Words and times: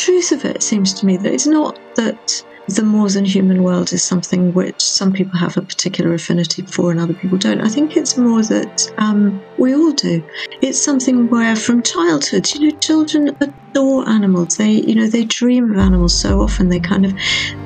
truth 0.00 0.32
of 0.32 0.46
it 0.46 0.62
seems 0.62 0.94
to 0.94 1.04
me 1.04 1.18
that 1.18 1.30
it's 1.32 1.46
not 1.46 1.78
that 1.96 2.42
the 2.68 2.82
more 2.82 3.10
than 3.10 3.24
human 3.24 3.62
world 3.62 3.92
is 3.92 4.02
something 4.02 4.54
which 4.54 4.80
some 4.80 5.12
people 5.12 5.36
have 5.36 5.56
a 5.58 5.62
particular 5.62 6.14
affinity 6.14 6.62
for 6.62 6.90
and 6.90 6.98
other 7.00 7.12
people 7.12 7.36
don't. 7.36 7.60
I 7.60 7.68
think 7.68 7.96
it's 7.96 8.16
more 8.16 8.42
that 8.44 8.90
um, 8.96 9.42
we 9.58 9.74
all 9.74 9.92
do. 9.92 10.24
It's 10.62 10.80
something 10.80 11.28
where 11.28 11.54
from 11.54 11.82
childhood, 11.82 12.50
you 12.54 12.60
know, 12.70 12.78
children 12.78 13.36
adore 13.40 14.08
animals. 14.08 14.56
They, 14.56 14.70
you 14.70 14.94
know, 14.94 15.06
they 15.06 15.24
dream 15.24 15.70
of 15.72 15.78
animals 15.78 16.18
so 16.18 16.40
often. 16.40 16.70
They 16.70 16.80
kind 16.80 17.04
of, 17.04 17.12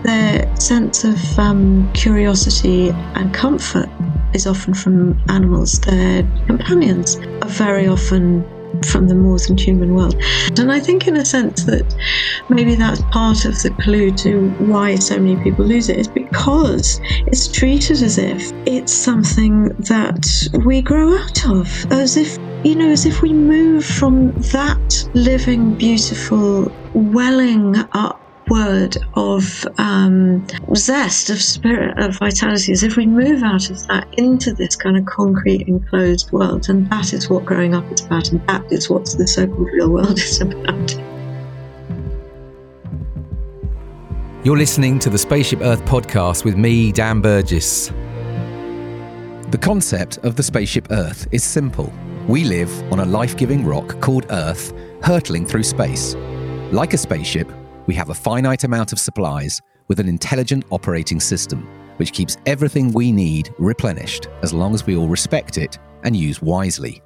their 0.02 0.56
sense 0.56 1.05
of 1.05 1.38
um, 1.38 1.92
curiosity 1.92 2.88
and 3.14 3.32
comfort 3.32 3.88
is 4.32 4.46
often 4.46 4.74
from 4.74 5.22
animals. 5.28 5.78
Their 5.80 6.22
companions 6.46 7.16
are 7.42 7.48
very 7.48 7.86
often 7.86 8.44
from 8.84 9.08
the 9.08 9.14
more 9.14 9.38
than 9.46 9.56
human 9.58 9.94
world. 9.94 10.14
And 10.58 10.70
I 10.70 10.80
think, 10.80 11.06
in 11.06 11.16
a 11.16 11.24
sense, 11.24 11.64
that 11.66 11.84
maybe 12.48 12.74
that's 12.74 13.02
part 13.12 13.44
of 13.44 13.54
the 13.62 13.74
clue 13.82 14.10
to 14.12 14.54
why 14.58 14.96
so 14.96 15.16
many 15.16 15.36
people 15.42 15.66
lose 15.66 15.88
it 15.88 15.98
is 15.98 16.08
because 16.08 16.98
it's 17.26 17.50
treated 17.50 18.02
as 18.02 18.18
if 18.18 18.50
it's 18.66 18.92
something 18.94 19.64
that 19.88 20.26
we 20.64 20.82
grow 20.82 21.16
out 21.16 21.46
of, 21.48 21.68
as 21.90 22.16
if, 22.16 22.36
you 22.64 22.76
know, 22.76 22.90
as 22.90 23.06
if 23.06 23.22
we 23.22 23.32
move 23.34 23.84
from 23.84 24.32
that 24.52 24.78
living, 25.14 25.76
beautiful, 25.76 26.68
welling 26.94 27.74
up 27.92 28.23
word 28.48 28.96
of 29.14 29.66
um, 29.78 30.46
zest, 30.74 31.30
of 31.30 31.41
spirit, 31.41 31.98
of 31.98 32.19
vitality, 32.19 32.72
as 32.72 32.82
if 32.82 32.96
we 32.96 33.06
move 33.06 33.42
out 33.42 33.70
of 33.70 33.86
that 33.88 34.06
into 34.19 34.52
this 34.52 34.77
kind 34.77 34.96
of 34.96 35.06
concrete 35.06 35.66
enclosed 35.69 36.30
world. 36.32 36.69
And 36.69 36.88
that 36.91 37.12
is 37.12 37.28
what 37.28 37.44
growing 37.44 37.74
up 37.74 37.91
is 37.92 38.04
about, 38.04 38.30
and 38.30 38.46
that 38.46 38.70
is 38.70 38.91
what 38.91 39.04
the 39.06 39.27
so 39.27 39.46
called 39.46 39.69
real 39.72 39.91
world 39.91 40.19
is 40.19 40.41
about. 40.41 41.00
You're 44.44 44.58
listening 44.58 44.98
to 44.98 45.08
the 45.08 45.16
Spaceship 45.16 45.60
Earth 45.62 45.82
podcast 45.86 46.44
with 46.44 46.56
me, 46.56 46.92
Dan 46.92 47.22
Burgess. 47.22 47.88
The 49.48 49.58
concept 49.58 50.19
of 50.19 50.36
the 50.36 50.42
Spaceship 50.42 50.88
Earth 50.91 51.26
is 51.32 51.42
simple. 51.42 51.91
We 52.28 52.44
live 52.44 52.70
on 52.92 53.00
a 53.00 53.04
life 53.04 53.36
giving 53.36 53.64
rock 53.64 54.00
called 54.00 54.26
Earth, 54.30 54.74
hurtling 55.02 55.47
through 55.47 55.62
space. 55.62 56.14
Like 56.72 56.92
a 56.92 56.98
spaceship, 56.98 57.50
we 57.86 57.94
have 57.94 58.10
a 58.10 58.14
finite 58.14 58.64
amount 58.64 58.92
of 58.92 58.98
supplies 58.98 59.60
with 59.88 60.00
an 60.00 60.08
intelligent 60.08 60.64
operating 60.70 61.20
system, 61.20 61.68
which 61.96 62.12
keeps 62.12 62.36
everything 62.46 62.92
we 62.92 63.12
need 63.12 63.54
replenished 63.58 64.28
as 64.42 64.52
long 64.52 64.74
as 64.74 64.86
we 64.86 64.96
all 64.96 65.08
respect 65.08 65.58
it 65.58 65.78
and 66.02 66.16
use 66.16 66.41
wisely. 66.41 67.02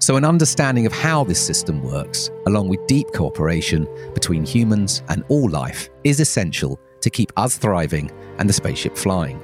So, 0.00 0.16
an 0.16 0.24
understanding 0.24 0.86
of 0.86 0.92
how 0.92 1.22
this 1.22 1.44
system 1.44 1.82
works, 1.82 2.30
along 2.46 2.68
with 2.68 2.86
deep 2.88 3.06
cooperation 3.14 3.86
between 4.12 4.44
humans 4.44 5.02
and 5.08 5.22
all 5.28 5.48
life, 5.48 5.88
is 6.02 6.18
essential 6.18 6.80
to 7.00 7.10
keep 7.10 7.32
us 7.36 7.56
thriving 7.56 8.10
and 8.38 8.48
the 8.48 8.52
spaceship 8.52 8.96
flying. 8.96 9.40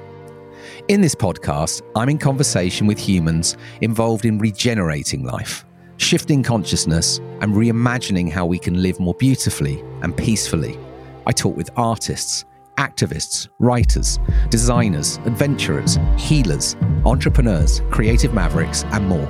In 0.89 0.99
this 0.99 1.15
podcast, 1.15 1.83
I'm 1.95 2.09
in 2.09 2.17
conversation 2.17 2.85
with 2.85 2.99
humans 2.99 3.55
involved 3.79 4.25
in 4.25 4.39
regenerating 4.39 5.23
life 5.23 5.65
shifting 5.97 6.43
consciousness, 6.43 7.19
and 7.41 7.53
reimagining 7.53 8.31
how 8.31 8.45
we 8.45 8.59
can 8.59 8.81
live 8.81 8.99
more 8.99 9.13
beautifully 9.15 9.83
and 10.05 10.15
peacefully. 10.15 10.79
I 11.25 11.31
talk 11.31 11.57
with 11.57 11.71
artists, 11.75 12.45
activists, 12.77 13.49
writers, 13.57 14.19
designers, 14.49 15.17
adventurers, 15.25 15.97
healers, 16.15 16.75
entrepreneurs, 17.05 17.81
creative 17.89 18.31
mavericks, 18.31 18.83
and 18.91 19.07
more. 19.07 19.27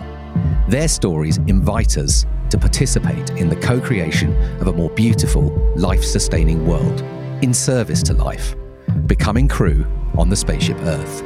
Their 0.68 0.90
stories 0.90 1.38
invite 1.48 1.98
us 1.98 2.26
to 2.50 2.58
participate 2.58 3.30
in 3.32 3.48
the 3.48 3.56
co 3.56 3.80
creation 3.80 4.36
of 4.60 4.68
a 4.68 4.74
more 4.74 4.90
beautiful, 4.90 5.46
life 5.78 6.04
sustaining 6.04 6.68
world 6.68 7.02
in 7.42 7.54
service 7.54 8.04
to 8.04 8.14
life, 8.14 8.56
becoming 9.06 9.48
crew 9.48 9.88
on 10.18 10.28
the 10.28 10.36
spaceship 10.36 10.78
Earth. 10.82 11.24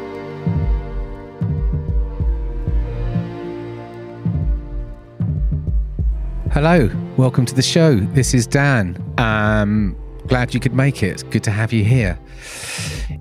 Hello, 6.51 6.89
welcome 7.15 7.45
to 7.45 7.53
the 7.53 7.61
show. 7.61 7.95
This 7.95 8.33
is 8.33 8.47
Dan. 8.47 8.97
Um, 9.19 9.95
glad 10.25 10.51
you 10.51 10.59
could 10.59 10.73
make 10.73 11.03
it. 11.03 11.23
Good 11.29 11.43
to 11.43 11.51
have 11.51 11.71
you 11.71 11.83
here. 11.83 12.19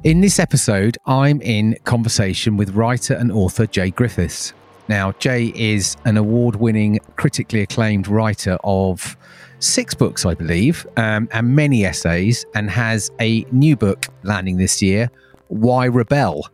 In 0.03 0.23
this 0.23 0.39
episode, 0.39 0.97
I'm 1.05 1.43
in 1.43 1.77
conversation 1.85 2.57
with 2.57 2.71
writer 2.71 3.13
and 3.13 3.31
author 3.31 3.67
Jay 3.67 3.91
Griffiths. 3.91 4.55
Now, 4.89 5.13
Jay 5.13 5.53
is 5.55 5.95
an 6.07 6.17
award 6.17 6.57
winning, 6.57 7.01
critically 7.17 7.61
acclaimed 7.61 8.09
writer 8.09 8.57
of 8.65 9.15
six 9.59 9.93
books, 9.93 10.25
I 10.25 10.33
believe, 10.33 10.87
um, 10.97 11.29
and 11.31 11.55
many 11.55 11.85
essays, 11.85 12.47
and 12.55 12.71
has 12.71 13.11
a 13.21 13.45
new 13.53 13.77
book 13.77 14.07
landing 14.23 14.57
this 14.57 14.81
year, 14.81 15.11
Why 15.49 15.87
Rebel, 15.87 16.49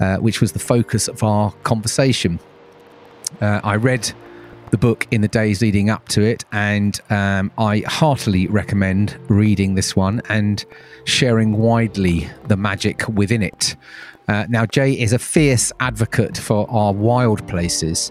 uh, 0.00 0.16
which 0.16 0.40
was 0.40 0.52
the 0.52 0.58
focus 0.58 1.06
of 1.06 1.22
our 1.22 1.52
conversation. 1.64 2.40
Uh, 3.42 3.60
I 3.62 3.76
read 3.76 4.10
the 4.74 4.78
book 4.78 5.06
in 5.12 5.20
the 5.20 5.28
days 5.28 5.62
leading 5.62 5.88
up 5.88 6.08
to 6.08 6.20
it, 6.20 6.44
and 6.50 7.00
um, 7.08 7.48
I 7.58 7.84
heartily 7.86 8.48
recommend 8.48 9.16
reading 9.28 9.76
this 9.76 9.94
one 9.94 10.20
and 10.28 10.64
sharing 11.04 11.52
widely 11.58 12.28
the 12.48 12.56
magic 12.56 13.06
within 13.06 13.40
it. 13.40 13.76
Uh, 14.26 14.46
now, 14.48 14.66
Jay 14.66 14.90
is 14.98 15.12
a 15.12 15.18
fierce 15.20 15.70
advocate 15.78 16.36
for 16.36 16.68
our 16.68 16.92
wild 16.92 17.46
places, 17.46 18.10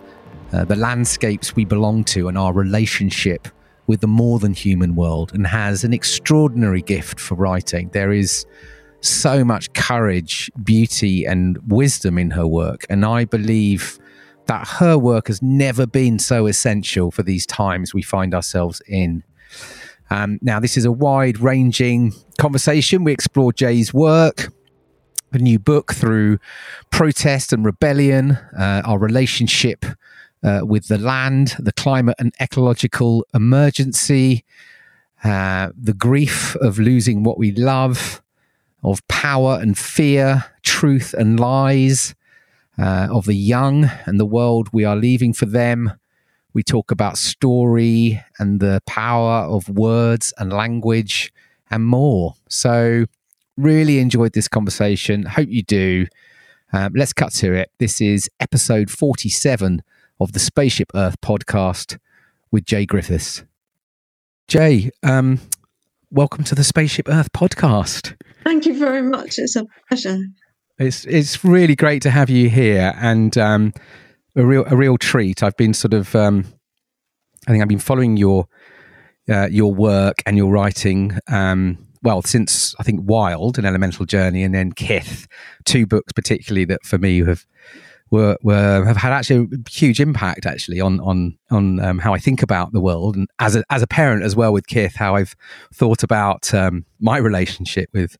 uh, 0.53 0.63
the 0.63 0.77
landscapes 0.77 1.53
we 1.53 1.65
belong 1.65 2.05
to, 2.05 2.29
and 2.29 2.37
our 2.37 2.53
relationship 2.53 3.49
with 3.87 3.99
the 3.99 4.07
more 4.07 4.39
than 4.39 4.53
human 4.53 4.95
world, 4.95 5.33
and 5.33 5.45
has 5.45 5.83
an 5.83 5.91
extraordinary 5.91 6.81
gift 6.81 7.19
for 7.19 7.35
writing. 7.35 7.89
There 7.89 8.13
is 8.13 8.45
so 9.01 9.43
much 9.43 9.73
courage, 9.73 10.49
beauty, 10.63 11.25
and 11.25 11.57
wisdom 11.67 12.17
in 12.17 12.31
her 12.31 12.47
work, 12.47 12.85
and 12.89 13.03
I 13.03 13.25
believe 13.25 13.99
that 14.47 14.67
her 14.79 14.97
work 14.97 15.27
has 15.27 15.41
never 15.41 15.85
been 15.85 16.19
so 16.19 16.47
essential 16.47 17.11
for 17.11 17.23
these 17.23 17.45
times 17.45 17.93
we 17.93 18.01
find 18.01 18.33
ourselves 18.33 18.81
in. 18.87 19.23
Um, 20.09 20.39
now, 20.41 20.59
this 20.59 20.77
is 20.77 20.85
a 20.85 20.91
wide 20.91 21.39
ranging 21.39 22.13
conversation. 22.37 23.03
We 23.03 23.11
explore 23.11 23.53
Jay's 23.53 23.93
work, 23.93 24.51
the 25.31 25.39
new 25.39 25.59
book 25.59 25.93
through 25.93 26.39
protest 26.91 27.53
and 27.53 27.65
rebellion, 27.65 28.31
uh, 28.57 28.83
our 28.85 28.99
relationship 28.99 29.85
uh, 30.43 30.61
with 30.63 30.87
the 30.87 30.97
land, 30.97 31.55
the 31.57 31.71
climate 31.71 32.15
and 32.19 32.33
ecological 32.39 33.25
emergency, 33.33 34.43
uh, 35.23 35.69
the 35.75 35.93
grief 35.93 36.55
of 36.57 36.77
losing 36.77 37.23
what 37.23 37.37
we 37.37 37.51
love, 37.51 38.21
of 38.83 39.05
power 39.07 39.57
and 39.61 39.77
fear, 39.77 40.43
truth 40.61 41.13
and 41.17 41.39
lies, 41.39 42.13
uh, 42.77 43.07
of 43.11 43.25
the 43.25 43.35
young 43.35 43.89
and 44.05 44.19
the 44.19 44.25
world 44.25 44.69
we 44.73 44.83
are 44.83 44.95
leaving 44.95 45.33
for 45.33 45.45
them. 45.45 45.93
We 46.53 46.63
talk 46.63 46.91
about 46.91 47.17
story 47.17 48.23
and 48.37 48.59
the 48.59 48.81
power 48.85 49.45
of 49.45 49.69
words 49.69 50.33
and 50.37 50.51
language 50.51 51.33
and 51.69 51.85
more. 51.85 52.35
So, 52.49 53.05
really 53.57 53.99
enjoyed 53.99 54.33
this 54.33 54.47
conversation. 54.47 55.23
Hope 55.23 55.49
you 55.49 55.63
do. 55.63 56.07
Um, 56.71 56.93
let's 56.95 57.13
cut 57.13 57.33
to 57.33 57.53
it. 57.53 57.71
This 57.79 58.01
is 58.01 58.29
episode 58.39 58.89
47 58.89 59.81
of 60.19 60.33
the 60.33 60.39
Spaceship 60.39 60.91
Earth 60.95 61.19
podcast 61.21 61.97
with 62.51 62.65
Jay 62.65 62.85
Griffiths. 62.85 63.43
Jay, 64.47 64.91
um, 65.03 65.39
welcome 66.11 66.43
to 66.43 66.55
the 66.55 66.63
Spaceship 66.63 67.07
Earth 67.09 67.31
podcast. 67.31 68.15
Thank 68.43 68.65
you 68.65 68.77
very 68.77 69.01
much. 69.01 69.35
It's 69.37 69.55
a 69.55 69.65
pleasure. 69.87 70.19
It's 70.79 71.05
it's 71.05 71.43
really 71.43 71.75
great 71.75 72.01
to 72.01 72.09
have 72.09 72.29
you 72.29 72.49
here, 72.49 72.93
and 72.97 73.37
um, 73.37 73.73
a 74.35 74.45
real 74.45 74.65
a 74.67 74.75
real 74.75 74.97
treat. 74.97 75.43
I've 75.43 75.55
been 75.55 75.73
sort 75.73 75.93
of, 75.93 76.15
um, 76.15 76.45
I 77.47 77.51
think 77.51 77.61
I've 77.61 77.69
been 77.69 77.79
following 77.79 78.17
your 78.17 78.47
uh, 79.29 79.47
your 79.51 79.73
work 79.73 80.23
and 80.25 80.35
your 80.35 80.51
writing. 80.51 81.17
Um, 81.27 81.77
well, 82.01 82.21
since 82.21 82.75
I 82.79 82.83
think 82.83 83.01
Wild, 83.03 83.57
an 83.57 83.65
Elemental 83.65 84.05
Journey, 84.05 84.43
and 84.43 84.53
then 84.53 84.71
Kith, 84.71 85.27
two 85.63 85.85
books 85.85 86.11
particularly 86.11 86.65
that 86.65 86.83
for 86.83 86.97
me 86.97 87.19
have 87.19 87.45
were, 88.09 88.37
were 88.43 88.85
have 88.85 88.97
had 88.97 89.11
actually 89.11 89.47
a 89.51 89.69
huge 89.69 89.99
impact 89.99 90.45
actually 90.45 90.81
on 90.81 90.99
on 91.01 91.37
on 91.49 91.79
um, 91.79 91.99
how 91.99 92.13
I 92.13 92.19
think 92.19 92.43
about 92.43 92.71
the 92.71 92.81
world 92.81 93.15
and 93.15 93.27
as 93.39 93.55
a 93.55 93.63
as 93.69 93.81
a 93.81 93.87
parent 93.87 94.23
as 94.23 94.35
well 94.35 94.53
with 94.53 94.67
Kith, 94.67 94.95
how 94.95 95.15
I've 95.15 95.35
thought 95.73 96.03
about 96.03 96.53
um, 96.53 96.85
my 96.99 97.17
relationship 97.17 97.89
with 97.93 98.17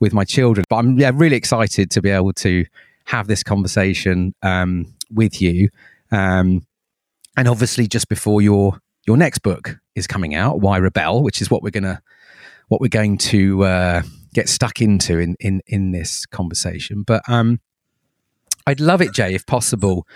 with 0.00 0.12
my 0.12 0.24
children. 0.24 0.64
But 0.68 0.76
I'm 0.76 0.98
yeah, 0.98 1.10
really 1.14 1.36
excited 1.36 1.90
to 1.92 2.02
be 2.02 2.10
able 2.10 2.32
to 2.34 2.64
have 3.04 3.28
this 3.28 3.42
conversation 3.42 4.34
um, 4.42 4.94
with 5.10 5.40
you. 5.40 5.70
Um, 6.10 6.66
and 7.36 7.48
obviously, 7.48 7.86
just 7.86 8.08
before 8.08 8.42
your 8.42 8.80
your 9.06 9.16
next 9.16 9.38
book 9.38 9.78
is 9.94 10.06
coming 10.06 10.34
out, 10.34 10.60
Why 10.60 10.78
Rebel, 10.78 11.22
which 11.22 11.40
is 11.40 11.50
what 11.50 11.62
we're 11.62 11.70
gonna 11.70 12.02
what 12.68 12.80
we're 12.80 12.88
going 12.88 13.18
to 13.18 13.64
uh, 13.64 14.02
get 14.34 14.48
stuck 14.48 14.80
into 14.80 15.18
in 15.18 15.36
in 15.40 15.62
in 15.66 15.92
this 15.92 16.26
conversation. 16.26 17.02
But 17.02 17.22
um, 17.28 17.60
I'd 18.66 18.80
love 18.80 19.00
it, 19.00 19.12
Jay, 19.12 19.34
if 19.34 19.46
possible, 19.46 20.06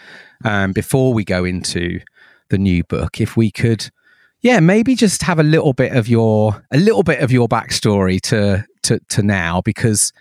um, 0.44 0.72
before 0.72 1.14
we 1.14 1.24
go 1.24 1.44
into 1.44 2.00
the 2.48 2.58
new 2.58 2.82
book, 2.84 3.20
if 3.20 3.36
we 3.36 3.50
could 3.50 3.90
yeah, 4.42 4.58
maybe 4.60 4.94
just 4.94 5.22
have 5.22 5.38
a 5.38 5.42
little 5.42 5.72
bit 5.72 5.92
of 5.94 6.08
your 6.08 6.64
a 6.70 6.78
little 6.78 7.02
bit 7.02 7.20
of 7.20 7.30
your 7.30 7.48
backstory 7.48 8.20
to 8.22 8.64
to 8.84 9.00
to 9.10 9.22
now 9.22 9.60
because 9.62 10.12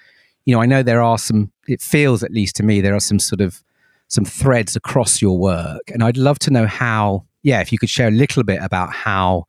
you 0.45 0.55
know 0.55 0.61
I 0.61 0.65
know 0.65 0.83
there 0.83 1.01
are 1.01 1.17
some. 1.17 1.51
It 1.67 1.81
feels 1.81 2.23
at 2.23 2.31
least 2.31 2.55
to 2.57 2.63
me 2.63 2.81
there 2.81 2.95
are 2.95 2.99
some 2.99 3.19
sort 3.19 3.41
of 3.41 3.63
some 4.07 4.25
threads 4.25 4.75
across 4.75 5.21
your 5.21 5.37
work, 5.37 5.89
and 5.93 6.03
I'd 6.03 6.17
love 6.17 6.39
to 6.39 6.51
know 6.51 6.67
how. 6.67 7.25
Yeah, 7.41 7.61
if 7.61 7.71
you 7.71 7.77
could 7.77 7.89
share 7.89 8.09
a 8.09 8.11
little 8.11 8.43
bit 8.43 8.61
about 8.61 8.91
how 8.91 9.45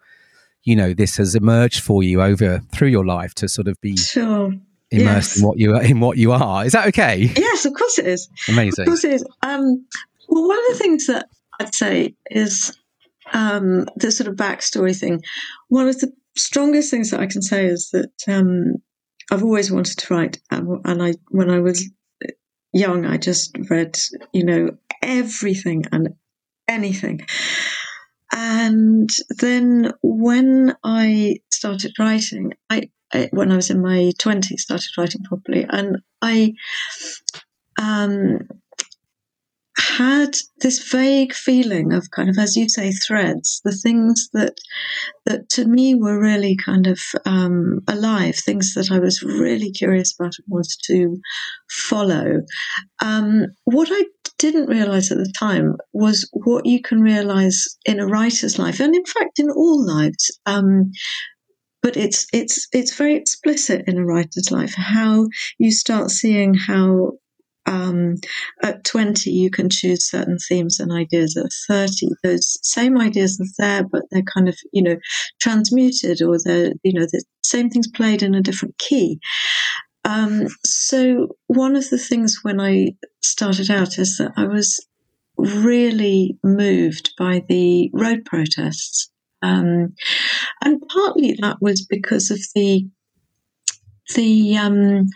you 0.63 0.77
know 0.77 0.95
this 0.95 1.17
has 1.17 1.35
emerged 1.35 1.81
for 1.81 2.03
you 2.03 2.23
over 2.23 2.61
through 2.73 2.89
your 2.89 3.05
life 3.05 3.35
to 3.35 3.49
sort 3.49 3.67
of 3.67 3.81
be 3.81 3.97
sure 3.97 4.53
immersed 4.91 5.37
yes. 5.37 5.41
in 5.41 5.47
what 5.47 5.59
you 5.59 5.75
are, 5.75 5.83
in 5.83 6.01
what 6.01 6.17
you 6.17 6.33
are. 6.33 6.65
Is 6.65 6.73
that 6.73 6.87
okay? 6.89 7.31
Yes, 7.37 7.65
of 7.65 7.75
course 7.75 7.99
it 7.99 8.07
is. 8.07 8.29
Amazing. 8.49 8.83
Of 8.83 8.87
course 8.89 9.05
it 9.05 9.13
is. 9.13 9.25
Um, 9.43 9.85
well, 10.29 10.49
one 10.49 10.59
of 10.59 10.65
the 10.73 10.79
things 10.79 11.07
that 11.07 11.29
I'd 11.59 11.75
say 11.75 12.15
is 12.31 12.77
um, 13.33 13.87
the 13.97 14.11
sort 14.11 14.29
of 14.29 14.37
backstory 14.37 14.99
thing. 14.99 15.23
One 15.69 15.89
of 15.89 15.99
the 16.01 16.13
strongest 16.37 16.91
things 16.91 17.11
that 17.11 17.21
I 17.21 17.27
can 17.27 17.43
say 17.43 17.67
is 17.67 17.91
that 17.91 18.13
um, 18.29 18.77
I've 19.31 19.45
always 19.45 19.71
wanted 19.71 19.99
to 19.99 20.15
write, 20.15 20.41
and 20.51 21.03
I 21.03 21.15
when 21.29 21.51
I 21.51 21.61
was 21.61 21.89
young, 22.73 23.07
I 23.07 23.17
just 23.17 23.57
read, 23.69 23.97
you 24.33 24.45
know, 24.45 24.71
everything 25.03 25.85
and 25.93 26.11
anything. 26.69 27.21
And 28.33 29.11
then 29.39 29.93
when 30.03 30.77
I 30.85 31.39
started 31.51 31.93
writing, 31.99 32.53
I, 32.69 32.91
when 33.33 33.51
I 33.51 33.57
was 33.57 33.71
in 33.71 33.83
my 33.83 34.13
twenties, 34.19 34.63
started 34.63 34.91
writing 34.97 35.23
properly, 35.25 35.67
and 35.69 35.99
I 36.23 36.55
um, 37.81 38.49
had 39.81 40.37
this 40.61 40.91
vague 40.91 41.33
feeling 41.33 41.93
of 41.93 42.11
kind 42.11 42.29
of, 42.29 42.39
as 42.39 42.57
you 42.57 42.69
say, 42.69 42.93
threads, 42.93 43.61
the 43.65 43.73
things 43.73 44.29
that 44.33 44.55
that 45.27 45.49
to 45.51 45.65
me 45.67 45.95
were 45.95 46.21
really 46.21 46.57
kind 46.57 46.87
of 46.87 47.01
um, 47.25 47.81
alive, 47.89 48.37
things 48.37 48.75
that 48.75 48.91
I 48.91 48.99
was 48.99 49.23
really 49.23 49.71
curious 49.71 50.15
about 50.19 50.35
and 50.39 50.47
wanted 50.49 50.79
to 50.85 51.17
follow. 51.89 52.41
Um, 53.03 53.47
what 53.65 53.89
I 53.91 54.05
didn't 54.39 54.69
realize 54.69 55.11
at 55.11 55.19
the 55.19 55.33
time 55.39 55.77
was 55.93 56.29
what 56.33 56.67
you 56.67 56.81
can 56.81 57.01
realize 57.01 57.65
in 57.85 58.01
a 58.01 58.07
writer's 58.07 58.59
life, 58.59 58.81
and 58.81 58.95
in 58.95 59.05
fact 59.05 59.39
in 59.39 59.51
all 59.51 59.85
lives. 59.85 60.39
Um, 60.47 60.91
but 61.83 61.97
it's 61.97 62.27
it's 62.33 62.69
it's 62.73 62.95
very 62.95 63.17
explicit 63.17 63.85
in 63.87 63.99
a 63.99 64.05
writer's 64.05 64.51
life 64.51 64.75
how 64.75 65.27
you 65.59 65.71
start 65.71 66.11
seeing 66.11 66.55
how 66.55 67.13
um, 67.71 68.17
at 68.63 68.85
20 68.85 69.31
you 69.31 69.51
can 69.51 69.71
choose 69.71 70.11
certain 70.11 70.39
themes 70.49 70.81
and 70.81 70.93
ideas. 70.93 71.37
At 71.37 71.51
30 71.69 72.09
those 72.23 72.59
same 72.63 72.99
ideas 72.99 73.41
are 73.41 73.55
there 73.59 73.85
but 73.85 74.03
they're 74.11 74.23
kind 74.23 74.49
of 74.49 74.57
you 74.73 74.83
know 74.83 74.97
transmuted 75.41 76.21
or 76.23 76.37
they're 76.45 76.73
you 76.83 76.93
know 76.93 77.07
the 77.07 77.25
same 77.43 77.71
things 77.71 77.89
played 77.89 78.23
in 78.23 78.35
a 78.35 78.43
different 78.43 78.77
key. 78.79 79.21
Um, 80.05 80.47
so 80.65 81.37
one 81.47 81.77
of 81.77 81.91
the 81.91 81.99
things 81.99 82.41
when 82.43 82.59
i 82.59 82.93
started 83.23 83.71
out 83.71 83.99
is 83.99 84.17
that 84.17 84.33
i 84.37 84.47
was 84.47 84.81
really 85.37 86.39
moved 86.43 87.13
by 87.19 87.43
the 87.49 87.91
road 87.93 88.25
protests. 88.25 89.11
Um, 89.43 89.95
and 90.63 90.83
partly 90.89 91.37
that 91.41 91.59
was 91.61 91.87
because 91.87 92.31
of 92.31 92.39
the 92.55 92.87
the 94.15 94.57
um, 94.57 95.07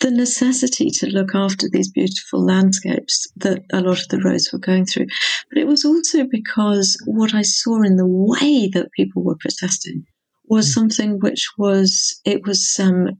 the 0.00 0.10
necessity 0.10 0.90
to 0.90 1.06
look 1.06 1.34
after 1.34 1.68
these 1.70 1.90
beautiful 1.90 2.44
landscapes 2.44 3.26
that 3.36 3.62
a 3.72 3.80
lot 3.80 4.00
of 4.00 4.08
the 4.08 4.20
roads 4.22 4.50
were 4.52 4.58
going 4.58 4.86
through. 4.86 5.06
But 5.50 5.58
it 5.58 5.66
was 5.66 5.84
also 5.84 6.24
because 6.30 6.96
what 7.06 7.34
I 7.34 7.42
saw 7.42 7.82
in 7.82 7.96
the 7.96 8.06
way 8.06 8.68
that 8.72 8.92
people 8.92 9.22
were 9.24 9.36
protesting 9.40 10.04
was 10.48 10.68
mm. 10.68 10.74
something 10.74 11.18
which 11.20 11.48
was 11.58 12.20
it 12.24 12.46
was 12.46 12.78
um, 12.80 13.10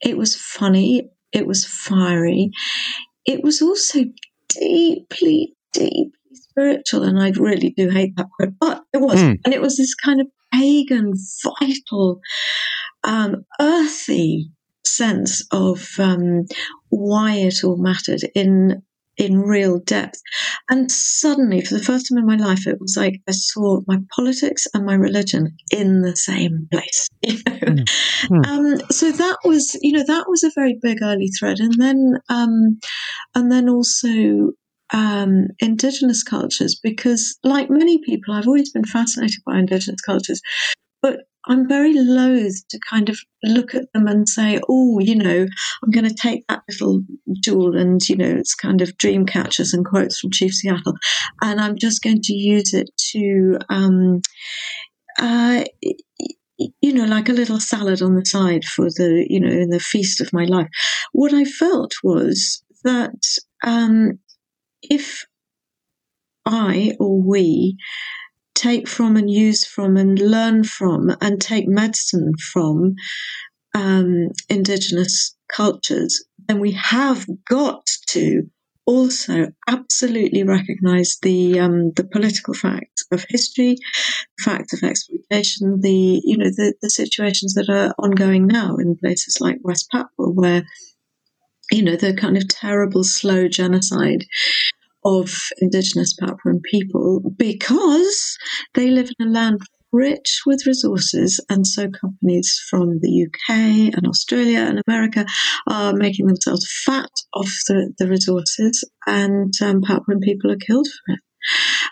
it 0.00 0.16
was 0.16 0.36
funny, 0.36 1.10
it 1.32 1.46
was 1.46 1.66
fiery, 1.66 2.50
it 3.26 3.42
was 3.42 3.60
also 3.60 4.04
deeply, 4.48 5.54
deeply 5.72 6.12
spiritual, 6.32 7.02
and 7.02 7.20
I 7.20 7.30
really 7.30 7.70
do 7.76 7.88
hate 7.90 8.16
that 8.16 8.28
word, 8.38 8.56
but 8.60 8.82
it 8.92 8.98
was, 9.00 9.20
mm. 9.20 9.38
and 9.44 9.54
it 9.54 9.60
was 9.60 9.76
this 9.76 9.94
kind 9.94 10.20
of 10.20 10.26
pagan, 10.52 11.12
vital, 11.60 12.20
um, 13.04 13.44
earthy 13.60 14.50
sense 14.96 15.46
of 15.50 15.88
um, 15.98 16.44
why 16.88 17.34
it 17.34 17.64
all 17.64 17.76
mattered 17.76 18.22
in 18.34 18.82
in 19.20 19.38
real 19.38 19.78
depth. 19.80 20.20
And 20.70 20.90
suddenly, 20.90 21.60
for 21.60 21.74
the 21.74 21.84
first 21.84 22.08
time 22.08 22.18
in 22.18 22.26
my 22.26 22.36
life, 22.36 22.66
it 22.66 22.80
was 22.80 22.96
like 22.96 23.20
I 23.28 23.32
saw 23.32 23.80
my 23.86 23.98
politics 24.16 24.66
and 24.72 24.86
my 24.86 24.94
religion 24.94 25.56
in 25.70 26.00
the 26.00 26.16
same 26.16 26.68
place. 26.72 27.08
You 27.22 27.34
know? 27.46 27.84
mm. 28.30 28.46
Um, 28.46 28.80
so 28.90 29.12
that 29.12 29.38
was, 29.44 29.78
you 29.82 29.92
know, 29.92 30.04
that 30.06 30.24
was 30.28 30.42
a 30.42 30.50
very 30.54 30.78
big 30.80 31.02
early 31.02 31.28
thread. 31.28 31.58
And 31.60 31.74
then, 31.78 32.14
um, 32.30 32.78
and 33.34 33.52
then 33.52 33.68
also 33.68 34.52
um, 34.92 35.48
indigenous 35.58 36.22
cultures, 36.22 36.80
because 36.82 37.38
like 37.44 37.68
many 37.68 37.98
people, 38.04 38.32
I've 38.32 38.46
always 38.46 38.72
been 38.72 38.84
fascinated 38.84 39.40
by 39.44 39.58
indigenous 39.58 40.00
cultures. 40.00 40.40
But 41.02 41.20
I'm 41.46 41.68
very 41.68 41.94
loath 41.94 42.66
to 42.68 42.78
kind 42.88 43.08
of 43.08 43.18
look 43.42 43.74
at 43.74 43.90
them 43.92 44.06
and 44.06 44.28
say, 44.28 44.60
oh, 44.68 44.98
you 45.00 45.14
know, 45.14 45.46
I'm 45.82 45.90
going 45.90 46.08
to 46.08 46.14
take 46.14 46.46
that 46.48 46.62
little 46.68 47.02
jewel 47.42 47.76
and, 47.76 48.00
you 48.08 48.16
know, 48.16 48.36
it's 48.36 48.54
kind 48.54 48.80
of 48.80 48.96
dream 48.98 49.24
catchers 49.26 49.72
and 49.72 49.84
quotes 49.84 50.20
from 50.20 50.30
Chief 50.30 50.52
Seattle, 50.52 50.94
and 51.42 51.60
I'm 51.60 51.76
just 51.78 52.02
going 52.02 52.20
to 52.22 52.34
use 52.34 52.74
it 52.74 52.90
to, 53.12 53.58
um, 53.68 54.20
uh, 55.18 55.64
you 56.58 56.92
know, 56.92 57.06
like 57.06 57.28
a 57.28 57.34
little 57.34 57.58
salad 57.58 58.02
on 58.02 58.16
the 58.16 58.26
side 58.26 58.64
for 58.64 58.86
the, 58.86 59.26
you 59.28 59.40
know, 59.40 59.48
in 59.50 59.70
the 59.70 59.80
feast 59.80 60.20
of 60.20 60.32
my 60.32 60.44
life. 60.44 60.68
What 61.12 61.32
I 61.32 61.44
felt 61.44 61.92
was 62.04 62.62
that 62.84 63.14
um, 63.64 64.18
if 64.82 65.24
I 66.46 66.96
or 66.98 67.20
we 67.22 67.76
take 68.60 68.86
from 68.86 69.16
and 69.16 69.30
use 69.30 69.64
from 69.64 69.96
and 69.96 70.18
learn 70.18 70.64
from 70.64 71.10
and 71.20 71.40
take 71.40 71.66
medicine 71.66 72.32
from 72.52 72.94
um, 73.74 74.28
indigenous 74.48 75.36
cultures, 75.52 76.24
then 76.46 76.60
we 76.60 76.72
have 76.72 77.26
got 77.48 77.86
to 78.08 78.42
also 78.86 79.46
absolutely 79.68 80.42
recognize 80.42 81.16
the 81.22 81.60
um, 81.60 81.92
the 81.92 82.04
political 82.04 82.54
facts 82.54 83.04
of 83.12 83.24
history, 83.28 83.76
facts 84.40 84.72
of 84.72 84.82
exploitation, 84.82 85.80
the 85.80 86.20
you 86.24 86.36
know 86.36 86.50
the, 86.50 86.74
the 86.82 86.90
situations 86.90 87.54
that 87.54 87.68
are 87.68 87.94
ongoing 87.98 88.46
now 88.46 88.76
in 88.76 88.96
places 88.96 89.38
like 89.40 89.58
West 89.62 89.88
Papua, 89.90 90.30
where 90.30 90.64
you 91.70 91.82
know 91.82 91.96
the 91.96 92.14
kind 92.14 92.36
of 92.36 92.48
terrible 92.48 93.04
slow 93.04 93.48
genocide 93.48 94.24
of 95.04 95.30
indigenous 95.60 96.14
Papuan 96.14 96.60
people 96.70 97.22
because 97.36 98.36
they 98.74 98.90
live 98.90 99.10
in 99.18 99.28
a 99.28 99.30
land 99.30 99.60
rich 99.92 100.42
with 100.46 100.66
resources, 100.66 101.44
and 101.48 101.66
so 101.66 101.88
companies 101.90 102.60
from 102.70 103.00
the 103.00 103.26
UK 103.26 103.94
and 103.94 104.06
Australia 104.06 104.60
and 104.60 104.80
America 104.86 105.26
are 105.66 105.92
making 105.92 106.26
themselves 106.26 106.66
fat 106.84 107.10
off 107.34 107.50
the, 107.66 107.92
the 107.98 108.08
resources, 108.08 108.88
and 109.06 109.52
um, 109.62 109.82
Papuan 109.82 110.20
people 110.20 110.50
are 110.50 110.56
killed 110.56 110.86
for 110.86 111.14
it. 111.14 111.20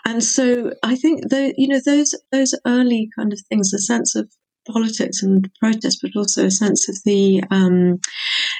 And 0.05 0.23
so 0.23 0.71
I 0.83 0.95
think 0.95 1.29
that 1.29 1.55
you 1.57 1.67
know 1.67 1.81
those 1.85 2.15
those 2.31 2.53
early 2.65 3.09
kind 3.17 3.33
of 3.33 3.39
things, 3.49 3.73
a 3.73 3.79
sense 3.79 4.15
of 4.15 4.31
politics 4.67 5.23
and 5.23 5.49
protest, 5.59 5.99
but 6.01 6.11
also 6.15 6.45
a 6.45 6.51
sense 6.51 6.87
of 6.87 6.97
the 7.05 7.43
um, 7.49 7.99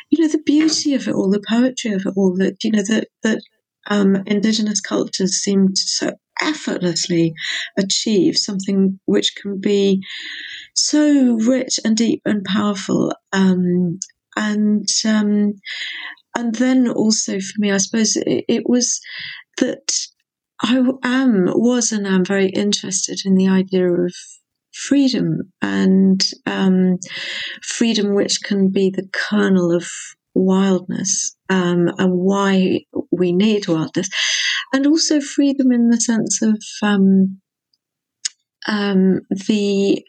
you 0.09 0.21
know 0.21 0.27
the 0.27 0.41
beauty 0.45 0.95
of 0.95 1.07
it 1.07 1.13
all, 1.13 1.29
the 1.29 1.43
poetry 1.47 1.93
of 1.93 2.05
it 2.05 2.13
all. 2.15 2.35
That 2.35 2.63
you 2.63 2.71
know 2.71 2.83
that 2.83 3.07
that 3.23 3.41
um, 3.89 4.23
indigenous 4.25 4.81
cultures 4.81 5.35
seem 5.35 5.69
to 5.69 5.81
so 5.81 6.11
effortlessly 6.41 7.33
achieve 7.77 8.37
something 8.37 8.99
which 9.05 9.33
can 9.41 9.59
be 9.59 10.01
so 10.75 11.35
rich 11.35 11.79
and 11.83 11.97
deep 11.97 12.21
and 12.25 12.43
powerful. 12.45 13.13
Um, 13.33 13.99
and 14.35 14.87
um, 15.05 15.53
and 16.35 16.55
then 16.55 16.89
also 16.89 17.39
for 17.39 17.55
me, 17.57 17.71
I 17.71 17.77
suppose 17.77 18.15
it, 18.15 18.45
it 18.47 18.63
was 18.69 18.99
that 19.57 19.91
I 20.61 20.77
am 21.03 21.45
was 21.47 21.91
and 21.91 22.07
am 22.07 22.23
very 22.25 22.49
interested 22.49 23.21
in 23.25 23.35
the 23.35 23.47
idea 23.47 23.91
of 23.91 24.13
freedom 24.73 25.51
and 25.61 26.23
um, 26.45 26.99
freedom 27.63 28.13
which 28.13 28.41
can 28.43 28.69
be 28.69 28.89
the 28.89 29.07
kernel 29.11 29.75
of 29.75 29.85
wildness 30.35 31.35
um, 31.49 31.89
and 31.97 32.13
why 32.13 32.81
we 33.11 33.31
need 33.31 33.67
wildness, 33.67 34.09
and 34.73 34.85
also 34.87 35.19
freedom 35.19 35.71
in 35.71 35.89
the 35.89 35.99
sense 35.99 36.41
of 36.41 36.61
um, 36.81 37.39
um, 38.67 39.21
the 39.29 40.03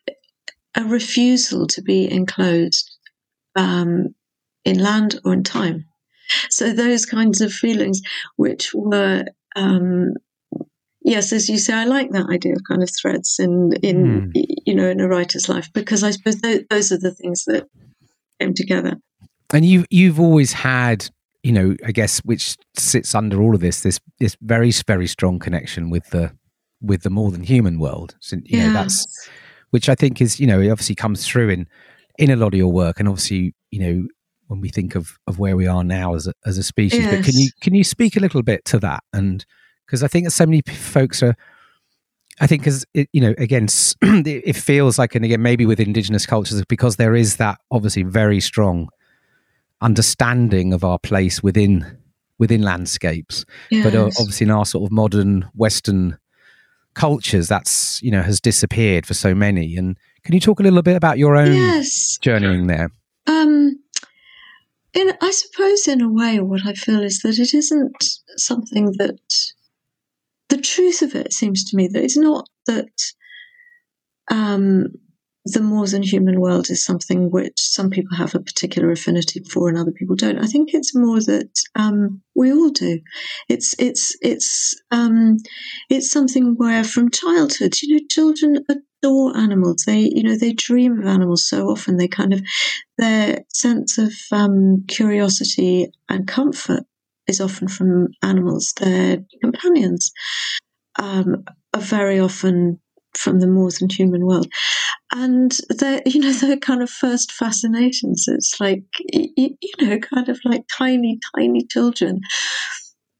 a 0.76 0.85
refusal 0.85 1.66
to 1.66 1.82
be 1.82 2.11
enclosed 2.11 2.90
um, 3.56 4.14
in 4.64 4.78
land 4.78 5.18
or 5.25 5.32
in 5.32 5.42
time. 5.42 5.87
So 6.49 6.73
those 6.73 7.06
kinds 7.06 7.40
of 7.40 7.52
feelings, 7.52 8.00
which 8.37 8.70
were 8.73 9.25
um, 9.56 10.14
yes, 11.02 11.32
as 11.32 11.49
you 11.49 11.59
say, 11.59 11.75
I 11.75 11.85
like 11.85 12.11
that 12.11 12.30
idea 12.30 12.52
of 12.52 12.62
kind 12.68 12.82
of 12.82 12.90
threads 13.00 13.37
in 13.38 13.73
in 13.82 14.32
mm. 14.32 14.44
you 14.66 14.75
know 14.75 14.88
in 14.88 15.00
a 15.00 15.09
writer's 15.09 15.49
life 15.49 15.73
because 15.73 16.04
I 16.04 16.12
suppose 16.12 16.40
th- 16.40 16.66
those 16.70 16.92
are 16.92 16.99
the 16.99 17.14
things 17.14 17.44
that 17.47 17.66
came 18.40 18.54
together. 18.54 18.97
And 19.52 19.64
you 19.64 19.85
you've 19.90 20.20
always 20.20 20.52
had 20.52 21.09
you 21.42 21.52
know 21.52 21.75
I 21.87 21.92
guess 21.92 22.18
which 22.20 22.56
sits 22.76 23.14
under 23.14 23.40
all 23.40 23.54
of 23.54 23.61
this 23.61 23.82
this 23.82 24.00
this 24.18 24.37
very 24.40 24.70
very 24.87 25.06
strong 25.06 25.38
connection 25.38 25.90
with 25.90 26.09
the 26.11 26.32
with 26.82 27.02
the 27.02 27.11
more 27.11 27.30
than 27.30 27.42
human 27.42 27.78
world. 27.78 28.16
So, 28.20 28.37
you 28.37 28.59
yes. 28.59 28.66
know 28.66 28.73
that's 28.73 29.28
which 29.70 29.88
I 29.88 29.94
think 29.94 30.20
is 30.20 30.40
you 30.40 30.47
know 30.47 30.61
it 30.61 30.70
obviously 30.70 30.94
comes 30.94 31.26
through 31.26 31.50
in 31.50 31.66
in 32.18 32.30
a 32.30 32.37
lot 32.37 32.54
of 32.54 32.59
your 32.59 32.73
work 32.73 32.99
and 32.99 33.09
obviously 33.09 33.54
you 33.70 33.80
know 33.80 34.09
when 34.49 34.61
we 34.61 34.68
think 34.68 34.94
of 34.94 35.18
of 35.26 35.38
where 35.38 35.56
we 35.56 35.66
are 35.66 35.85
now 35.85 36.14
as 36.14 36.26
a, 36.26 36.35
as 36.44 36.59
a 36.59 36.62
species. 36.62 37.04
Yes. 37.04 37.14
But 37.14 37.25
can 37.25 37.35
you 37.35 37.50
can 37.61 37.75
you 37.75 37.85
speak 37.85 38.16
a 38.16 38.20
little 38.20 38.42
bit 38.42 38.64
to 38.66 38.78
that 38.80 39.02
and 39.12 39.44
because 39.90 40.02
I 40.02 40.09
think 40.09 40.30
so 40.30 40.47
many 40.47 40.62
folks 40.62 41.23
are. 41.23 41.37
I 42.42 42.47
think 42.47 42.62
because 42.62 42.87
you 42.94 43.20
know, 43.20 43.35
again, 43.37 43.66
it 44.02 44.56
feels 44.56 44.99
like, 44.99 45.14
and 45.14 45.26
again, 45.26 45.42
maybe 45.42 45.66
with 45.66 45.78
indigenous 45.78 46.25
cultures, 46.25 46.64
because 46.70 46.97
there 46.97 47.14
is 47.14 47.37
that 47.37 47.59
obviously 47.70 48.02
very 48.02 48.40
strong 48.40 48.88
understanding 49.80 50.72
of 50.72 50.84
our 50.84 50.99
place 50.99 51.42
within 51.42 51.99
within 52.38 52.62
landscapes, 52.62 53.44
yes. 53.70 53.84
but 53.84 53.94
uh, 53.94 54.06
obviously 54.18 54.46
in 54.46 54.50
our 54.50 54.64
sort 54.64 54.88
of 54.88 54.92
modern 54.92 55.49
Western 55.54 56.18
cultures, 56.94 57.49
that's 57.49 58.02
you 58.02 58.10
know 58.10 58.22
has 58.22 58.40
disappeared 58.40 59.06
for 59.06 59.14
so 59.14 59.34
many. 59.34 59.76
And 59.76 59.96
can 60.25 60.34
you 60.34 60.40
talk 60.40 60.60
a 60.60 60.62
little 60.62 60.82
bit 60.82 60.96
about 60.96 61.18
your 61.18 61.37
own 61.37 61.54
yes. 61.54 62.18
journeying 62.18 62.66
there? 62.66 62.90
Um, 63.26 63.78
in, 64.92 65.12
I 65.20 65.30
suppose, 65.30 65.87
in 65.87 66.00
a 66.00 66.08
way, 66.08 66.40
what 66.40 66.66
I 66.66 66.72
feel 66.72 67.02
is 67.02 67.20
that 67.20 67.38
it 67.38 67.54
isn't 67.54 68.18
something 68.37 68.92
that 68.99 69.20
the 70.49 70.58
truth 70.58 71.02
of 71.02 71.14
it 71.14 71.32
seems 71.32 71.64
to 71.64 71.76
me 71.76 71.88
that 71.88 72.02
it's 72.02 72.16
not 72.16 72.49
that 72.66 72.90
um, 74.30 74.88
the 75.44 75.62
more 75.62 75.87
than 75.87 76.02
human 76.02 76.40
world 76.40 76.68
is 76.68 76.85
something 76.85 77.30
which 77.30 77.54
some 77.56 77.88
people 77.88 78.16
have 78.16 78.35
a 78.35 78.40
particular 78.40 78.90
affinity 78.90 79.42
for 79.44 79.68
and 79.68 79.78
other 79.78 79.92
people 79.92 80.14
don't. 80.14 80.38
I 80.38 80.47
think 80.47 80.75
it's 80.75 80.94
more 80.94 81.20
that 81.20 81.50
um, 81.75 82.20
we 82.35 82.52
all 82.52 82.70
do. 82.70 83.00
It's 83.49 83.75
it's 83.78 84.14
it's 84.20 84.75
um, 84.90 85.38
it's 85.88 86.11
something 86.11 86.56
where 86.56 86.85
from 86.85 87.11
childhood, 87.11 87.75
you 87.82 87.94
know, 87.94 88.04
children 88.11 88.59
adore 88.68 89.37
animals. 89.37 89.85
They 89.87 90.11
you 90.12 90.23
know 90.23 90.37
they 90.37 90.52
dream 90.52 91.00
of 91.00 91.06
animals 91.06 91.49
so 91.49 91.68
often. 91.68 91.97
They 91.97 92.09
kind 92.09 92.35
of 92.35 92.42
their 92.99 93.40
sense 93.49 93.97
of 93.97 94.12
um, 94.32 94.85
curiosity 94.88 95.90
and 96.11 96.28
comfort 96.28 96.85
is 97.26 97.40
often 97.40 97.68
from 97.68 98.09
animals. 98.23 98.75
Their 98.78 99.18
companions 99.40 100.12
um, 100.99 101.44
are 101.73 101.80
very 101.80 102.20
often 102.20 102.80
from 103.14 103.40
the 103.40 103.47
more 103.47 103.71
than 103.71 103.88
human 103.90 104.26
world. 104.26 104.47
And 105.12 105.57
they're, 105.69 106.02
you 106.07 106.21
know, 106.21 106.33
their 106.40 106.57
kind 106.57 106.83
of 106.83 106.90
first 106.90 107.33
fascinations. 107.33 108.26
It's 108.29 108.61
like, 108.61 108.83
you, 109.12 109.57
you 109.61 109.87
know, 109.87 109.99
kind 109.99 110.29
of 110.29 110.40
like 110.45 110.64
tiny, 110.76 111.19
tiny 111.37 111.67
children 111.67 112.21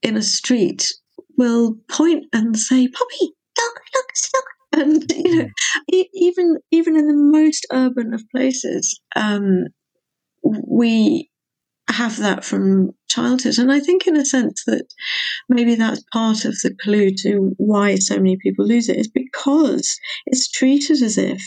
in 0.03 0.17
a 0.17 0.23
street 0.23 0.93
will 1.37 1.77
point 1.91 2.25
and 2.33 2.59
say, 2.59 2.89
Poppy, 2.89 3.33
look, 3.59 3.81
look, 3.95 4.07
look. 4.35 4.45
And 4.73 5.05
you 5.11 5.37
know, 5.37 5.49
even 6.15 6.59
even 6.71 6.97
in 6.97 7.09
the 7.09 7.15
most 7.15 7.67
urban 7.73 8.15
of 8.15 8.23
places, 8.31 9.01
um, 9.17 9.67
we 10.43 11.30
have 11.93 12.19
that 12.19 12.45
from 12.45 12.91
childhood. 13.09 13.59
And 13.59 13.71
I 13.71 13.81
think, 13.81 14.07
in 14.07 14.17
a 14.17 14.25
sense, 14.25 14.65
that 14.67 14.87
maybe 15.49 15.75
that's 15.75 16.03
part 16.13 16.45
of 16.45 16.55
the 16.63 16.75
clue 16.83 17.11
to 17.23 17.55
why 17.57 17.97
so 17.97 18.17
many 18.17 18.37
people 18.37 18.67
lose 18.67 18.89
it 18.89 18.99
is 18.99 19.09
because 19.09 19.99
it's 20.27 20.51
treated 20.51 21.03
as 21.03 21.19
if 21.19 21.43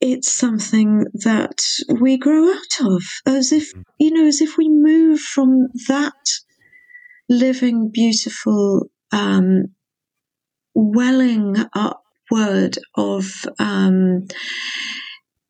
it's 0.00 0.32
something 0.32 1.04
that 1.14 1.60
we 2.00 2.16
grow 2.16 2.50
out 2.50 2.86
of, 2.86 3.02
as 3.26 3.52
if, 3.52 3.72
you 3.98 4.10
know, 4.10 4.26
as 4.26 4.40
if 4.40 4.56
we 4.56 4.68
move 4.68 5.20
from 5.20 5.68
that 5.88 6.12
living, 7.28 7.90
beautiful, 7.92 8.90
um, 9.12 9.64
welling 10.74 11.56
upward 11.74 12.78
of, 12.96 13.30
um, 13.58 14.26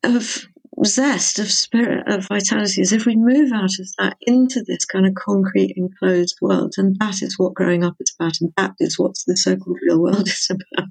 of 0.03 0.45
zest 0.85 1.39
of 1.39 1.51
spirit 1.51 2.07
of 2.07 2.27
vitality 2.27 2.81
as 2.81 2.91
if 2.91 3.05
we 3.05 3.15
move 3.15 3.51
out 3.53 3.79
of 3.79 3.87
that 3.97 4.17
into 4.21 4.63
this 4.65 4.85
kind 4.85 5.05
of 5.05 5.13
concrete 5.15 5.73
enclosed 5.77 6.37
world 6.41 6.73
and 6.77 6.95
that 6.99 7.21
is 7.21 7.37
what 7.37 7.53
growing 7.53 7.83
up 7.83 7.95
is 7.99 8.13
about 8.19 8.33
and 8.41 8.51
that 8.57 8.73
is 8.79 8.97
what 8.97 9.15
the 9.27 9.37
so-called 9.37 9.77
real 9.83 10.01
world 10.01 10.27
is 10.27 10.49
about. 10.51 10.89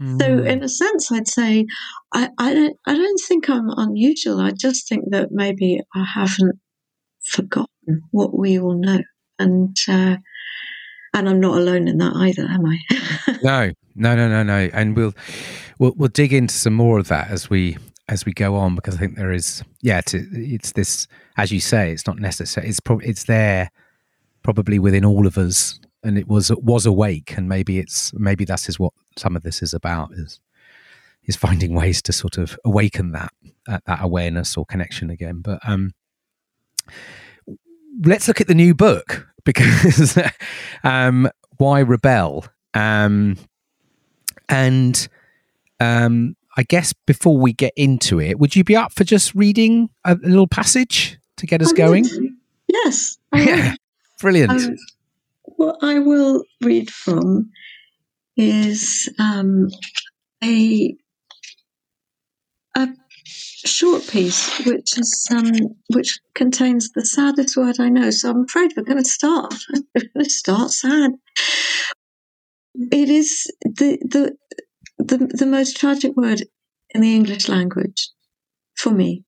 Mm. 0.00 0.20
so 0.20 0.44
in 0.44 0.62
a 0.62 0.68
sense 0.68 1.10
i'd 1.10 1.26
say 1.26 1.64
I, 2.12 2.28
I 2.36 2.52
don't 2.52 2.76
i 2.86 2.94
don't 2.94 3.20
think 3.26 3.48
i'm 3.48 3.70
unusual. 3.70 4.40
I 4.40 4.50
just 4.50 4.86
think 4.88 5.06
that 5.10 5.32
maybe 5.32 5.80
i 5.94 6.04
haven't 6.04 6.58
forgotten 7.24 8.02
what 8.10 8.38
we 8.38 8.58
all 8.58 8.78
know 8.78 9.00
and 9.38 9.74
uh, 9.88 10.16
and 11.14 11.28
i'm 11.28 11.40
not 11.40 11.56
alone 11.56 11.88
in 11.88 11.96
that 11.98 12.14
either 12.14 12.42
am 12.42 12.66
i? 12.66 13.38
No. 13.42 13.72
No 13.96 14.14
no 14.14 14.28
no 14.28 14.42
no. 14.42 14.68
And 14.72 14.94
we'll 14.94 15.14
we'll, 15.78 15.94
we'll 15.96 16.08
dig 16.08 16.32
into 16.32 16.54
some 16.54 16.74
more 16.74 16.98
of 16.98 17.08
that 17.08 17.30
as 17.30 17.48
we 17.48 17.78
as 18.08 18.24
we 18.24 18.32
go 18.32 18.54
on 18.54 18.74
because 18.76 18.94
I 18.94 18.98
think 18.98 19.16
there 19.16 19.32
is 19.32 19.62
yeah 19.82 20.00
to, 20.02 20.26
it's 20.32 20.72
this 20.72 21.08
as 21.36 21.50
you 21.50 21.60
say 21.60 21.90
it's 21.90 22.06
not 22.06 22.18
necessary 22.18 22.68
it's 22.68 22.80
probably 22.80 23.08
it's 23.08 23.24
there 23.24 23.70
probably 24.42 24.78
within 24.78 25.04
all 25.04 25.26
of 25.26 25.36
us 25.36 25.80
and 26.04 26.16
it 26.16 26.28
was 26.28 26.52
was 26.52 26.86
awake 26.86 27.34
and 27.36 27.48
maybe 27.48 27.78
it's 27.78 28.12
maybe 28.14 28.44
that 28.44 28.68
is 28.68 28.78
what 28.78 28.92
some 29.16 29.34
of 29.34 29.42
this 29.42 29.62
is 29.62 29.74
about 29.74 30.12
is 30.12 30.40
is 31.26 31.36
finding 31.36 31.74
ways 31.74 32.00
to 32.02 32.12
sort 32.12 32.38
of 32.38 32.58
awaken 32.64 33.12
that 33.12 33.32
uh, 33.68 33.80
that 33.86 33.98
awareness 34.02 34.56
or 34.56 34.64
connection 34.64 35.10
again. 35.10 35.40
But 35.40 35.60
um 35.66 35.92
let's 38.04 38.28
look 38.28 38.40
at 38.40 38.46
the 38.46 38.54
new 38.54 38.74
book 38.74 39.26
because 39.44 40.18
um 40.84 41.28
why 41.58 41.80
rebel? 41.80 42.44
Um 42.74 43.36
and 44.48 45.08
um 45.80 46.36
I 46.56 46.62
guess 46.62 46.92
before 47.06 47.38
we 47.38 47.52
get 47.52 47.72
into 47.76 48.20
it, 48.20 48.38
would 48.38 48.56
you 48.56 48.64
be 48.64 48.74
up 48.74 48.92
for 48.92 49.04
just 49.04 49.34
reading 49.34 49.90
a 50.04 50.16
little 50.22 50.46
passage 50.46 51.18
to 51.36 51.46
get 51.46 51.60
us 51.60 51.72
I 51.72 51.76
going? 51.76 52.04
Would. 52.04 52.30
Yes. 52.68 53.18
Yeah. 53.34 53.74
Brilliant. 54.18 54.50
Um, 54.50 54.76
what 55.56 55.76
I 55.82 55.98
will 55.98 56.42
read 56.62 56.90
from 56.90 57.50
is 58.34 59.12
um, 59.18 59.68
a 60.42 60.96
a 62.76 62.88
short 63.26 64.06
piece 64.06 64.64
which 64.64 64.98
is 64.98 65.28
um, 65.30 65.52
which 65.92 66.18
contains 66.34 66.90
the 66.90 67.04
saddest 67.04 67.58
word 67.58 67.78
I 67.78 67.90
know. 67.90 68.10
So 68.10 68.30
I'm 68.30 68.44
afraid 68.44 68.72
we're 68.74 68.84
going 68.84 69.02
to 69.02 69.08
start. 69.08 69.54
we're 69.94 70.08
going 70.14 70.24
to 70.24 70.30
start 70.30 70.70
sad. 70.70 71.12
It 72.74 73.10
is 73.10 73.50
the 73.64 73.98
the 74.02 74.36
the, 74.98 75.18
the 75.18 75.46
most 75.46 75.76
tragic 75.76 76.16
word 76.16 76.42
in 76.90 77.00
the 77.00 77.14
English 77.14 77.48
language 77.48 78.10
for 78.76 78.90
me 78.90 79.24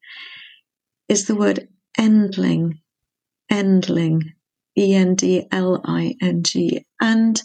is 1.09 1.27
the 1.27 1.35
word 1.35 1.69
endling. 1.99 2.81
Endling. 3.51 4.21
E 4.77 4.95
N 4.95 5.15
D 5.17 5.45
L 5.51 5.81
I 5.85 6.15
N 6.23 6.43
G. 6.43 6.85
And 7.01 7.43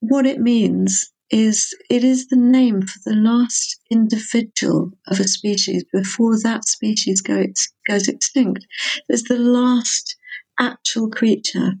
what 0.00 0.26
it 0.26 0.40
means 0.40 1.12
is 1.30 1.74
it 1.88 2.02
is 2.02 2.28
the 2.28 2.36
name 2.36 2.82
for 2.82 2.98
the 3.04 3.16
last 3.16 3.78
individual 3.90 4.90
of 5.06 5.20
a 5.20 5.28
species 5.28 5.84
before 5.92 6.36
that 6.42 6.66
species 6.66 7.20
goes, 7.20 7.68
goes 7.88 8.08
extinct. 8.08 8.66
It's 9.08 9.28
the 9.28 9.38
last 9.38 10.16
actual 10.58 11.08
creature 11.08 11.74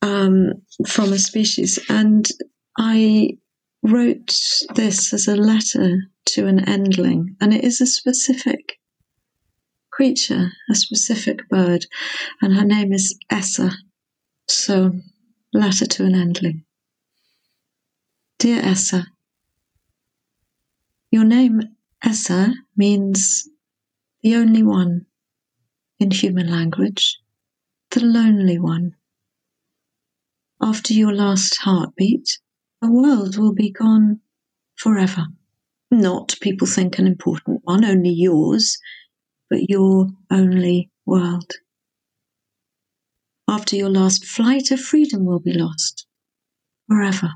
um, 0.00 0.62
from 0.86 1.12
a 1.12 1.18
species. 1.18 1.78
And 1.88 2.26
I 2.78 3.36
wrote 3.82 4.34
this 4.74 5.12
as 5.12 5.26
a 5.26 5.36
letter 5.36 6.04
to 6.24 6.46
an 6.46 6.60
endling, 6.68 7.36
and 7.40 7.52
it 7.52 7.64
is 7.64 7.80
a 7.80 7.86
specific 7.86 8.78
creature, 9.90 10.52
a 10.70 10.74
specific 10.74 11.48
bird, 11.48 11.86
and 12.40 12.54
her 12.54 12.64
name 12.64 12.92
is 12.92 13.18
Essa. 13.30 13.70
So, 14.48 14.92
letter 15.52 15.86
to 15.86 16.04
an 16.04 16.14
endling. 16.14 16.64
Dear 18.38 18.60
Essa, 18.60 19.06
your 21.10 21.24
name 21.24 21.60
Essa 22.02 22.54
means 22.76 23.48
the 24.22 24.36
only 24.36 24.62
one 24.62 25.06
in 25.98 26.10
human 26.10 26.50
language, 26.50 27.18
the 27.90 28.00
lonely 28.00 28.58
one. 28.58 28.96
After 30.60 30.94
your 30.94 31.12
last 31.12 31.56
heartbeat, 31.58 32.38
the 32.82 32.90
world 32.90 33.38
will 33.38 33.54
be 33.54 33.70
gone 33.70 34.20
forever. 34.74 35.24
Not, 35.92 36.34
people 36.40 36.66
think, 36.66 36.98
an 36.98 37.06
important 37.06 37.60
one, 37.62 37.84
only 37.84 38.10
yours, 38.10 38.76
but 39.48 39.70
your 39.70 40.08
only 40.30 40.90
world. 41.06 41.52
After 43.48 43.76
your 43.76 43.90
last 43.90 44.24
flight, 44.24 44.72
a 44.72 44.76
freedom 44.76 45.24
will 45.24 45.38
be 45.38 45.52
lost 45.52 46.06
forever. 46.88 47.30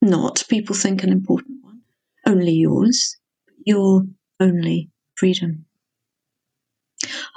Not 0.00 0.44
people 0.48 0.74
think 0.74 1.02
an 1.02 1.12
important 1.12 1.62
one, 1.62 1.82
only 2.26 2.52
yours, 2.52 3.18
but 3.46 3.56
your 3.66 4.06
only 4.40 4.90
freedom. 5.14 5.66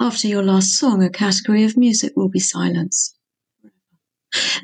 After 0.00 0.28
your 0.28 0.42
last 0.42 0.72
song, 0.72 1.02
a 1.02 1.10
category 1.10 1.64
of 1.64 1.76
music 1.76 2.14
will 2.16 2.30
be 2.30 2.40
silence. 2.40 3.14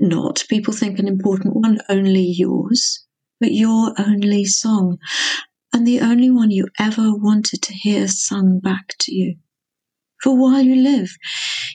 Not 0.01 0.45
people 0.49 0.73
think 0.73 0.99
an 0.99 1.09
important 1.09 1.55
one, 1.55 1.79
only 1.89 2.25
yours, 2.25 3.07
but 3.39 3.53
your 3.53 3.95
only 3.99 4.45
song, 4.45 4.99
and 5.73 5.87
the 5.87 6.01
only 6.01 6.31
one 6.31 6.51
you 6.51 6.69
ever 6.79 7.15
wanted 7.15 7.63
to 7.63 7.73
hear 7.73 8.09
sung 8.09 8.61
back 8.61 8.95
to 9.01 9.15
you. 9.15 9.37
For 10.23 10.37
while 10.37 10.63
you 10.63 10.77
live, 10.77 11.11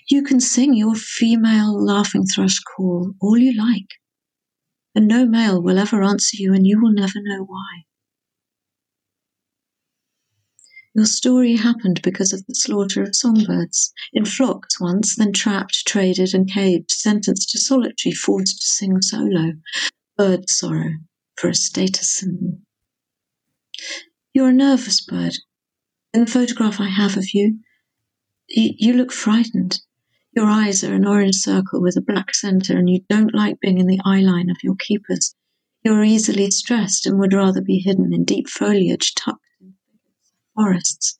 you 0.10 0.24
can 0.24 0.40
sing 0.40 0.74
your 0.74 0.96
female 0.96 1.74
laughing 1.84 2.25
thrush 2.25 2.60
call 2.60 3.14
all 3.22 3.38
you 3.38 3.54
like, 3.58 3.88
and 4.94 5.08
no 5.08 5.25
male 5.25 5.62
will 5.62 5.80
ever 5.80 6.04
answer 6.04 6.38
you, 6.38 6.54
and 6.54 6.66
you 6.66 6.82
will 6.82 6.94
never 6.94 7.20
know 7.22 7.44
why. 7.44 7.84
Your 10.96 11.06
story 11.06 11.58
happened 11.58 12.02
because 12.04 12.32
of 12.32 12.46
the 12.46 12.56
slaughter 12.56 13.04
of 13.04 13.18
songbirds, 13.18 13.92
in 14.14 14.24
flocks 14.24 14.80
once, 14.80 15.18
then 15.18 15.34
trapped, 15.34 15.86
traded, 15.86 16.34
and 16.34 16.50
caged, 16.50 16.90
sentenced 16.92 17.50
to 17.50 17.60
solitary, 17.60 18.14
forced 18.14 18.62
to 18.62 18.66
sing 18.66 19.02
solo. 19.02 19.56
Bird 20.16 20.50
sorrow 20.50 20.94
for 21.36 21.50
a 21.50 21.54
status 21.54 22.16
symbol. 22.16 22.62
You're 24.34 24.52
a 24.52 24.54
nervous 24.54 25.02
bird. 25.02 25.34
In 26.14 26.22
the 26.22 26.32
photograph 26.32 26.80
I 26.80 26.88
have 26.88 27.18
of 27.18 27.34
you, 27.34 27.60
you, 28.48 28.72
you 28.78 28.94
look 28.94 29.12
frightened. 29.12 29.82
Your 30.32 30.46
eyes 30.46 30.82
are 30.82 30.94
an 30.94 31.06
orange 31.06 31.36
circle 31.36 31.82
with 31.82 31.98
a 31.98 32.02
black 32.02 32.34
center, 32.34 32.78
and 32.78 32.90
you 32.90 33.02
don't 33.10 33.36
like 33.36 33.60
being 33.60 33.80
in 33.80 33.88
the 33.88 34.00
eye 34.06 34.22
line 34.22 34.50
of 34.50 34.64
your 34.64 34.75
keepers. 34.75 35.36
You're 35.84 36.06
easily 36.06 36.50
stressed 36.52 37.06
and 37.06 37.20
would 37.20 37.34
rather 37.34 37.62
be 37.62 37.80
hidden 37.80 38.14
in 38.14 38.24
deep 38.24 38.48
foliage 38.48 39.14
tucked 39.14 39.45
forests. 40.55 41.19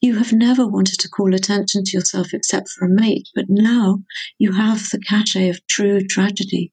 You 0.00 0.16
have 0.16 0.32
never 0.32 0.66
wanted 0.66 1.00
to 1.00 1.08
call 1.08 1.34
attention 1.34 1.84
to 1.84 1.92
yourself 1.92 2.34
except 2.34 2.68
for 2.68 2.84
a 2.84 2.90
mate, 2.90 3.28
but 3.34 3.46
now 3.48 4.04
you 4.38 4.52
have 4.52 4.90
the 4.90 4.98
cachet 4.98 5.48
of 5.48 5.66
true 5.66 6.06
tragedy. 6.06 6.72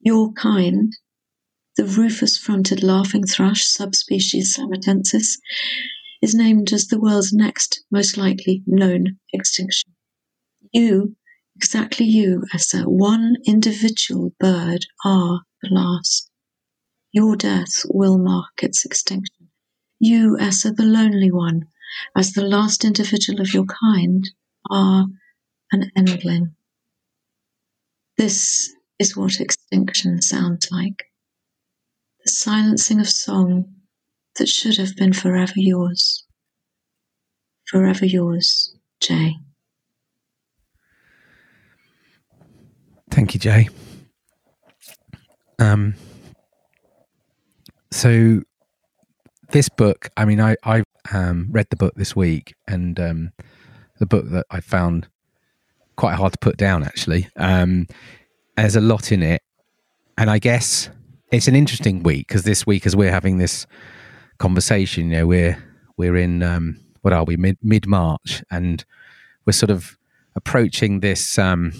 Your 0.00 0.32
kind, 0.32 0.92
the 1.76 1.84
rufous 1.84 2.38
fronted 2.38 2.82
laughing 2.82 3.24
thrush, 3.24 3.64
subspecies 3.66 4.56
slamatensis, 4.56 5.38
is 6.22 6.34
named 6.34 6.72
as 6.72 6.86
the 6.86 7.00
world's 7.00 7.32
next 7.32 7.84
most 7.90 8.16
likely 8.16 8.62
known 8.66 9.18
extinction. 9.32 9.92
You, 10.72 11.16
exactly 11.56 12.06
you, 12.06 12.44
as 12.54 12.72
one 12.72 13.36
individual 13.46 14.32
bird, 14.40 14.86
are 15.04 15.42
the 15.60 15.68
last. 15.70 16.30
Your 17.12 17.36
death 17.36 17.84
will 17.90 18.16
mark 18.16 18.62
its 18.62 18.86
extinction. 18.86 19.41
You, 20.04 20.36
Essa, 20.36 20.72
the 20.72 20.82
lonely 20.82 21.30
one, 21.30 21.68
as 22.16 22.32
the 22.32 22.42
last 22.42 22.84
individual 22.84 23.40
of 23.40 23.54
your 23.54 23.66
kind, 23.66 24.28
are 24.68 25.06
an 25.70 25.92
endling. 25.96 26.56
This 28.18 28.74
is 28.98 29.16
what 29.16 29.40
extinction 29.40 30.20
sounds 30.20 30.72
like 30.72 31.04
the 32.24 32.32
silencing 32.32 32.98
of 32.98 33.08
song 33.08 33.76
that 34.40 34.48
should 34.48 34.76
have 34.76 34.96
been 34.96 35.12
forever 35.12 35.52
yours. 35.54 36.24
Forever 37.66 38.04
yours, 38.04 38.74
Jay. 39.00 39.36
Thank 43.08 43.34
you, 43.34 43.40
Jay. 43.40 43.68
Um, 45.60 45.94
so 47.92 48.42
this 49.52 49.68
book, 49.68 50.08
I 50.16 50.24
mean, 50.24 50.40
I 50.40 50.56
I 50.64 50.82
um, 51.12 51.48
read 51.50 51.66
the 51.70 51.76
book 51.76 51.94
this 51.94 52.16
week, 52.16 52.54
and 52.66 52.98
um, 52.98 53.32
the 53.98 54.06
book 54.06 54.28
that 54.30 54.46
I 54.50 54.60
found 54.60 55.08
quite 55.96 56.14
hard 56.14 56.32
to 56.32 56.38
put 56.38 56.56
down. 56.56 56.82
Actually, 56.82 57.28
um, 57.36 57.86
there's 58.56 58.76
a 58.76 58.80
lot 58.80 59.12
in 59.12 59.22
it, 59.22 59.42
and 60.18 60.30
I 60.30 60.38
guess 60.38 60.90
it's 61.30 61.48
an 61.48 61.54
interesting 61.54 62.02
week 62.02 62.28
because 62.28 62.44
this 62.44 62.66
week, 62.66 62.86
as 62.86 62.96
we're 62.96 63.10
having 63.10 63.38
this 63.38 63.66
conversation, 64.38 65.10
you 65.10 65.18
know, 65.18 65.26
we're 65.26 65.62
we're 65.96 66.16
in 66.16 66.42
um, 66.42 66.80
what 67.02 67.12
are 67.12 67.24
we 67.24 67.36
mid 67.36 67.58
mid 67.62 67.86
March, 67.86 68.42
and 68.50 68.84
we're 69.46 69.52
sort 69.52 69.70
of 69.70 69.96
approaching 70.34 71.00
this. 71.00 71.38
Um, 71.38 71.72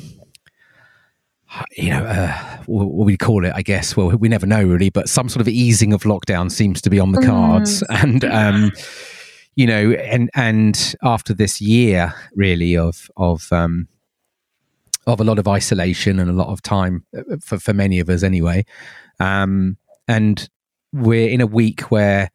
you 1.77 1.91
know, 1.91 2.05
uh, 2.05 2.59
what 2.67 3.07
we 3.07 3.17
call 3.17 3.45
it, 3.45 3.53
I 3.55 3.63
guess. 3.63 3.97
Well, 3.97 4.09
we 4.11 4.29
never 4.29 4.47
know 4.47 4.63
really, 4.63 4.91
but 4.91 5.09
some 5.09 5.29
sort 5.29 5.41
of 5.41 5.49
easing 5.49 5.93
of 5.93 6.03
lockdown 6.03 6.51
seems 6.51 6.81
to 6.83 6.91
be 6.91 6.99
on 6.99 7.13
the 7.13 7.21
mm. 7.21 7.27
cards, 7.27 7.83
mm. 7.83 8.03
and 8.03 8.25
um, 8.25 8.73
you 9.55 9.67
know, 9.67 9.93
and 9.93 10.31
and 10.35 10.95
after 11.03 11.35
this 11.35 11.61
year, 11.61 12.15
really 12.35 12.77
of 12.77 13.11
of 13.17 13.53
um, 13.53 13.89
of 15.07 15.21
a 15.21 15.25
lot 15.25 15.39
of 15.39 15.49
isolation 15.49 16.19
and 16.19 16.31
a 16.31 16.35
lot 16.35 16.49
of 16.49 16.63
time 16.63 17.05
uh, 17.17 17.37
for 17.41 17.59
for 17.59 17.73
many 17.73 18.01
of 18.01 18.09
us 18.09 18.23
anyway, 18.23 18.65
um, 19.21 19.77
and 20.09 20.49
we're 20.93 21.29
in 21.29 21.41
a 21.41 21.47
week 21.47 21.91
where, 21.91 22.31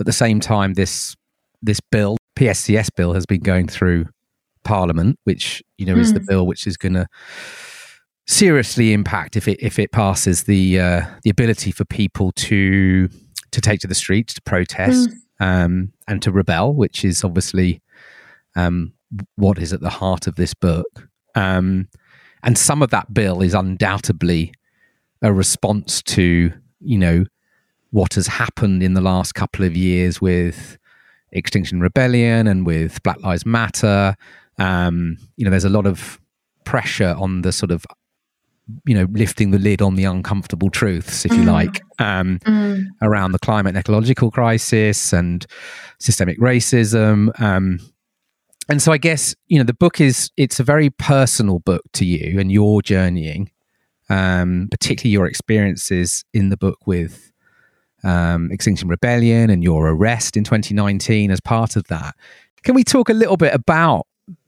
at 0.00 0.06
the 0.06 0.12
same 0.12 0.40
time, 0.40 0.74
this 0.74 1.16
this 1.62 1.80
bill, 1.80 2.16
PSCS 2.36 2.88
bill, 2.96 3.14
has 3.14 3.26
been 3.26 3.40
going 3.40 3.68
through 3.68 4.06
Parliament, 4.64 5.18
which 5.24 5.62
you 5.78 5.86
know 5.86 5.94
mm. 5.94 6.00
is 6.00 6.12
the 6.12 6.20
mm. 6.20 6.26
bill 6.26 6.46
which 6.46 6.66
is 6.66 6.76
going 6.76 6.94
to 6.94 7.06
seriously 8.26 8.92
impact 8.92 9.36
if 9.36 9.46
it 9.48 9.58
if 9.62 9.78
it 9.78 9.92
passes 9.92 10.44
the 10.44 10.80
uh, 10.80 11.02
the 11.22 11.30
ability 11.30 11.70
for 11.70 11.84
people 11.84 12.32
to 12.32 13.08
to 13.52 13.60
take 13.60 13.80
to 13.80 13.86
the 13.86 13.94
streets 13.94 14.34
to 14.34 14.42
protest 14.42 15.08
mm. 15.08 15.14
um, 15.40 15.92
and 16.08 16.20
to 16.22 16.30
rebel, 16.30 16.74
which 16.74 17.04
is 17.04 17.24
obviously 17.24 17.80
um, 18.56 18.92
what 19.36 19.58
is 19.58 19.72
at 19.72 19.80
the 19.80 19.90
heart 19.90 20.26
of 20.26 20.34
this 20.34 20.54
book. 20.54 21.08
Um, 21.34 21.88
and 22.42 22.58
some 22.58 22.82
of 22.82 22.90
that 22.90 23.12
bill 23.14 23.42
is 23.42 23.54
undoubtedly 23.54 24.52
a 25.22 25.32
response 25.32 26.02
to 26.02 26.52
you 26.80 26.98
know 26.98 27.24
what 27.90 28.14
has 28.14 28.26
happened 28.26 28.82
in 28.82 28.94
the 28.94 29.00
last 29.00 29.34
couple 29.34 29.64
of 29.64 29.76
years 29.76 30.20
with 30.20 30.76
Extinction 31.32 31.80
Rebellion 31.80 32.46
and 32.46 32.66
with 32.66 33.02
Black 33.02 33.22
Lives 33.22 33.46
Matter. 33.46 34.16
Um, 34.58 35.16
you 35.36 35.44
know, 35.44 35.50
there's 35.50 35.64
a 35.64 35.70
lot 35.70 35.86
of 35.86 36.20
pressure 36.64 37.14
on 37.18 37.42
the 37.42 37.52
sort 37.52 37.70
of 37.70 37.86
you 38.84 38.94
know 38.94 39.06
lifting 39.12 39.50
the 39.50 39.58
lid 39.58 39.80
on 39.80 39.94
the 39.94 40.04
uncomfortable 40.04 40.70
truths 40.70 41.24
if 41.24 41.32
you 41.32 41.42
mm. 41.42 41.52
like 41.52 41.82
um, 41.98 42.38
mm. 42.40 42.84
around 43.00 43.32
the 43.32 43.38
climate 43.38 43.70
and 43.70 43.78
ecological 43.78 44.30
crisis 44.30 45.12
and 45.12 45.46
systemic 46.00 46.38
racism 46.40 47.38
um, 47.40 47.78
and 48.68 48.82
so 48.82 48.92
i 48.92 48.98
guess 48.98 49.34
you 49.46 49.58
know 49.58 49.64
the 49.64 49.74
book 49.74 50.00
is 50.00 50.30
it's 50.36 50.58
a 50.58 50.64
very 50.64 50.90
personal 50.90 51.60
book 51.60 51.82
to 51.92 52.04
you 52.04 52.40
and 52.40 52.50
your 52.50 52.82
journeying 52.82 53.50
um, 54.08 54.68
particularly 54.70 55.12
your 55.12 55.26
experiences 55.26 56.24
in 56.32 56.48
the 56.48 56.56
book 56.56 56.78
with 56.86 57.32
um, 58.04 58.50
extinction 58.52 58.88
rebellion 58.88 59.48
and 59.48 59.62
your 59.62 59.88
arrest 59.88 60.36
in 60.36 60.44
2019 60.44 61.30
as 61.30 61.40
part 61.40 61.76
of 61.76 61.84
that 61.84 62.16
can 62.64 62.74
we 62.74 62.82
talk 62.82 63.08
a 63.08 63.14
little 63.14 63.36
bit 63.36 63.54
about 63.54 64.06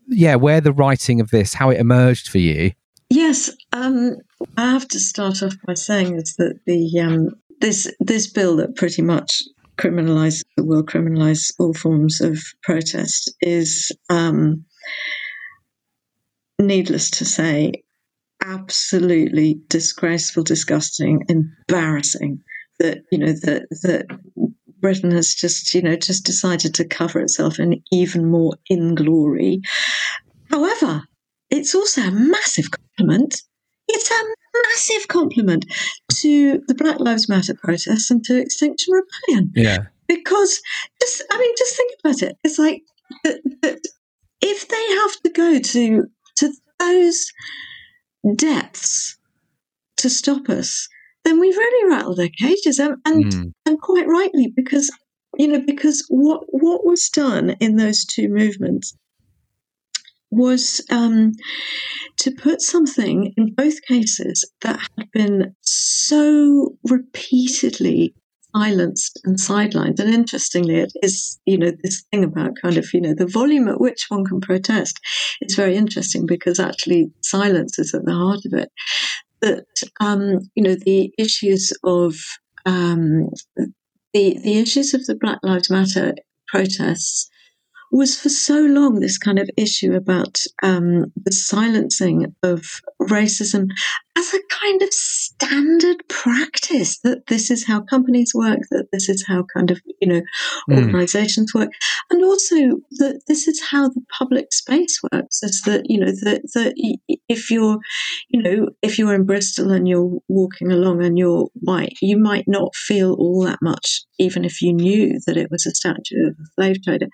yeah 0.09 0.35
where 0.35 0.61
the 0.61 0.73
writing 0.73 1.21
of 1.21 1.31
this 1.31 1.55
how 1.55 1.71
it 1.71 1.79
emerged 1.79 2.29
for 2.29 2.39
you 2.39 2.73
Yes, 3.19 3.51
um, 3.73 4.19
I 4.57 4.71
have 4.71 4.87
to 4.89 5.01
start 5.01 5.43
off 5.43 5.55
by 5.67 5.75
saying 5.75 6.15
is 6.15 6.37
that 6.37 6.61
the 6.67 7.01
um, 7.01 7.31
this 7.61 7.93
this 7.99 8.31
bill 8.31 8.55
that 8.59 8.77
pretty 8.77 9.03
much 9.03 9.43
criminalises 9.77 10.45
will 10.57 10.85
criminalise 10.85 11.53
all 11.59 11.75
forms 11.75 12.21
of 12.21 12.39
protest 12.63 13.35
is, 13.41 13.91
um, 14.09 14.65
needless 16.61 17.11
to 17.19 17.25
say, 17.25 17.73
absolutely 18.41 19.63
disgraceful, 19.67 20.45
disgusting, 20.45 21.25
embarrassing. 21.29 22.41
That 22.79 22.99
you 23.11 23.19
know 23.19 23.33
that 23.33 23.67
that 23.83 24.07
Britain 24.79 25.11
has 25.11 25.35
just 25.35 25.75
you 25.75 25.83
know 25.83 25.97
just 25.97 26.25
decided 26.25 26.73
to 26.75 26.85
cover 26.85 27.19
itself 27.19 27.59
in 27.59 27.83
even 27.91 28.31
more 28.31 28.55
inglory. 28.71 29.59
However, 30.53 31.03
it's 31.51 31.75
also 31.75 32.03
a 32.03 32.11
massive 32.11 32.71
compliment. 32.71 33.43
It's 33.89 34.11
a 34.11 34.25
massive 34.69 35.09
compliment 35.09 35.65
to 36.17 36.61
the 36.67 36.75
Black 36.75 37.01
Lives 37.01 37.29
Matter 37.29 37.55
protests 37.55 38.11
and 38.11 38.23
to 38.25 38.39
Extinction 38.39 38.95
Rebellion. 38.95 39.53
Yeah. 39.55 39.87
Because 40.07 40.61
just, 41.01 41.23
I 41.31 41.39
mean, 41.39 41.55
just 41.57 41.77
think 41.77 41.93
about 42.03 42.23
it. 42.23 42.37
It's 42.45 42.59
like 42.59 42.83
that, 43.25 43.41
that 43.63 43.81
if 44.41 44.69
they 44.69 44.95
have 44.95 45.23
to 45.23 45.31
go 45.31 45.59
to 45.59 46.05
to 46.37 46.53
those 46.79 47.33
depths 48.37 49.19
to 49.99 50.09
stop 50.09 50.49
us, 50.49 50.89
then 51.25 51.41
we've 51.41 51.57
really 51.57 51.91
rattled 51.91 52.19
their 52.19 52.29
cages, 52.29 52.79
and 52.79 52.97
and, 53.05 53.25
mm. 53.25 53.53
and 53.67 53.81
quite 53.81 54.07
rightly 54.07 54.53
because 54.55 54.91
you 55.37 55.49
know 55.49 55.61
because 55.61 56.05
what 56.09 56.43
what 56.49 56.87
was 56.87 57.09
done 57.11 57.51
in 57.61 57.77
those 57.77 58.05
two 58.05 58.29
movements 58.29 58.97
was 60.31 60.85
um, 60.91 61.33
to 62.19 62.31
put 62.33 62.61
something 62.61 63.33
in 63.37 63.55
both 63.55 63.83
cases 63.83 64.51
that 64.63 64.79
had 64.97 65.11
been 65.13 65.55
so 65.63 66.77
repeatedly 66.85 68.15
silenced 68.55 69.21
and 69.25 69.39
sidelined. 69.39 69.99
And 69.99 70.13
interestingly, 70.13 70.77
it 70.77 70.93
is, 71.03 71.39
you 71.45 71.59
know, 71.59 71.73
this 71.83 72.05
thing 72.11 72.25
about 72.25 72.53
kind 72.61 72.77
of, 72.77 72.87
you 72.93 73.01
know, 73.01 73.15
the 73.15 73.27
volume 73.27 73.69
at 73.69 73.81
which 73.81 74.07
one 74.09 74.25
can 74.25 74.41
protest 74.41 74.99
is 75.41 75.55
very 75.55 75.77
interesting 75.77 76.27
because 76.27 76.59
actually 76.59 77.11
silence 77.23 77.79
is 77.79 77.95
at 77.95 78.05
the 78.05 78.15
heart 78.15 78.41
of 78.47 78.59
it. 78.59 78.71
That, 79.41 79.67
um, 80.01 80.41
you 80.55 80.63
know, 80.63 80.75
the 80.75 81.13
issues 81.19 81.73
of, 81.85 82.17
um, 82.67 83.29
the, 83.57 84.39
the 84.43 84.59
issues 84.59 84.95
of 84.95 85.07
the 85.07 85.15
Black 85.15 85.39
Lives 85.43 85.71
Matter 85.71 86.15
protests 86.49 87.29
was 87.91 88.19
for 88.19 88.29
so 88.29 88.61
long 88.61 89.01
this 89.01 89.19
kind 89.19 89.39
of 89.39 89.51
issue 89.57 89.95
about 89.95 90.41
um, 90.63 91.13
the 91.17 91.33
silencing 91.33 92.35
of 92.43 92.81
racism 93.01 93.69
as 94.19 94.35
a 94.35 94.41
kind 94.51 94.83
of 94.83 94.93
standard 94.93 95.97
practice 96.09 96.99
that 97.05 97.27
this 97.29 97.51
is 97.53 97.65
how 97.65 97.81
companies 97.83 98.33
work, 98.35 98.59
that 98.71 98.89
this 98.93 99.09
is 99.09 99.25
how 99.29 99.45
kind 99.55 99.71
of, 99.71 99.81
you 100.01 100.09
know, 100.09 100.23
mm. 100.69 100.77
organizations 100.77 101.55
work. 101.55 101.71
And 102.11 102.25
also 102.25 102.57
that 102.99 103.21
this 103.29 103.47
is 103.47 103.63
how 103.71 103.89
the 103.89 104.03
public 104.19 104.53
space 104.53 105.01
works 105.13 105.43
is 105.45 105.63
that, 105.67 105.83
you 105.85 106.01
know, 106.01 106.11
that, 106.23 106.43
that 106.55 106.99
if 107.29 107.49
you're, 107.49 107.79
you 108.29 108.43
know, 108.43 108.71
if 108.83 108.99
you're 108.99 109.15
in 109.15 109.25
Bristol 109.25 109.71
and 109.71 109.87
you're 109.87 110.19
walking 110.27 110.73
along 110.73 111.05
and 111.05 111.17
you're 111.17 111.49
white, 111.55 111.97
you 112.03 112.19
might 112.19 112.49
not 112.49 112.75
feel 112.75 113.15
all 113.15 113.45
that 113.45 113.61
much, 113.63 114.01
even 114.19 114.45
if 114.45 114.61
you 114.61 114.73
knew 114.73 115.21
that 115.27 115.37
it 115.37 115.49
was 115.51 115.65
a 115.65 115.75
statue 115.75 116.27
of 116.27 116.35
a 116.41 116.47
slave 116.57 116.83
trader. 116.83 117.07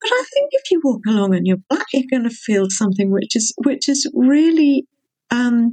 But 0.00 0.10
I 0.12 0.24
think 0.32 0.50
if 0.52 0.70
you 0.70 0.80
walk 0.84 1.00
along 1.08 1.34
and 1.34 1.44
you're 1.44 1.56
black, 1.68 1.86
you're 1.92 2.04
going 2.08 2.28
to 2.28 2.34
feel 2.34 2.66
something 2.68 3.10
which 3.10 3.34
is, 3.34 3.52
which 3.64 3.88
is 3.88 4.08
really, 4.14 4.86
um, 5.32 5.72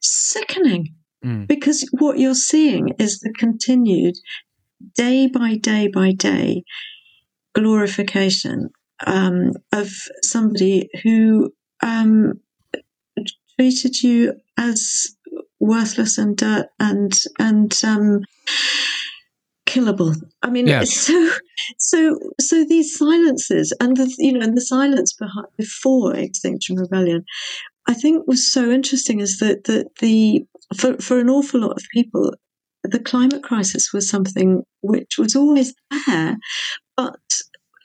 sickening 0.00 0.94
mm. 1.24 1.46
because 1.46 1.88
what 1.98 2.18
you're 2.18 2.34
seeing 2.34 2.88
is 2.98 3.20
the 3.20 3.32
continued 3.32 4.14
day 4.94 5.26
by 5.26 5.56
day 5.56 5.88
by 5.88 6.12
day 6.12 6.62
glorification 7.54 8.70
um, 9.06 9.52
of 9.72 9.90
somebody 10.22 10.88
who 11.02 11.52
um, 11.82 12.34
treated 13.56 14.02
you 14.02 14.34
as 14.56 15.08
worthless 15.60 16.18
and 16.18 16.36
dirt 16.36 16.66
and 16.78 17.12
and 17.38 17.78
um, 17.84 18.20
killable. 19.66 20.16
I 20.42 20.50
mean, 20.50 20.66
yes. 20.66 20.92
so 21.06 21.30
so 21.78 22.18
so 22.40 22.64
these 22.64 22.96
silences 22.96 23.72
and 23.80 23.96
the 23.96 24.12
you 24.18 24.32
know 24.32 24.40
and 24.40 24.56
the 24.56 24.60
silence 24.60 25.12
behind, 25.12 25.46
before 25.56 26.14
Extinction 26.14 26.76
Rebellion 26.76 27.24
I 27.88 27.94
think 27.94 28.26
was 28.26 28.52
so 28.52 28.70
interesting 28.70 29.20
is 29.20 29.38
that, 29.38 29.64
that 29.64 29.96
the 30.00 30.44
for, 30.76 30.98
for 30.98 31.18
an 31.18 31.30
awful 31.30 31.60
lot 31.60 31.72
of 31.72 31.84
people, 31.92 32.34
the 32.84 32.98
climate 32.98 33.42
crisis 33.42 33.92
was 33.92 34.08
something 34.08 34.62
which 34.82 35.16
was 35.18 35.34
always 35.34 35.74
there, 36.06 36.36
but 36.96 37.18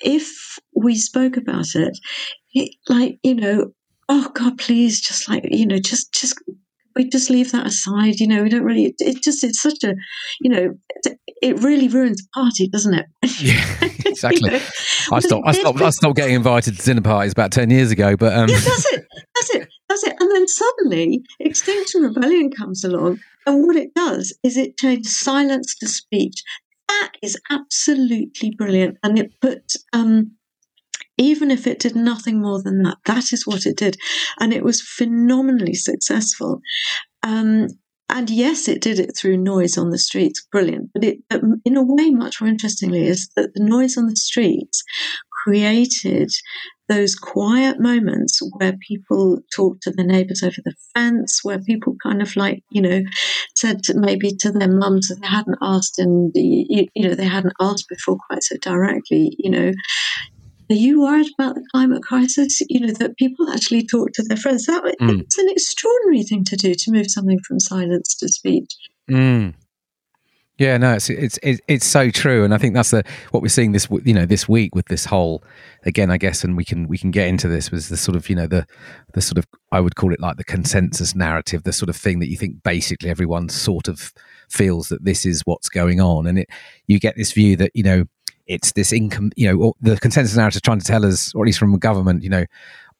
if 0.02 0.60
we 0.76 0.96
spoke 0.96 1.38
about 1.38 1.68
it, 1.76 1.98
it 2.54 2.76
like 2.90 3.18
you 3.24 3.36
know, 3.36 3.72
oh 4.10 4.30
God, 4.34 4.58
please, 4.58 5.00
just 5.00 5.30
like 5.30 5.46
you 5.50 5.66
know, 5.66 5.80
just 5.80 6.14
just 6.14 6.38
we 6.96 7.10
just 7.10 7.30
leave 7.30 7.52
that 7.52 7.66
aside. 7.66 8.20
You 8.20 8.28
know, 8.28 8.44
we 8.44 8.50
don't 8.50 8.64
really. 8.64 8.94
It 9.00 9.24
just 9.24 9.44
it's 9.44 9.62
such 9.62 9.84
a, 9.84 9.96
you 10.42 10.50
know, 10.50 10.74
it 11.42 11.60
really 11.60 11.88
ruins 11.88 12.18
the 12.18 12.28
party, 12.34 12.68
doesn't 12.68 12.94
it? 12.94 13.06
Yeah, 13.40 13.90
exactly. 14.06 14.52
you 14.52 14.58
know? 14.58 14.64
I 15.12 15.20
stopped. 15.20 15.48
I 15.48 15.52
stopped. 15.54 15.82
I 15.82 15.90
stopped 15.90 16.16
getting 16.16 16.36
invited 16.36 16.78
to 16.78 16.86
dinner 16.86 17.02
parties 17.02 17.32
about 17.32 17.52
ten 17.52 17.70
years 17.70 17.92
ago. 17.92 18.16
But 18.16 18.34
um... 18.34 18.48
yeah, 18.48 18.60
that's 18.60 18.94
it. 18.94 19.06
That's 19.36 19.56
it. 19.56 19.73
That's 19.94 20.08
it. 20.08 20.16
And 20.20 20.32
then 20.32 20.48
suddenly, 20.48 21.24
Extinction 21.40 22.02
Rebellion 22.02 22.50
comes 22.50 22.84
along, 22.84 23.20
and 23.46 23.68
what 23.68 23.76
it 23.76 23.94
does 23.94 24.36
is 24.42 24.58
it 24.58 24.78
changes 24.78 25.20
silence 25.20 25.76
to 25.76 25.88
speech. 25.88 26.42
That 26.88 27.12
is 27.22 27.40
absolutely 27.52 28.56
brilliant, 28.58 28.98
and 29.04 29.20
it 29.20 29.40
puts. 29.40 29.78
Um, 29.94 30.32
even 31.20 31.52
if 31.52 31.68
it 31.68 31.78
did 31.78 31.96
nothing 31.96 32.42
more 32.42 32.64
than 32.64 32.82
that, 32.82 32.98
that 33.06 33.32
is 33.32 33.46
what 33.46 33.68
it 33.68 33.78
did. 33.78 33.98
And 34.40 34.52
it 34.52 34.64
was 34.64 34.82
phenomenally 34.82 35.76
successful. 35.76 36.60
Um, 37.22 37.68
and 38.10 38.32
yes, 38.32 38.68
it 38.68 38.82
did 38.82 38.98
it 38.98 39.16
through 39.16 39.38
noise 39.38 39.78
on 39.78 39.92
the 39.92 40.00
streets, 40.00 40.44
brilliant. 40.52 40.90
But 40.92 41.04
it, 41.04 41.20
in 41.66 41.78
a 41.78 41.84
way, 41.84 42.10
much 42.10 42.42
more 42.42 42.50
interestingly, 42.50 43.06
is 43.06 43.30
that 43.36 43.54
the 43.54 43.64
noise 43.64 43.96
on 43.96 44.08
the 44.08 44.16
streets 44.16 44.84
created 45.44 46.32
those 46.90 47.16
quiet 47.16 47.80
moments 47.80 48.40
where 48.58 48.74
people 48.88 49.40
talk 49.56 49.80
to 49.82 49.92
their 49.92 50.06
neighbors 50.06 50.44
over 50.44 50.58
the 50.64 50.76
fence, 50.94 51.40
where 51.44 51.60
people 51.60 51.96
kind 52.04 52.22
of 52.22 52.36
like, 52.36 52.62
you 52.72 52.82
know, 52.82 53.02
said 53.56 53.82
maybe 53.96 54.32
to 54.40 54.52
their 54.52 54.72
mums 54.72 55.08
that 55.08 55.22
they 55.22 55.28
hadn't 55.28 55.58
asked 55.62 55.98
and, 55.98 56.32
you, 56.36 56.88
you 56.94 57.08
know, 57.08 57.16
they 57.16 57.26
hadn't 57.26 57.54
asked 57.62 57.86
before 57.90 58.18
quite 58.28 58.44
so 58.44 58.58
directly, 58.62 59.36
you 59.40 59.50
know, 59.50 59.72
are 60.70 60.76
you 60.76 61.02
worried 61.02 61.28
about 61.38 61.56
the 61.56 61.68
climate 61.72 62.04
crisis? 62.04 62.60
You 62.70 62.80
know, 62.80 62.94
that 62.94 63.18
people 63.18 63.50
actually 63.50 63.86
talk 63.86 64.12
to 64.14 64.24
their 64.24 64.38
friends. 64.38 64.66
That 64.66 64.84
mm. 64.84 65.20
It's 65.20 65.38
an 65.38 65.50
extraordinary 65.50 66.24
thing 66.24 66.44
to 66.46 66.56
do 66.56 66.74
to 66.74 66.92
move 66.92 67.06
something 67.10 67.40
from 67.48 67.60
silence 67.60 68.16
to 68.16 68.28
speech. 68.30 68.74
Mm. 69.10 69.54
Yeah, 70.60 70.78
no, 70.78 70.94
it's, 70.94 71.10
it's 71.10 71.40
it's 71.42 71.60
it's 71.68 71.86
so 71.86 72.12
true, 72.12 72.44
and 72.44 72.54
I 72.54 72.60
think 72.60 72.76
that's 72.76 72.92
the 72.92 73.04
what 73.32 73.42
we're 73.42 73.50
seeing 73.50 73.72
this 73.72 73.88
you 74.04 74.14
know 74.14 74.28
this 74.28 74.48
week 74.48 74.76
with 74.76 74.86
this 74.86 75.06
whole 75.06 75.44
again, 75.84 76.12
I 76.12 76.18
guess, 76.18 76.44
and 76.44 76.56
we 76.56 76.64
can 76.64 76.88
we 76.88 76.98
can 76.98 77.10
get 77.10 77.28
into 77.28 77.48
this 77.48 77.72
was 77.72 77.90
the 77.90 77.98
sort 77.98 78.16
of 78.16 78.30
you 78.30 78.36
know 78.36 78.46
the 78.46 78.68
the 79.14 79.22
sort 79.22 79.40
of 79.40 79.48
I 79.72 79.80
would 79.80 79.96
call 79.96 80.14
it 80.14 80.20
like 80.20 80.38
the 80.38 80.44
consensus 80.44 81.16
narrative, 81.16 81.64
the 81.64 81.74
sort 81.74 81.90
of 81.90 81.96
thing 81.96 82.20
that 82.20 82.30
you 82.30 82.38
think 82.38 82.62
basically 82.62 83.10
everyone 83.10 83.50
sort 83.50 83.88
of 83.88 84.14
feels 84.48 84.90
that 84.90 85.04
this 85.04 85.26
is 85.26 85.42
what's 85.42 85.70
going 85.70 86.00
on, 86.00 86.28
and 86.28 86.38
it 86.38 86.50
you 86.86 87.00
get 87.00 87.16
this 87.16 87.32
view 87.32 87.56
that 87.56 87.72
you 87.74 87.82
know 87.82 88.06
it's 88.46 88.74
this 88.74 88.92
income, 88.92 89.32
you 89.36 89.52
know, 89.52 89.74
the 89.82 89.98
consensus 89.98 90.36
narrative 90.36 90.62
trying 90.62 90.80
to 90.80 90.86
tell 90.86 91.06
us, 91.06 91.34
or 91.34 91.44
at 91.44 91.48
least 91.48 91.60
from 91.60 91.78
government, 91.80 92.24
you 92.24 92.30
know, 92.30 92.46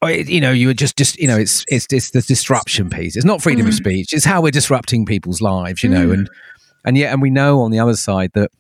oh, 0.02 0.08
you 0.08 0.42
know, 0.42 0.52
you 0.52 0.68
were 0.68 0.74
just, 0.74 0.98
just, 0.98 1.18
you 1.18 1.28
know, 1.28 1.38
it's, 1.38 1.66
it's, 1.68 1.88
it's 1.92 2.12
the 2.12 2.22
disruption 2.22 2.90
piece. 2.90 3.16
It's 3.16 3.26
not 3.26 3.42
freedom 3.42 3.66
mm. 3.66 3.70
of 3.70 3.76
speech. 3.76 4.14
It's 4.14 4.26
how 4.26 4.42
we're 4.42 4.52
disrupting 4.52 5.06
people's 5.06 5.42
lives, 5.42 5.84
you 5.84 5.90
know, 5.90 6.08
mm. 6.08 6.14
and 6.14 6.30
and 6.86 6.98
yet, 6.98 7.12
and 7.14 7.22
we 7.22 7.30
know 7.30 7.62
on 7.62 7.72
the 7.72 7.80
other 7.80 7.96
side 7.96 8.32
that, 8.34 8.52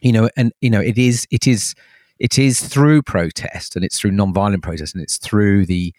you 0.00 0.12
know, 0.12 0.28
and 0.36 0.52
you 0.60 0.70
know, 0.70 0.80
it 0.80 0.98
is, 0.98 1.26
it 1.30 1.46
is, 1.46 1.74
it 2.18 2.38
is 2.38 2.60
through 2.60 3.02
protest, 3.02 3.76
and 3.76 3.84
it's 3.84 3.98
through 3.98 4.12
non-violent 4.12 4.62
protest, 4.62 4.94
and 4.94 5.02
it's 5.02 5.18
through 5.18 5.66
the, 5.66 5.92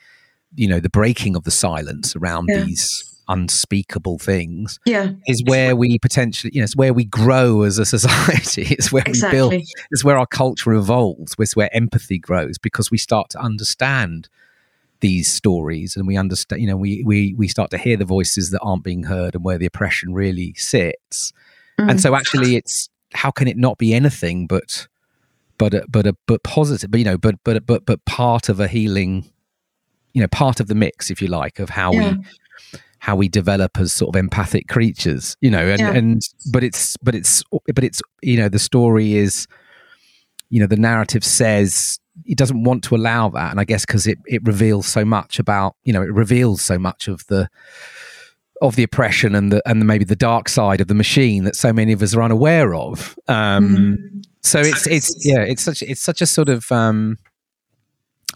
you 0.56 0.68
know, 0.68 0.80
the 0.80 0.90
breaking 0.90 1.36
of 1.36 1.44
the 1.44 1.52
silence 1.52 2.16
around 2.16 2.48
yeah. 2.50 2.64
these 2.64 3.14
unspeakable 3.30 4.18
things 4.18 4.80
yeah 4.86 5.10
is 5.28 5.44
where 5.48 5.76
we 5.76 6.00
potentially 6.00 6.50
you 6.54 6.62
know 6.62 6.64
it's 6.64 6.78
where 6.78 6.94
we 6.94 7.04
grow 7.04 7.64
as 7.64 7.78
a 7.78 7.86
society 7.98 8.66
it's 8.70 8.90
where 8.92 9.04
exactly. 9.06 9.38
we 9.38 9.58
build 9.58 9.64
it's 9.92 10.04
where 10.04 10.18
our 10.18 10.26
culture 10.26 10.74
evolves 10.74 11.36
it's 11.38 11.56
where 11.56 11.70
empathy 11.76 12.18
grows 12.18 12.58
because 12.58 12.90
we 12.90 12.98
start 12.98 13.30
to 13.30 13.38
understand 13.40 14.30
these 15.00 15.32
stories 15.32 15.96
and 15.96 16.08
we 16.08 16.18
understand 16.18 16.62
you 16.62 16.68
know 16.68 16.78
we 16.78 17.04
we 17.06 17.34
we 17.38 17.48
start 17.48 17.70
to 17.70 17.78
hear 17.78 17.98
the 17.98 18.06
voices 18.06 18.52
that 18.52 18.60
aren't 18.62 18.84
being 18.84 19.04
heard 19.04 19.36
and 19.36 19.44
where 19.44 19.58
the 19.58 19.66
oppression 19.66 20.14
really 20.14 20.54
sits 20.56 21.32
mm. 21.80 21.90
and 21.90 22.02
so 22.02 22.16
actually 22.16 22.56
it's 22.56 22.90
how 23.14 23.32
can 23.32 23.48
it 23.48 23.58
not 23.58 23.78
be 23.78 23.94
anything 23.94 24.48
but 24.48 24.88
but 25.58 25.74
a, 25.74 25.86
but 25.88 26.08
a 26.08 26.16
but 26.26 26.44
positive 26.44 26.90
but 26.90 27.00
you 27.00 27.06
know 27.06 27.18
but 27.18 27.36
but 27.44 27.66
but 27.66 27.86
but 27.86 28.04
part 28.06 28.50
of 28.50 28.60
a 28.60 28.68
healing 28.68 29.26
you 30.14 30.22
know 30.22 30.28
part 30.28 30.60
of 30.60 30.68
the 30.68 30.76
mix 30.76 31.12
if 31.12 31.22
you 31.22 31.28
like 31.28 31.60
of 31.60 31.70
how 31.70 31.92
yeah. 31.92 32.14
we 32.14 32.80
how 33.00 33.16
we 33.16 33.30
develop 33.30 33.78
as 33.78 33.94
sort 33.94 34.16
of 34.16 34.20
empathic 34.20 34.68
creatures 34.68 35.36
you 35.42 35.52
know 35.52 35.68
and 35.68 35.80
yeah. 35.80 35.94
and 35.94 36.22
but 36.52 36.64
it's 36.64 36.98
but 36.98 37.14
it's 37.14 37.44
but 37.74 37.84
it's 37.84 38.02
you 38.22 38.38
know 38.38 38.50
the 38.50 38.60
story 38.60 39.16
is 39.16 39.48
you 40.50 40.60
know 40.60 40.68
the 40.68 40.76
narrative 40.76 41.24
says 41.24 42.00
it 42.26 42.38
doesn't 42.38 42.64
want 42.64 42.84
to 42.84 42.96
allow 42.96 43.30
that 43.30 43.52
and 43.52 43.60
i 43.60 43.64
guess 43.64 43.86
because 43.86 44.08
it, 44.08 44.18
it 44.26 44.42
reveals 44.44 44.86
so 44.88 45.06
much 45.06 45.40
about 45.40 45.76
you 45.84 45.94
know 45.94 46.02
it 46.02 46.12
reveals 46.12 46.62
so 46.62 46.78
much 46.78 47.08
of 47.08 47.26
the 47.28 47.50
of 48.62 48.76
the 48.76 48.84
oppression 48.84 49.36
and 49.36 49.52
the 49.52 49.62
and 49.70 49.82
the, 49.82 49.86
maybe 49.86 50.06
the 50.06 50.16
dark 50.16 50.50
side 50.50 50.82
of 50.82 50.88
the 50.88 50.96
machine 50.96 51.44
that 51.44 51.56
so 51.56 51.72
many 51.72 51.94
of 51.94 52.02
us 52.02 52.16
are 52.16 52.24
unaware 52.24 52.74
of 52.74 53.18
um 53.28 53.70
mm-hmm. 53.70 54.20
so 54.42 54.60
it's 54.60 54.88
it's 54.88 55.26
yeah 55.26 55.42
it's 55.42 55.62
such 55.62 55.82
it's 55.84 56.02
such 56.02 56.22
a 56.22 56.26
sort 56.26 56.50
of 56.50 56.72
um 56.72 57.18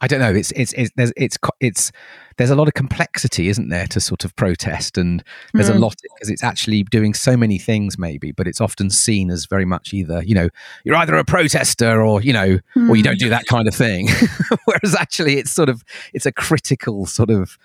i 0.01 0.07
don't 0.07 0.19
know 0.19 0.33
it's 0.33 0.51
it's 0.51 0.73
it's 0.73 0.91
there's 0.95 1.13
it's 1.15 1.37
it's 1.59 1.91
there's 2.37 2.49
a 2.49 2.55
lot 2.55 2.67
of 2.67 2.73
complexity 2.73 3.47
isn't 3.47 3.69
there 3.69 3.87
to 3.87 3.99
sort 3.99 4.25
of 4.25 4.35
protest 4.35 4.97
and 4.97 5.23
there's 5.53 5.69
mm. 5.69 5.75
a 5.75 5.79
lot 5.79 5.95
because 6.01 6.29
it's 6.29 6.43
actually 6.43 6.83
doing 6.83 7.13
so 7.13 7.37
many 7.37 7.57
things 7.57 7.97
maybe 7.97 8.31
but 8.31 8.47
it's 8.47 8.61
often 8.61 8.89
seen 8.89 9.29
as 9.29 9.45
very 9.45 9.65
much 9.65 9.93
either 9.93 10.23
you 10.23 10.35
know 10.35 10.49
you're 10.83 10.95
either 10.95 11.15
a 11.15 11.23
protester 11.23 12.01
or 12.01 12.21
you 12.21 12.33
know 12.33 12.57
mm. 12.75 12.89
or 12.89 12.95
you 12.95 13.03
don't 13.03 13.19
do 13.19 13.29
that 13.29 13.45
kind 13.45 13.67
of 13.67 13.75
thing 13.75 14.07
whereas 14.65 14.95
actually 14.95 15.37
it's 15.37 15.51
sort 15.51 15.69
of 15.69 15.83
it's 16.13 16.25
a 16.25 16.31
critical 16.31 17.05
sort 17.05 17.29
of 17.29 17.57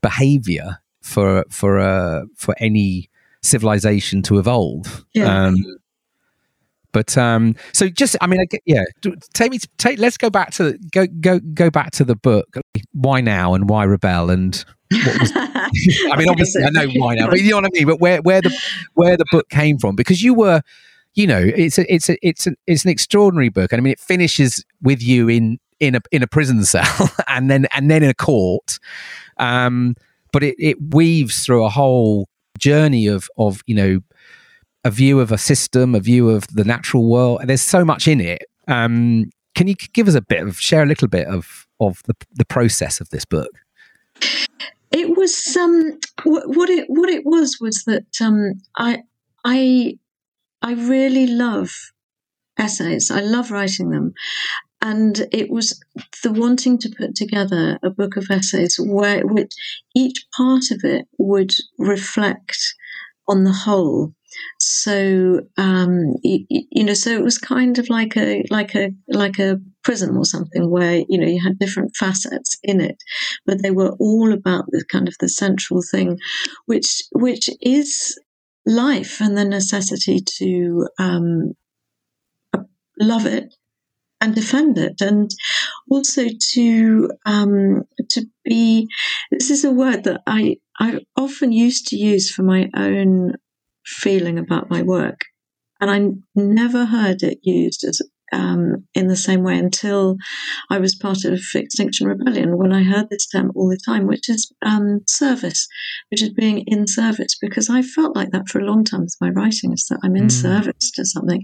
behavior 0.00 0.78
for 1.02 1.44
for 1.50 1.78
uh, 1.78 2.24
for 2.36 2.54
any 2.58 3.08
civilization 3.42 4.22
to 4.22 4.38
evolve 4.38 5.04
yeah. 5.14 5.46
um, 5.46 5.56
But 6.92 7.16
um, 7.16 7.54
so 7.72 7.88
just, 7.88 8.16
I 8.20 8.26
mean, 8.26 8.40
I 8.40 8.58
yeah, 8.66 8.82
take 9.32 9.52
me, 9.52 9.58
to, 9.58 9.68
take. 9.78 9.98
Let's 9.98 10.16
go 10.16 10.30
back 10.30 10.52
to 10.54 10.76
go 10.92 11.06
go 11.06 11.38
go 11.38 11.70
back 11.70 11.92
to 11.92 12.04
the 12.04 12.16
book. 12.16 12.56
Why 12.92 13.20
now 13.20 13.54
and 13.54 13.68
why 13.68 13.84
rebel 13.84 14.30
and 14.30 14.64
what 14.90 15.20
was, 15.20 15.32
I 15.36 16.16
mean, 16.16 16.28
obviously, 16.28 16.64
I 16.64 16.70
know 16.70 16.88
why 16.96 17.14
now, 17.14 17.28
but 17.28 17.40
you 17.40 17.50
know 17.50 17.56
what 17.58 17.66
I 17.66 17.68
mean. 17.72 17.86
But 17.86 18.00
where 18.00 18.20
where 18.22 18.42
the 18.42 18.56
where 18.94 19.16
the 19.16 19.24
book 19.30 19.48
came 19.48 19.78
from 19.78 19.94
because 19.94 20.22
you 20.22 20.34
were, 20.34 20.62
you 21.14 21.26
know, 21.26 21.40
it's 21.40 21.78
a 21.78 21.92
it's 21.92 22.08
a 22.08 22.16
it's 22.26 22.46
a, 22.46 22.52
it's 22.66 22.84
an 22.84 22.90
extraordinary 22.90 23.50
book, 23.50 23.72
and 23.72 23.80
I 23.80 23.82
mean, 23.82 23.92
it 23.92 24.00
finishes 24.00 24.64
with 24.82 25.02
you 25.02 25.28
in 25.28 25.58
in 25.78 25.94
a 25.94 26.00
in 26.10 26.22
a 26.22 26.26
prison 26.26 26.64
cell, 26.64 27.10
and 27.28 27.50
then 27.50 27.66
and 27.72 27.90
then 27.90 28.02
in 28.02 28.10
a 28.10 28.14
court. 28.14 28.78
Um, 29.36 29.94
but 30.32 30.42
it, 30.42 30.56
it 30.58 30.76
weaves 30.92 31.44
through 31.44 31.64
a 31.64 31.70
whole 31.70 32.28
journey 32.58 33.06
of 33.06 33.28
of 33.38 33.62
you 33.66 33.74
know 33.74 34.00
a 34.84 34.90
view 34.90 35.20
of 35.20 35.30
a 35.30 35.38
system, 35.38 35.94
a 35.94 36.00
view 36.00 36.30
of 36.30 36.46
the 36.48 36.64
natural 36.64 37.08
world. 37.08 37.40
There's 37.44 37.62
so 37.62 37.84
much 37.84 38.08
in 38.08 38.20
it. 38.20 38.44
Um, 38.68 39.30
can 39.54 39.68
you 39.68 39.74
give 39.92 40.08
us 40.08 40.14
a 40.14 40.22
bit 40.22 40.42
of 40.42 40.58
share 40.58 40.82
a 40.82 40.86
little 40.86 41.08
bit 41.08 41.26
of 41.26 41.66
of 41.80 42.02
the 42.04 42.14
the 42.32 42.44
process 42.44 43.00
of 43.00 43.10
this 43.10 43.24
book? 43.24 43.50
It 44.90 45.16
was 45.16 45.56
um, 45.56 45.98
what 46.24 46.70
it 46.70 46.86
what 46.88 47.08
it 47.08 47.24
was 47.24 47.58
was 47.60 47.84
that 47.86 48.20
um, 48.20 48.54
I 48.76 49.02
I 49.44 49.98
I 50.62 50.72
really 50.72 51.26
love 51.26 51.70
essays. 52.58 53.10
I 53.10 53.20
love 53.20 53.50
writing 53.50 53.90
them, 53.90 54.14
and 54.80 55.26
it 55.32 55.50
was 55.50 55.80
the 56.22 56.32
wanting 56.32 56.78
to 56.78 56.94
put 56.96 57.14
together 57.14 57.78
a 57.82 57.90
book 57.90 58.16
of 58.16 58.26
essays 58.30 58.78
where 58.78 59.22
each 59.94 60.26
part 60.36 60.70
of 60.70 60.84
it 60.84 61.06
would 61.18 61.52
reflect 61.78 62.56
on 63.28 63.44
the 63.44 63.52
whole 63.52 64.14
so 64.58 65.40
um, 65.56 66.14
you, 66.22 66.44
you, 66.48 66.84
know, 66.84 66.94
so 66.94 67.10
it 67.10 67.22
was 67.22 67.38
kind 67.38 67.78
of 67.78 67.88
like 67.88 68.16
a 68.16 68.44
like 68.50 68.74
a 68.74 68.90
like 69.08 69.38
a 69.38 69.58
prism 69.82 70.16
or 70.16 70.24
something 70.24 70.70
where 70.70 71.02
you 71.08 71.18
know 71.18 71.26
you 71.26 71.40
had 71.40 71.58
different 71.58 71.94
facets 71.96 72.58
in 72.62 72.80
it, 72.80 73.02
but 73.46 73.62
they 73.62 73.70
were 73.70 73.90
all 73.98 74.32
about 74.32 74.66
the 74.68 74.84
kind 74.90 75.08
of 75.08 75.14
the 75.20 75.28
central 75.28 75.82
thing, 75.82 76.18
which 76.66 77.02
which 77.12 77.50
is 77.60 78.18
life 78.66 79.20
and 79.20 79.36
the 79.36 79.44
necessity 79.44 80.20
to 80.38 80.86
um, 80.98 81.52
love 82.98 83.26
it 83.26 83.54
and 84.20 84.34
defend 84.34 84.76
it, 84.76 85.00
and 85.00 85.30
also 85.90 86.26
to 86.52 87.10
um, 87.26 87.84
to 88.10 88.26
be. 88.44 88.88
This 89.30 89.50
is 89.50 89.64
a 89.64 89.72
word 89.72 90.04
that 90.04 90.22
I 90.26 90.56
I 90.78 91.00
often 91.16 91.52
used 91.52 91.88
to 91.88 91.96
use 91.96 92.30
for 92.30 92.42
my 92.42 92.68
own 92.74 93.34
feeling 93.84 94.38
about 94.38 94.70
my 94.70 94.82
work. 94.82 95.20
And 95.80 95.90
I 95.90 96.10
never 96.34 96.84
heard 96.84 97.22
it 97.22 97.38
used 97.42 97.84
as 97.84 98.02
um, 98.32 98.86
in 98.94 99.08
the 99.08 99.16
same 99.16 99.42
way 99.42 99.58
until 99.58 100.16
I 100.70 100.78
was 100.78 100.94
part 100.94 101.24
of 101.24 101.40
Extinction 101.54 102.06
Rebellion 102.06 102.58
when 102.58 102.72
I 102.72 102.82
heard 102.82 103.10
this 103.10 103.26
term 103.26 103.50
all 103.54 103.68
the 103.68 103.80
time, 103.84 104.06
which 104.06 104.28
is 104.28 104.52
um, 104.62 105.00
service, 105.08 105.66
which 106.10 106.22
is 106.22 106.30
being 106.30 106.64
in 106.66 106.86
service, 106.86 107.36
because 107.40 107.68
I 107.68 107.82
felt 107.82 108.14
like 108.14 108.30
that 108.30 108.48
for 108.48 108.60
a 108.60 108.64
long 108.64 108.84
time 108.84 109.02
with 109.02 109.16
my 109.20 109.30
writing, 109.30 109.72
is 109.72 109.86
that 109.90 110.00
I'm 110.04 110.16
in 110.16 110.26
mm. 110.26 110.32
service 110.32 110.90
to 110.92 111.04
something. 111.04 111.42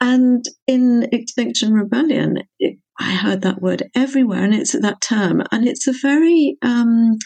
And 0.00 0.44
in 0.66 1.08
Extinction 1.12 1.74
Rebellion, 1.74 2.38
it, 2.58 2.78
I 3.00 3.12
heard 3.14 3.40
that 3.42 3.62
word 3.62 3.84
everywhere, 3.94 4.44
and 4.44 4.54
it's 4.54 4.72
that 4.78 5.00
term, 5.00 5.42
and 5.50 5.66
it's 5.66 5.86
a 5.86 5.92
very, 5.92 6.58
um, 6.60 7.16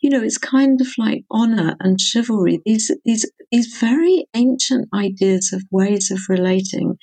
you 0.00 0.08
know, 0.08 0.22
it's 0.22 0.38
kind 0.38 0.80
of 0.80 0.88
like 0.96 1.24
honor 1.30 1.76
and 1.80 2.00
chivalry. 2.00 2.62
These 2.64 2.90
these 3.04 3.30
these 3.52 3.76
very 3.76 4.26
ancient 4.34 4.88
ideas 4.94 5.52
of 5.52 5.62
ways 5.70 6.10
of 6.10 6.20
relating 6.30 6.96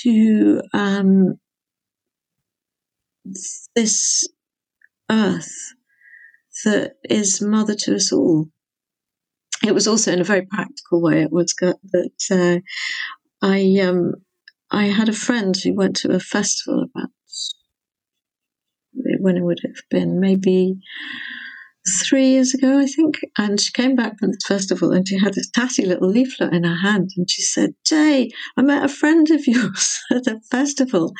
to 0.00 0.62
um, 0.72 1.34
this 3.76 4.26
earth 5.10 5.74
that 6.64 6.94
is 7.10 7.42
mother 7.42 7.74
to 7.74 7.94
us 7.94 8.10
all. 8.10 8.48
It 9.62 9.74
was 9.74 9.86
also 9.86 10.12
in 10.12 10.20
a 10.20 10.24
very 10.24 10.46
practical 10.46 11.02
way. 11.02 11.22
It 11.22 11.32
was 11.32 11.54
that 11.60 12.10
uh, 12.30 13.46
I 13.46 13.80
um, 13.82 14.14
I 14.70 14.86
had 14.86 15.10
a 15.10 15.12
friend 15.12 15.54
who 15.54 15.74
went 15.74 15.96
to 15.96 16.12
a 16.12 16.20
festival 16.20 16.84
about 16.84 17.10
when 19.20 19.36
it 19.36 19.44
would 19.44 19.60
have 19.64 19.76
been 19.90 20.20
maybe 20.20 20.76
three 22.02 22.28
years 22.28 22.54
ago, 22.54 22.78
I 22.78 22.86
think. 22.86 23.20
And 23.38 23.60
she 23.60 23.72
came 23.72 23.94
back 23.94 24.18
from 24.18 24.30
this 24.30 24.46
festival 24.46 24.92
and 24.92 25.06
she 25.06 25.18
had 25.18 25.34
this 25.34 25.50
tatty 25.50 25.84
little 25.84 26.08
leaflet 26.08 26.52
in 26.52 26.64
her 26.64 26.76
hand. 26.76 27.10
And 27.16 27.28
she 27.28 27.42
said, 27.42 27.74
Jay, 27.84 28.30
I 28.56 28.62
met 28.62 28.84
a 28.84 28.88
friend 28.88 29.30
of 29.30 29.40
yours 29.46 30.00
at 30.10 30.26
a 30.26 30.40
festival. 30.50 31.12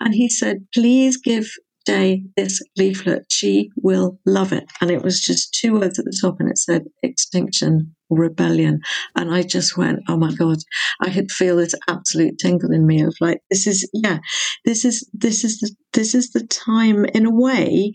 And 0.00 0.14
he 0.14 0.28
said, 0.28 0.66
please 0.74 1.16
give 1.16 1.50
Jay 1.88 2.22
this 2.36 2.60
leaflet. 2.76 3.24
She 3.30 3.70
will 3.76 4.20
love 4.26 4.52
it. 4.52 4.70
And 4.82 4.90
it 4.90 5.02
was 5.02 5.22
just 5.22 5.54
two 5.54 5.72
words 5.72 5.98
at 5.98 6.04
the 6.04 6.18
top 6.20 6.38
and 6.38 6.50
it 6.50 6.58
said 6.58 6.84
extinction 7.02 7.94
rebellion. 8.10 8.80
And 9.16 9.32
I 9.32 9.42
just 9.42 9.78
went, 9.78 10.00
oh 10.06 10.18
my 10.18 10.34
God, 10.34 10.58
I 11.00 11.10
could 11.10 11.30
feel 11.30 11.56
this 11.56 11.74
absolute 11.88 12.38
tingle 12.38 12.72
in 12.72 12.86
me 12.86 13.00
of 13.00 13.16
like, 13.22 13.40
this 13.50 13.66
is, 13.66 13.88
yeah, 13.94 14.18
this 14.66 14.84
is, 14.84 15.08
this 15.14 15.44
is 15.44 15.60
the, 15.60 15.74
this 15.94 16.14
is 16.14 16.32
the 16.32 16.46
time 16.46 17.06
in 17.06 17.24
a 17.24 17.34
way. 17.34 17.94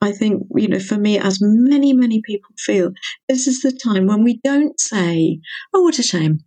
I 0.00 0.12
think, 0.12 0.42
you 0.56 0.68
know, 0.68 0.80
for 0.80 0.96
me, 0.96 1.18
as 1.18 1.38
many, 1.42 1.92
many 1.92 2.22
people 2.24 2.50
feel, 2.58 2.92
this 3.28 3.46
is 3.46 3.60
the 3.60 3.72
time 3.72 4.06
when 4.06 4.24
we 4.24 4.40
don't 4.42 4.80
say, 4.80 5.40
oh, 5.74 5.82
what 5.82 5.98
a 5.98 6.02
shame. 6.02 6.38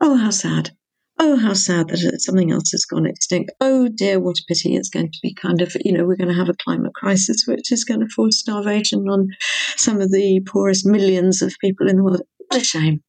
Oh, 0.00 0.16
how 0.16 0.30
sad 0.30 0.70
oh, 1.18 1.36
how 1.36 1.54
sad 1.54 1.88
that 1.88 2.20
something 2.20 2.50
else 2.50 2.70
has 2.70 2.84
gone 2.84 3.06
extinct. 3.06 3.50
Oh 3.60 3.88
dear, 3.88 4.20
what 4.20 4.38
a 4.38 4.44
pity. 4.46 4.76
It's 4.76 4.88
going 4.88 5.10
to 5.10 5.18
be 5.22 5.34
kind 5.34 5.60
of, 5.60 5.76
you 5.84 5.92
know, 5.92 6.04
we're 6.04 6.16
going 6.16 6.28
to 6.28 6.34
have 6.34 6.48
a 6.48 6.64
climate 6.64 6.94
crisis, 6.94 7.44
which 7.46 7.72
is 7.72 7.84
going 7.84 8.00
to 8.00 8.08
force 8.08 8.38
starvation 8.38 9.08
on 9.08 9.28
some 9.76 10.00
of 10.00 10.10
the 10.10 10.40
poorest 10.46 10.86
millions 10.86 11.42
of 11.42 11.54
people 11.60 11.88
in 11.88 11.96
the 11.96 12.04
world. 12.04 12.22
What 12.48 12.60
a 12.60 12.64
shame. 12.64 13.02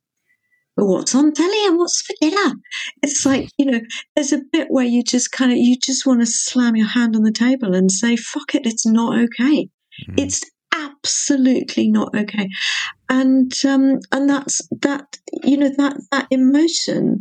But 0.75 0.85
what's 0.85 1.13
on 1.13 1.33
telly 1.33 1.65
and 1.65 1.77
what's 1.77 2.01
for 2.01 2.15
dinner? 2.21 2.53
It's 3.03 3.25
like, 3.25 3.49
you 3.57 3.65
know, 3.65 3.81
there's 4.15 4.31
a 4.31 4.41
bit 4.51 4.67
where 4.69 4.85
you 4.85 5.03
just 5.03 5.31
kind 5.31 5.51
of, 5.51 5.57
you 5.57 5.77
just 5.77 6.05
want 6.05 6.21
to 6.21 6.25
slam 6.25 6.75
your 6.77 6.87
hand 6.87 7.15
on 7.15 7.23
the 7.23 7.33
table 7.33 7.75
and 7.75 7.91
say, 7.91 8.15
fuck 8.15 8.55
it, 8.55 8.65
it's 8.65 8.85
not 8.85 9.19
okay. 9.19 9.69
Mm. 10.07 10.13
It's 10.17 10.41
absolutely 10.71 11.89
not 11.89 12.15
okay 12.15 12.47
and 13.09 13.53
um 13.65 13.99
and 14.11 14.29
that's 14.29 14.61
that 14.81 15.17
you 15.43 15.57
know 15.57 15.69
that 15.77 15.99
that 16.11 16.27
emotion 16.29 17.19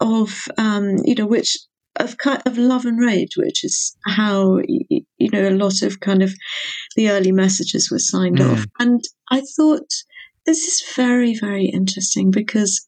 of 0.00 0.44
um, 0.58 0.96
you 1.04 1.14
know 1.14 1.26
which 1.26 1.56
of 1.96 2.16
kind 2.18 2.42
of 2.46 2.56
love 2.56 2.84
and 2.84 2.98
rage, 2.98 3.36
which 3.36 3.64
is 3.64 3.96
how 4.06 4.60
you 4.66 5.30
know 5.32 5.48
a 5.48 5.50
lot 5.50 5.82
of 5.82 6.00
kind 6.00 6.22
of 6.22 6.32
the 6.96 7.10
early 7.10 7.32
messages 7.32 7.90
were 7.90 7.98
signed 7.98 8.38
mm. 8.38 8.52
off. 8.52 8.66
And 8.78 9.00
I 9.30 9.42
thought 9.56 9.88
this 10.46 10.66
is 10.66 10.94
very 10.94 11.34
very 11.34 11.66
interesting 11.66 12.30
because 12.30 12.86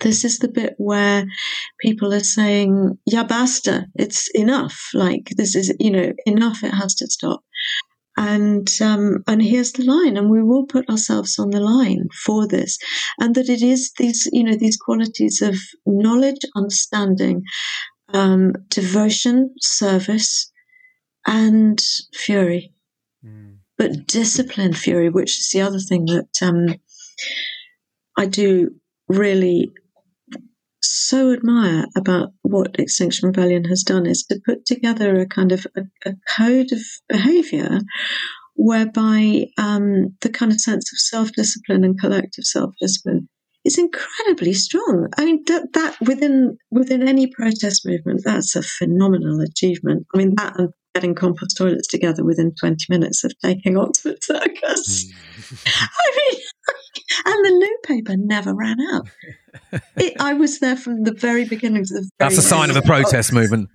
this 0.00 0.24
is 0.24 0.38
the 0.38 0.48
bit 0.48 0.74
where 0.78 1.26
people 1.80 2.14
are 2.14 2.20
saying, 2.20 2.98
"Yeah, 3.04 3.24
basta, 3.24 3.86
it's 3.96 4.28
enough." 4.34 4.90
Like 4.94 5.32
this 5.36 5.56
is 5.56 5.74
you 5.80 5.90
know 5.90 6.12
enough. 6.26 6.62
It 6.62 6.74
has 6.74 6.94
to 6.96 7.06
stop 7.08 7.42
and 8.18 8.68
um, 8.82 9.22
and 9.28 9.40
here's 9.40 9.72
the 9.72 9.84
line 9.84 10.16
and 10.16 10.28
we 10.28 10.42
will 10.42 10.66
put 10.66 10.90
ourselves 10.90 11.38
on 11.38 11.50
the 11.50 11.60
line 11.60 12.08
for 12.24 12.48
this 12.48 12.76
and 13.20 13.36
that 13.36 13.48
it 13.48 13.62
is 13.62 13.92
these 13.96 14.28
you 14.32 14.42
know 14.42 14.56
these 14.56 14.76
qualities 14.76 15.40
of 15.40 15.54
knowledge 15.86 16.40
understanding 16.56 17.42
um, 18.12 18.52
devotion 18.70 19.54
service 19.60 20.50
and 21.28 21.80
fury 22.12 22.72
mm. 23.24 23.56
but 23.76 24.06
discipline 24.08 24.72
fury 24.72 25.10
which 25.10 25.38
is 25.38 25.50
the 25.52 25.60
other 25.60 25.78
thing 25.78 26.04
that 26.06 26.42
um, 26.42 26.74
i 28.16 28.26
do 28.26 28.68
really 29.08 29.70
so 30.82 31.32
admire 31.32 31.86
about 31.96 32.30
what 32.42 32.78
Extinction 32.78 33.28
Rebellion 33.28 33.64
has 33.64 33.82
done 33.82 34.06
is 34.06 34.24
to 34.24 34.40
put 34.44 34.66
together 34.66 35.18
a 35.18 35.26
kind 35.26 35.52
of 35.52 35.66
a, 35.76 35.82
a 36.06 36.14
code 36.36 36.72
of 36.72 36.80
behavior 37.08 37.80
whereby 38.54 39.44
um, 39.56 40.16
the 40.20 40.28
kind 40.28 40.52
of 40.52 40.60
sense 40.60 40.92
of 40.92 40.98
self 40.98 41.32
discipline 41.32 41.84
and 41.84 41.98
collective 41.98 42.44
self 42.44 42.74
discipline 42.80 43.28
is 43.64 43.78
incredibly 43.78 44.52
strong. 44.52 45.08
I 45.16 45.24
mean, 45.24 45.42
that, 45.46 45.72
that 45.74 45.96
within 46.00 46.56
within 46.70 47.06
any 47.08 47.26
protest 47.28 47.86
movement, 47.86 48.22
that's 48.24 48.56
a 48.56 48.62
phenomenal 48.62 49.40
achievement. 49.40 50.06
I 50.14 50.18
mean, 50.18 50.34
that 50.36 50.58
and 50.58 50.70
getting 50.94 51.14
compost 51.14 51.56
toilets 51.56 51.86
together 51.86 52.24
within 52.24 52.52
20 52.58 52.86
minutes 52.88 53.22
of 53.24 53.32
taking 53.44 53.76
Oxford 53.76 54.22
Circus. 54.22 55.12
Hmm. 55.12 55.54
I 55.98 56.16
mean, 56.16 56.40
and 57.24 57.44
the 57.44 57.50
loo 57.50 57.76
paper 57.84 58.16
never 58.16 58.54
ran 58.54 58.80
out. 58.92 59.08
It, 59.96 60.14
I 60.20 60.34
was 60.34 60.60
there 60.60 60.76
from 60.76 61.04
the 61.04 61.12
very 61.12 61.44
beginning 61.44 61.82
the 61.82 62.08
That's 62.18 62.38
a 62.38 62.42
sign 62.42 62.70
of 62.70 62.76
a 62.76 62.82
protest 62.82 63.32
movement. 63.32 63.70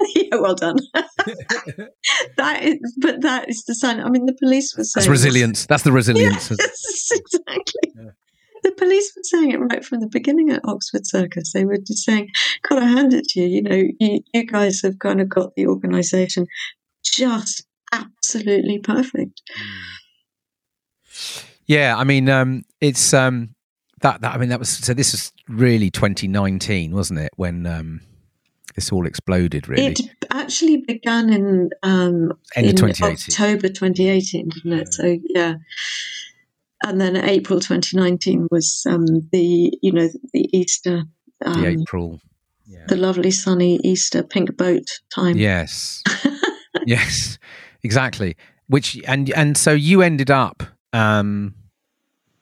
yeah, 0.14 0.36
well 0.36 0.54
done. 0.54 0.76
that 2.36 2.62
is, 2.62 2.78
but 3.00 3.20
that 3.22 3.48
is 3.48 3.64
the 3.64 3.74
sign. 3.74 4.00
I 4.00 4.08
mean, 4.08 4.26
the 4.26 4.34
police 4.34 4.76
were 4.76 4.84
saying 4.84 5.02
that's 5.02 5.08
resilience. 5.08 5.66
That's 5.66 5.82
the 5.82 5.92
resilience. 5.92 6.50
Yes, 6.58 7.10
exactly. 7.12 7.92
Yeah. 7.96 8.10
the 8.62 8.72
police 8.72 9.12
were 9.16 9.22
saying 9.22 9.52
it 9.52 9.58
right 9.58 9.84
from 9.84 10.00
the 10.00 10.08
beginning 10.08 10.50
at 10.50 10.62
Oxford 10.64 11.06
Circus. 11.06 11.52
They 11.52 11.64
were 11.64 11.78
just 11.78 12.04
saying, 12.04 12.28
"Got 12.68 12.80
to 12.80 12.86
hand 12.86 13.14
it 13.14 13.24
to 13.28 13.40
you. 13.40 13.46
You 13.46 13.62
know, 13.62 13.82
you, 14.00 14.20
you 14.32 14.46
guys 14.46 14.80
have 14.82 14.98
kind 14.98 15.20
of 15.20 15.28
got 15.28 15.54
the 15.54 15.66
organisation 15.66 16.46
just 17.04 17.66
absolutely 17.92 18.78
perfect." 18.78 19.42
Hmm. 19.56 21.46
Yeah, 21.66 21.96
I 21.96 22.04
mean, 22.04 22.28
um, 22.28 22.62
it's 22.80 23.14
um, 23.14 23.54
that, 24.00 24.20
that. 24.20 24.34
I 24.34 24.38
mean, 24.38 24.50
that 24.50 24.58
was 24.58 24.68
so. 24.68 24.94
This 24.94 25.12
was 25.12 25.32
really 25.48 25.90
2019, 25.90 26.92
wasn't 26.94 27.20
it? 27.20 27.32
When 27.36 27.66
um, 27.66 28.00
this 28.74 28.92
all 28.92 29.06
exploded, 29.06 29.68
really. 29.68 29.92
It 29.92 30.00
actually 30.30 30.78
began 30.78 31.32
in 31.32 31.70
um, 31.82 32.32
End 32.54 32.66
of 32.66 32.70
in 32.70 32.76
2018. 32.76 33.12
October 33.12 33.68
2018, 33.68 34.48
didn't 34.48 34.72
it? 34.72 34.92
So 34.92 35.16
yeah, 35.28 35.54
and 36.84 37.00
then 37.00 37.16
April 37.16 37.60
2019 37.60 38.48
was 38.50 38.84
um, 38.88 39.06
the 39.32 39.72
you 39.80 39.92
know 39.92 40.08
the 40.32 40.48
Easter, 40.56 41.04
um, 41.44 41.62
the 41.62 41.68
April. 41.68 42.20
Yeah. 42.66 42.84
the 42.88 42.96
lovely 42.96 43.30
sunny 43.30 43.78
Easter 43.84 44.22
pink 44.22 44.56
boat 44.56 45.00
time. 45.14 45.36
Yes. 45.36 46.02
yes. 46.86 47.38
Exactly. 47.82 48.36
Which 48.68 48.98
and 49.06 49.30
and 49.30 49.56
so 49.56 49.72
you 49.72 50.00
ended 50.00 50.30
up 50.30 50.62
um 50.94 51.54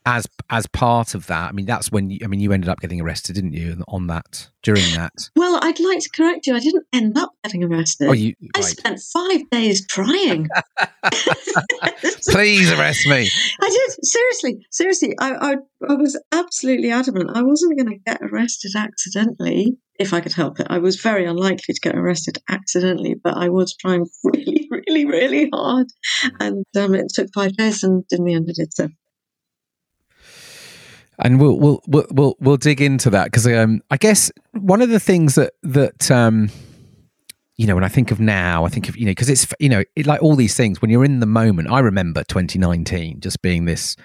as 0.07 0.27
as 0.51 0.67
part 0.67 1.15
of 1.15 1.27
that. 1.27 1.49
I 1.49 1.53
mean 1.53 1.67
that's 1.67 1.91
when 1.91 2.11
you, 2.11 2.19
I 2.25 2.27
mean 2.27 2.41
you 2.41 2.53
ended 2.53 2.69
up 2.69 2.81
getting 2.81 3.01
arrested, 3.01 3.35
didn't 3.35 3.53
you, 3.53 3.83
on 3.89 4.07
that 4.09 4.49
during 4.63 4.85
that. 4.95 5.13
Well, 5.37 5.59
I'd 5.63 5.81
like 5.81 6.01
to 6.01 6.11
correct 6.11 6.47
you. 6.47 6.55
I 6.55 6.61
didn't 6.61 6.87
end 6.93 7.19
up 7.19 7.33
getting 7.45 7.65
arrested. 7.65 8.09
Oh, 8.09 8.13
you 8.13 8.35
I 8.55 8.61
right. 8.61 8.65
spent 8.65 9.01
five 9.01 9.51
days 9.51 9.87
trying. 9.87 10.49
Please 12.29 12.71
arrest 12.71 13.07
me. 13.07 13.29
I 13.61 13.69
did 13.69 14.05
seriously, 14.05 14.67
seriously. 14.71 15.15
I, 15.21 15.35
I, 15.35 15.55
I 15.89 15.95
was 15.95 16.21
absolutely 16.33 16.91
adamant. 16.91 17.31
I 17.35 17.43
wasn't 17.43 17.77
going 17.77 17.91
to 17.91 17.99
get 18.05 18.21
arrested 18.23 18.73
accidentally 18.77 19.77
if 19.99 20.13
I 20.13 20.21
could 20.21 20.33
help 20.33 20.61
it. 20.61 20.67
I 20.71 20.79
was 20.79 21.01
very 21.01 21.25
unlikely 21.25 21.75
to 21.75 21.81
get 21.81 21.97
arrested 21.97 22.39
accidentally, 22.49 23.15
but 23.15 23.37
I 23.37 23.49
was 23.49 23.75
trying 23.77 24.07
really, 24.25 24.69
really, 24.71 25.05
really 25.05 25.51
hard, 25.53 25.87
and 26.41 26.65
um, 26.77 26.95
it 26.95 27.07
took 27.15 27.29
five 27.35 27.57
days, 27.57 27.83
and 27.83 28.05
in 28.11 28.25
the 28.25 28.35
end, 28.35 28.49
it 28.49 28.57
did 28.57 28.75
so. 28.75 28.89
And 31.23 31.41
we'll 31.41 31.59
we'll 31.59 31.81
we'll 31.87 32.07
we'll, 32.11 32.37
we'll 32.41 32.57
dig 32.57 32.81
into 32.81 33.11
that 33.11 33.25
because 33.27 33.47
um, 33.47 33.81
I 33.91 33.97
guess 33.97 34.31
one 34.53 34.83
of 34.83 34.91
the 34.91 35.01
things 35.01 35.35
that 35.37 35.53
that 35.63 36.11
um, 36.11 36.51
you 37.57 37.67
know 37.67 37.75
when 37.75 37.85
I 37.85 37.89
think 37.89 38.11
of 38.11 38.21
now, 38.21 38.65
I 38.65 38.69
think 38.69 38.89
of 38.89 38.97
you 38.97 39.05
know 39.07 39.11
because 39.13 39.29
it's 39.31 39.47
you 39.59 39.69
know 39.69 39.83
it, 39.97 40.07
like 40.07 40.23
all 40.23 40.37
these 40.37 40.57
things 40.57 40.81
when 40.83 40.91
you're 40.91 41.05
in 41.05 41.21
the 41.21 41.27
moment. 41.27 41.71
I 41.71 41.81
remember 41.81 42.25
2019 42.25 43.21
just 43.21 43.41
being 43.43 43.65
this, 43.67 43.97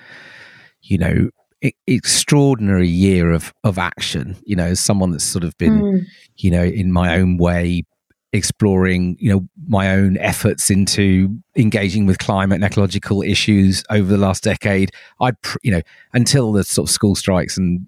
you 0.82 0.98
know. 0.98 1.30
e- 1.64 1.72
Extraordinary 1.88 2.88
year 2.88 3.32
of 3.32 3.52
of 3.64 3.78
action, 3.80 4.36
you 4.46 4.56
know, 4.56 4.66
as 4.66 4.80
someone 4.80 5.12
that's 5.12 5.24
sort 5.24 5.44
of 5.44 5.58
been, 5.58 5.82
Mm. 5.82 6.06
you 6.38 6.52
know, 6.52 6.64
in 6.64 6.92
my 6.92 7.18
own 7.18 7.38
way, 7.38 7.84
exploring, 8.34 9.16
you 9.20 9.32
know, 9.32 9.48
my 9.68 9.92
own 9.92 10.18
efforts 10.18 10.70
into 10.70 11.38
engaging 11.56 12.06
with 12.06 12.20
climate 12.20 12.56
and 12.58 12.64
ecological 12.64 13.22
issues 13.22 13.84
over 13.90 14.08
the 14.08 14.18
last 14.18 14.44
decade. 14.44 14.92
I'd, 15.22 15.42
pr- 15.42 15.58
you 15.64 15.72
know, 15.72 15.82
until 16.14 16.52
the 16.52 16.64
sort 16.64 16.90
of 16.90 16.94
school 16.94 17.16
strikes 17.16 17.58
and 17.58 17.88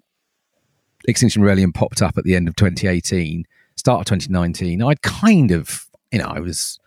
Extinction 1.06 1.42
Rebellion 1.42 1.72
popped 1.72 2.02
up 2.02 2.18
at 2.18 2.24
the 2.24 2.34
end 2.34 2.48
of 2.48 2.56
2018, 2.56 3.44
start 3.76 4.00
of 4.00 4.04
2019, 4.06 4.82
I'd 4.82 5.02
kind 5.02 5.50
of, 5.50 5.86
you 6.12 6.18
know, 6.18 6.26
I 6.26 6.40
was, 6.40 6.78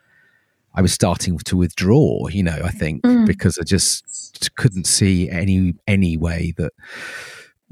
I 0.75 0.81
was 0.81 0.93
starting 0.93 1.37
to 1.37 1.57
withdraw, 1.57 2.27
you 2.27 2.43
know, 2.43 2.59
I 2.63 2.69
think 2.71 3.01
Mm. 3.03 3.25
because 3.27 3.57
I 3.59 3.63
just 3.63 4.51
couldn't 4.55 4.85
see 4.87 5.29
any 5.29 5.73
any 5.87 6.17
way 6.17 6.53
that 6.57 6.73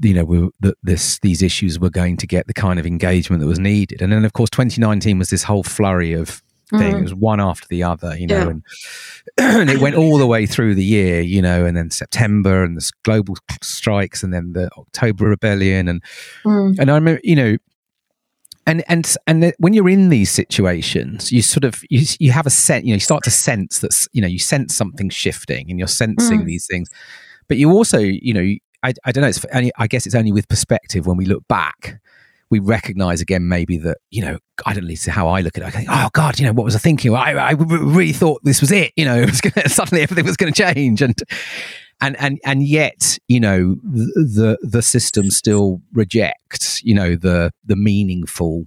you 0.02 0.14
know 0.14 0.24
we, 0.24 0.48
that 0.60 0.74
this 0.82 1.18
these 1.20 1.42
issues 1.42 1.78
were 1.78 1.90
going 1.90 2.16
to 2.18 2.26
get 2.26 2.46
the 2.46 2.54
kind 2.54 2.78
of 2.78 2.86
engagement 2.86 3.40
that 3.40 3.46
was 3.48 3.58
needed. 3.58 4.02
And 4.02 4.12
then 4.12 4.24
of 4.24 4.32
course 4.32 4.50
2019 4.50 5.18
was 5.18 5.30
this 5.30 5.42
whole 5.44 5.62
flurry 5.62 6.12
of 6.12 6.42
thing. 6.70 6.94
Mm. 6.94 6.98
It 7.00 7.02
was 7.02 7.14
one 7.14 7.40
after 7.40 7.66
the 7.68 7.82
other, 7.82 8.16
you 8.18 8.26
know, 8.26 8.38
Yeah. 8.38 8.48
and, 8.48 8.62
and 9.38 9.70
it 9.70 9.78
went 9.80 9.94
all 9.96 10.18
the 10.18 10.26
way 10.26 10.46
through 10.46 10.74
the 10.74 10.84
year, 10.84 11.20
you 11.20 11.42
know, 11.42 11.64
and 11.66 11.76
then 11.76 11.90
September 11.90 12.64
and 12.64 12.76
the 12.76 12.90
global 13.04 13.36
strikes, 13.62 14.22
and 14.22 14.32
then 14.32 14.54
the 14.54 14.70
October 14.78 15.26
rebellion, 15.26 15.88
and 15.88 16.02
Mm. 16.44 16.78
and 16.78 16.90
I 16.90 16.94
remember, 16.94 17.20
you 17.22 17.36
know, 17.36 17.56
and 18.66 18.82
and 18.88 19.16
and 19.26 19.52
when 19.58 19.72
you're 19.74 19.88
in 19.88 20.08
these 20.08 20.30
situations, 20.30 21.32
you 21.32 21.42
sort 21.42 21.64
of 21.64 21.82
you 21.90 22.06
you 22.20 22.30
have 22.32 22.46
a 22.46 22.50
sense, 22.50 22.84
you 22.86 22.92
know, 22.92 22.96
you 22.96 23.00
start 23.00 23.24
to 23.24 23.30
sense 23.30 23.80
that 23.80 24.06
you 24.12 24.22
know 24.22 24.28
you 24.28 24.38
sense 24.38 24.74
something 24.74 25.10
shifting, 25.10 25.68
and 25.68 25.78
you're 25.78 25.88
sensing 25.88 26.42
Mm. 26.42 26.46
these 26.46 26.66
things, 26.66 26.88
but 27.48 27.56
you 27.58 27.70
also, 27.70 27.98
you 27.98 28.32
know, 28.32 28.54
I, 28.82 28.92
I 29.04 29.12
don't 29.12 29.22
know, 29.22 29.28
it's 29.28 29.44
only, 29.52 29.72
I 29.78 29.86
guess 29.86 30.06
it's 30.06 30.14
only 30.14 30.32
with 30.32 30.48
perspective 30.48 31.06
when 31.06 31.16
we 31.16 31.24
look 31.24 31.46
back. 31.48 32.00
We 32.50 32.58
recognize 32.58 33.22
again, 33.22 33.48
maybe 33.48 33.78
that 33.78 33.96
you 34.10 34.22
know, 34.22 34.38
I 34.66 34.74
don't 34.74 34.86
know 34.86 34.94
how 35.08 35.28
I 35.28 35.40
look 35.40 35.56
at 35.56 35.62
it. 35.62 35.66
I 35.66 35.70
think, 35.70 35.88
oh 35.90 36.10
God, 36.12 36.38
you 36.38 36.44
know, 36.44 36.52
what 36.52 36.64
was 36.64 36.76
I 36.76 36.80
thinking? 36.80 37.14
I, 37.14 37.32
I 37.32 37.52
really 37.52 38.12
thought 38.12 38.42
this 38.44 38.60
was 38.60 38.70
it. 38.70 38.92
You 38.94 39.06
know, 39.06 39.16
it 39.22 39.30
was 39.30 39.40
gonna, 39.40 39.70
suddenly 39.70 40.02
everything 40.02 40.26
was 40.26 40.36
going 40.36 40.52
to 40.52 40.62
change, 40.62 41.00
and 41.00 41.14
and 42.02 42.16
and 42.20 42.40
and 42.44 42.62
yet 42.64 43.18
you 43.28 43.40
know 43.40 43.76
the 43.84 44.58
the 44.60 44.82
system 44.82 45.30
still 45.30 45.80
rejects 45.94 46.82
you 46.82 46.94
know 46.94 47.16
the 47.16 47.50
the 47.64 47.76
meaningful 47.76 48.66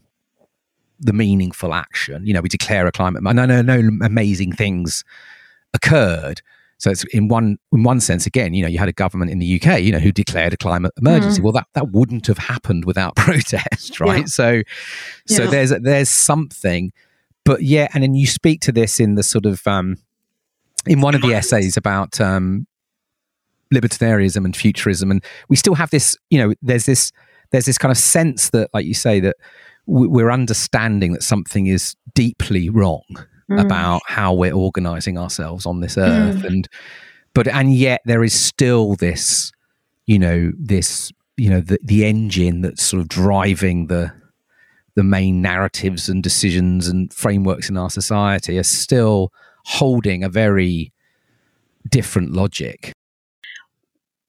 the 0.99 1.13
meaningful 1.13 1.73
action 1.73 2.25
you 2.25 2.33
know 2.33 2.41
we 2.41 2.49
declare 2.49 2.87
a 2.87 2.91
climate 2.91 3.21
no 3.21 3.45
no 3.45 3.61
no 3.61 3.89
amazing 4.01 4.53
things 4.53 5.03
occurred 5.73 6.41
so 6.85 6.91
it's 6.91 7.03
in 7.05 7.27
one 7.27 7.57
in 7.71 7.81
one 7.81 7.99
sense 7.99 8.27
again 8.27 8.53
you 8.53 8.61
know 8.61 8.67
you 8.69 8.77
had 8.77 8.87
a 8.87 8.93
government 8.93 9.31
in 9.31 9.39
the 9.39 9.59
UK 9.59 9.81
you 9.81 9.91
know 9.91 9.97
who 9.97 10.11
declared 10.11 10.53
a 10.53 10.57
climate 10.57 10.91
emergency. 11.01 11.41
Well 11.41 11.51
that 11.53 11.65
that 11.73 11.89
wouldn't 11.89 12.27
have 12.27 12.37
happened 12.37 12.85
without 12.85 13.15
protest 13.25 13.99
right? 13.99 14.19
Yeah. 14.19 14.25
so 14.25 14.61
so 15.25 15.43
Yeah. 15.43 15.49
there's 15.49 15.69
there's 15.81 16.09
something. 16.09 16.93
But 17.43 17.63
yeah 17.63 17.87
and 17.95 18.03
then 18.03 18.13
you 18.13 18.27
speak 18.27 18.61
to 18.61 18.71
this 18.71 18.99
in 18.99 19.15
the 19.15 19.23
sort 19.23 19.47
of 19.47 19.65
um 19.65 19.97
in 20.85 21.01
one 21.01 21.15
of 21.15 21.23
the 21.23 21.33
essays 21.33 21.75
about 21.75 22.21
um 22.21 22.67
libertarianism 23.73 24.45
and 24.45 24.55
futurism. 24.55 25.09
And 25.09 25.23
we 25.49 25.55
still 25.55 25.73
have 25.75 25.89
this 25.89 26.15
you 26.29 26.37
know 26.37 26.53
there's 26.61 26.85
this 26.85 27.11
there's 27.51 27.65
this 27.65 27.79
kind 27.79 27.91
of 27.91 27.97
sense 27.97 28.51
that 28.51 28.69
like 28.75 28.85
you 28.85 28.93
say 28.93 29.19
that 29.21 29.37
we're 29.87 30.31
understanding 30.31 31.13
that 31.13 31.23
something 31.23 31.65
is 31.67 31.95
deeply 32.13 32.69
wrong 32.69 33.03
Mm. 33.49 33.61
about 33.61 34.01
how 34.07 34.33
we're 34.33 34.55
organizing 34.55 35.19
ourselves 35.19 35.67
on 35.67 35.79
this 35.79 35.99
earth 35.99 36.43
and 36.45 36.67
but 37.35 37.47
and 37.47 37.75
yet 37.75 38.01
there 38.03 38.23
is 38.23 38.33
still 38.33 38.95
this 38.95 39.51
you 40.07 40.17
know 40.17 40.51
this 40.57 41.11
you 41.37 41.51
know 41.51 41.61
the 41.61 41.77
the 41.83 42.05
engine 42.05 42.61
that's 42.61 42.81
sort 42.81 43.01
of 43.01 43.07
driving 43.07 43.85
the 43.85 44.11
the 44.95 45.03
main 45.03 45.43
narratives 45.43 46.09
and 46.09 46.23
decisions 46.23 46.87
and 46.87 47.13
frameworks 47.13 47.69
in 47.69 47.77
our 47.77 47.91
society 47.91 48.57
are 48.57 48.63
still 48.63 49.31
holding 49.65 50.23
a 50.23 50.29
very 50.29 50.91
different 51.87 52.33
logic 52.33 52.93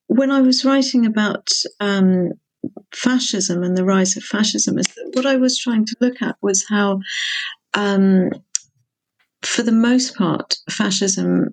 when 0.08 0.30
I 0.30 0.40
was 0.40 0.64
writing 0.64 1.06
about 1.06 1.50
um, 1.80 2.30
fascism 2.92 3.62
and 3.62 3.76
the 3.76 3.84
rise 3.84 4.16
of 4.16 4.22
fascism, 4.22 4.78
is 4.78 4.86
that 4.86 5.10
what 5.14 5.26
I 5.26 5.36
was 5.36 5.58
trying 5.58 5.84
to 5.86 5.96
look 6.00 6.22
at 6.22 6.36
was 6.42 6.64
how, 6.68 7.00
um, 7.74 8.30
for 9.42 9.62
the 9.62 9.72
most 9.72 10.16
part, 10.16 10.56
fascism 10.70 11.48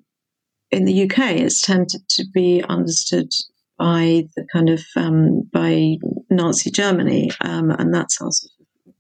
in 0.72 0.86
the 0.86 1.04
UK 1.04 1.38
has 1.40 1.62
tended 1.62 2.02
to 2.10 2.26
be 2.34 2.64
understood 2.68 3.30
by 3.78 4.24
the 4.36 4.46
kind 4.52 4.70
of 4.70 4.82
um, 4.96 5.42
by 5.52 5.96
Nazi 6.30 6.72
Germany, 6.72 7.32
um, 7.42 7.70
and 7.72 7.94
that's 7.94 8.22
our 8.22 8.32
sort 8.32 8.52
of 8.60 8.94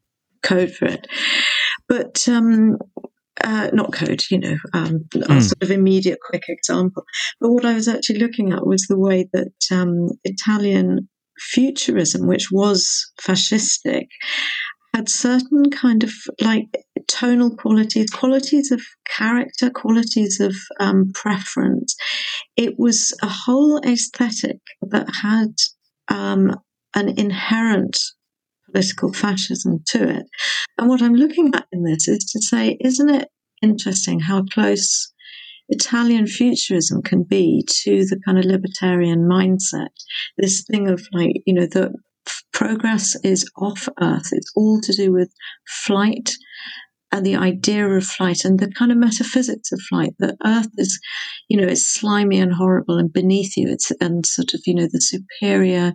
code 0.43 0.71
for 0.73 0.85
it. 0.85 1.07
But 1.87 2.27
um, 2.27 2.77
uh, 3.43 3.69
not 3.73 3.93
code, 3.93 4.21
you 4.29 4.39
know, 4.39 4.57
um, 4.73 5.05
our 5.29 5.37
Mm. 5.37 5.41
sort 5.41 5.63
of 5.63 5.71
immediate, 5.71 6.19
quick 6.27 6.43
example. 6.47 7.03
But 7.39 7.51
what 7.51 7.65
I 7.65 7.73
was 7.73 7.87
actually 7.87 8.19
looking 8.19 8.53
at 8.53 8.65
was 8.65 8.85
the 8.87 8.97
way 8.99 9.27
that 9.33 9.53
um, 9.71 10.09
Italian 10.23 11.09
futurism, 11.39 12.27
which 12.27 12.51
was 12.51 13.11
fascistic, 13.21 14.07
had 14.93 15.09
certain 15.09 15.69
kind 15.71 16.03
of 16.03 16.11
like 16.41 16.67
tonal 17.07 17.55
qualities, 17.55 18.09
qualities 18.11 18.71
of 18.71 18.81
character, 19.05 19.69
qualities 19.69 20.39
of 20.39 20.55
um, 20.79 21.11
preference. 21.13 21.95
It 22.55 22.75
was 22.77 23.13
a 23.21 23.27
whole 23.27 23.81
aesthetic 23.83 24.59
that 24.81 25.07
had 25.21 25.53
um, 26.09 26.55
an 26.95 27.17
inherent 27.17 27.97
political 28.71 29.13
fascism 29.13 29.79
to 29.87 30.09
it. 30.09 30.25
And 30.77 30.89
what 30.89 31.01
I'm 31.01 31.15
looking 31.15 31.51
at 31.55 31.65
in 31.71 31.83
this 31.83 32.07
is 32.07 32.25
to 32.31 32.41
say, 32.41 32.77
isn't 32.81 33.09
it 33.09 33.29
interesting 33.61 34.19
how 34.19 34.43
close 34.43 35.11
Italian 35.69 36.27
futurism 36.27 37.01
can 37.01 37.23
be 37.23 37.63
to 37.83 38.05
the 38.05 38.19
kind 38.25 38.37
of 38.37 38.45
libertarian 38.45 39.27
mindset? 39.29 39.89
This 40.37 40.63
thing 40.69 40.89
of 40.89 41.01
like, 41.13 41.31
you 41.45 41.53
know, 41.53 41.65
the 41.65 41.93
progress 42.53 43.15
is 43.23 43.49
off 43.57 43.87
Earth. 44.01 44.29
It's 44.31 44.51
all 44.55 44.79
to 44.81 44.93
do 44.93 45.11
with 45.11 45.33
flight 45.67 46.31
and 47.13 47.25
the 47.25 47.35
idea 47.35 47.87
of 47.87 48.03
flight 48.03 48.43
and 48.43 48.59
the 48.59 48.71
kind 48.71 48.91
of 48.91 48.97
metaphysics 48.97 49.71
of 49.71 49.79
flight 49.81 50.15
that 50.17 50.35
earth 50.43 50.69
is 50.79 50.99
you 51.47 51.55
know 51.55 51.67
it's 51.67 51.85
slimy 51.85 52.39
and 52.39 52.51
horrible 52.51 52.97
and 52.97 53.13
beneath 53.13 53.55
you. 53.55 53.69
It's 53.69 53.91
and 54.01 54.25
sort 54.25 54.55
of 54.55 54.61
you 54.65 54.73
know 54.73 54.87
the 54.91 54.99
superior 54.99 55.93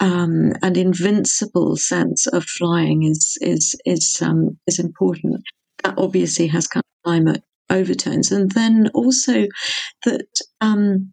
um, 0.00 0.52
and 0.60 0.76
invincible 0.76 1.76
sense 1.76 2.26
of 2.26 2.44
flying 2.44 3.04
is 3.04 3.38
is 3.40 3.76
is 3.86 4.18
um, 4.20 4.58
is 4.66 4.80
important. 4.80 5.42
That 5.84 5.94
obviously 5.98 6.48
has 6.48 6.66
kind 6.66 6.82
of 6.82 7.04
climate 7.04 7.44
overtones. 7.70 8.30
And 8.32 8.50
then 8.52 8.90
also 8.94 9.46
that 10.04 10.26
um, 10.60 11.12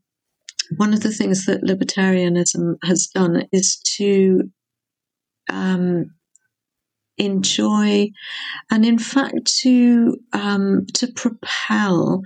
one 0.77 0.93
of 0.93 1.01
the 1.01 1.11
things 1.11 1.45
that 1.45 1.63
libertarianism 1.63 2.75
has 2.83 3.07
done 3.07 3.47
is 3.51 3.77
to 3.97 4.49
um, 5.49 6.11
enjoy, 7.17 8.09
and 8.69 8.85
in 8.85 8.97
fact 8.97 9.45
to 9.61 10.17
um, 10.33 10.85
to 10.93 11.07
propel 11.13 12.21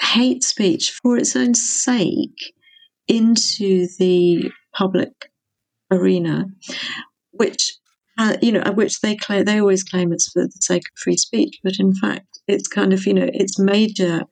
hate 0.00 0.42
speech 0.42 0.90
for 1.02 1.16
its 1.16 1.36
own 1.36 1.54
sake 1.54 2.54
into 3.08 3.86
the 3.98 4.50
public 4.74 5.30
arena, 5.90 6.46
which 7.32 7.74
uh, 8.18 8.36
you 8.42 8.52
know, 8.52 8.62
which 8.74 9.00
they 9.00 9.16
claim 9.16 9.44
they 9.44 9.60
always 9.60 9.82
claim 9.82 10.12
it's 10.12 10.30
for 10.30 10.44
the 10.44 10.52
sake 10.60 10.82
of 10.82 10.98
free 10.98 11.16
speech, 11.16 11.58
but 11.62 11.78
in 11.78 11.94
fact, 11.94 12.26
it's 12.46 12.68
kind 12.68 12.92
of 12.92 13.06
you 13.06 13.14
know 13.14 13.28
its 13.32 13.58
major 13.58 14.22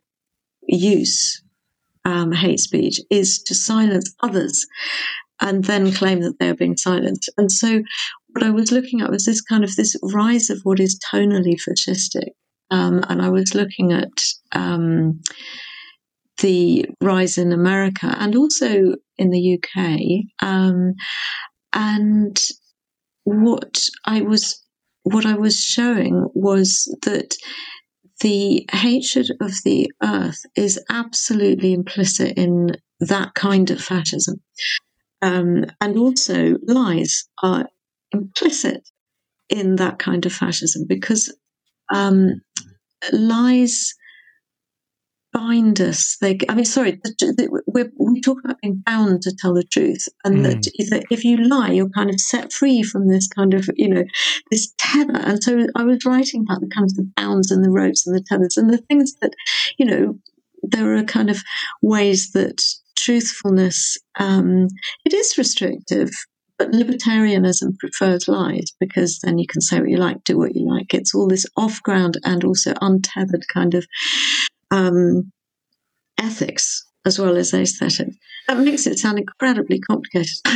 use 0.67 1.43
um, 2.11 2.33
hate 2.33 2.61
speech 2.61 3.01
is 3.11 3.43
to 3.45 3.55
silence 3.55 4.13
others 4.23 4.67
and 5.41 5.65
then 5.65 5.93
claim 5.93 6.21
that 6.21 6.39
they 6.39 6.49
are 6.49 6.55
being 6.55 6.77
silenced. 6.77 7.31
And 7.39 7.51
so 7.51 7.83
what 8.29 8.45
I 8.45 8.51
was 8.51 8.73
looking 8.73 9.01
at 9.01 9.11
was 9.11 9.25
this 9.25 9.41
kind 9.41 9.65
of 9.65 9.75
this 9.77 9.97
rise 10.03 10.51
of 10.51 10.61
what 10.65 10.81
is 10.81 11.01
tonally 11.13 11.57
fascistic. 11.57 12.31
Um, 12.71 13.05
and 13.09 13.23
I 13.23 13.31
was 13.31 13.55
looking 13.55 13.93
at 13.93 14.13
um, 14.53 15.21
the 16.39 16.87
rise 17.01 17.39
in 17.39 17.53
America 17.53 18.15
and 18.19 18.37
also 18.37 18.95
in 19.19 19.31
the 19.31 19.59
UK. 19.59 20.01
Um, 20.47 20.95
and 21.73 22.39
what 23.25 23.89
I 24.05 24.23
was 24.23 24.63
what 25.05 25.25
I 25.25 25.35
was 25.35 25.59
showing 25.59 26.29
was 26.35 26.85
that 27.03 27.35
the 28.21 28.67
hatred 28.73 29.31
of 29.41 29.53
the 29.65 29.91
earth 30.03 30.43
is 30.55 30.83
absolutely 30.91 31.73
implicit 31.73 32.37
in 32.37 32.77
that 33.01 33.35
kind 33.35 33.71
of 33.71 33.81
fascism. 33.81 34.41
Um, 35.23 35.67
and 35.81 35.97
also, 35.97 36.57
lies 36.63 37.29
are 37.43 37.69
implicit 38.13 38.89
in 39.49 39.77
that 39.77 39.99
kind 39.99 40.25
of 40.27 40.33
fascism 40.33 40.85
because 40.87 41.35
um, 41.93 42.41
lies 43.13 43.95
bind 45.33 45.81
us. 45.81 46.17
They, 46.21 46.39
I 46.49 46.55
mean, 46.55 46.65
sorry, 46.65 47.01
we 47.67 48.21
talk 48.21 48.39
about 48.45 48.61
being 48.61 48.83
bound 48.85 49.23
to 49.23 49.35
tell 49.35 49.55
the 49.55 49.65
truth, 49.65 50.09
and 50.25 50.39
mm. 50.39 50.63
that 50.91 51.05
if 51.11 51.25
you 51.25 51.37
lie, 51.37 51.71
you're 51.71 51.89
kind 51.91 52.11
of 52.11 52.21
set 52.21 52.53
free 52.53 52.83
from 52.83 53.09
this 53.09 53.29
kind 53.29 53.55
of, 53.55 53.69
you 53.77 53.89
know, 53.89 54.05
this 54.51 54.73
tether. 54.79 55.19
And 55.19 55.43
so 55.43 55.67
I 55.75 55.85
was 55.85 56.05
writing 56.05 56.43
about 56.43 56.61
the 56.61 56.69
kind 56.69 56.85
of 56.85 56.97
the 56.97 57.11
bounds 57.17 57.51
and 57.51 57.65
the 57.65 57.71
ropes 57.71 58.07
and 58.07 58.17
the 58.17 58.23
tethers 58.23 58.57
and 58.57 58.71
the 58.71 58.79
things 58.79 59.15
that, 59.21 59.33
you 59.79 59.87
know, 59.87 60.19
there 60.63 60.97
are 60.97 61.05
kind 61.05 61.31
of 61.31 61.43
ways 61.83 62.33
that 62.33 62.63
truthfulness 62.97 63.97
um, 64.19 64.69
it 65.07 65.15
is 65.15 65.39
restrictive 65.39 66.11
but 66.61 66.73
libertarianism 66.73 67.79
prefers 67.79 68.29
lies 68.29 68.71
because 68.79 69.19
then 69.21 69.39
you 69.39 69.47
can 69.47 69.63
say 69.63 69.81
what 69.81 69.89
you 69.89 69.97
like, 69.97 70.23
do 70.25 70.37
what 70.37 70.55
you 70.55 70.69
like. 70.69 70.93
It's 70.93 71.15
all 71.15 71.27
this 71.27 71.47
off 71.57 71.83
ground 71.83 72.19
and 72.23 72.45
also 72.45 72.75
untethered 72.83 73.47
kind 73.49 73.73
of 73.73 73.87
um, 74.71 75.33
ethics 76.19 76.85
as 77.07 77.19
well 77.19 77.37
as 77.37 77.55
aesthetics. 77.55 78.17
That 78.47 78.59
makes 78.59 78.87
it 78.87 78.99
sound 78.99 79.19
incredibly 79.19 79.81
complicated. 79.81 80.37
no, 80.45 80.53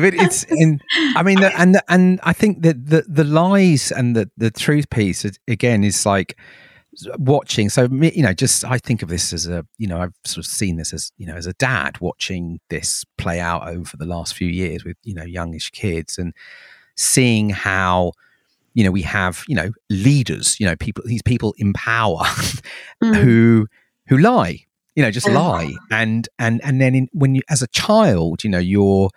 but 0.00 0.14
it's 0.14 0.42
in. 0.48 0.80
I 1.16 1.22
mean, 1.22 1.42
and 1.42 1.80
and 1.88 2.20
I 2.22 2.32
think 2.32 2.62
that 2.62 2.86
the 2.86 3.04
the 3.06 3.24
lies 3.24 3.92
and 3.92 4.16
the 4.16 4.30
the 4.36 4.50
truth 4.50 4.90
piece 4.90 5.24
again 5.46 5.84
is 5.84 6.06
like 6.06 6.36
watching 7.18 7.68
so 7.68 7.88
you 7.90 8.22
know 8.22 8.32
just 8.32 8.64
i 8.64 8.78
think 8.78 9.02
of 9.02 9.08
this 9.08 9.32
as 9.32 9.48
a 9.48 9.66
you 9.78 9.88
know 9.88 10.00
i've 10.00 10.14
sort 10.24 10.46
of 10.46 10.48
seen 10.48 10.76
this 10.76 10.92
as 10.92 11.10
you 11.16 11.26
know 11.26 11.34
as 11.34 11.44
a 11.44 11.52
dad 11.54 12.00
watching 12.00 12.60
this 12.70 13.04
play 13.18 13.40
out 13.40 13.68
over 13.68 13.96
the 13.96 14.06
last 14.06 14.34
few 14.34 14.46
years 14.46 14.84
with 14.84 14.96
you 15.02 15.12
know 15.12 15.24
youngish 15.24 15.70
kids 15.70 16.18
and 16.18 16.32
seeing 16.96 17.50
how 17.50 18.12
you 18.74 18.84
know 18.84 18.90
we 18.90 19.02
have 19.02 19.44
you 19.48 19.54
know 19.54 19.70
leaders 19.88 20.58
you 20.60 20.66
know 20.66 20.76
people 20.76 21.02
these 21.06 21.22
people 21.22 21.54
in 21.58 21.72
power 21.72 22.22
mm. 23.02 23.16
who 23.16 23.66
who 24.08 24.18
lie 24.18 24.64
you 24.94 25.02
know 25.02 25.10
just 25.10 25.28
lie 25.28 25.72
and 25.90 26.28
and 26.38 26.60
and 26.64 26.80
then 26.80 26.94
in, 26.94 27.08
when 27.12 27.34
you 27.34 27.42
as 27.48 27.62
a 27.62 27.68
child 27.68 28.44
you 28.44 28.50
know 28.50 28.58
you're 28.58 29.08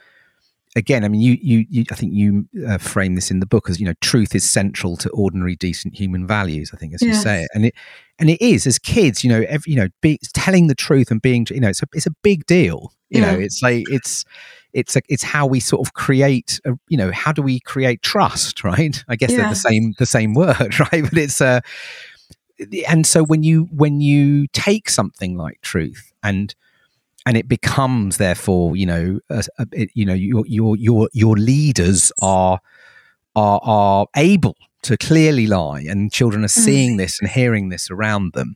again, 0.78 1.04
I 1.04 1.08
mean, 1.08 1.22
you, 1.22 1.38
you, 1.42 1.66
you 1.70 1.86
I 1.92 1.96
think 1.96 2.14
you 2.14 2.48
uh, 2.68 2.78
frame 2.78 3.16
this 3.16 3.32
in 3.32 3.40
the 3.40 3.46
book 3.46 3.70
as 3.70 3.80
you 3.80 3.86
know, 3.86 3.96
truth 4.00 4.36
is 4.36 4.44
central 4.44 4.96
to 4.98 5.10
ordinary, 5.10 5.56
decent 5.56 5.96
human 5.96 6.28
values. 6.28 6.72
I 6.74 6.78
think, 6.78 6.94
as 6.94 7.02
yes. 7.02 7.16
you 7.16 7.22
say 7.22 7.44
it, 7.44 7.50
and 7.54 7.66
it, 7.66 7.74
and 8.20 8.30
it 8.30 8.42
is 8.42 8.68
as 8.68 8.78
kids, 8.78 9.24
you 9.24 9.30
know, 9.30 9.44
every, 9.50 9.72
you 9.74 9.78
know, 9.78 9.88
be, 10.02 10.20
telling 10.34 10.68
the 10.68 10.76
truth 10.76 11.10
and 11.12 11.22
being, 11.22 11.48
you 11.50 11.60
know, 11.60 11.70
it's 11.70 11.82
a, 11.82 11.88
it's 11.94 12.06
a 12.06 12.12
big 12.24 12.46
deal. 12.46 12.94
You 13.10 13.22
yeah. 13.22 13.32
know, 13.32 13.40
it's 13.40 13.62
like 13.64 13.86
it's, 13.90 14.24
it's 14.74 14.96
a, 14.96 15.02
it's 15.10 15.24
how 15.24 15.46
we 15.46 15.60
sort 15.60 15.86
of 15.86 15.94
create, 15.94 16.60
a, 16.66 16.74
you 16.88 16.98
know, 16.98 17.12
how 17.12 17.32
do 17.32 17.42
we 17.42 17.60
create 17.60 18.02
trust, 18.02 18.64
right? 18.64 19.04
I 19.08 19.16
guess 19.16 19.32
yeah. 19.32 19.38
they're 19.38 19.50
the 19.50 19.56
same, 19.56 19.94
the 19.98 20.06
same 20.06 20.34
word, 20.34 20.80
right? 20.92 21.04
But 21.04 21.18
it's 21.18 21.42
uh, 21.42 21.62
and 22.88 23.06
so 23.06 23.24
when 23.24 23.44
you 23.44 23.68
when 23.72 24.02
you 24.02 24.48
take 24.48 24.90
something 24.90 25.38
like 25.38 25.62
truth 25.62 26.12
and 26.24 26.56
and 27.26 27.38
it 27.38 27.48
becomes 27.48 28.18
therefore 28.18 28.76
you 28.76 28.86
know 28.86 29.20
a, 29.30 29.44
a, 29.60 29.68
it, 29.72 29.90
you 29.94 30.06
know 30.06 30.14
your 30.14 30.46
your 30.48 30.76
your 30.78 31.10
your 31.14 31.36
leaders 31.36 32.12
are 32.22 32.60
are 33.36 33.60
are 33.64 34.08
able 34.16 34.56
to 34.82 34.98
clearly 34.98 35.46
lie 35.46 35.82
and 35.82 36.12
children 36.12 36.44
are 36.44 36.48
mm. 36.48 36.64
seeing 36.64 36.96
mm. 36.96 36.98
this 36.98 37.20
and 37.20 37.30
hearing 37.30 37.70
this 37.70 37.92
around 37.92 38.34
them 38.34 38.56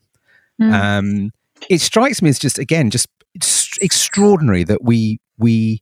mm. 0.59 0.71
um, 0.73 1.31
it 1.69 1.81
strikes 1.81 2.21
me 2.21 2.29
as 2.29 2.39
just 2.39 2.57
again 2.57 2.89
just 2.89 3.07
extraordinary 3.81 4.63
that 4.63 4.83
we 4.83 5.19
we 5.37 5.81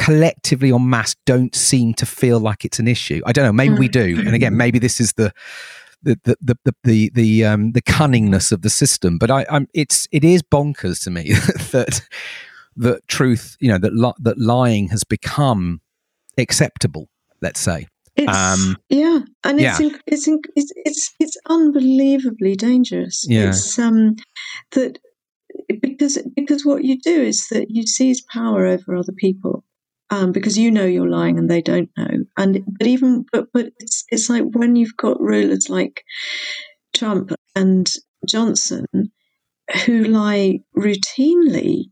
collectively 0.00 0.72
en 0.72 0.88
mass 0.88 1.14
don't 1.26 1.54
seem 1.54 1.92
to 1.92 2.06
feel 2.06 2.40
like 2.40 2.64
it's 2.64 2.78
an 2.78 2.88
issue 2.88 3.20
i 3.26 3.32
don't 3.32 3.44
know 3.44 3.52
maybe 3.52 3.74
mm. 3.74 3.78
we 3.78 3.88
do 3.88 4.18
and 4.26 4.34
again 4.34 4.56
maybe 4.56 4.78
this 4.78 4.98
is 4.98 5.12
the 5.12 5.30
the 6.02 6.18
the 6.24 6.36
the 6.40 6.58
the 6.64 6.74
the, 6.84 7.10
the, 7.14 7.44
um, 7.44 7.72
the 7.72 7.82
cunningness 7.82 8.52
of 8.52 8.62
the 8.62 8.70
system. 8.70 9.18
But 9.18 9.30
I, 9.30 9.46
I'm 9.50 9.68
it's 9.74 10.08
it 10.12 10.24
is 10.24 10.42
bonkers 10.42 11.02
to 11.04 11.10
me 11.10 11.32
that 11.72 12.00
that 12.76 13.06
truth, 13.08 13.56
you 13.60 13.70
know, 13.70 13.78
that 13.78 13.94
li- 13.94 14.14
that 14.20 14.38
lying 14.38 14.88
has 14.88 15.04
become 15.04 15.80
acceptable. 16.38 17.08
Let's 17.42 17.60
say. 17.60 17.86
It's, 18.16 18.36
um, 18.36 18.76
yeah, 18.88 19.20
and 19.44 19.60
it's, 19.60 19.80
yeah. 19.80 19.88
It's, 20.06 20.26
in, 20.26 20.40
it's 20.56 20.72
it's 20.76 21.14
it's 21.20 21.36
unbelievably 21.48 22.56
dangerous. 22.56 23.24
Yeah. 23.28 23.48
It's 23.48 23.78
um 23.78 24.16
that 24.72 24.98
because 25.80 26.18
because 26.34 26.66
what 26.66 26.84
you 26.84 26.98
do 27.00 27.22
is 27.22 27.46
that 27.48 27.70
you 27.70 27.86
seize 27.86 28.20
power 28.20 28.66
over 28.66 28.96
other 28.96 29.12
people 29.12 29.64
um, 30.10 30.32
because 30.32 30.58
you 30.58 30.70
know 30.70 30.84
you're 30.84 31.08
lying 31.08 31.38
and 31.38 31.48
they 31.48 31.62
don't 31.62 31.88
know. 31.96 32.24
And 32.36 32.64
but 32.78 32.86
even 32.86 33.24
but 33.32 33.46
but 33.52 33.72
it's 33.78 34.04
it's 34.08 34.28
like 34.28 34.44
when 34.52 34.76
you've 34.76 34.96
got 34.96 35.20
rulers 35.20 35.68
like 35.68 36.02
Trump 36.94 37.32
and 37.54 37.88
Johnson 38.28 38.86
who 39.86 40.02
lie 40.04 40.58
routinely, 40.76 41.84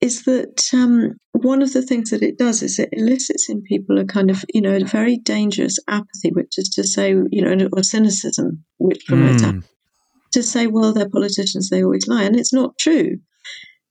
is 0.00 0.24
that 0.24 0.68
um, 0.72 1.12
one 1.32 1.62
of 1.62 1.72
the 1.72 1.82
things 1.82 2.10
that 2.10 2.22
it 2.22 2.36
does 2.36 2.60
is 2.60 2.78
it 2.78 2.88
elicits 2.92 3.48
in 3.48 3.62
people 3.62 3.98
a 3.98 4.04
kind 4.04 4.30
of 4.30 4.44
you 4.52 4.60
know 4.60 4.76
a 4.76 4.84
very 4.84 5.16
dangerous 5.16 5.78
apathy, 5.88 6.30
which 6.32 6.58
is 6.58 6.68
to 6.70 6.82
say 6.82 7.10
you 7.30 7.42
know 7.42 7.68
or 7.72 7.82
cynicism, 7.82 8.64
which 8.78 9.06
promotes 9.06 9.42
mm. 9.42 9.62
to 10.32 10.42
say 10.42 10.66
well 10.66 10.92
they're 10.92 11.08
politicians 11.08 11.68
they 11.68 11.84
always 11.84 12.08
lie, 12.08 12.24
and 12.24 12.36
it's 12.36 12.52
not 12.52 12.76
true 12.78 13.18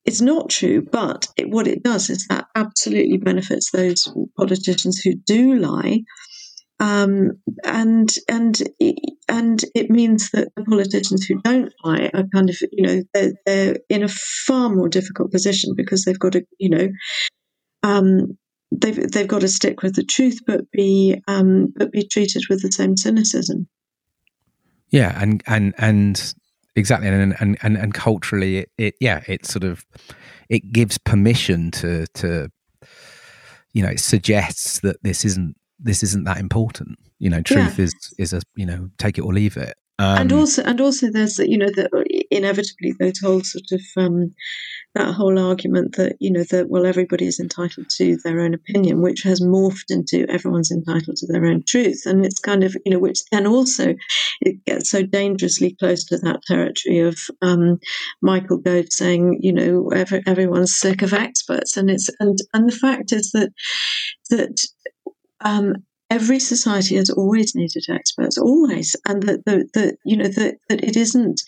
it's 0.04 0.20
not 0.20 0.50
true, 0.50 0.82
but 0.82 1.28
it, 1.36 1.50
what 1.50 1.66
it 1.66 1.82
does 1.82 2.10
is 2.10 2.26
that 2.28 2.46
absolutely 2.54 3.18
benefits 3.18 3.70
those 3.70 4.12
politicians 4.36 5.00
who 5.00 5.14
do 5.14 5.56
lie. 5.56 6.00
Um, 6.78 7.32
and 7.62 8.10
and 8.26 8.58
and 9.28 9.62
it 9.74 9.90
means 9.90 10.30
that 10.30 10.48
the 10.56 10.64
politicians 10.64 11.26
who 11.26 11.40
don't 11.42 11.72
lie 11.84 12.10
are 12.14 12.24
kind 12.34 12.48
of 12.48 12.56
you 12.72 12.86
know 12.86 13.02
they're, 13.12 13.32
they're 13.44 13.76
in 13.90 14.02
a 14.02 14.08
far 14.08 14.70
more 14.70 14.88
difficult 14.88 15.30
position 15.30 15.74
because 15.76 16.04
they've 16.04 16.18
got 16.18 16.32
to 16.32 16.42
you 16.58 16.70
know 16.70 16.88
um, 17.82 18.38
they've 18.72 19.10
they've 19.10 19.28
got 19.28 19.42
to 19.42 19.48
stick 19.48 19.82
with 19.82 19.94
the 19.94 20.04
truth 20.04 20.40
but 20.46 20.70
be 20.70 21.20
um, 21.28 21.72
but 21.76 21.92
be 21.92 22.08
treated 22.08 22.44
with 22.48 22.62
the 22.62 22.72
same 22.72 22.96
cynicism. 22.96 23.68
Yeah, 24.88 25.16
and 25.20 25.42
and 25.46 25.74
and 25.76 26.34
exactly 26.76 27.08
and 27.08 27.34
and 27.40 27.58
and, 27.62 27.76
and 27.76 27.94
culturally 27.94 28.58
it, 28.58 28.70
it 28.78 28.94
yeah 29.00 29.22
it 29.26 29.44
sort 29.44 29.64
of 29.64 29.84
it 30.48 30.72
gives 30.72 30.98
permission 30.98 31.70
to 31.70 32.06
to 32.14 32.48
you 33.72 33.82
know 33.82 33.88
it 33.88 34.00
suggests 34.00 34.80
that 34.80 34.96
this 35.02 35.24
isn't 35.24 35.56
this 35.82 36.02
isn't 36.02 36.24
that 36.24 36.38
important. 36.38 36.98
You 37.18 37.30
know, 37.30 37.42
truth 37.42 37.78
yeah. 37.78 37.84
is 37.84 38.14
is 38.18 38.32
a 38.32 38.42
you 38.56 38.66
know 38.66 38.90
take 38.98 39.18
it 39.18 39.22
or 39.22 39.32
leave 39.32 39.56
it. 39.56 39.74
Um, 39.98 40.18
and 40.18 40.32
also, 40.32 40.62
and 40.62 40.80
also, 40.80 41.10
there's 41.10 41.38
you 41.38 41.58
know 41.58 41.70
that 41.76 41.90
inevitably 42.30 42.94
those 42.98 43.18
whole 43.18 43.42
sort 43.42 43.70
of 43.72 43.80
um, 43.96 44.34
that 44.94 45.14
whole 45.14 45.38
argument 45.38 45.96
that 45.96 46.16
you 46.18 46.30
know 46.30 46.44
that 46.50 46.68
well 46.68 46.84
everybody 46.84 47.26
is 47.26 47.38
entitled 47.38 47.88
to 47.88 48.16
their 48.24 48.40
own 48.40 48.54
opinion, 48.54 49.02
which 49.02 49.22
has 49.22 49.40
morphed 49.40 49.90
into 49.90 50.26
everyone's 50.28 50.70
entitled 50.70 51.16
to 51.16 51.26
their 51.26 51.46
own 51.46 51.62
truth, 51.66 52.02
and 52.06 52.24
it's 52.24 52.40
kind 52.40 52.64
of 52.64 52.76
you 52.84 52.92
know 52.92 52.98
which 52.98 53.20
then 53.30 53.46
also 53.46 53.94
it 54.40 54.64
gets 54.64 54.90
so 54.90 55.02
dangerously 55.02 55.76
close 55.78 56.04
to 56.04 56.18
that 56.18 56.42
territory 56.46 57.00
of 57.00 57.18
um, 57.42 57.78
Michael 58.20 58.58
Gove 58.58 58.86
saying 58.90 59.38
you 59.40 59.52
know 59.52 59.88
every, 59.94 60.22
everyone's 60.26 60.76
sick 60.76 61.02
of 61.02 61.12
experts, 61.12 61.76
and 61.76 61.90
it's 61.90 62.10
and 62.18 62.38
and 62.52 62.68
the 62.68 62.76
fact 62.76 63.12
is 63.12 63.30
that 63.32 63.52
that 64.30 64.66
um, 65.42 65.74
every 66.10 66.40
society 66.40 66.96
has 66.96 67.08
always 67.08 67.54
needed 67.54 67.84
experts, 67.88 68.36
always, 68.36 68.96
and 69.06 69.22
that 69.22 69.44
the, 69.46 69.68
the 69.74 69.96
you 70.04 70.16
know 70.16 70.28
that 70.28 70.56
that 70.68 70.82
it 70.82 70.96
isn't 70.96 71.40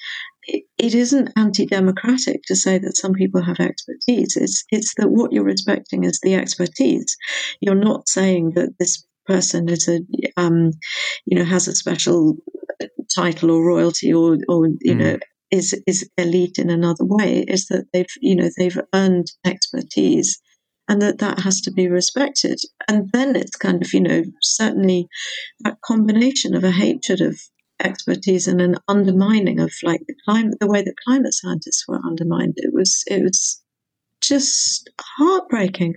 it 0.44 0.94
isn't 0.94 1.30
anti-democratic 1.36 2.42
to 2.44 2.56
say 2.56 2.78
that 2.78 2.96
some 2.96 3.12
people 3.12 3.42
have 3.42 3.60
expertise. 3.60 4.36
It's 4.36 4.64
it's 4.70 4.94
that 4.96 5.10
what 5.10 5.32
you're 5.32 5.44
respecting 5.44 6.04
is 6.04 6.20
the 6.22 6.34
expertise. 6.34 7.16
You're 7.60 7.74
not 7.74 8.08
saying 8.08 8.52
that 8.56 8.74
this 8.78 9.06
person 9.26 9.68
is 9.68 9.88
a 9.88 10.00
um, 10.36 10.72
you 11.26 11.38
know 11.38 11.44
has 11.44 11.68
a 11.68 11.74
special 11.74 12.36
title 13.14 13.50
or 13.50 13.64
royalty 13.64 14.12
or 14.12 14.38
or 14.48 14.66
you 14.80 14.94
mm. 14.94 14.96
know 14.96 15.18
is 15.50 15.80
is 15.86 16.08
elite 16.18 16.58
in 16.58 16.70
another 16.70 17.04
way. 17.04 17.44
Is 17.46 17.66
that 17.66 17.86
they've 17.92 18.06
you 18.20 18.36
know 18.36 18.50
they've 18.56 18.80
earned 18.94 19.26
expertise 19.44 20.40
and 20.88 21.00
that 21.00 21.18
that 21.18 21.40
has 21.40 21.60
to 21.62 21.70
be 21.70 21.88
respected. 21.88 22.58
And 22.88 23.10
then 23.12 23.36
it's 23.36 23.56
kind 23.56 23.82
of, 23.82 23.92
you 23.94 24.00
know, 24.00 24.24
certainly 24.42 25.08
that 25.60 25.80
combination 25.84 26.54
of 26.54 26.64
a 26.64 26.70
hatred 26.70 27.20
of 27.20 27.40
expertise 27.84 28.46
and 28.46 28.60
an 28.60 28.76
undermining 28.88 29.60
of 29.60 29.72
like 29.82 30.02
the 30.06 30.14
climate, 30.24 30.58
the 30.60 30.66
way 30.66 30.82
that 30.82 30.94
climate 31.06 31.34
scientists 31.34 31.84
were 31.86 32.00
undermined. 32.04 32.54
It 32.56 32.72
was, 32.72 33.02
it 33.06 33.22
was 33.22 33.62
just 34.20 34.90
heartbreaking 35.00 35.94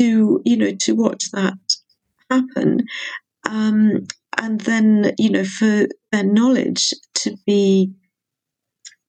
to, 0.00 0.40
you 0.44 0.56
know, 0.56 0.74
to 0.80 0.92
watch 0.94 1.30
that 1.32 1.58
happen. 2.30 2.84
Um, 3.48 4.06
and 4.36 4.60
then, 4.60 5.14
you 5.18 5.30
know, 5.30 5.44
for 5.44 5.86
their 6.12 6.24
knowledge 6.24 6.92
to 7.14 7.36
be 7.46 7.92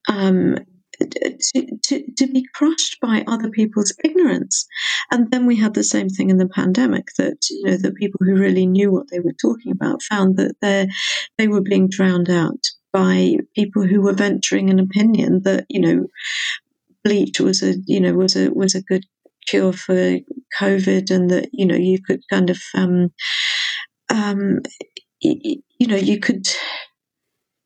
um, 0.07 0.57
to, 1.00 1.78
to, 1.84 2.12
to 2.18 2.28
be 2.28 2.45
crushed 2.54 3.00
by 3.02 3.24
other 3.28 3.50
people's 3.50 3.93
ignorance. 4.04 4.68
And 5.12 5.32
then 5.32 5.45
we 5.45 5.56
had 5.56 5.74
the 5.74 5.84
same 5.84 6.10
thing 6.10 6.30
in 6.30 6.38
the 6.38 6.50
pandemic 6.50 7.08
that, 7.18 7.38
you 7.50 7.64
know, 7.64 7.78
the 7.78 7.91
people 7.91 8.20
who 8.22 8.36
really 8.36 8.66
knew 8.66 8.91
what 8.91 9.10
they 9.10 9.20
were 9.20 9.36
talking 9.41 9.72
about 9.72 10.04
found 10.04 10.38
that 10.38 10.56
they 10.62 10.89
they 11.38 11.47
were 11.47 11.62
being 11.62 11.88
drowned 11.89 12.30
out 12.30 12.64
by 12.91 13.36
people 13.56 13.86
who 13.86 14.02
were 14.02 14.14
venturing 14.14 14.70
an 14.70 14.80
opinion 14.80 15.41
that, 15.43 15.66
you 15.70 15.80
know, 15.80 16.08
bleach 17.04 17.39
was 17.39 17.62
a, 17.62 17.76
you 17.86 18.00
know, 18.00 18.14
was 18.14 18.36
a, 18.36 18.50
was 18.50 18.76
a 18.76 18.82
good 18.82 19.06
cure 19.47 19.74
for 19.74 20.18
COVID 20.60 21.12
and 21.12 21.30
that, 21.30 21.50
you 21.54 21.66
know, 21.66 21.76
you 21.76 22.02
could 22.02 22.22
kind 22.30 22.50
of, 22.50 22.60
um, 22.76 23.10
um, 24.10 24.60
you 25.22 25.88
know, 25.88 25.95
you 25.95 26.20
could, 26.20 26.47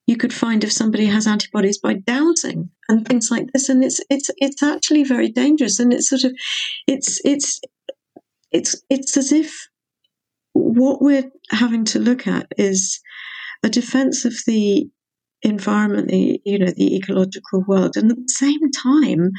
you 0.06 0.16
could 0.16 0.32
find 0.32 0.62
if 0.62 0.72
somebody 0.72 1.06
has 1.06 1.26
antibodies 1.26 1.78
by 1.78 1.94
dowsing 1.94 2.70
and 2.88 3.06
things 3.06 3.30
like 3.30 3.46
this. 3.52 3.68
And 3.68 3.82
it's 3.82 4.00
it's 4.10 4.30
it's 4.36 4.62
actually 4.62 5.04
very 5.04 5.30
dangerous. 5.30 5.78
And 5.78 5.92
it's 5.92 6.08
sort 6.08 6.24
of 6.24 6.32
it's 6.86 7.20
it's 7.24 7.60
it's 8.52 8.82
it's 8.90 9.16
as 9.16 9.32
if 9.32 9.68
what 10.52 11.00
we're 11.00 11.30
having 11.50 11.84
to 11.86 11.98
look 11.98 12.26
at 12.26 12.46
is 12.58 13.00
a 13.62 13.68
defense 13.68 14.24
of 14.24 14.34
the 14.46 14.88
environment 15.42 16.08
the 16.08 16.40
you 16.44 16.58
know 16.58 16.72
the 16.76 16.96
ecological 16.96 17.64
world. 17.66 17.96
And 17.96 18.10
at 18.10 18.16
the 18.16 18.28
same 18.28 18.70
time 18.70 19.30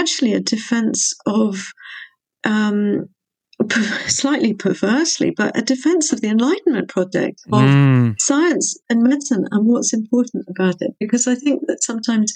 actually 0.00 0.32
a 0.32 0.40
defense 0.40 1.12
of 1.26 1.66
um, 2.44 3.08
slightly 4.06 4.54
perversely, 4.54 5.30
but 5.30 5.56
a 5.56 5.62
defense 5.62 6.12
of 6.12 6.20
the 6.20 6.28
Enlightenment 6.28 6.88
project 6.88 7.40
of 7.52 7.60
mm. 7.60 8.14
science 8.18 8.76
and 8.90 9.02
medicine 9.02 9.46
and 9.50 9.66
what's 9.66 9.92
important 9.92 10.44
about 10.48 10.76
it. 10.80 10.92
Because 10.98 11.26
I 11.26 11.34
think 11.34 11.62
that 11.66 11.82
sometimes, 11.82 12.32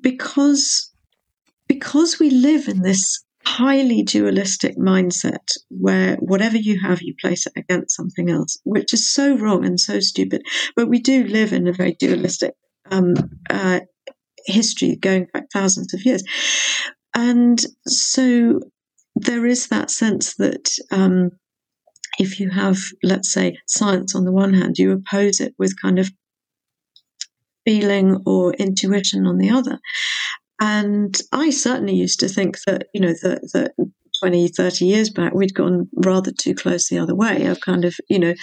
because 0.00 0.90
because 1.68 2.18
we 2.18 2.30
live 2.30 2.66
in 2.66 2.82
this 2.82 3.22
highly 3.46 4.02
dualistic 4.02 4.76
mindset 4.76 5.56
where 5.68 6.16
whatever 6.16 6.56
you 6.56 6.80
have, 6.80 7.00
you 7.02 7.14
place 7.20 7.46
it 7.46 7.52
against 7.56 7.94
something 7.96 8.28
else, 8.28 8.58
which 8.64 8.92
is 8.92 9.10
so 9.10 9.36
wrong 9.36 9.64
and 9.64 9.78
so 9.78 10.00
stupid. 10.00 10.42
But 10.76 10.88
we 10.88 10.98
do 10.98 11.24
live 11.24 11.52
in 11.52 11.68
a 11.68 11.72
very 11.72 11.94
dualistic 11.94 12.54
um, 12.90 13.14
uh, 13.48 13.80
history 14.46 14.96
going 14.96 15.26
back 15.32 15.44
thousands 15.52 15.94
of 15.94 16.04
years. 16.04 16.24
And 17.14 17.60
so 17.86 18.60
there 19.24 19.46
is 19.46 19.68
that 19.68 19.90
sense 19.90 20.34
that 20.36 20.70
um, 20.90 21.30
if 22.18 22.40
you 22.40 22.50
have, 22.50 22.78
let's 23.02 23.32
say, 23.32 23.56
science 23.66 24.14
on 24.14 24.24
the 24.24 24.32
one 24.32 24.54
hand, 24.54 24.78
you 24.78 24.92
oppose 24.92 25.40
it 25.40 25.54
with 25.58 25.80
kind 25.80 25.98
of 25.98 26.10
feeling 27.64 28.22
or 28.26 28.52
intuition 28.54 29.26
on 29.26 29.38
the 29.38 29.50
other. 29.50 29.78
And 30.60 31.18
I 31.32 31.50
certainly 31.50 31.94
used 31.94 32.20
to 32.20 32.28
think 32.28 32.58
that, 32.66 32.88
you 32.92 33.00
know, 33.00 33.14
that, 33.22 33.50
that 33.54 33.72
20, 34.22 34.48
30 34.48 34.84
years 34.84 35.10
back, 35.10 35.32
we'd 35.34 35.54
gone 35.54 35.88
rather 36.04 36.32
too 36.32 36.54
close 36.54 36.88
the 36.88 36.98
other 36.98 37.14
way 37.14 37.46
of 37.46 37.60
kind 37.60 37.84
of, 37.84 37.94
you 38.08 38.18
know, 38.18 38.34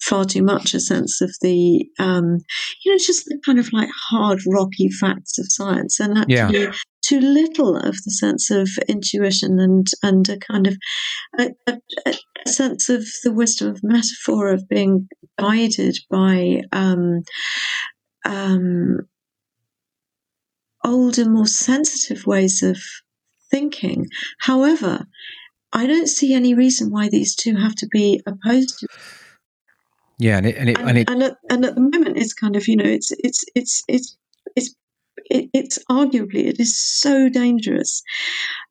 far 0.00 0.24
too 0.24 0.42
much 0.42 0.74
a 0.74 0.80
sense 0.80 1.20
of 1.20 1.30
the, 1.42 1.86
um, 1.98 2.38
you 2.84 2.92
know, 2.92 2.98
just 2.98 3.26
the 3.26 3.38
kind 3.44 3.58
of 3.58 3.72
like 3.72 3.90
hard, 4.10 4.40
rocky 4.46 4.88
facts 4.88 5.38
of 5.38 5.46
science. 5.48 6.00
And 6.00 6.18
actually, 6.18 6.62
yeah 6.62 6.72
too 7.02 7.20
little 7.20 7.76
of 7.76 7.96
the 8.04 8.10
sense 8.10 8.50
of 8.50 8.68
intuition 8.88 9.58
and 9.58 9.86
and 10.02 10.28
a 10.28 10.38
kind 10.38 10.66
of 10.66 10.76
a, 11.38 11.50
a, 11.66 11.78
a 12.06 12.48
sense 12.48 12.88
of 12.88 13.04
the 13.24 13.32
wisdom 13.32 13.68
of 13.68 13.80
metaphor 13.82 14.52
of 14.52 14.68
being 14.68 15.08
guided 15.38 15.98
by 16.10 16.62
um, 16.72 17.22
um, 18.24 19.00
older, 20.84 21.28
more 21.28 21.46
sensitive 21.46 22.26
ways 22.26 22.62
of 22.62 22.78
thinking. 23.50 24.06
However, 24.40 25.06
I 25.72 25.86
don't 25.86 26.08
see 26.08 26.34
any 26.34 26.54
reason 26.54 26.90
why 26.90 27.08
these 27.08 27.34
two 27.34 27.56
have 27.56 27.74
to 27.76 27.86
be 27.86 28.22
opposed. 28.26 28.86
Yeah, 30.18 30.36
and 30.36 30.46
it, 30.46 30.56
and 30.56 30.68
it, 30.68 30.78
and, 30.78 30.88
and, 30.88 30.98
it, 30.98 31.08
and, 31.10 31.22
at, 31.22 31.36
and 31.50 31.64
at 31.64 31.74
the 31.74 31.80
moment, 31.80 32.16
it's 32.16 32.34
kind 32.34 32.56
of 32.56 32.68
you 32.68 32.76
know, 32.76 32.84
it's 32.84 33.10
it's 33.18 33.44
it's 33.54 33.82
it's 33.88 34.16
it, 35.16 35.50
it's 35.52 35.78
arguably 35.90 36.46
it 36.46 36.60
is 36.60 36.78
so 36.78 37.28
dangerous 37.28 38.02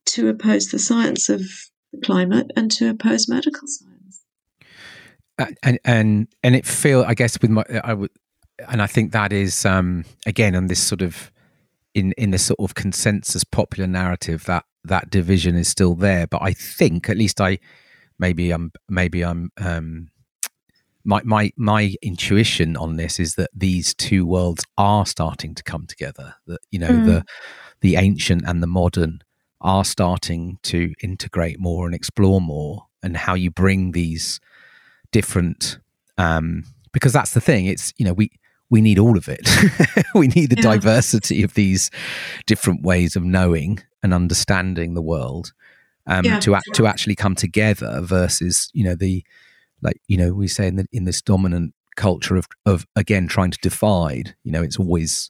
to 0.07 0.29
oppose 0.29 0.69
the 0.69 0.79
science 0.79 1.29
of 1.29 1.41
climate 2.03 2.51
and 2.55 2.71
to 2.71 2.89
oppose 2.89 3.27
medical 3.27 3.67
science. 3.67 4.23
Uh, 5.39 5.45
and 5.63 5.79
and 5.85 6.27
and 6.43 6.55
it 6.55 6.65
feel 6.65 7.03
I 7.07 7.13
guess 7.13 7.39
with 7.41 7.51
my 7.51 7.63
I 7.83 7.93
would 7.93 8.11
and 8.69 8.81
I 8.81 8.87
think 8.87 9.11
that 9.11 9.33
is 9.33 9.65
um, 9.65 10.05
again 10.25 10.55
on 10.55 10.67
this 10.67 10.81
sort 10.81 11.01
of 11.01 11.31
in 11.93 12.13
in 12.13 12.31
this 12.31 12.45
sort 12.45 12.59
of 12.59 12.75
consensus 12.75 13.43
popular 13.43 13.87
narrative 13.87 14.45
that 14.45 14.65
that 14.83 15.09
division 15.09 15.55
is 15.55 15.67
still 15.67 15.95
there. 15.95 16.27
But 16.27 16.41
I 16.41 16.53
think 16.53 17.09
at 17.09 17.17
least 17.17 17.41
I 17.41 17.59
maybe 18.19 18.51
I'm 18.51 18.71
maybe 18.89 19.23
I'm 19.23 19.51
um, 19.57 20.09
my 21.03 21.21
my 21.23 21.51
my 21.57 21.93
intuition 22.01 22.77
on 22.77 22.97
this 22.97 23.19
is 23.19 23.35
that 23.35 23.49
these 23.53 23.93
two 23.93 24.25
worlds 24.25 24.63
are 24.77 25.05
starting 25.05 25.55
to 25.55 25.63
come 25.63 25.85
together. 25.87 26.35
That 26.47 26.59
you 26.71 26.79
know 26.79 26.89
mm. 26.89 27.05
the 27.05 27.25
the 27.81 27.95
ancient 27.95 28.43
and 28.45 28.61
the 28.61 28.67
modern 28.67 29.21
are 29.61 29.85
starting 29.85 30.57
to 30.63 30.93
integrate 31.03 31.59
more 31.59 31.85
and 31.85 31.93
explore 31.93 32.41
more, 32.41 32.87
and 33.03 33.15
how 33.17 33.33
you 33.33 33.51
bring 33.51 33.91
these 33.91 34.39
different. 35.11 35.79
Um, 36.17 36.65
because 36.93 37.13
that's 37.13 37.33
the 37.33 37.41
thing. 37.41 37.65
It's 37.65 37.93
you 37.97 38.05
know 38.05 38.13
we 38.13 38.31
we 38.69 38.81
need 38.81 38.99
all 38.99 39.17
of 39.17 39.27
it. 39.27 39.47
we 40.15 40.27
need 40.27 40.49
the 40.49 40.55
yeah. 40.57 40.73
diversity 40.73 41.43
of 41.43 41.53
these 41.53 41.91
different 42.45 42.83
ways 42.83 43.15
of 43.15 43.23
knowing 43.23 43.79
and 44.01 44.13
understanding 44.13 44.93
the 44.93 45.01
world 45.01 45.53
um, 46.07 46.25
yeah. 46.25 46.39
to 46.39 46.59
to 46.73 46.85
actually 46.85 47.15
come 47.15 47.35
together. 47.35 48.01
Versus 48.01 48.69
you 48.73 48.83
know 48.83 48.95
the 48.95 49.23
like 49.81 50.01
you 50.07 50.17
know 50.17 50.33
we 50.33 50.47
say 50.47 50.67
in 50.67 50.75
the, 50.75 50.85
in 50.91 51.05
this 51.05 51.21
dominant 51.21 51.73
culture 51.95 52.35
of 52.35 52.47
of 52.65 52.85
again 52.95 53.27
trying 53.27 53.51
to 53.51 53.59
divide 53.61 54.35
you 54.43 54.51
know 54.51 54.61
it's 54.61 54.77
always 54.77 55.29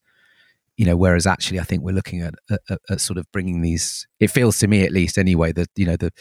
you 0.77 0.85
know 0.85 0.95
whereas 0.95 1.27
actually 1.27 1.59
i 1.59 1.63
think 1.63 1.83
we're 1.83 1.93
looking 1.93 2.21
at, 2.21 2.33
at, 2.49 2.79
at, 2.89 3.01
sort 3.01 3.17
of 3.17 3.25
bringing 3.31 3.61
these 3.61 4.07
it 4.19 4.29
feels 4.29 4.59
to 4.59 4.67
me 4.67 4.83
at 4.83 4.91
least 4.91 5.17
anyway 5.17 5.51
that 5.51 5.69
you 5.75 5.85
know 5.85 5.97
the 5.97 6.11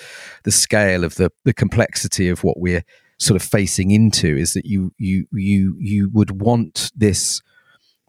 the 0.44 0.52
scale 0.52 1.04
of 1.04 1.14
the 1.16 1.30
the 1.44 1.52
complexity 1.52 2.28
of 2.28 2.42
what 2.42 2.58
we're 2.58 2.84
sort 3.18 3.40
of 3.40 3.46
facing 3.46 3.90
into 3.90 4.36
is 4.36 4.54
that 4.54 4.64
you 4.64 4.92
you 4.98 5.26
you 5.32 5.76
you 5.78 6.10
would 6.12 6.40
want 6.40 6.90
this 6.96 7.42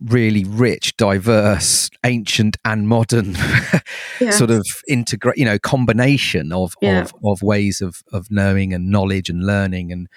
really 0.02 0.44
rich, 0.44 0.96
diverse, 0.98 1.90
ancient 2.04 2.58
and 2.66 2.88
modern 2.88 3.36
yeah. 4.20 4.32
sort 4.32 4.52
of 4.52 4.66
integrate, 4.88 5.38
you 5.38 5.46
know, 5.46 5.60
combination 5.60 6.52
of, 6.52 6.76
yeah. 6.82 7.02
of, 7.02 7.14
of 7.24 7.42
ways 7.42 7.82
of, 7.82 8.04
of 8.12 8.30
knowing 8.32 8.74
and 8.74 8.90
knowledge 8.90 9.30
and 9.30 9.46
learning 9.46 9.92
and, 9.92 10.08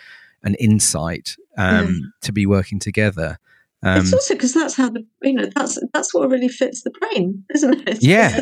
and 0.43 0.57
insight 0.59 1.37
um, 1.57 1.87
yeah. 1.87 1.93
to 2.23 2.33
be 2.33 2.47
working 2.47 2.79
together. 2.79 3.39
Um, 3.85 4.01
it's 4.01 4.15
also 4.15 4.35
because 4.35 4.55
that's 4.55 4.75
how 4.75 4.89
the 4.89 5.05
you 5.23 5.35
know 5.35 5.47
that's 5.55 5.79
that's 5.93 6.15
what 6.15 6.31
really 6.31 6.49
fits 6.49 6.83
the 6.83 6.91
brain, 6.91 7.45
isn't 7.55 7.87
it? 7.87 7.99
Yeah. 8.03 8.41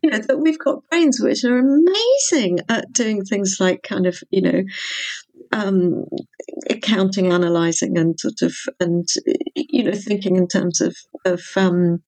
you 0.00 0.10
know 0.10 0.18
that 0.18 0.38
we've 0.38 0.60
got 0.60 0.88
brains 0.88 1.20
which 1.20 1.42
are 1.42 1.58
amazing 1.58 2.60
at 2.68 2.92
doing 2.92 3.24
things 3.24 3.56
like 3.58 3.82
kind 3.82 4.06
of 4.06 4.22
you 4.30 4.42
know 4.42 4.62
um, 5.56 6.04
accounting, 6.68 7.32
analyzing, 7.32 7.96
and 7.96 8.18
sort 8.20 8.42
of 8.42 8.54
and 8.78 9.08
you 9.54 9.82
know 9.82 9.92
thinking 9.92 10.36
in 10.36 10.46
terms 10.46 10.80
of 10.80 10.94
of 11.24 11.42
um, 11.56 12.02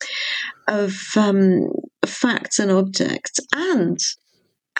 of 0.68 0.94
um, 1.16 1.70
facts 2.05 2.59
and 2.59 2.70
objects, 2.70 3.40
and 3.55 3.99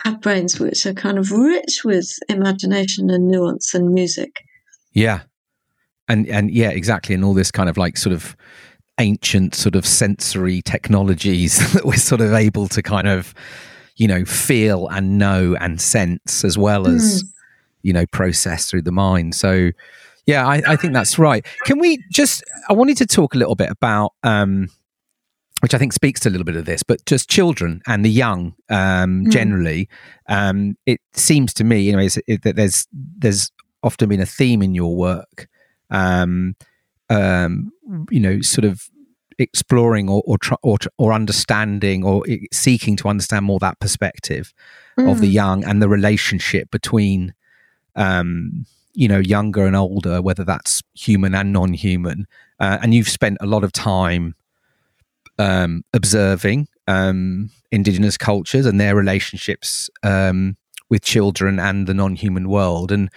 have 0.05 0.21
brains 0.21 0.59
which 0.59 0.85
are 0.85 0.93
kind 0.93 1.17
of 1.17 1.31
rich 1.31 1.81
with 1.83 2.09
imagination 2.29 3.09
and 3.09 3.27
nuance 3.27 3.73
and 3.73 3.91
music. 3.91 4.31
Yeah, 4.93 5.21
and 6.07 6.27
and 6.27 6.51
yeah, 6.51 6.69
exactly, 6.69 7.15
and 7.15 7.25
all 7.25 7.33
this 7.33 7.51
kind 7.51 7.69
of 7.69 7.77
like 7.77 7.97
sort 7.97 8.13
of 8.13 8.37
ancient 8.99 9.55
sort 9.55 9.75
of 9.75 9.85
sensory 9.85 10.61
technologies 10.61 11.73
that 11.73 11.85
we're 11.85 11.95
sort 11.95 12.21
of 12.21 12.33
able 12.33 12.67
to 12.67 12.83
kind 12.83 13.07
of 13.07 13.33
you 13.95 14.07
know 14.07 14.25
feel 14.25 14.87
and 14.89 15.17
know 15.17 15.55
and 15.59 15.81
sense 15.81 16.43
as 16.43 16.57
well 16.57 16.87
as 16.87 17.23
mm. 17.23 17.29
You 17.81 17.93
know 17.93 18.05
process 18.07 18.69
through 18.69 18.81
the 18.81 18.91
mind 18.91 19.35
so 19.35 19.71
yeah 20.25 20.47
I, 20.47 20.61
I, 20.67 20.75
think 20.75 20.93
that's 20.93 21.17
right 21.17 21.45
can 21.65 21.79
we 21.79 22.03
just 22.11 22.43
i 22.69 22.73
wanted 22.73 22.97
to 22.97 23.05
talk 23.05 23.35
a 23.35 23.37
little 23.37 23.55
bit 23.55 23.69
about 23.69 24.13
um 24.23 24.69
which 25.61 25.73
i 25.73 25.77
think 25.77 25.93
speaks 25.93 26.19
to 26.21 26.29
a 26.29 26.31
little 26.31 26.45
bit 26.45 26.55
of 26.55 26.65
this 26.65 26.83
but 26.83 27.03
just 27.05 27.29
children 27.29 27.81
and 27.87 28.03
the 28.03 28.09
young 28.09 28.55
um 28.69 29.25
mm. 29.25 29.31
generally 29.31 29.89
um 30.27 30.75
it 30.85 30.99
seems 31.13 31.53
to 31.53 31.63
me 31.63 31.87
anyways 31.89 32.19
that 32.27 32.55
there's 32.55 32.87
there's 32.93 33.51
often 33.81 34.09
been 34.09 34.19
a 34.19 34.25
theme 34.25 34.61
in 34.61 34.75
your 34.75 34.95
work 34.95 35.47
um, 35.89 36.55
um, 37.09 37.71
you 38.09 38.19
know, 38.19 38.41
sort 38.41 38.65
of 38.65 38.89
exploring 39.37 40.09
or 40.09 40.21
or, 40.25 40.37
or 40.63 40.77
or 40.97 41.13
understanding 41.13 42.03
or 42.03 42.23
seeking 42.51 42.95
to 42.97 43.07
understand 43.07 43.45
more 43.45 43.59
that 43.59 43.79
perspective 43.79 44.53
mm. 44.99 45.09
of 45.09 45.21
the 45.21 45.29
mm. 45.29 45.33
young 45.33 45.63
and 45.63 45.81
the 45.81 45.89
relationship 45.89 46.69
between 46.71 47.33
um, 47.99 48.65
you 48.93 49.07
know 49.07 49.19
younger 49.19 49.67
and 49.67 49.75
older 49.75 50.21
whether 50.21 50.43
that's 50.43 50.81
human 50.95 51.35
and 51.35 51.53
non-human. 51.53 52.25
Uh, 52.59 52.79
and 52.81 52.93
you've 52.93 53.07
spent 53.07 53.37
a 53.39 53.45
lot 53.45 53.63
of 53.63 53.71
time 53.71 54.35
um, 55.37 55.83
observing 55.93 56.67
um, 56.87 57.51
indigenous 57.71 58.17
cultures 58.17 58.65
and 58.65 58.79
their 58.79 58.95
relationships 58.95 59.89
um, 60.03 60.57
with 60.89 61.03
children 61.03 61.59
and 61.59 61.87
the 61.87 61.93
non-human 61.93 62.49
world. 62.49 62.91
And 62.91 63.09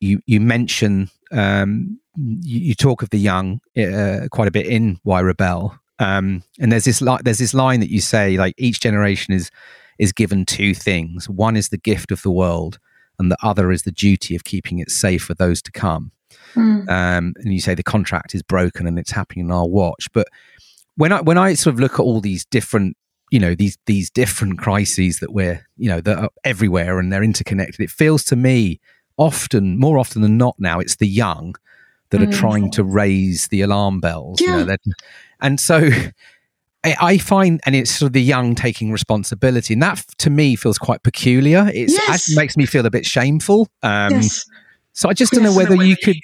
you 0.00 0.20
you 0.26 0.40
mention 0.40 1.10
um, 1.30 2.00
you, 2.16 2.60
you, 2.60 2.74
talk 2.74 3.02
of 3.02 3.10
the 3.10 3.18
young 3.18 3.60
uh, 3.76 4.28
quite 4.30 4.48
a 4.48 4.50
bit 4.50 4.66
in 4.66 4.98
Why 5.04 5.20
Rebel, 5.20 5.78
um, 5.98 6.42
and 6.58 6.72
there's 6.72 6.84
this 6.84 7.00
li- 7.00 7.18
there's 7.22 7.38
this 7.38 7.54
line 7.54 7.80
that 7.80 7.90
you 7.90 8.00
say 8.00 8.36
like 8.36 8.54
each 8.56 8.80
generation 8.80 9.34
is 9.34 9.50
is 9.98 10.12
given 10.12 10.46
two 10.46 10.74
things. 10.74 11.28
One 11.28 11.56
is 11.56 11.68
the 11.68 11.76
gift 11.76 12.10
of 12.10 12.22
the 12.22 12.30
world, 12.30 12.78
and 13.20 13.30
the 13.30 13.36
other 13.42 13.70
is 13.70 13.82
the 13.82 13.92
duty 13.92 14.34
of 14.34 14.44
keeping 14.44 14.78
it 14.78 14.90
safe 14.90 15.22
for 15.22 15.34
those 15.34 15.62
to 15.62 15.70
come. 15.70 16.10
Mm. 16.54 16.88
Um, 16.88 17.34
and 17.36 17.52
you 17.52 17.60
say 17.60 17.74
the 17.74 17.82
contract 17.82 18.34
is 18.34 18.42
broken 18.42 18.86
and 18.86 18.98
it's 18.98 19.12
happening 19.12 19.44
in 19.44 19.52
our 19.52 19.68
watch. 19.68 20.08
But 20.12 20.26
when 20.96 21.12
I 21.12 21.20
when 21.20 21.38
I 21.38 21.54
sort 21.54 21.74
of 21.74 21.80
look 21.80 21.94
at 21.94 22.00
all 22.00 22.20
these 22.20 22.44
different 22.46 22.96
you 23.30 23.38
know 23.38 23.54
these 23.54 23.78
these 23.86 24.10
different 24.10 24.58
crises 24.58 25.20
that 25.20 25.32
we're 25.32 25.64
you 25.76 25.88
know 25.88 26.00
that 26.00 26.18
are 26.18 26.30
everywhere 26.42 26.98
and 26.98 27.12
they're 27.12 27.22
interconnected, 27.22 27.80
it 27.80 27.90
feels 27.90 28.24
to 28.24 28.36
me 28.36 28.80
often, 29.20 29.78
more 29.78 29.98
often 29.98 30.22
than 30.22 30.38
not, 30.38 30.56
now 30.58 30.80
it's 30.80 30.96
the 30.96 31.06
young 31.06 31.54
that 32.08 32.20
mm. 32.20 32.28
are 32.28 32.32
trying 32.32 32.70
to 32.72 32.82
raise 32.82 33.48
the 33.48 33.60
alarm 33.60 34.00
bells. 34.00 34.40
Yeah. 34.40 34.58
You 34.58 34.64
know, 34.64 34.76
and 35.40 35.60
so 35.60 35.90
I 36.82 37.18
find, 37.18 37.60
and 37.66 37.74
it's 37.74 37.90
sort 37.90 38.08
of 38.08 38.12
the 38.14 38.22
young 38.22 38.54
taking 38.54 38.90
responsibility, 38.90 39.74
and 39.74 39.82
that 39.82 40.04
to 40.18 40.30
me 40.30 40.56
feels 40.56 40.78
quite 40.78 41.02
peculiar. 41.02 41.70
It's, 41.74 41.92
yes. 41.92 42.30
It 42.30 42.36
makes 42.36 42.56
me 42.56 42.64
feel 42.64 42.86
a 42.86 42.90
bit 42.90 43.04
shameful. 43.04 43.68
Um, 43.82 44.12
yes. 44.14 44.44
So 44.92 45.08
I 45.08 45.12
just 45.12 45.32
don't 45.32 45.44
know 45.44 45.54
whether 45.54 45.74
you 45.74 45.96
could 45.96 46.16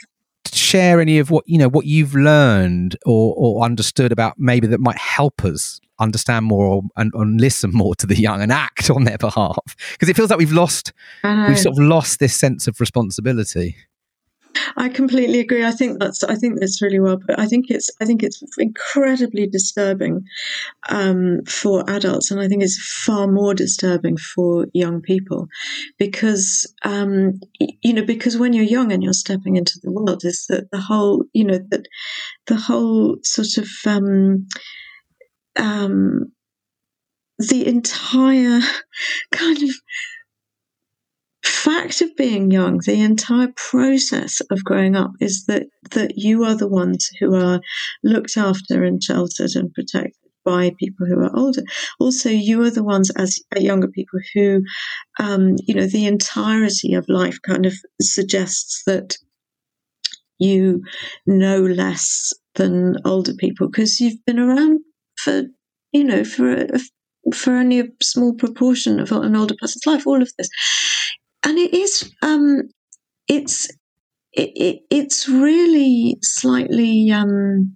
share 0.53 1.01
any 1.01 1.19
of 1.19 1.31
what 1.31 1.45
you 1.47 1.59
know 1.59 1.69
what 1.69 1.87
you've 1.87 2.15
learned 2.15 2.97
or, 3.05 3.35
or 3.37 3.65
understood 3.65 4.13
about 4.13 4.35
maybe 4.39 4.67
that 4.67 4.81
might 4.81 4.97
help 4.97 5.45
us 5.45 5.81
understand 5.99 6.45
more 6.47 6.83
and, 6.97 7.11
and, 7.15 7.41
listen 7.41 7.71
more 7.73 7.95
to 7.95 8.07
the 8.07 8.15
young 8.15 8.43
and 8.43 8.53
act 8.53 8.91
on 8.91 9.05
their 9.05 9.19
behalf 9.19 9.57
because 9.93 10.09
it 10.09 10.15
feels 10.15 10.31
like 10.31 10.39
we've 10.39 10.53
lost 10.53 10.93
we've 11.25 11.59
sort 11.59 11.77
of 11.77 11.83
lost 11.83 12.19
this 12.21 12.35
sense 12.35 12.67
of 12.69 12.79
responsibility 12.81 13.77
I 14.77 14.89
completely 14.89 15.41
agree. 15.41 15.65
I 15.65 15.71
think 15.71 15.99
that's 15.99 16.23
I 16.25 16.35
think 16.37 16.61
that's 16.61 16.83
really 16.83 17.01
well 17.01 17.19
put. 17.19 17.39
I 17.39 17.47
think 17.47 17.67
it's 17.71 17.91
I 18.01 18.05
think 18.05 18.23
it's 18.23 18.43
incredibly 18.59 19.47
disturbing 19.47 20.25
um, 20.89 21.41
for 21.47 21.89
adults, 21.89 22.31
and 22.31 22.41
I 22.41 22.49
think 22.49 22.63
it's 22.63 22.79
far 23.05 23.27
more 23.27 23.55
disturbing 23.55 24.17
for 24.17 24.67
young 24.73 25.01
people 25.01 25.49
because 25.99 26.73
um, 26.83 27.41
you 27.59 27.93
know 27.93 28.05
because 28.05 28.37
when 28.37 28.53
you're 28.53 28.65
young 28.65 28.93
and 28.93 29.03
you're 29.03 29.13
stepping 29.13 29.57
into 29.57 29.79
the 29.83 29.91
world, 29.91 30.25
is 30.25 30.47
that 30.49 30.71
the 30.71 30.81
whole 30.81 31.25
you 31.33 31.45
know 31.45 31.59
that 31.71 31.87
the 32.47 32.57
whole 32.57 33.17
sort 33.23 33.57
of 33.59 33.69
um, 33.87 34.47
um, 35.57 36.33
the 37.39 37.67
entire 37.67 38.61
kind 39.33 39.63
of 39.63 39.71
fact 41.67 42.01
of 42.01 42.15
being 42.17 42.53
young, 42.53 42.79
the 42.87 43.01
entire 43.01 43.53
process 43.57 44.41
of 44.53 44.65
growing 44.65 44.95
up 44.95 45.11
is 45.21 45.47
that 45.47 45.67
that 45.91 46.13
you 46.17 46.45
are 46.45 46.55
the 46.55 46.69
ones 46.69 47.11
who 47.19 47.35
are 47.35 47.61
looked 48.05 48.37
after 48.37 48.85
and 48.85 49.03
sheltered 49.03 49.51
and 49.57 49.75
protected 49.75 50.15
by 50.45 50.71
people 50.79 51.07
who 51.07 51.19
are 51.19 51.37
older. 51.37 51.63
Also, 51.99 52.31
you 52.31 52.63
are 52.63 52.71
the 52.71 52.85
ones 52.85 53.11
as 53.19 53.41
younger 53.57 53.89
people 53.89 54.21
who, 54.33 54.63
um, 55.19 55.57
you 55.67 55.75
know, 55.75 55.87
the 55.87 56.07
entirety 56.07 56.95
of 56.95 57.05
life 57.09 57.37
kind 57.45 57.67
of 57.67 57.75
suggests 58.01 58.83
that 58.87 59.17
you 60.39 60.83
know 61.27 61.63
less 61.63 62.33
than 62.55 62.97
older 63.05 63.35
people 63.35 63.69
because 63.69 63.99
you've 64.01 64.25
been 64.25 64.39
around 64.39 64.81
for 65.17 65.45
you 65.93 66.05
know 66.05 66.23
for 66.25 66.53
a, 66.53 66.79
for 67.35 67.55
only 67.55 67.81
a 67.81 67.89
small 68.03 68.35
proportion 68.35 69.01
of 69.01 69.11
an 69.13 69.35
older 69.35 69.57
person's 69.61 69.87
life. 69.87 70.07
All 70.07 70.23
of 70.23 70.31
this, 70.39 70.49
and 71.45 71.59
it 71.59 71.75
is 71.75 72.13
um, 72.23 72.63
it's 73.29 73.69
it, 74.33 74.51
it, 74.55 74.83
it's 74.91 75.29
really 75.29 76.19
slightly. 76.23 77.11
Um, 77.11 77.75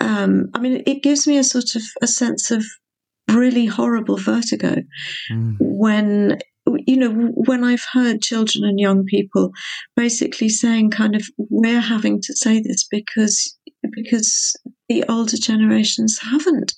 um, 0.00 0.50
I 0.54 0.58
mean, 0.58 0.82
it 0.86 1.02
gives 1.02 1.26
me 1.26 1.38
a 1.38 1.44
sort 1.44 1.74
of 1.74 1.82
a 2.02 2.06
sense 2.06 2.50
of 2.50 2.64
really 3.30 3.66
horrible 3.66 4.16
vertigo 4.16 4.76
mm. 5.30 5.56
when 5.58 6.38
you 6.86 6.96
know 6.96 7.10
when 7.34 7.64
i've 7.64 7.84
heard 7.92 8.22
children 8.22 8.62
and 8.62 8.78
young 8.78 9.04
people 9.04 9.50
basically 9.96 10.48
saying 10.48 10.90
kind 10.90 11.16
of 11.16 11.24
we're 11.36 11.80
having 11.80 12.20
to 12.20 12.32
say 12.36 12.60
this 12.60 12.86
because 12.88 13.56
because 13.92 14.56
the 14.88 15.04
older 15.08 15.36
generations 15.36 16.18
haven't. 16.18 16.74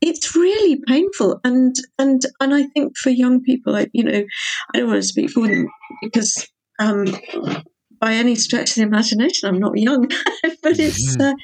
It's 0.00 0.36
really 0.36 0.80
painful, 0.86 1.40
and 1.44 1.74
and 1.98 2.20
and 2.40 2.54
I 2.54 2.64
think 2.64 2.96
for 2.98 3.10
young 3.10 3.42
people, 3.42 3.74
I, 3.76 3.86
you 3.92 4.04
know, 4.04 4.24
I 4.74 4.78
don't 4.78 4.88
want 4.88 5.02
to 5.02 5.08
speak 5.08 5.30
for 5.30 5.46
them 5.48 5.68
because 6.02 6.46
um, 6.78 7.06
by 8.00 8.14
any 8.14 8.34
stretch 8.34 8.70
of 8.70 8.74
the 8.76 8.82
imagination, 8.82 9.48
I'm 9.48 9.60
not 9.60 9.78
young, 9.78 10.08
but 10.62 10.78
it's 10.78 11.16
mm-hmm. 11.16 11.22
uh, 11.22 11.34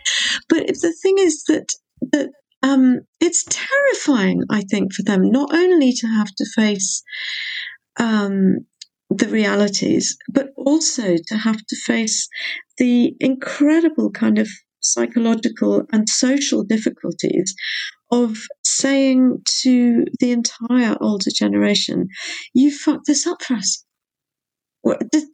but 0.49 0.67
the 0.67 0.95
thing 1.03 1.17
is 1.19 1.45
that 1.45 1.67
that 2.13 2.31
um, 2.63 3.01
it's 3.21 3.45
terrifying. 3.49 4.43
I 4.51 4.63
think 4.63 4.93
for 4.93 5.03
them 5.03 5.31
not 5.31 5.55
only 5.55 5.93
to 5.93 6.07
have 6.07 6.29
to 6.37 6.45
face 6.55 7.03
um, 7.99 8.67
the 9.09 9.29
realities, 9.29 10.17
but 10.33 10.51
also 10.57 11.17
to 11.27 11.37
have 11.37 11.65
to 11.67 11.77
face 11.77 12.29
the 12.79 13.15
incredible 13.21 14.11
kind 14.11 14.39
of 14.39 14.49
psychological 14.81 15.83
and 15.93 16.09
social 16.09 16.63
difficulties 16.63 17.55
of 18.11 18.37
saying 18.65 19.39
to 19.63 20.05
the 20.19 20.33
entire 20.33 20.97
older 21.01 21.31
generation, 21.31 22.09
"You 22.55 22.71
fucked 22.71 23.07
this 23.07 23.27
up 23.27 23.43
for 23.43 23.55
us." 23.55 23.85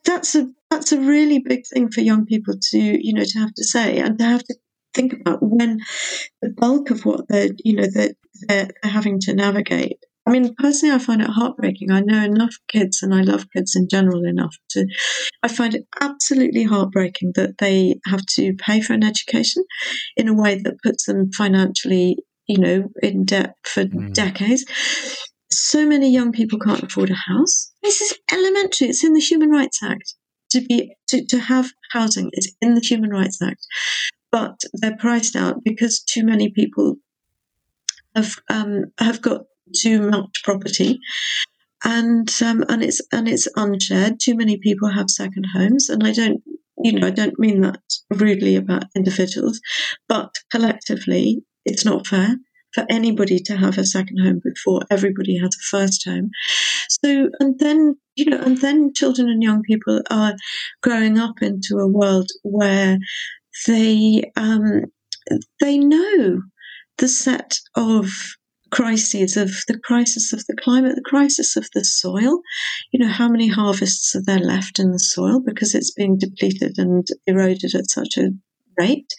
That's 0.05 0.35
a 0.35 0.49
that's 0.71 0.93
a 0.93 1.01
really 1.01 1.39
big 1.39 1.63
thing 1.73 1.91
for 1.91 2.01
young 2.01 2.27
people 2.27 2.55
to 2.71 2.79
you 2.79 3.13
know 3.15 3.25
to 3.25 3.39
have 3.39 3.55
to 3.55 3.65
say 3.65 3.99
and 3.99 4.19
to 4.19 4.25
have 4.25 4.45
to 4.45 4.57
think 4.95 5.13
about 5.13 5.39
when 5.43 5.79
the 6.43 6.51
bulk 6.51 6.91
of 6.91 7.05
what 7.05 7.29
they're 7.29 7.51
you 7.65 7.75
know 7.77 7.87
that 7.95 8.17
they're, 8.49 8.69
they're 8.83 8.93
having 8.93 9.21
to 9.21 9.35
navigate 9.35 9.99
I 10.27 10.33
mean, 10.33 10.55
personally, 10.59 10.93
I 10.93 10.99
find 10.99 11.23
it 11.23 11.31
heartbreaking. 11.31 11.93
I 11.93 12.01
know 12.01 12.25
enough 12.25 12.57
kids, 12.67 13.01
and 13.01 13.15
I 13.15 13.21
love 13.21 13.47
kids 13.53 13.77
in 13.77 13.87
general 13.89 14.25
enough 14.25 14.57
to. 14.71 14.85
I 15.45 15.49
find 15.49 15.73
it 15.73 15.87
absolutely 16.01 16.65
heartbreaking 16.65 17.33
that 17.37 17.59
they 17.59 18.01
have 18.07 18.27
to 18.35 18.53
pay 18.55 18.81
for 18.81 18.93
an 18.93 19.05
education 19.05 19.63
in 20.17 20.27
a 20.27 20.35
way 20.35 20.61
that 20.61 20.83
puts 20.83 21.07
them 21.07 21.31
financially, 21.31 22.19
you 22.47 22.59
know, 22.59 22.89
in 23.03 23.25
debt 23.25 23.55
for 23.65 23.85
mm. 23.85 24.13
decades. 24.13 24.65
So 25.51 25.87
many 25.87 26.11
young 26.11 26.33
people 26.33 26.59
can't 26.59 26.83
afford 26.83 27.11
a 27.11 27.15
house. 27.15 27.73
This 27.83 28.01
is 28.01 28.19
elementary. 28.33 28.89
It's 28.89 29.05
in 29.05 29.13
the 29.13 29.21
Human 29.21 29.51
Rights 29.51 29.81
Act 29.83 30.15
to 30.51 30.61
be 30.61 30.95
to, 31.09 31.25
to 31.27 31.39
have 31.39 31.71
housing. 31.93 32.31
It's 32.33 32.53
in 32.61 32.75
the 32.75 32.81
Human 32.81 33.11
Rights 33.11 33.41
Act, 33.43 33.65
but 34.31 34.61
they're 34.75 34.97
priced 34.97 35.37
out 35.37 35.63
because 35.65 36.03
too 36.03 36.25
many 36.25 36.51
people 36.51 36.97
have 38.15 38.35
um, 38.51 38.87
have 38.99 39.23
got 39.23 39.43
too 39.75 40.11
much 40.11 40.43
property 40.45 41.01
and 41.85 42.29
um, 42.43 42.65
and 42.69 42.83
it's 42.83 43.01
and 43.13 43.29
it's 43.29 43.49
unshared. 43.57 44.19
Too 44.21 44.35
many 44.35 44.57
people 44.59 44.91
have 44.91 45.09
second 45.09 45.47
homes, 45.53 45.89
and 45.89 46.05
I 46.05 46.13
don't, 46.13 46.43
you 46.83 46.93
know, 46.93 47.07
I 47.07 47.11
don't 47.11 47.39
mean 47.39 47.61
that 47.61 47.81
rudely 48.11 48.57
about 48.57 48.85
individuals, 48.97 49.61
but 50.09 50.35
collectively, 50.51 51.45
it's 51.67 51.85
not 51.85 52.07
fair 52.07 52.37
for 52.75 52.85
anybody 52.91 53.39
to 53.41 53.57
have 53.57 53.79
a 53.79 53.87
second 53.87 54.19
home 54.19 54.41
before 54.45 54.83
everybody 54.91 55.39
has 55.39 55.51
a 55.55 55.67
first 55.71 56.05
home. 56.07 56.31
So, 57.03 57.31
and 57.41 57.59
then 57.59 57.97
you 58.17 58.27
know, 58.27 58.41
and 58.41 58.59
then 58.59 58.93
children 58.95 59.29
and 59.29 59.43
young 59.43 59.63
people 59.63 60.03
are 60.11 60.35
growing 60.83 61.19
up 61.19 61.43
into 61.43 61.77
a 61.77 61.89
world 61.89 62.31
where 62.43 62.99
they 63.67 64.23
um, 64.37 64.85
they 65.61 65.79
know 65.79 66.43
the 66.99 67.09
set 67.09 67.59
of 67.75 68.11
crises 68.71 69.37
of 69.37 69.51
the 69.69 69.79
crisis 69.79 70.33
of 70.33 70.45
the 70.47 70.57
climate, 70.57 70.97
the 70.97 71.03
crisis 71.03 71.57
of 71.57 71.69
the 71.75 71.85
soil. 71.85 72.41
You 72.93 73.01
know, 73.01 73.09
how 73.09 73.29
many 73.29 73.49
harvests 73.49 74.15
are 74.15 74.23
there 74.23 74.39
left 74.39 74.79
in 74.79 74.91
the 74.91 74.99
soil 74.99 75.41
because 75.41 75.75
it's 75.75 75.93
being 75.93 76.19
depleted 76.19 76.75
and 76.79 77.07
eroded 77.27 77.75
at 77.75 77.91
such 77.91 78.17
a 78.17 78.31
rate? 78.79 79.13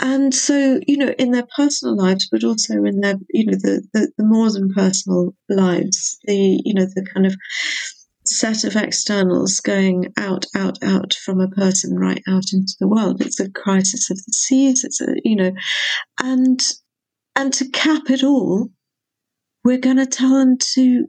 And 0.00 0.32
so, 0.32 0.80
you 0.86 0.96
know, 0.96 1.12
in 1.18 1.32
their 1.32 1.46
personal 1.56 1.96
lives, 1.96 2.28
but 2.30 2.44
also 2.44 2.84
in 2.84 3.00
their, 3.00 3.16
you 3.30 3.46
know, 3.46 3.58
the, 3.60 3.82
the, 3.92 4.12
the 4.16 4.24
more 4.24 4.50
than 4.50 4.72
personal 4.72 5.34
lives, 5.48 6.18
the, 6.24 6.60
you 6.64 6.74
know, 6.74 6.84
the 6.84 7.04
kind 7.12 7.26
of 7.26 7.34
set 8.24 8.64
of 8.64 8.76
externals 8.76 9.58
going 9.60 10.12
out, 10.16 10.44
out, 10.54 10.78
out 10.84 11.14
from 11.14 11.40
a 11.40 11.48
person 11.48 11.98
right 11.98 12.22
out 12.28 12.52
into 12.52 12.74
the 12.78 12.88
world. 12.88 13.20
It's 13.20 13.40
a 13.40 13.50
crisis 13.50 14.10
of 14.10 14.18
the 14.18 14.32
seas. 14.32 14.84
It's 14.84 15.00
a, 15.00 15.16
you 15.24 15.36
know, 15.36 15.52
and 16.22 16.60
and 17.34 17.52
to 17.54 17.68
cap 17.70 18.10
it 18.10 18.24
all, 18.24 18.70
we're 19.64 19.78
going 19.78 19.96
to 19.96 20.06
tell 20.06 20.38
them 20.38 20.58
to 20.74 21.06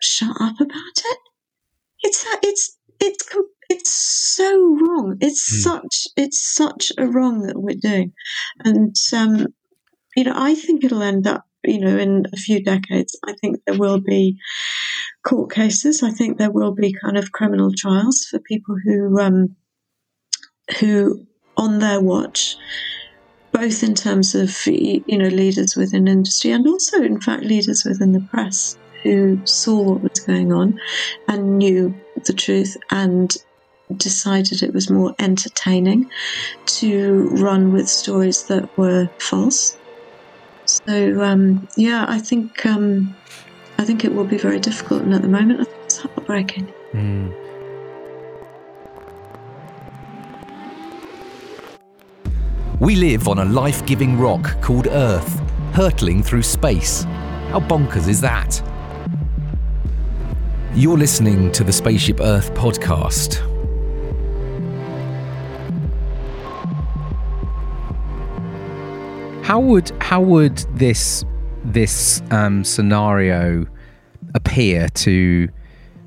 shut 0.00 0.36
up 0.40 0.60
about 0.60 0.98
it. 0.98 1.18
It's 2.00 2.24
that 2.24 2.40
it's 2.42 2.76
it's 3.00 3.28
it's 3.72 3.90
so 3.90 4.76
wrong. 4.80 5.16
It's 5.20 5.44
mm. 5.50 5.62
such 5.62 6.06
it's 6.16 6.40
such 6.54 6.92
a 6.98 7.06
wrong 7.06 7.46
that 7.46 7.60
we're 7.60 7.76
doing, 7.80 8.12
and 8.60 8.94
um, 9.16 9.46
you 10.16 10.24
know 10.24 10.34
I 10.36 10.54
think 10.54 10.84
it'll 10.84 11.02
end 11.02 11.26
up 11.26 11.44
you 11.64 11.80
know 11.80 11.96
in 11.96 12.26
a 12.32 12.36
few 12.36 12.62
decades. 12.62 13.18
I 13.26 13.34
think 13.40 13.60
there 13.66 13.78
will 13.78 14.00
be 14.00 14.38
court 15.26 15.52
cases. 15.52 16.02
I 16.02 16.10
think 16.10 16.38
there 16.38 16.50
will 16.50 16.74
be 16.74 16.94
kind 17.04 17.16
of 17.16 17.32
criminal 17.32 17.70
trials 17.76 18.26
for 18.30 18.38
people 18.40 18.76
who 18.84 19.18
um, 19.20 19.56
who 20.78 21.26
on 21.56 21.78
their 21.78 22.00
watch 22.00 22.56
both 23.52 23.82
in 23.82 23.94
terms 23.94 24.34
of 24.34 24.66
you 24.66 25.18
know 25.18 25.28
leaders 25.28 25.76
within 25.76 26.08
industry 26.08 26.50
and 26.50 26.66
also 26.66 27.02
in 27.02 27.20
fact 27.20 27.44
leaders 27.44 27.84
within 27.84 28.12
the 28.12 28.26
press 28.30 28.78
who 29.02 29.38
saw 29.44 29.82
what 29.82 30.02
was 30.02 30.20
going 30.20 30.52
on 30.52 30.78
and 31.28 31.58
knew 31.58 31.94
the 32.24 32.32
truth 32.32 32.76
and 32.90 33.36
decided 33.92 34.62
it 34.62 34.72
was 34.72 34.90
more 34.90 35.14
entertaining 35.18 36.10
to 36.66 37.28
run 37.30 37.72
with 37.72 37.88
stories 37.88 38.44
that 38.44 38.76
were 38.76 39.08
false. 39.18 39.76
So 40.66 41.22
um, 41.22 41.68
yeah, 41.76 42.06
I 42.08 42.18
think 42.18 42.64
um, 42.66 43.14
I 43.78 43.84
think 43.84 44.04
it 44.04 44.14
will 44.14 44.24
be 44.24 44.38
very 44.38 44.60
difficult, 44.60 45.02
and 45.02 45.14
at 45.14 45.22
the 45.22 45.28
moment, 45.28 45.68
it's 45.84 45.98
heartbreaking. 45.98 46.72
Mm. 46.92 47.34
We 52.80 52.96
live 52.96 53.28
on 53.28 53.38
a 53.38 53.44
life 53.44 53.84
giving 53.86 54.18
rock 54.18 54.60
called 54.60 54.88
Earth, 54.88 55.40
hurtling 55.72 56.22
through 56.22 56.42
space. 56.42 57.04
How 57.50 57.60
bonkers 57.60 58.08
is 58.08 58.20
that? 58.22 58.60
You're 60.74 60.98
listening 60.98 61.52
to 61.52 61.64
the 61.64 61.72
Spaceship 61.72 62.20
Earth 62.20 62.52
podcast. 62.54 63.51
How 69.42 69.60
would 69.60 69.90
how 70.00 70.20
would 70.20 70.58
this 70.74 71.24
this 71.64 72.22
um, 72.30 72.64
scenario 72.64 73.66
appear 74.34 74.88
to 74.88 75.48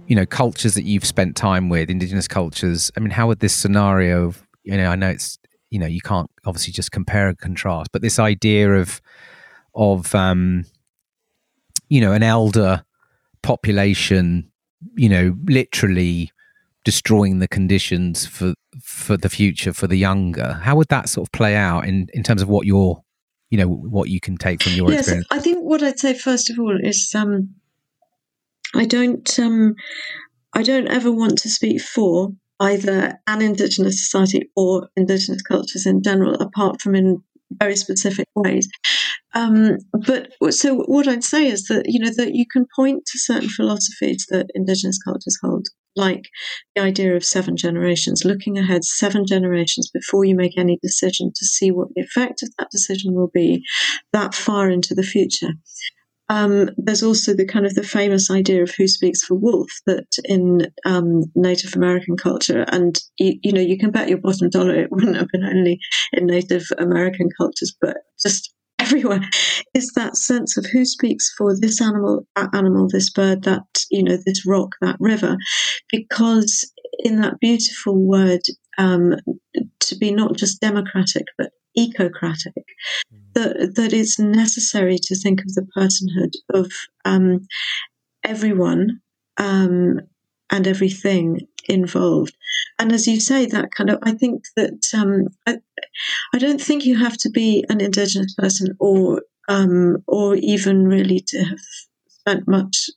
you 0.08 0.16
know 0.16 0.26
cultures 0.26 0.74
that 0.76 0.84
you've 0.84 1.06
spent 1.06 1.36
time 1.36 1.70
with, 1.70 1.90
indigenous 1.90 2.28
cultures? 2.28 2.92
I 2.98 3.00
mean, 3.00 3.12
how 3.12 3.28
would 3.28 3.40
this 3.40 3.54
scenario? 3.54 4.34
You 4.64 4.78
know, 4.78 4.88
I 4.88 4.96
know 4.96 5.10
it's 5.10 5.38
you 5.76 5.80
know 5.80 5.88
you 5.88 6.00
can't 6.02 6.32
obviously 6.46 6.72
just 6.72 6.92
compare 6.92 7.28
and 7.28 7.38
contrast 7.38 7.92
but 7.92 8.02
this 8.02 8.18
idea 8.18 8.74
of 8.76 9.02
of 9.74 10.16
um 10.16 10.64
you 11.90 12.00
know 12.00 12.14
an 12.14 12.24
elder 12.24 12.84
population 13.42 14.50
you 14.96 15.10
know 15.10 15.36
literally 15.46 16.32
destroying 16.86 17.40
the 17.40 17.48
conditions 17.48 18.26
for 18.26 18.54
for 18.82 19.18
the 19.18 19.30
future 19.30 19.74
for 19.74 19.88
the 19.88 19.98
younger 19.98 20.54
how 20.64 20.76
would 20.78 20.88
that 20.88 21.10
sort 21.10 21.28
of 21.28 21.32
play 21.34 21.56
out 21.56 21.86
in 21.86 22.08
in 22.14 22.24
terms 22.24 22.42
of 22.42 22.48
what 22.48 22.66
your 22.66 23.04
you 23.50 23.58
know 23.58 23.68
what 23.68 24.10
you 24.10 24.20
can 24.20 24.38
take 24.38 24.62
from 24.64 24.74
your 24.74 24.90
yes, 24.92 25.02
experience 25.02 25.28
i 25.32 25.40
think 25.40 25.60
what 25.60 25.84
i'd 25.84 26.00
say 26.00 26.14
first 26.14 26.50
of 26.50 26.60
all 26.60 26.78
is 26.82 27.12
um 27.16 27.50
i 28.76 28.86
don't 28.86 29.40
um 29.40 29.76
i 30.54 30.64
don't 30.64 30.88
ever 30.88 31.12
want 31.12 31.38
to 31.38 31.50
speak 31.50 31.82
for 31.82 32.32
either 32.60 33.20
an 33.28 33.42
Indigenous 33.42 34.04
society 34.04 34.50
or 34.56 34.90
Indigenous 34.96 35.42
cultures 35.42 35.86
in 35.86 36.02
general, 36.02 36.36
apart 36.36 36.82
from 36.82 36.96
in 36.96 37.22
very 37.60 37.76
specific 37.76 38.28
ways. 38.36 38.68
Um, 39.34 39.78
but 40.06 40.32
so 40.52 40.78
what 40.86 41.08
I'd 41.08 41.24
say 41.24 41.48
is 41.48 41.66
that 41.66 41.84
you 41.88 42.00
know 42.00 42.12
that 42.16 42.34
you 42.34 42.46
can 42.52 42.66
point 42.76 43.06
to 43.08 43.20
certain 43.20 43.50
philosophies 43.50 44.26
that 44.30 44.48
Indigenous 44.56 45.00
cultures 45.04 45.38
hold, 45.42 45.68
like 45.96 46.30
the 46.76 46.82
idea 46.82 47.16
of 47.16 47.24
seven 47.24 47.56
generations, 47.56 48.26
looking 48.26 48.58
ahead 48.58 48.84
seven 48.84 49.26
generations 49.26 49.90
before 49.94 50.26
you 50.26 50.36
make 50.36 50.58
any 50.58 50.78
decision 50.82 51.32
to 51.36 51.46
see 51.46 51.72
what 51.72 51.90
the 51.96 52.02
effect 52.02 52.44
of 52.44 52.50
that 52.58 52.70
decision 52.72 53.14
will 53.14 53.32
be 53.34 53.64
that 54.14 54.34
far 54.34 54.70
into 54.70 54.94
the 54.94 55.04
future. 55.04 55.52
Um, 56.28 56.72
there's 56.78 57.04
also 57.04 57.36
the 57.36 57.46
kind 57.46 57.68
of 57.68 57.76
the 57.76 57.84
famous 57.84 58.32
idea 58.32 58.64
of 58.64 58.74
who 58.76 58.88
speaks 58.88 59.24
for 59.24 59.36
wolf 59.36 59.70
that 59.86 60.08
in 60.24 60.68
um, 60.84 61.26
Native 61.36 61.76
American 61.76 62.18
culture, 62.18 62.66
and 62.70 63.00
you, 63.20 63.38
you, 63.44 63.52
know, 63.52 63.62
you 63.62 63.78
can 63.78 63.92
bet 63.92 64.10
your 64.10 64.18
bottom 64.18 64.50
dollar 64.50 64.76
it 64.76 64.92
wouldn't 64.92 65.18
have 65.18 65.28
been 65.32 65.44
only 65.44 65.80
in 66.14 66.26
Native 66.26 66.66
American 66.80 67.30
cultures, 67.38 67.76
but 67.80 67.98
just 68.20 68.55
everywhere, 68.86 69.22
is 69.74 69.92
that 69.96 70.16
sense 70.16 70.58
of 70.58 70.66
who 70.66 70.86
speaks 70.86 71.34
for 71.38 71.60
this 71.60 71.82
animal, 71.82 72.26
that 72.36 72.50
animal, 72.54 72.88
this 72.88 73.10
bird, 73.10 73.44
that, 73.44 73.64
you 73.92 74.04
know, 74.04 74.18
this 74.26 74.46
rock, 74.46 74.76
that 74.82 74.98
river, 75.00 75.38
because 75.92 76.72
in 77.00 77.22
that 77.22 77.40
beautiful 77.40 77.96
word, 77.96 78.42
um, 78.78 79.16
to 79.80 79.96
be 79.98 80.12
not 80.12 80.36
just 80.36 80.62
democratic, 80.62 81.26
but 81.38 81.52
ecocratic, 81.78 82.54
mm. 83.14 83.34
that, 83.34 83.76
that 83.76 83.94
it's 83.94 84.20
necessary 84.20 84.98
to 85.02 85.16
think 85.16 85.42
of 85.42 85.54
the 85.54 85.68
personhood 85.78 86.32
of 86.54 86.72
um, 87.06 87.46
everyone 88.24 89.02
um, 89.38 90.00
and 90.50 90.68
everything 90.68 91.42
involved. 91.68 92.36
And 92.78 92.92
as 92.92 93.08
you 93.08 93.20
say, 93.20 93.46
that 93.46 93.72
kind 93.72 93.90
of, 93.90 94.00
I 94.04 94.12
think 94.12 94.44
that 94.58 94.82
um, 94.94 95.28
I, 95.48 95.58
I, 96.34 96.38
don't 96.38 96.60
think 96.60 96.86
you 96.86 96.98
have 96.98 97.18
to 97.20 97.30
be 97.30 97.64
an 97.70 97.80
Indigenous 97.80 98.34
person 98.36 98.76
or 98.80 99.24
um, 99.48 100.04
or 100.08 100.36
even 100.36 100.86
really 100.88 101.22
to 101.28 101.44
have 101.44 101.60
spent 102.10 102.48
much 102.48 102.90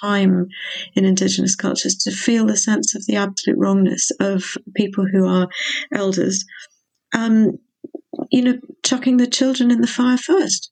time 0.00 0.46
in 0.94 1.04
Indigenous 1.04 1.54
cultures 1.54 1.96
to 1.96 2.10
feel 2.10 2.46
the 2.46 2.56
sense 2.56 2.94
of 2.94 3.04
the 3.06 3.16
absolute 3.16 3.58
wrongness 3.58 4.10
of 4.20 4.56
people 4.74 5.06
who 5.06 5.26
are 5.26 5.48
elders. 5.92 6.44
Um, 7.14 7.58
you 8.30 8.42
know, 8.42 8.58
chucking 8.84 9.18
the 9.18 9.26
children 9.26 9.70
in 9.70 9.82
the 9.82 9.86
fire 9.86 10.16
first. 10.16 10.70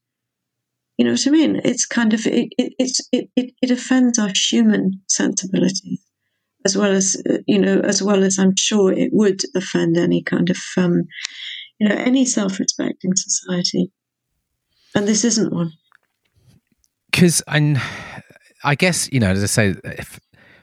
You 0.96 1.04
know 1.04 1.12
what 1.12 1.26
I 1.26 1.30
mean? 1.30 1.60
It's 1.64 1.84
kind 1.84 2.14
of 2.14 2.26
it 2.26 2.48
it 2.56 2.72
it 3.12 3.28
it, 3.36 3.50
it 3.60 3.70
offends 3.70 4.18
our 4.18 4.30
human 4.34 5.02
sensibilities 5.08 6.00
as 6.64 6.76
well 6.76 6.92
as 6.92 7.22
you 7.46 7.58
know 7.58 7.80
as 7.80 8.02
well 8.02 8.24
as 8.24 8.38
I'm 8.38 8.56
sure 8.56 8.92
it 8.92 9.10
would 9.12 9.40
offend 9.54 9.96
any 9.96 10.22
kind 10.22 10.50
of 10.50 10.58
um, 10.76 11.04
you 11.78 11.88
know 11.88 11.94
any 11.94 12.24
self-respecting 12.24 13.12
society, 13.14 13.90
and 14.94 15.06
this 15.06 15.24
isn't 15.24 15.52
one. 15.52 15.72
because 17.10 17.42
and 17.48 17.80
I 18.64 18.74
guess 18.74 19.12
you 19.12 19.20
know, 19.20 19.30
as 19.30 19.42
I 19.42 19.46
say, 19.46 19.74
if, 19.84 20.18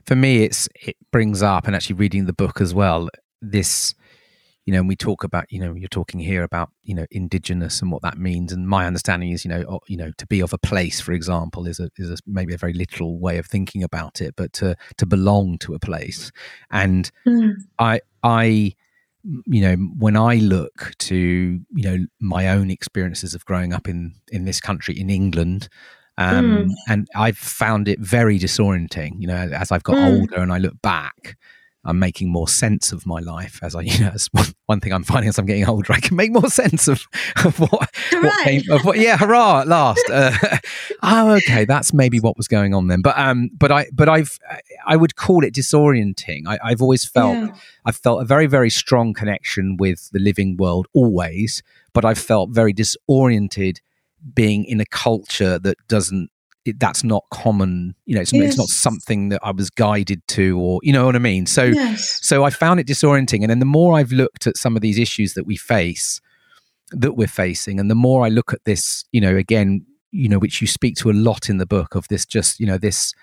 for 0.05 0.15
me, 0.15 0.43
it's 0.43 0.67
it 0.75 0.97
brings 1.11 1.43
up 1.43 1.67
and 1.67 1.75
actually 1.75 1.95
reading 1.95 2.25
the 2.25 2.33
book 2.33 2.59
as 2.59 2.73
well. 2.73 3.09
This, 3.41 3.93
you 4.72 4.78
know, 4.78 4.80
and 4.80 4.88
we 4.88 4.95
talk 4.95 5.26
about, 5.26 5.51
you 5.51 5.59
know, 5.59 5.74
you're 5.74 5.89
talking 5.89 6.22
here 6.22 6.43
about, 6.43 6.69
you 6.82 6.95
know, 6.95 7.05
indigenous 7.11 7.82
and 7.82 7.91
what 7.91 8.01
that 8.03 8.17
means. 8.17 8.53
And 8.53 8.69
my 8.69 8.88
understanding 8.88 9.32
is, 9.32 9.43
you 9.43 9.49
know, 9.49 9.82
you 9.88 9.97
know, 9.97 10.13
to 10.17 10.26
be 10.26 10.39
of 10.39 10.53
a 10.53 10.57
place, 10.57 11.01
for 11.01 11.11
example, 11.11 11.67
is 11.67 11.78
a 11.82 11.89
is 11.97 12.09
a, 12.09 12.15
maybe 12.26 12.53
a 12.53 12.57
very 12.57 12.72
literal 12.72 13.19
way 13.19 13.38
of 13.38 13.47
thinking 13.47 13.84
about 13.84 14.22
it, 14.22 14.34
but 14.38 14.53
to 14.53 14.78
to 14.95 15.05
belong 15.05 15.57
to 15.57 15.74
a 15.74 15.80
place. 15.80 16.32
And 16.72 17.11
mm. 17.28 17.51
I 17.80 17.99
I 18.24 18.76
you 19.45 19.61
know 19.61 19.76
when 19.99 20.17
i 20.17 20.38
look 20.38 20.93
to 20.97 21.15
you 21.15 21.84
know 21.84 22.07
my 22.19 22.47
own 22.47 22.72
experiences 22.72 23.36
of 23.36 23.45
growing 23.45 23.72
up 23.72 23.88
in 23.88 24.15
in 24.32 24.45
this 24.45 24.59
country 24.59 24.99
in 24.99 25.11
england 25.11 25.69
um, 26.17 26.45
mm. 26.49 26.69
and 26.89 27.07
i've 27.15 27.38
found 27.38 27.88
it 27.88 27.99
very 27.99 28.39
disorienting 28.39 29.11
you 29.19 29.28
know 29.28 29.36
as 29.36 29.72
i've 29.72 29.84
got 29.84 29.95
mm. 29.95 30.22
older 30.22 30.38
and 30.38 30.51
i 30.51 30.57
look 30.57 30.74
back 30.82 31.38
I'm 31.84 31.97
making 31.97 32.32
more 32.32 32.47
sense 32.47 32.91
of 32.91 33.05
my 33.05 33.19
life 33.19 33.59
as 33.63 33.75
I, 33.75 33.82
you 33.82 33.99
know, 33.99 34.11
as 34.13 34.27
one, 34.32 34.45
one 34.67 34.79
thing 34.79 34.93
I'm 34.93 35.03
finding 35.03 35.29
as 35.29 35.38
I'm 35.38 35.45
getting 35.45 35.67
older, 35.67 35.93
I 35.93 35.99
can 35.99 36.15
make 36.15 36.32
more 36.32 36.49
sense 36.49 36.88
of, 36.88 37.05
of 37.43 37.59
what, 37.59 37.89
what 38.11 38.43
came, 38.43 38.61
of 38.69 38.86
what, 38.86 38.97
yeah, 38.97 39.17
hurrah 39.17 39.61
at 39.61 39.67
last. 39.67 40.03
Uh, 40.09 40.32
oh, 41.03 41.32
okay. 41.32 41.65
That's 41.65 41.93
maybe 41.93 42.19
what 42.19 42.38
was 42.38 42.47
going 42.47 42.73
on 42.73 42.88
then. 42.88 43.01
But, 43.01 43.17
um, 43.17 43.49
but 43.57 43.71
I, 43.71 43.88
but 43.93 44.09
I've, 44.09 44.38
I 44.86 44.95
would 44.95 45.15
call 45.15 45.43
it 45.43 45.53
disorienting. 45.53 46.43
I, 46.47 46.69
have 46.69 46.82
always 46.82 47.05
felt, 47.05 47.36
yeah. 47.36 47.55
I've 47.86 47.97
felt 47.97 48.21
a 48.21 48.25
very, 48.25 48.47
very 48.47 48.69
strong 48.69 49.13
connection 49.13 49.77
with 49.77 50.09
the 50.11 50.19
living 50.19 50.57
world 50.57 50.88
always, 50.93 51.63
but 51.93 52.05
I've 52.05 52.19
felt 52.19 52.51
very 52.51 52.73
disoriented 52.73 53.82
being 54.36 54.65
in 54.65 54.79
a 54.79 54.86
culture 54.86 55.57
that 55.59 55.77
doesn't 55.88 56.29
it, 56.66 56.80
that's 56.80 57.03
not 57.03 57.24
common 57.32 57.95
you 58.05 58.16
know 58.16 58.22
it's, 58.22 58.34
yes. 58.34 58.49
it's, 58.49 58.57
not 58.57 58.68
something 58.68 59.30
that 59.30 59.39
i 59.43 59.51
was 59.51 59.70
guided 59.70 60.22
to 60.28 60.59
or 60.59 60.80
you 60.84 60.93
know 60.93 61.05
what 61.05 61.16
i 61.16 61.20
mean 61.20 61.45
so 61.45 61.64
yes. 61.64 62.20
so 62.22 62.43
i 62.43 62.49
found 62.49 62.80
it 62.80 62.88
disorienting 62.88 63.41
and 63.41 63.49
then 63.49 63.59
the 63.59 63.66
more 63.66 63.95
i've 63.95 64.12
looked 64.12 64.47
at 64.47 64.57
some 64.57 64.76
of 64.76 64.82
these 64.82 64.99
issues 64.99 65.34
that 65.34 65.45
we 65.45 65.57
face 65.57 66.22
that 66.91 67.14
we're 67.14 67.28
facing 67.28 67.80
and 67.80 67.89
the 67.89 67.95
more 67.95 68.26
i 68.26 68.30
look 68.30 68.53
at 68.53 68.64
this 68.66 69.05
you 69.12 69.22
know 69.22 69.36
again 69.36 69.86
you 70.12 70.30
know 70.30 70.38
which 70.38 70.62
you 70.62 70.68
speak 70.68 70.95
to 70.95 71.09
a 71.09 71.14
lot 71.14 71.49
in 71.49 71.57
the 71.57 71.66
book 71.66 71.95
of 71.95 72.07
this 72.09 72.26
just 72.26 72.59
you 72.59 72.66
know 72.66 72.78
this 72.78 73.14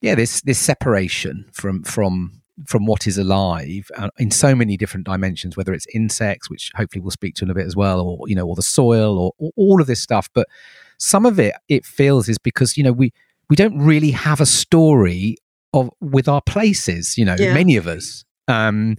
yeah 0.00 0.14
this 0.14 0.42
this 0.42 0.58
separation 0.58 1.46
from 1.52 1.82
from 1.84 2.42
from 2.66 2.84
what 2.84 3.06
is 3.06 3.16
alive 3.16 3.90
uh, 3.96 4.10
in 4.18 4.30
so 4.30 4.54
many 4.54 4.76
different 4.76 5.06
dimensions 5.06 5.56
whether 5.56 5.72
it's 5.72 5.86
insects 5.94 6.50
which 6.50 6.70
hopefully 6.74 7.00
we'll 7.00 7.10
speak 7.10 7.34
to 7.34 7.44
in 7.44 7.50
a 7.50 7.54
bit 7.54 7.66
as 7.66 7.74
well 7.74 8.00
or 8.00 8.28
you 8.28 8.34
know 8.34 8.46
or 8.46 8.54
the 8.54 8.62
soil 8.62 9.18
or, 9.18 9.32
or 9.38 9.50
all 9.56 9.80
of 9.80 9.86
this 9.86 10.02
stuff 10.02 10.28
but 10.34 10.46
some 11.02 11.26
of 11.26 11.40
it 11.40 11.52
it 11.68 11.84
feels 11.84 12.28
is 12.28 12.38
because 12.38 12.76
you 12.76 12.84
know 12.84 12.92
we 12.92 13.12
we 13.50 13.56
don't 13.56 13.76
really 13.76 14.12
have 14.12 14.40
a 14.40 14.46
story 14.46 15.36
of 15.74 15.90
with 16.00 16.28
our 16.28 16.40
places 16.40 17.18
you 17.18 17.24
know 17.24 17.34
yeah. 17.38 17.52
many 17.52 17.76
of 17.76 17.88
us 17.88 18.24
um 18.46 18.96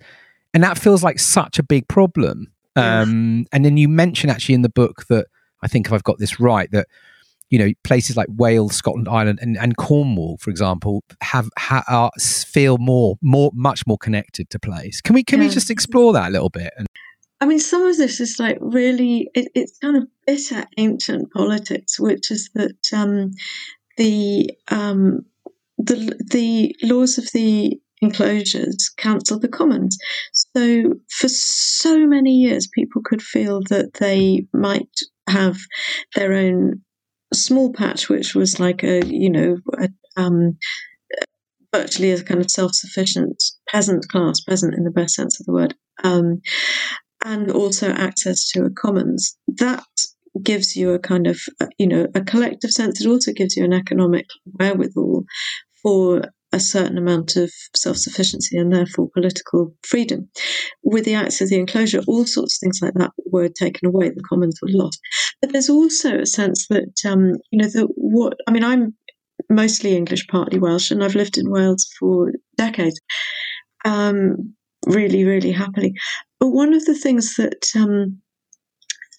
and 0.53 0.61
that 0.63 0.77
feels 0.77 1.01
like 1.01 1.17
such 1.17 1.57
a 1.57 1.63
big 1.63 1.87
problem 1.87 2.51
um 2.75 3.39
yeah. 3.39 3.45
and 3.53 3.63
then 3.63 3.77
you 3.77 3.87
mention 3.87 4.29
actually 4.29 4.53
in 4.53 4.63
the 4.63 4.69
book 4.69 5.05
that 5.07 5.27
i 5.61 5.67
think 5.67 5.87
if 5.87 5.93
i've 5.93 6.03
got 6.03 6.19
this 6.19 6.41
right 6.41 6.69
that 6.71 6.87
you 7.49 7.57
know 7.57 7.69
places 7.85 8.17
like 8.17 8.27
wales 8.31 8.75
scotland 8.75 9.07
ireland 9.07 9.39
and, 9.41 9.57
and 9.57 9.77
cornwall 9.77 10.37
for 10.39 10.49
example 10.49 11.05
have 11.21 11.49
ha, 11.57 11.83
are, 11.87 12.11
feel 12.19 12.77
more 12.79 13.17
more 13.21 13.49
much 13.53 13.87
more 13.87 13.97
connected 13.97 14.49
to 14.49 14.59
place 14.59 14.99
can 14.99 15.13
we 15.13 15.23
can 15.23 15.39
yeah. 15.39 15.47
we 15.47 15.53
just 15.53 15.69
explore 15.69 16.11
that 16.11 16.27
a 16.27 16.31
little 16.31 16.49
bit 16.49 16.73
and 16.77 16.85
I 17.43 17.45
mean, 17.45 17.59
some 17.59 17.85
of 17.85 17.97
this 17.97 18.21
is 18.21 18.39
like 18.39 18.57
really, 18.61 19.29
it, 19.35 19.51
it's 19.53 19.77
kind 19.79 19.97
of 19.97 20.07
bitter 20.25 20.63
ancient 20.77 21.29
politics, 21.33 21.99
which 21.99 22.31
is 22.31 22.49
that 22.55 22.77
um, 22.93 23.31
the 23.97 24.49
um, 24.69 25.25
the 25.77 26.17
the 26.31 26.73
laws 26.83 27.17
of 27.17 27.27
the 27.33 27.77
enclosures 28.01 28.89
cancel 28.95 29.39
the 29.39 29.49
commons. 29.49 29.97
So 30.31 30.93
for 31.09 31.27
so 31.27 32.07
many 32.07 32.31
years, 32.31 32.69
people 32.73 33.01
could 33.03 33.21
feel 33.21 33.59
that 33.63 33.95
they 33.95 34.47
might 34.53 35.01
have 35.27 35.57
their 36.15 36.31
own 36.31 36.81
small 37.33 37.73
patch, 37.73 38.07
which 38.07 38.35
was 38.35 38.57
like 38.57 38.85
a 38.85 39.05
you 39.05 39.29
know 39.29 39.57
a, 39.79 39.89
um, 40.15 40.57
virtually 41.75 42.11
a 42.11 42.23
kind 42.23 42.39
of 42.39 42.49
self-sufficient 42.49 43.43
peasant 43.67 44.07
class, 44.07 44.39
peasant 44.47 44.75
in 44.75 44.85
the 44.85 44.91
best 44.91 45.15
sense 45.15 45.41
of 45.41 45.45
the 45.45 45.51
word. 45.51 45.75
Um, 46.05 46.41
and 47.23 47.51
also 47.51 47.89
access 47.91 48.49
to 48.49 48.65
a 48.65 48.69
commons. 48.69 49.37
That 49.47 49.83
gives 50.41 50.75
you 50.75 50.91
a 50.91 50.99
kind 50.99 51.27
of, 51.27 51.39
uh, 51.61 51.67
you 51.77 51.87
know, 51.87 52.07
a 52.15 52.21
collective 52.21 52.71
sense. 52.71 53.01
It 53.01 53.07
also 53.07 53.33
gives 53.33 53.55
you 53.55 53.63
an 53.63 53.73
economic 53.73 54.25
wherewithal 54.59 55.25
for 55.81 56.23
a 56.51 56.59
certain 56.59 56.97
amount 56.97 57.35
of 57.35 57.51
self 57.75 57.97
sufficiency 57.97 58.57
and 58.57 58.71
therefore 58.71 59.09
political 59.13 59.75
freedom. 59.83 60.29
With 60.83 61.05
the 61.05 61.15
Acts 61.15 61.41
of 61.41 61.49
the 61.49 61.57
Enclosure, 61.57 62.01
all 62.07 62.25
sorts 62.25 62.55
of 62.55 62.59
things 62.59 62.79
like 62.81 62.93
that 62.95 63.11
were 63.25 63.49
taken 63.49 63.87
away, 63.87 64.09
the 64.09 64.23
commons 64.27 64.59
were 64.61 64.69
lost. 64.71 64.99
But 65.41 65.51
there's 65.51 65.69
also 65.69 66.19
a 66.19 66.25
sense 66.25 66.67
that, 66.69 66.93
um, 67.05 67.33
you 67.51 67.59
know, 67.59 67.67
that 67.67 67.87
what, 67.95 68.37
I 68.47 68.51
mean, 68.51 68.63
I'm 68.63 68.95
mostly 69.49 69.95
English, 69.95 70.27
partly 70.27 70.59
Welsh, 70.59 70.91
and 70.91 71.03
I've 71.03 71.15
lived 71.15 71.37
in 71.37 71.49
Wales 71.49 71.87
for 71.99 72.31
decades. 72.55 72.99
Um, 73.83 74.55
really, 74.85 75.23
really 75.23 75.51
happily. 75.51 75.93
But 76.39 76.49
one 76.49 76.73
of 76.73 76.85
the 76.85 76.95
things 76.95 77.35
that 77.35 77.67
um, 77.75 78.21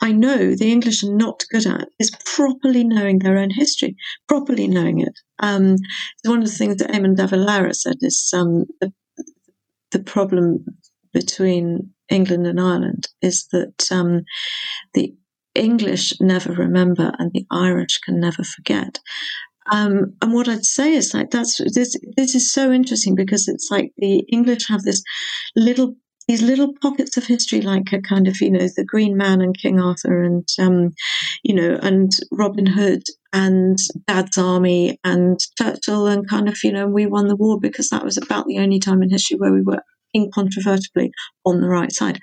I 0.00 0.12
know 0.12 0.54
the 0.54 0.70
English 0.70 1.02
are 1.02 1.14
not 1.14 1.44
good 1.50 1.66
at 1.66 1.88
is 1.98 2.10
properly 2.24 2.84
knowing 2.84 3.20
their 3.20 3.38
own 3.38 3.50
history, 3.50 3.96
properly 4.28 4.66
knowing 4.66 5.00
it. 5.00 5.18
Um, 5.38 5.76
one 6.24 6.42
of 6.42 6.48
the 6.48 6.54
things 6.54 6.76
that 6.76 6.90
Eamon 6.90 7.16
de 7.16 7.74
said 7.74 7.96
is 8.00 8.30
um, 8.34 8.66
the, 8.80 8.92
the, 9.92 10.00
problem 10.00 10.64
between 11.12 11.90
England 12.08 12.46
and 12.46 12.60
Ireland 12.60 13.08
is 13.22 13.46
that 13.52 13.88
um, 13.90 14.24
the 14.94 15.14
English 15.54 16.20
never 16.20 16.52
remember 16.52 17.12
and 17.18 17.32
the 17.32 17.46
Irish 17.50 17.98
can 17.98 18.20
never 18.20 18.42
forget. 18.42 18.98
Um, 19.72 20.14
and 20.20 20.32
what 20.32 20.48
I'd 20.48 20.64
say 20.64 20.94
is 20.94 21.14
like 21.14 21.30
that's 21.30 21.58
this. 21.74 21.96
This 22.16 22.34
is 22.34 22.52
so 22.52 22.70
interesting 22.70 23.14
because 23.14 23.48
it's 23.48 23.68
like 23.70 23.92
the 23.96 24.20
English 24.30 24.68
have 24.68 24.82
this 24.82 25.02
little 25.56 25.94
these 26.28 26.42
little 26.42 26.72
pockets 26.80 27.16
of 27.16 27.26
history, 27.26 27.60
like 27.60 27.92
a 27.92 28.00
kind 28.00 28.26
of, 28.26 28.40
you 28.40 28.50
know, 28.50 28.66
the 28.76 28.84
Green 28.84 29.16
Man 29.16 29.40
and 29.40 29.56
King 29.58 29.78
Arthur 29.78 30.22
and, 30.22 30.46
um, 30.58 30.90
you 31.42 31.54
know, 31.54 31.78
and 31.82 32.12
Robin 32.32 32.66
Hood 32.66 33.02
and 33.32 33.76
Dad's 34.06 34.38
Army 34.38 34.98
and 35.04 35.38
Churchill 35.58 36.06
and 36.06 36.28
kind 36.28 36.48
of, 36.48 36.56
you 36.64 36.72
know, 36.72 36.86
we 36.86 37.06
won 37.06 37.28
the 37.28 37.36
war 37.36 37.58
because 37.60 37.90
that 37.90 38.04
was 38.04 38.16
about 38.16 38.46
the 38.46 38.58
only 38.58 38.78
time 38.78 39.02
in 39.02 39.10
history 39.10 39.36
where 39.36 39.52
we 39.52 39.62
were 39.62 39.82
incontrovertibly 40.14 41.10
on 41.44 41.60
the 41.60 41.68
right 41.68 41.92
side. 41.92 42.20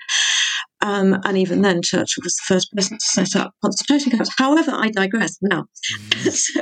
Um, 0.82 1.20
and 1.24 1.38
even 1.38 1.62
then, 1.62 1.80
Churchill 1.80 2.22
was 2.24 2.34
the 2.36 2.54
first 2.54 2.72
person 2.72 2.98
to 2.98 3.04
set 3.04 3.36
up 3.40 3.54
concentration 3.62 4.10
camps. 4.10 4.30
However, 4.36 4.72
I 4.72 4.90
digress 4.90 5.38
now. 5.40 5.66
Mm-hmm. 5.94 6.28
so, 6.30 6.60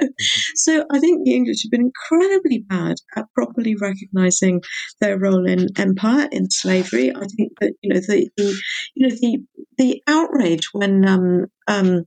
so 0.55 0.85
I 0.93 0.99
think 0.99 1.25
the 1.25 1.35
English 1.35 1.63
have 1.63 1.71
been 1.71 1.91
incredibly 1.91 2.65
bad 2.69 2.97
at 3.17 3.33
properly 3.35 3.75
recognizing 3.75 4.61
their 5.01 5.19
role 5.19 5.47
in 5.47 5.69
empire, 5.77 6.29
in 6.31 6.51
slavery. 6.51 7.11
I 7.15 7.27
think 7.37 7.53
that 7.61 7.73
you 7.83 7.95
know 7.95 8.01
the, 8.01 8.29
the 8.37 8.55
you 8.95 9.09
know 9.09 9.15
the 9.15 9.39
the 9.79 10.03
outrage 10.07 10.69
when 10.73 11.09
um, 11.09 11.47
um, 11.67 12.05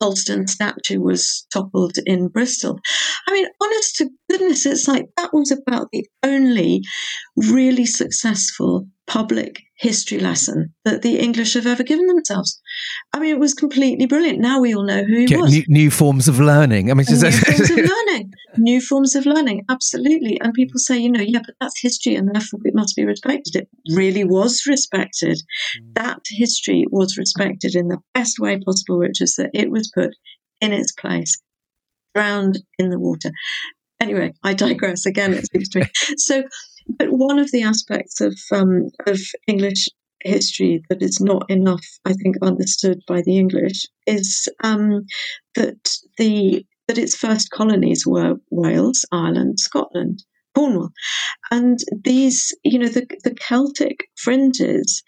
Colston 0.00 0.46
statue 0.46 1.00
was 1.00 1.46
toppled 1.52 1.96
in 2.04 2.28
Bristol. 2.28 2.78
I 3.26 3.32
mean, 3.32 3.46
honest 3.62 3.96
to 3.96 4.10
goodness, 4.30 4.66
it's 4.66 4.88
like 4.88 5.06
that 5.16 5.32
was 5.32 5.50
about 5.50 5.88
the 5.92 6.06
only 6.22 6.82
really 7.36 7.86
successful 7.86 8.88
public 9.06 9.60
history 9.84 10.18
lesson 10.18 10.74
that 10.86 11.02
the 11.02 11.18
English 11.18 11.52
have 11.52 11.66
ever 11.66 11.82
given 11.82 12.06
themselves. 12.06 12.58
I 13.12 13.20
mean, 13.20 13.34
it 13.34 13.38
was 13.38 13.52
completely 13.52 14.06
brilliant. 14.06 14.40
Now 14.40 14.58
we 14.58 14.74
all 14.74 14.82
know 14.82 15.04
who 15.04 15.26
he 15.26 15.36
was. 15.36 15.52
New, 15.52 15.64
new, 15.68 15.90
forms 15.90 16.26
of 16.26 16.40
learning. 16.40 16.90
I 16.90 16.94
mean, 16.94 17.04
new 17.06 17.20
forms 17.30 17.70
of 17.70 17.76
learning. 17.92 18.32
New 18.56 18.80
forms 18.80 19.14
of 19.14 19.26
learning. 19.26 19.66
Absolutely. 19.68 20.40
And 20.40 20.54
people 20.54 20.78
say, 20.78 20.98
you 20.98 21.12
know, 21.12 21.20
yeah, 21.20 21.40
but 21.44 21.54
that's 21.60 21.78
history, 21.82 22.14
and 22.14 22.34
therefore 22.34 22.60
it 22.64 22.74
must 22.74 22.96
be 22.96 23.04
respected. 23.04 23.56
It 23.56 23.68
really 23.94 24.24
was 24.24 24.64
respected. 24.66 25.36
Mm. 25.78 25.94
That 25.96 26.20
history 26.30 26.86
was 26.90 27.18
respected 27.18 27.76
in 27.76 27.88
the 27.88 27.98
best 28.14 28.38
way 28.38 28.58
possible, 28.58 28.98
which 28.98 29.20
is 29.20 29.34
that 29.36 29.50
it 29.52 29.70
was 29.70 29.92
put 29.94 30.16
in 30.62 30.72
its 30.72 30.92
place, 30.92 31.38
drowned 32.14 32.58
in 32.78 32.88
the 32.88 32.98
water. 32.98 33.30
Anyway, 34.00 34.32
I 34.42 34.54
digress 34.54 35.04
again. 35.04 35.34
It 35.34 35.46
seems 35.52 35.68
to 35.70 35.80
me. 35.80 35.86
So 36.16 36.42
but 36.88 37.08
one 37.10 37.38
of 37.38 37.50
the 37.50 37.62
aspects 37.62 38.20
of 38.20 38.36
um, 38.52 38.88
of 39.06 39.18
English 39.46 39.88
history 40.20 40.82
that 40.88 41.02
is 41.02 41.20
not 41.20 41.48
enough, 41.50 41.84
I 42.04 42.14
think, 42.14 42.36
understood 42.42 43.00
by 43.06 43.22
the 43.22 43.38
English 43.38 43.86
is 44.06 44.48
um, 44.62 45.04
that 45.54 45.96
the 46.18 46.66
that 46.88 46.98
its 46.98 47.16
first 47.16 47.50
colonies 47.50 48.06
were 48.06 48.36
Wales, 48.50 49.04
Ireland, 49.12 49.60
Scotland, 49.60 50.22
Cornwall, 50.54 50.90
and 51.50 51.78
these, 52.04 52.54
you 52.64 52.78
know, 52.78 52.88
the 52.88 53.06
the 53.24 53.34
Celtic 53.34 54.04
fringes 54.16 55.02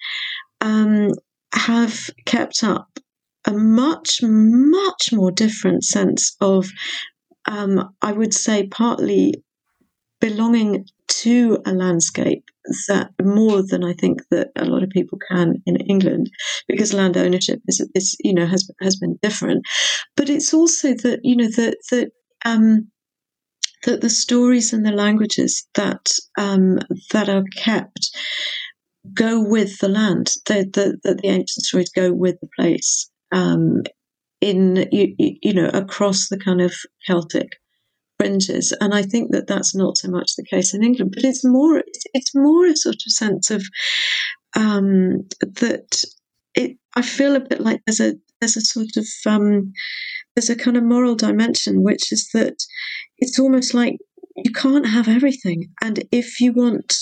um, 0.60 1.10
have 1.54 2.10
kept 2.24 2.62
up 2.62 2.98
a 3.46 3.52
much 3.52 4.20
much 4.22 5.12
more 5.12 5.30
different 5.30 5.84
sense 5.84 6.36
of 6.40 6.70
um, 7.48 7.94
I 8.02 8.12
would 8.12 8.34
say, 8.34 8.66
partly 8.66 9.34
belonging 10.20 10.86
to 11.08 11.58
a 11.66 11.72
landscape 11.72 12.44
that 12.88 13.10
more 13.22 13.62
than 13.62 13.84
I 13.84 13.92
think 13.94 14.22
that 14.30 14.48
a 14.56 14.64
lot 14.64 14.82
of 14.82 14.90
people 14.90 15.18
can 15.30 15.62
in 15.66 15.76
England, 15.76 16.30
because 16.68 16.92
land 16.92 17.16
ownership 17.16 17.60
is, 17.66 17.86
is 17.94 18.16
you 18.20 18.34
know 18.34 18.46
has 18.46 18.68
has 18.80 18.96
been 18.96 19.18
different. 19.22 19.64
But 20.16 20.28
it's 20.28 20.52
also 20.52 20.94
that 20.94 21.20
you 21.22 21.36
know 21.36 21.50
that 21.50 21.76
that 21.90 22.10
um, 22.44 22.90
that 23.84 24.00
the 24.00 24.10
stories 24.10 24.72
and 24.72 24.84
the 24.84 24.92
languages 24.92 25.66
that 25.74 26.10
um, 26.38 26.78
that 27.12 27.28
are 27.28 27.44
kept 27.56 28.10
go 29.14 29.40
with 29.40 29.78
the 29.78 29.88
land. 29.88 30.32
That 30.46 30.72
the, 30.72 30.98
the, 31.02 31.14
the 31.14 31.28
ancient 31.28 31.64
stories 31.64 31.90
go 31.90 32.12
with 32.12 32.36
the 32.40 32.48
place. 32.58 33.10
Um, 33.32 33.82
in 34.40 34.86
you, 34.92 35.14
you 35.18 35.54
know 35.54 35.68
across 35.68 36.28
the 36.28 36.38
kind 36.38 36.60
of 36.60 36.74
Celtic 37.06 37.48
fringes. 38.18 38.72
And 38.80 38.94
I 38.94 39.02
think 39.02 39.32
that 39.32 39.46
that's 39.46 39.74
not 39.74 39.96
so 39.96 40.10
much 40.10 40.36
the 40.36 40.44
case 40.44 40.74
in 40.74 40.82
England, 40.82 41.12
but 41.14 41.24
it's 41.24 41.44
more 41.44 41.82
it's, 42.14 42.34
more 42.34 42.66
a 42.66 42.76
sort 42.76 42.96
of 42.96 43.12
sense 43.12 43.50
of 43.50 43.64
um, 44.54 45.26
that 45.40 46.02
it. 46.54 46.76
I 46.94 47.02
feel 47.02 47.36
a 47.36 47.40
bit 47.40 47.60
like 47.60 47.80
there's 47.86 48.00
a 48.00 48.14
there's 48.40 48.56
a 48.56 48.62
sort 48.62 48.96
of 48.96 49.06
um, 49.26 49.72
there's 50.34 50.50
a 50.50 50.56
kind 50.56 50.76
of 50.76 50.84
moral 50.84 51.14
dimension, 51.14 51.82
which 51.82 52.12
is 52.12 52.28
that 52.34 52.56
it's 53.18 53.38
almost 53.38 53.74
like 53.74 53.96
you 54.36 54.52
can't 54.52 54.86
have 54.86 55.08
everything, 55.08 55.70
and 55.82 56.04
if 56.12 56.40
you 56.40 56.52
want. 56.52 56.94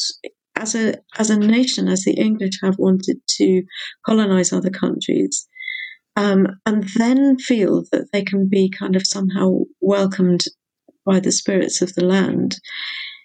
As 0.57 0.77
a 0.77 0.95
as 1.19 1.31
a 1.31 1.37
nation, 1.37 1.89
as 1.89 2.05
the 2.05 2.13
English 2.13 2.61
have 2.63 2.79
wanted 2.79 3.17
to 3.29 3.65
colonize 4.07 4.53
other 4.53 4.71
countries, 4.71 5.49
um, 6.15 6.47
and 6.65 6.85
then 6.95 7.37
feel 7.39 7.83
that 7.91 8.07
they 8.13 8.23
can 8.23 8.49
be 8.49 8.71
kind 8.71 8.95
of 8.95 9.05
somehow 9.05 9.59
welcomed 9.81 10.45
by 11.05 11.21
the 11.21 11.33
spirits 11.33 11.83
of 11.83 11.95
the 11.95 12.05
land, 12.05 12.59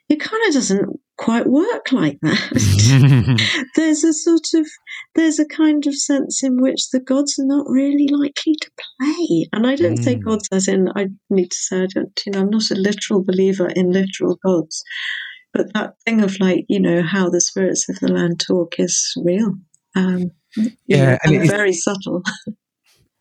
it 0.09 0.19
kind 0.19 0.41
of 0.47 0.53
doesn't 0.53 0.99
quite 1.17 1.45
work 1.45 1.91
like 1.91 2.17
that. 2.21 3.67
there's 3.75 4.03
a 4.03 4.13
sort 4.13 4.47
of 4.55 4.67
there's 5.15 5.37
a 5.37 5.45
kind 5.45 5.85
of 5.85 5.95
sense 5.95 6.43
in 6.43 6.61
which 6.61 6.89
the 6.91 6.99
gods 6.99 7.37
are 7.37 7.45
not 7.45 7.67
really 7.69 8.07
likely 8.07 8.55
to 8.55 8.71
play. 8.79 9.47
And 9.53 9.67
I 9.67 9.75
don't 9.75 9.99
mm. 9.99 10.03
say 10.03 10.15
gods 10.15 10.47
as 10.51 10.67
in 10.67 10.89
I 10.95 11.07
need 11.29 11.51
to 11.51 11.57
say 11.57 11.83
I 11.83 11.87
don't 11.93 12.21
you 12.25 12.31
know, 12.31 12.39
I'm 12.39 12.49
not 12.49 12.71
a 12.71 12.75
literal 12.75 13.23
believer 13.23 13.67
in 13.67 13.91
literal 13.91 14.39
gods. 14.43 14.83
But 15.53 15.73
that 15.73 15.93
thing 16.05 16.21
of 16.21 16.39
like, 16.39 16.65
you 16.69 16.79
know, 16.79 17.01
how 17.03 17.29
the 17.29 17.41
spirits 17.41 17.87
of 17.89 17.99
the 17.99 18.11
land 18.11 18.39
talk 18.39 18.75
is 18.79 19.13
real. 19.23 19.55
Um, 19.95 20.31
yeah, 20.85 21.17
know, 21.25 21.39
and, 21.39 21.49
very 21.49 21.73
subtle. 21.73 22.23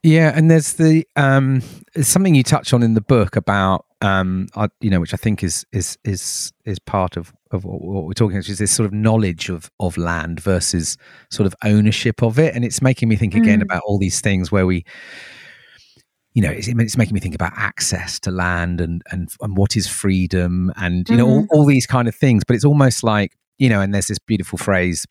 Yeah, 0.03 0.33
and 0.35 0.51
there's 0.51 0.75
the 0.75 1.07
um, 1.17 1.63
something 2.01 2.35
you 2.35 2.45
touch 2.45 2.73
on 2.73 2.83
in 2.83 2.95
the 2.95 3.01
book 3.01 3.35
about 3.35 3.85
um, 4.01 4.47
I, 4.55 4.69
you 4.81 4.91
know, 4.91 5.01
which 5.01 5.13
I 5.13 5.17
think 5.17 5.43
is 5.43 5.67
is 5.73 5.99
is 6.05 6.53
is 6.65 6.79
part 6.79 7.17
of 7.17 7.33
of 7.51 7.65
what, 7.65 8.05
we're 8.05 8.13
talking 8.13 8.37
about, 8.37 8.41
which 8.41 8.51
is 8.51 8.59
this 8.59 8.71
sort 8.71 8.87
of 8.87 8.93
knowledge 8.93 9.49
of 9.49 9.71
of 9.81 9.97
land 9.97 10.41
versus 10.41 10.97
sort 11.31 11.47
of 11.47 11.55
ownership 11.65 12.23
of 12.23 12.39
it, 12.39 12.55
and 12.55 12.65
it's 12.65 12.81
making 12.81 13.09
me 13.09 13.17
think 13.17 13.35
again 13.35 13.59
mm. 13.59 13.65
about 13.65 13.83
all 13.87 13.99
these 13.99 14.21
things 14.21 14.53
where 14.53 14.67
we, 14.67 14.85
you 16.35 16.43
know, 16.43 16.51
it's, 16.51 16.69
it's, 16.69 16.97
making 16.97 17.15
me 17.15 17.21
think 17.21 17.35
about 17.35 17.53
access 17.57 18.21
to 18.21 18.31
land 18.31 18.81
and 18.81 19.03
and 19.11 19.31
and 19.41 19.57
what 19.57 19.77
is 19.77 19.89
freedom, 19.89 20.73
and 20.77 21.09
you 21.09 21.17
mm. 21.17 21.19
know, 21.19 21.27
all, 21.27 21.43
mm-hmm. 21.43 21.57
all 21.57 21.67
these 21.67 21.87
kind 21.87 22.07
of 22.07 22.15
things. 22.15 22.45
But 22.45 22.55
it's 22.55 22.65
almost 22.65 23.03
like 23.03 23.33
you 23.59 23.69
know, 23.69 23.81
and 23.81 23.93
there's 23.93 24.07
this 24.07 24.21
beautiful 24.21 24.59
phrase 24.59 25.05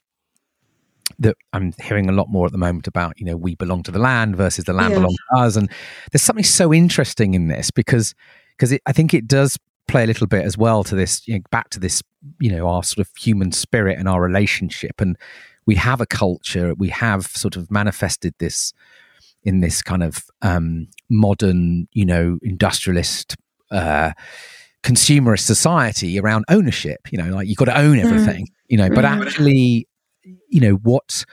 that 1.20 1.36
I'm 1.54 1.74
hearing 1.82 2.10
a 2.10 2.12
lot 2.12 2.30
more 2.30 2.46
at 2.46 2.52
the 2.52 2.58
moment 2.58 2.88
about, 2.88 3.20
you 3.20 3.26
know, 3.26 3.38
we 3.38 3.56
belong 3.56 3.84
to 3.84 3.92
the 3.92 4.00
land 4.00 4.36
versus 4.36 4.66
the 4.66 4.74
land 4.74 4.94
yeah. 4.94 5.00
belongs 5.00 5.18
to 5.18 5.40
us. 5.40 5.56
And 5.56 5.70
there's 6.12 6.22
something 6.22 6.44
so 6.44 6.74
interesting 6.74 7.34
in 7.34 7.48
this 7.48 7.72
because 7.72 8.14
because 8.58 8.78
I 8.86 8.92
think 8.92 9.14
it 9.14 9.28
does 9.28 9.58
play 9.88 10.04
a 10.04 10.08
little 10.08 10.28
bit 10.28 10.44
as 10.44 10.58
well 10.58 10.84
to 10.84 10.96
this, 10.96 11.28
you 11.28 11.36
know, 11.36 11.42
back 11.52 11.70
to 11.70 11.80
this, 11.80 12.04
you 12.40 12.52
know, 12.52 12.68
our 12.68 12.84
sort 12.84 13.06
of 13.06 13.16
human 13.16 13.52
spirit 13.52 13.98
and 13.98 14.08
our 14.08 14.22
relationship. 14.22 15.00
And 15.00 15.18
we 15.66 15.76
have 15.76 16.02
a 16.02 16.06
culture, 16.06 16.74
we 16.76 16.90
have 16.90 17.28
sort 17.28 17.56
of 17.56 17.72
manifested 17.72 18.34
this 18.40 18.74
in 19.44 19.62
this 19.62 19.82
kind 19.82 20.04
of 20.04 20.26
um, 20.42 20.88
modern, 21.10 21.88
you 21.94 22.06
know, 22.06 22.40
industrialist, 22.42 23.36
uh, 23.72 24.12
consumerist 24.84 25.42
society 25.42 26.20
around 26.20 26.46
ownership. 26.50 27.00
You 27.12 27.18
know, 27.20 27.36
like 27.36 27.48
you've 27.48 27.58
got 27.58 27.66
to 27.66 27.78
own 27.78 27.98
hmm. 28.00 28.06
everything. 28.06 28.46
Mm. 28.46 28.52
You 28.70 28.78
know, 28.78 28.90
but 28.90 29.06
mm. 29.06 29.26
actually, 29.26 29.88
you 30.50 30.60
know 30.60 30.74
what 30.74 31.26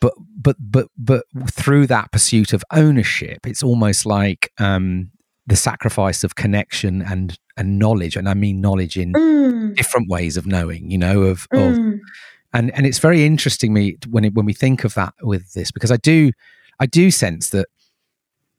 but 0.00 0.14
but 0.36 0.56
but 0.58 0.88
but 0.96 1.24
through 1.50 1.86
that 1.86 2.10
pursuit 2.12 2.52
of 2.52 2.64
ownership 2.72 3.46
it's 3.46 3.62
almost 3.62 4.06
like 4.06 4.52
um 4.58 5.10
the 5.46 5.56
sacrifice 5.56 6.24
of 6.24 6.34
connection 6.34 7.02
and 7.02 7.38
and 7.56 7.78
knowledge 7.78 8.16
and 8.16 8.28
i 8.28 8.34
mean 8.34 8.60
knowledge 8.60 8.96
in 8.96 9.12
mm. 9.12 9.74
different 9.74 10.08
ways 10.08 10.36
of 10.36 10.46
knowing 10.46 10.90
you 10.90 10.98
know 10.98 11.22
of, 11.22 11.48
mm. 11.50 11.68
of 11.68 12.00
and 12.52 12.70
and 12.74 12.86
it's 12.86 12.98
very 12.98 13.24
interesting 13.24 13.72
me 13.72 13.96
when 14.08 14.24
it, 14.24 14.34
when 14.34 14.46
we 14.46 14.52
think 14.52 14.84
of 14.84 14.94
that 14.94 15.14
with 15.22 15.52
this 15.54 15.70
because 15.70 15.90
i 15.90 15.96
do 15.96 16.30
i 16.80 16.86
do 16.86 17.10
sense 17.10 17.50
that 17.50 17.66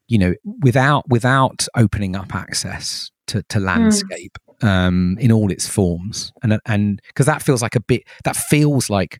you 0.08 0.18
know 0.18 0.34
without 0.62 1.08
without 1.10 1.68
opening 1.76 2.16
up 2.16 2.36
access 2.36 3.12
to, 3.28 3.44
to 3.44 3.60
mm. 3.60 3.66
landscape 3.66 4.38
mm. 4.62 4.68
um 4.68 5.16
in 5.20 5.32
all 5.32 5.52
its 5.52 5.68
forms 5.68 6.34
and 6.44 6.60
and 6.66 7.02
because 7.08 7.26
that 7.26 7.42
feels 7.42 7.62
like 7.62 7.76
a 7.76 7.82
bit 7.82 8.04
that 8.24 8.36
feels 8.36 8.90
like 8.90 9.20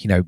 you 0.00 0.08
know 0.08 0.24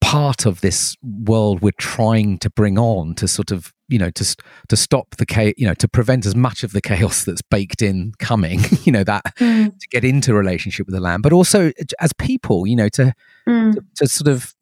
part 0.00 0.46
of 0.46 0.60
this 0.60 0.96
world 1.02 1.60
we're 1.60 1.72
trying 1.78 2.38
to 2.38 2.48
bring 2.50 2.78
on 2.78 3.14
to 3.14 3.26
sort 3.26 3.50
of 3.50 3.72
you 3.88 3.98
know 3.98 4.10
to 4.10 4.36
to 4.68 4.76
stop 4.76 5.16
the 5.16 5.26
chaos 5.26 5.54
you 5.56 5.66
know 5.66 5.74
to 5.74 5.88
prevent 5.88 6.24
as 6.24 6.36
much 6.36 6.62
of 6.62 6.72
the 6.72 6.80
chaos 6.80 7.24
that's 7.24 7.42
baked 7.42 7.82
in 7.82 8.12
coming 8.18 8.60
you 8.84 8.92
know 8.92 9.02
that 9.02 9.24
mm. 9.36 9.66
to 9.66 9.88
get 9.88 10.04
into 10.04 10.32
relationship 10.32 10.86
with 10.86 10.94
the 10.94 11.00
land 11.00 11.22
but 11.22 11.32
also 11.32 11.72
as 12.00 12.12
people 12.14 12.66
you 12.66 12.76
know 12.76 12.88
to, 12.88 13.12
mm. 13.46 13.74
to, 13.74 13.84
to 13.96 14.06
sort 14.06 14.28
of 14.28 14.54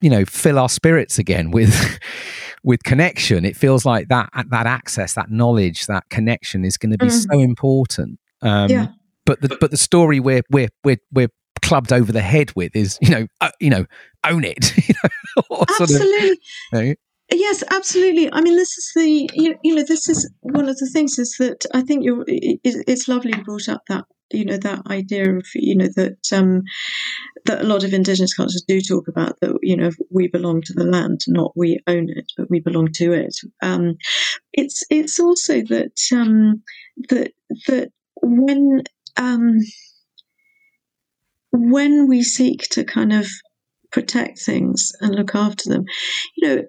you 0.00 0.08
know 0.08 0.24
fill 0.24 0.58
our 0.58 0.68
spirits 0.68 1.18
again 1.18 1.50
with 1.50 1.98
with 2.62 2.82
connection 2.82 3.44
it 3.44 3.56
feels 3.56 3.84
like 3.84 4.08
that 4.08 4.30
that 4.48 4.66
access 4.66 5.14
that 5.14 5.30
knowledge 5.30 5.86
that 5.86 6.08
connection 6.08 6.64
is 6.64 6.76
going 6.76 6.92
to 6.92 6.98
be 6.98 7.06
mm. 7.06 7.30
so 7.30 7.38
important 7.38 8.18
um 8.42 8.70
yeah. 8.70 8.86
but 9.26 9.40
the 9.42 9.56
but 9.60 9.70
the 9.70 9.76
story 9.76 10.20
we're 10.20 10.42
we're 10.50 10.68
we're 10.84 10.98
we're 11.12 11.28
clubbed 11.62 11.92
over 11.92 12.12
the 12.12 12.20
head 12.20 12.52
with 12.56 12.74
is 12.74 12.98
you 13.00 13.10
know 13.10 13.26
uh, 13.40 13.50
you 13.60 13.70
know 13.70 13.86
own 14.24 14.44
it 14.44 14.76
you 14.88 14.94
know, 15.02 15.56
absolutely 15.68 16.30
of, 16.30 16.38
you 16.72 16.88
know, 16.88 16.94
Yes, 17.32 17.62
absolutely. 17.70 18.28
I 18.32 18.40
mean, 18.40 18.56
this 18.56 18.76
is 18.76 18.90
the 18.96 19.30
you, 19.34 19.54
you 19.62 19.74
know 19.74 19.84
this 19.86 20.08
is 20.08 20.28
one 20.40 20.68
of 20.68 20.76
the 20.78 20.90
things 20.92 21.18
is 21.18 21.36
that 21.38 21.64
I 21.72 21.82
think 21.82 22.04
you're 22.04 22.24
it's 22.26 23.06
lovely 23.06 23.32
you 23.36 23.44
brought 23.44 23.68
up 23.68 23.82
that 23.88 24.04
you 24.32 24.44
know 24.44 24.56
that 24.56 24.86
idea 24.88 25.36
of 25.36 25.46
you 25.54 25.76
know 25.76 25.88
that 25.94 26.18
um, 26.32 26.62
that 27.44 27.60
a 27.60 27.66
lot 27.66 27.84
of 27.84 27.92
indigenous 27.92 28.34
cultures 28.34 28.64
do 28.66 28.80
talk 28.80 29.06
about 29.06 29.38
that 29.40 29.56
you 29.62 29.76
know 29.76 29.90
we 30.10 30.26
belong 30.26 30.60
to 30.62 30.72
the 30.72 30.84
land, 30.84 31.20
not 31.28 31.52
we 31.54 31.78
own 31.86 32.08
it, 32.08 32.32
but 32.36 32.50
we 32.50 32.58
belong 32.58 32.88
to 32.94 33.12
it. 33.12 33.36
Um, 33.62 33.96
it's 34.52 34.82
it's 34.90 35.20
also 35.20 35.62
that 35.62 36.00
um, 36.12 36.62
that 37.10 37.32
that 37.68 37.90
when 38.22 38.82
um, 39.16 39.58
when 41.52 42.08
we 42.08 42.22
seek 42.22 42.68
to 42.70 42.84
kind 42.84 43.12
of 43.12 43.26
protect 43.92 44.40
things 44.40 44.92
and 45.00 45.14
look 45.14 45.34
after 45.34 45.68
them, 45.68 45.84
you 46.36 46.48
know, 46.48 46.62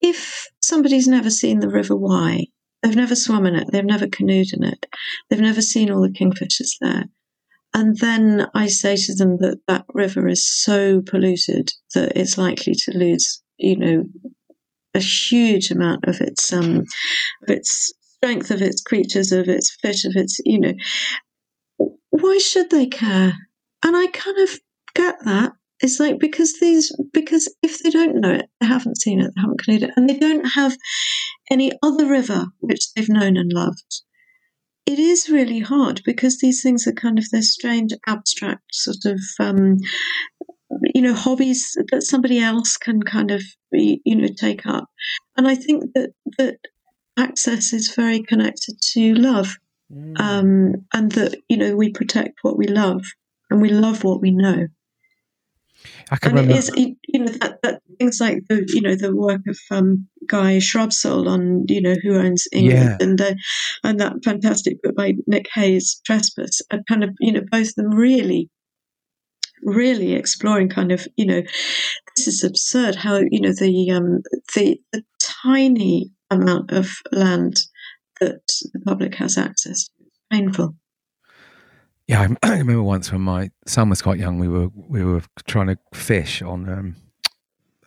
if 0.00 0.46
somebody's 0.62 1.06
never 1.06 1.30
seen 1.30 1.60
the 1.60 1.68
River 1.68 1.96
Wye, 1.96 2.46
they've 2.82 2.96
never 2.96 3.14
swum 3.14 3.46
in 3.46 3.54
it, 3.54 3.68
they've 3.70 3.84
never 3.84 4.06
canoed 4.06 4.52
in 4.52 4.64
it, 4.64 4.86
they've 5.28 5.40
never 5.40 5.62
seen 5.62 5.90
all 5.90 6.00
the 6.00 6.08
kingfishers 6.08 6.76
there. 6.80 7.04
And 7.72 7.96
then 7.98 8.48
I 8.54 8.66
say 8.66 8.96
to 8.96 9.14
them 9.14 9.36
that 9.38 9.58
that 9.68 9.84
river 9.94 10.26
is 10.26 10.44
so 10.44 11.02
polluted 11.02 11.70
that 11.94 12.12
it's 12.16 12.36
likely 12.36 12.74
to 12.74 12.98
lose, 12.98 13.42
you 13.58 13.76
know, 13.76 14.04
a 14.94 14.98
huge 14.98 15.70
amount 15.70 16.04
of 16.06 16.20
its 16.20 16.52
um, 16.52 16.78
of 16.78 17.48
its 17.48 17.92
strength, 18.16 18.50
of 18.50 18.60
its 18.60 18.82
creatures, 18.82 19.30
of 19.30 19.48
its 19.48 19.76
fish, 19.80 20.04
of 20.04 20.16
its, 20.16 20.40
you 20.44 20.58
know. 20.58 20.74
Why 22.10 22.38
should 22.38 22.70
they 22.70 22.86
care? 22.86 23.34
And 23.84 23.96
I 23.96 24.06
kind 24.08 24.38
of 24.38 24.50
get 24.94 25.16
that. 25.24 25.52
It's 25.80 25.98
like 25.98 26.18
because 26.18 26.60
these 26.60 26.94
because 27.12 27.52
if 27.62 27.82
they 27.82 27.90
don't 27.90 28.20
know 28.20 28.32
it, 28.32 28.50
they 28.60 28.66
haven't 28.66 29.00
seen 29.00 29.20
it, 29.20 29.32
they 29.34 29.40
haven't 29.40 29.62
canoed 29.64 29.84
it, 29.84 29.90
and 29.96 30.08
they 30.08 30.18
don't 30.18 30.44
have 30.44 30.76
any 31.50 31.72
other 31.82 32.06
river 32.06 32.46
which 32.60 32.92
they've 32.92 33.08
known 33.08 33.36
and 33.36 33.52
loved. 33.52 34.02
It 34.84 34.98
is 34.98 35.30
really 35.30 35.60
hard 35.60 36.02
because 36.04 36.38
these 36.38 36.62
things 36.62 36.86
are 36.86 36.92
kind 36.92 37.18
of 37.18 37.24
this 37.30 37.52
strange, 37.52 37.92
abstract 38.06 38.74
sort 38.74 39.04
of, 39.06 39.20
um, 39.38 39.76
you 40.94 41.00
know, 41.00 41.14
hobbies 41.14 41.76
that 41.90 42.02
somebody 42.02 42.40
else 42.40 42.76
can 42.76 43.02
kind 43.02 43.30
of, 43.30 43.42
you 43.72 44.16
know, 44.16 44.28
take 44.36 44.66
up. 44.66 44.86
And 45.36 45.46
I 45.48 45.54
think 45.54 45.84
that 45.94 46.10
that 46.38 46.58
access 47.16 47.72
is 47.72 47.94
very 47.94 48.22
connected 48.22 48.74
to 48.92 49.14
love, 49.14 49.56
mm. 49.92 50.18
um, 50.20 50.86
and 50.92 51.12
that 51.12 51.36
you 51.48 51.56
know 51.56 51.74
we 51.74 51.90
protect 51.90 52.40
what 52.42 52.58
we 52.58 52.66
love 52.66 53.02
and 53.50 53.60
we 53.60 53.70
love 53.70 54.04
what 54.04 54.20
we 54.20 54.30
know. 54.30 54.66
I 56.10 56.16
can 56.16 56.30
and 56.30 56.40
remember. 56.40 56.54
it 56.54 56.58
is, 56.58 56.96
you 57.08 57.20
know, 57.20 57.32
that, 57.40 57.58
that 57.62 57.82
things 57.98 58.20
like 58.20 58.42
the, 58.48 58.64
you 58.68 58.82
know, 58.82 58.96
the 58.96 59.16
work 59.16 59.40
of 59.48 59.58
um, 59.70 60.06
Guy 60.26 60.58
Shrubsole 60.58 61.26
on, 61.28 61.64
you 61.68 61.80
know, 61.80 61.94
who 62.02 62.16
owns 62.16 62.46
England, 62.52 62.96
Yeah. 63.00 63.06
and 63.06 63.20
uh, 63.20 63.34
and 63.84 63.98
that 64.00 64.12
fantastic 64.24 64.82
book 64.82 64.94
by 64.94 65.14
Nick 65.26 65.46
Hayes, 65.54 66.00
Trespass, 66.04 66.60
are 66.70 66.80
kind 66.88 67.02
of, 67.04 67.10
you 67.20 67.32
know, 67.32 67.42
both 67.50 67.68
of 67.68 67.74
them 67.76 67.90
really, 67.94 68.50
really 69.62 70.12
exploring 70.12 70.68
kind 70.68 70.92
of, 70.92 71.06
you 71.16 71.24
know, 71.24 71.42
this 72.16 72.26
is 72.26 72.44
absurd 72.44 72.96
how, 72.96 73.16
you 73.30 73.40
know, 73.40 73.52
the 73.52 73.90
um, 73.90 74.20
the, 74.54 74.78
the 74.92 75.02
tiny 75.18 76.10
amount 76.30 76.72
of 76.72 76.90
land 77.10 77.56
that 78.20 78.42
the 78.74 78.80
public 78.80 79.14
has 79.14 79.38
access 79.38 79.84
to. 79.84 79.92
Painful. 80.30 80.76
Yeah, 82.10 82.26
I, 82.42 82.58
remember 82.58 82.82
once 82.82 83.12
when 83.12 83.20
my 83.20 83.52
son 83.68 83.88
was 83.88 84.02
quite 84.02 84.18
young. 84.18 84.40
We 84.40 84.48
were 84.48 84.68
we 84.74 85.04
were 85.04 85.22
trying 85.46 85.68
to 85.68 85.78
fish 85.94 86.42
on 86.42 86.68
um, 86.68 86.96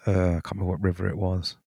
uh, 0.07 0.11
I 0.11 0.32
can't 0.41 0.51
remember 0.53 0.71
what 0.71 0.82
river 0.82 1.09
it 1.09 1.17
was, 1.17 1.57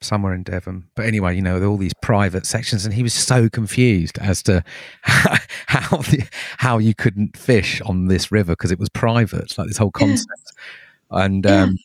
somewhere 0.00 0.32
in 0.32 0.42
Devon. 0.42 0.88
But 0.94 1.04
anyway, 1.04 1.36
you 1.36 1.42
know, 1.42 1.54
with 1.54 1.64
all 1.64 1.76
these 1.76 1.92
private 2.00 2.46
sections, 2.46 2.86
and 2.86 2.94
he 2.94 3.02
was 3.02 3.12
so 3.12 3.50
confused 3.50 4.18
as 4.18 4.42
to 4.44 4.64
how 5.02 5.98
the, 5.98 6.26
how 6.56 6.78
you 6.78 6.94
couldn't 6.94 7.36
fish 7.36 7.82
on 7.82 8.06
this 8.06 8.32
river 8.32 8.52
because 8.52 8.72
it 8.72 8.78
was 8.78 8.88
private, 8.88 9.58
like 9.58 9.68
this 9.68 9.76
whole 9.76 9.92
Yeah. 9.94 10.06
concept. 10.06 10.52
And 11.10 11.44
Yeah. 11.44 11.64
um, 11.64 11.76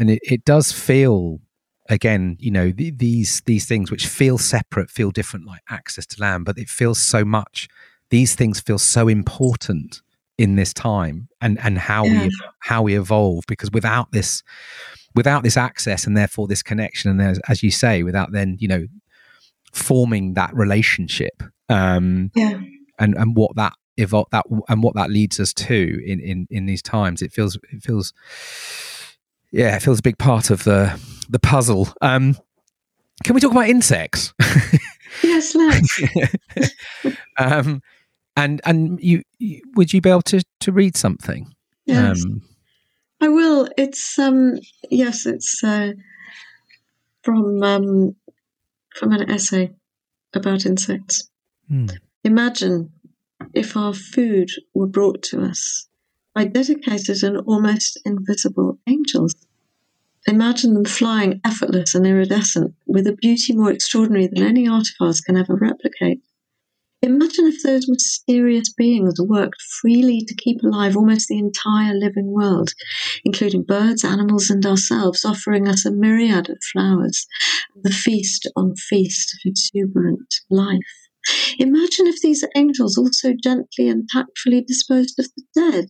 and 0.00 0.10
it, 0.10 0.20
it 0.24 0.44
does 0.44 0.72
feel 0.72 1.40
again, 1.88 2.36
you 2.40 2.50
know, 2.50 2.72
th- 2.72 2.94
these 2.96 3.42
these 3.46 3.64
things 3.66 3.92
which 3.92 4.08
feel 4.08 4.38
separate, 4.38 4.90
feel 4.90 5.12
different, 5.12 5.46
like 5.46 5.62
access 5.70 6.04
to 6.06 6.20
land, 6.20 6.46
but 6.46 6.58
it 6.58 6.68
feels 6.68 7.00
so 7.00 7.24
much. 7.24 7.68
These 8.10 8.34
things 8.34 8.60
feel 8.60 8.78
so 8.78 9.08
important 9.08 10.02
in 10.38 10.56
this 10.56 10.72
time, 10.74 11.28
and 11.40 11.58
and 11.60 11.78
how 11.78 12.04
Yeah. 12.04 12.24
we 12.24 12.30
how 12.60 12.82
we 12.82 12.96
evolve. 12.96 13.44
Because 13.48 13.70
without 13.72 14.12
this, 14.12 14.42
without 15.14 15.42
this 15.42 15.56
access, 15.56 16.06
and 16.06 16.16
therefore 16.16 16.46
this 16.46 16.62
connection, 16.62 17.10
and 17.10 17.20
as, 17.22 17.40
as 17.48 17.62
you 17.62 17.70
say, 17.70 18.02
without 18.02 18.32
then 18.32 18.56
you 18.60 18.68
know 18.68 18.86
forming 19.72 20.34
that 20.34 20.54
relationship, 20.54 21.42
um, 21.68 22.30
Yeah. 22.34 22.60
and 22.98 23.14
and 23.16 23.34
what 23.36 23.56
that 23.56 23.72
evol- 23.98 24.30
that 24.30 24.44
and 24.68 24.82
what 24.82 24.94
that 24.94 25.10
leads 25.10 25.40
us 25.40 25.52
to 25.54 26.00
in 26.06 26.20
in 26.20 26.46
in 26.50 26.66
these 26.66 26.82
times, 26.82 27.22
it 27.22 27.32
feels 27.32 27.56
it 27.72 27.82
feels 27.82 28.12
yeah, 29.52 29.74
it 29.76 29.82
feels 29.82 29.98
a 30.00 30.02
big 30.02 30.18
part 30.18 30.50
of 30.50 30.64
the 30.64 31.00
the 31.28 31.38
puzzle. 31.38 31.88
Um, 32.02 32.36
can 33.24 33.34
we 33.34 33.40
talk 33.40 33.52
about 33.52 33.68
insects? 33.68 34.32
Yes, 35.22 35.54
let's. 35.54 36.00
um, 37.38 37.80
and 38.36 38.60
and 38.64 39.02
you, 39.02 39.22
you 39.38 39.62
would 39.74 39.92
you 39.92 40.00
be 40.00 40.10
able 40.10 40.22
to 40.22 40.42
to 40.60 40.72
read 40.72 40.96
something? 40.96 41.54
Yes. 41.86 42.24
Um, 42.24 42.42
I 43.20 43.28
will. 43.28 43.68
It's 43.76 44.18
um 44.18 44.58
yes, 44.90 45.26
it's 45.26 45.62
uh, 45.64 45.92
from 47.22 47.62
um 47.62 48.16
from 48.94 49.12
an 49.12 49.30
essay 49.30 49.70
about 50.34 50.66
insects. 50.66 51.28
hmm. 51.68 51.86
Imagine 52.24 52.92
if 53.54 53.76
our 53.76 53.94
food 53.94 54.50
were 54.74 54.86
brought 54.86 55.22
to 55.22 55.42
us 55.42 55.88
by 56.34 56.44
dedicated 56.44 57.22
and 57.22 57.38
almost 57.46 57.98
invisible 58.04 58.78
angels. 58.86 59.34
Imagine 60.26 60.74
them 60.74 60.84
flying 60.84 61.40
effortless 61.44 61.94
and 61.94 62.06
iridescent 62.06 62.74
with 62.86 63.06
a 63.06 63.12
beauty 63.12 63.54
more 63.54 63.70
extraordinary 63.70 64.26
than 64.26 64.42
any 64.42 64.68
artifice 64.68 65.20
can 65.20 65.36
ever 65.36 65.54
replicate. 65.54 66.20
Imagine 67.02 67.46
if 67.46 67.62
those 67.62 67.88
mysterious 67.88 68.72
beings 68.72 69.20
worked 69.20 69.60
freely 69.80 70.24
to 70.26 70.34
keep 70.34 70.62
alive 70.62 70.96
almost 70.96 71.28
the 71.28 71.38
entire 71.38 71.94
living 71.94 72.32
world, 72.32 72.70
including 73.24 73.64
birds, 73.64 74.02
animals, 74.04 74.48
and 74.48 74.64
ourselves, 74.64 75.24
offering 75.24 75.68
us 75.68 75.84
a 75.84 75.92
myriad 75.92 76.48
of 76.48 76.58
flowers, 76.72 77.26
and 77.74 77.84
the 77.84 77.90
feast 77.90 78.50
on 78.56 78.74
feast 78.76 79.34
of 79.34 79.50
exuberant 79.50 80.34
life. 80.50 80.78
Imagine 81.58 82.06
if 82.06 82.20
these 82.22 82.44
angels 82.56 82.96
also 82.96 83.34
gently 83.42 83.88
and 83.88 84.08
tactfully 84.08 84.62
disposed 84.62 85.18
of 85.18 85.26
the 85.36 85.42
dead, 85.54 85.88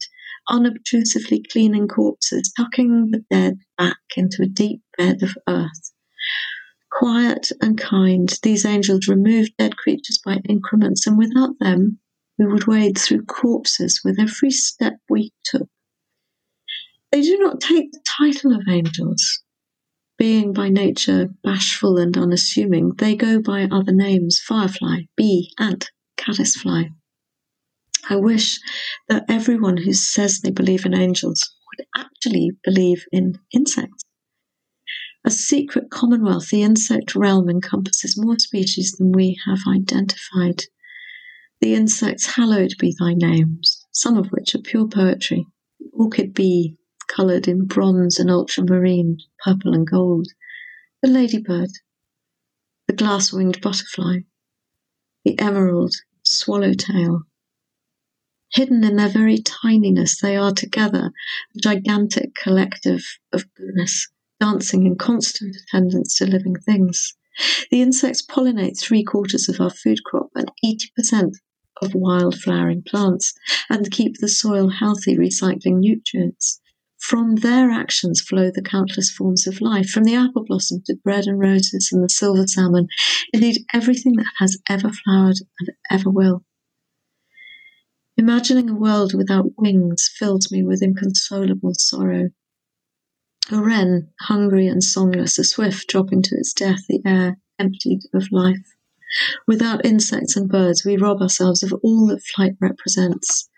unobtrusively 0.49 1.43
cleaning 1.53 1.87
corpses, 1.87 2.53
tucking 2.57 3.11
the 3.11 3.23
dead 3.31 3.59
back 3.79 3.99
into 4.17 4.43
a 4.43 4.47
deep 4.47 4.81
bed 4.99 5.23
of 5.23 5.37
earth. 5.49 5.93
Quiet 6.99 7.53
and 7.61 7.79
kind, 7.79 8.33
these 8.43 8.65
angels 8.65 9.07
removed 9.07 9.53
dead 9.59 9.77
creatures 9.77 10.19
by 10.25 10.39
increments, 10.49 11.07
and 11.07 11.19
without 11.19 11.59
them, 11.59 11.99
we 12.39 12.47
would 12.47 12.67
wade 12.67 12.97
through 12.97 13.25
corpses 13.25 14.01
with 14.03 14.19
every 14.19 14.51
step 14.51 14.95
we 15.11 15.33
took. 15.45 15.69
They 17.13 17.21
do 17.21 17.37
not 17.39 17.61
take 17.61 17.93
the 17.93 18.01
title 18.07 18.55
of 18.55 18.67
angels. 18.67 19.43
Being 20.17 20.55
by 20.55 20.71
nature 20.71 21.29
bashful 21.45 21.99
and 21.99 22.17
unassuming, 22.17 22.93
they 22.97 23.15
go 23.15 23.43
by 23.43 23.65
other 23.65 23.93
names 23.93 24.39
firefly, 24.39 25.03
bee, 25.17 25.53
ant, 25.59 25.91
caddisfly. 26.17 26.93
I 28.09 28.17
wish 28.17 28.59
that 29.09 29.27
everyone 29.29 29.77
who 29.77 29.93
says 29.93 30.41
they 30.41 30.51
believe 30.51 30.87
in 30.87 30.95
angels 30.95 31.43
would 31.69 31.87
actually 31.95 32.53
believe 32.65 33.05
in 33.13 33.39
insects. 33.53 34.06
A 35.27 35.31
secret 35.33 35.91
commonwealth, 35.91 36.51
the 36.51 36.63
insect 36.63 37.17
realm 37.17 37.51
encompasses 37.51 38.17
more 38.17 38.39
species 38.39 38.93
than 38.93 39.11
we 39.11 39.37
have 39.45 39.59
identified. 39.69 40.63
The 41.61 41.75
insects 41.75 42.37
hallowed 42.37 42.75
be 42.79 42.95
thy 42.97 43.15
names, 43.15 43.85
some 43.91 44.17
of 44.17 44.29
which 44.29 44.55
are 44.55 44.61
pure 44.61 44.87
poetry. 44.87 45.45
The 45.81 45.91
orchid 45.95 46.33
bee, 46.33 46.77
coloured 47.09 47.49
in 47.49 47.67
bronze 47.67 48.21
and 48.21 48.31
ultramarine, 48.31 49.19
purple 49.45 49.75
and 49.75 49.85
gold. 49.85 50.29
The 51.03 51.09
ladybird, 51.09 51.71
the 52.87 52.95
glass 52.95 53.33
winged 53.33 53.61
butterfly, 53.61 54.21
the 55.25 55.37
emerald, 55.41 55.97
swallowtail. 56.23 57.23
Hidden 58.53 58.85
in 58.85 58.95
their 58.95 59.09
very 59.09 59.39
tininess, 59.39 60.21
they 60.21 60.37
are 60.37 60.53
together 60.53 61.11
a 61.57 61.59
gigantic 61.59 62.33
collective 62.37 63.05
of 63.33 63.53
goodness, 63.55 64.07
dancing 64.41 64.87
in 64.87 64.97
constant 64.97 65.57
attendance 65.57 66.17
to 66.17 66.27
living 66.27 66.57
things. 66.57 67.15
The 67.71 67.83
insects 67.83 68.23
pollinate 68.23 68.79
three 68.79 69.05
quarters 69.05 69.49
of 69.49 69.61
our 69.61 69.71
food 69.71 70.03
crop 70.05 70.31
and 70.35 70.51
80% 70.65 71.35
of 71.83 71.95
wild 71.95 72.39
flowering 72.41 72.83
plants 72.83 73.35
and 73.69 73.91
keep 73.91 74.19
the 74.19 74.29
soil 74.29 74.69
healthy, 74.69 75.17
recycling 75.17 75.79
nutrients. 75.81 76.61
From 76.99 77.37
their 77.37 77.71
actions 77.71 78.23
flow 78.23 78.51
the 78.51 78.63
countless 78.63 79.11
forms 79.11 79.47
of 79.47 79.61
life, 79.61 79.91
from 79.91 80.05
the 80.05 80.15
apple 80.15 80.45
blossom 80.45 80.83
to 80.87 80.97
bread 80.97 81.27
and 81.27 81.39
roses 81.39 81.91
and 81.93 82.03
the 82.03 82.09
silver 82.09 82.47
salmon, 82.47 82.89
indeed 83.33 83.65
everything 83.73 84.15
that 84.17 84.33
has 84.39 84.59
ever 84.69 84.91
flowered 84.91 85.37
and 85.61 85.71
ever 85.91 86.11
will. 86.11 86.45
Imagining 88.17 88.71
a 88.71 88.75
world 88.75 89.13
without 89.13 89.59
wings 89.59 90.11
fills 90.19 90.51
me 90.51 90.65
with 90.65 90.83
inconsolable 90.83 91.75
sorrow. 91.75 92.31
A 93.53 93.63
wren, 93.63 94.09
hungry 94.23 94.67
and 94.67 94.83
songless, 94.83 95.39
a 95.39 95.45
swift 95.45 95.87
dropping 95.89 96.23
to 96.23 96.35
its 96.35 96.53
death, 96.53 96.87
the 96.89 97.01
air 97.07 97.39
emptied 97.61 98.01
of 98.13 98.33
life. 98.33 98.75
Without 99.47 99.87
insects 99.87 100.37
and 100.37 100.49
birds, 100.49 100.85
we 100.85 100.97
rob 100.97 101.23
ourselves 101.23 101.63
of 101.63 101.73
all 101.85 102.09
that 102.09 102.25
flight 102.25 102.57
represents 102.61 103.49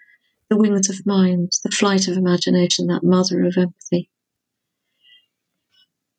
the 0.50 0.58
wings 0.58 0.90
of 0.90 1.06
mind, 1.06 1.52
the 1.64 1.70
flight 1.70 2.06
of 2.06 2.18
imagination, 2.18 2.86
that 2.88 3.02
mother 3.02 3.42
of 3.44 3.56
empathy. 3.56 4.10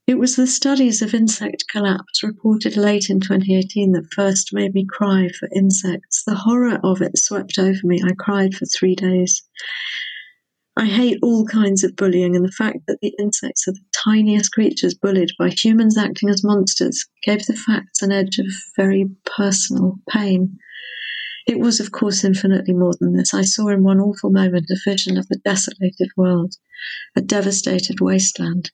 It 0.07 0.17
was 0.17 0.35
the 0.35 0.47
studies 0.47 1.03
of 1.03 1.13
insect 1.13 1.65
collapse 1.69 2.23
reported 2.23 2.75
late 2.75 3.11
in 3.11 3.19
2018 3.19 3.91
that 3.91 4.11
first 4.11 4.51
made 4.51 4.73
me 4.73 4.83
cry 4.83 5.29
for 5.29 5.47
insects. 5.55 6.23
The 6.23 6.33
horror 6.33 6.79
of 6.83 7.03
it 7.03 7.19
swept 7.19 7.59
over 7.59 7.79
me. 7.83 8.01
I 8.03 8.13
cried 8.17 8.55
for 8.55 8.65
three 8.65 8.95
days. 8.95 9.43
I 10.79 10.85
hate 10.85 11.19
all 11.21 11.45
kinds 11.45 11.83
of 11.83 11.97
bullying, 11.97 12.37
and 12.37 12.45
the 12.45 12.53
fact 12.53 12.87
that 12.87 12.99
the 13.01 13.13
insects 13.19 13.67
are 13.67 13.73
the 13.73 13.83
tiniest 13.91 14.53
creatures 14.53 14.93
bullied 14.93 15.31
by 15.37 15.49
humans 15.49 15.97
acting 15.97 16.29
as 16.29 16.41
monsters 16.41 17.05
gave 17.21 17.45
the 17.45 17.53
facts 17.53 18.01
an 18.01 18.13
edge 18.13 18.39
of 18.39 18.45
very 18.77 19.09
personal 19.25 19.99
pain. 20.07 20.57
It 21.45 21.59
was, 21.59 21.81
of 21.81 21.91
course, 21.91 22.23
infinitely 22.23 22.73
more 22.75 22.93
than 22.97 23.11
this. 23.11 23.33
I 23.33 23.41
saw 23.41 23.67
in 23.67 23.83
one 23.83 23.99
awful 23.99 24.29
moment 24.29 24.67
a 24.69 24.77
vision 24.89 25.17
of 25.17 25.27
the 25.27 25.41
desolated 25.43 26.11
world, 26.15 26.55
a 27.13 27.21
devastated 27.21 27.99
wasteland. 27.99 28.71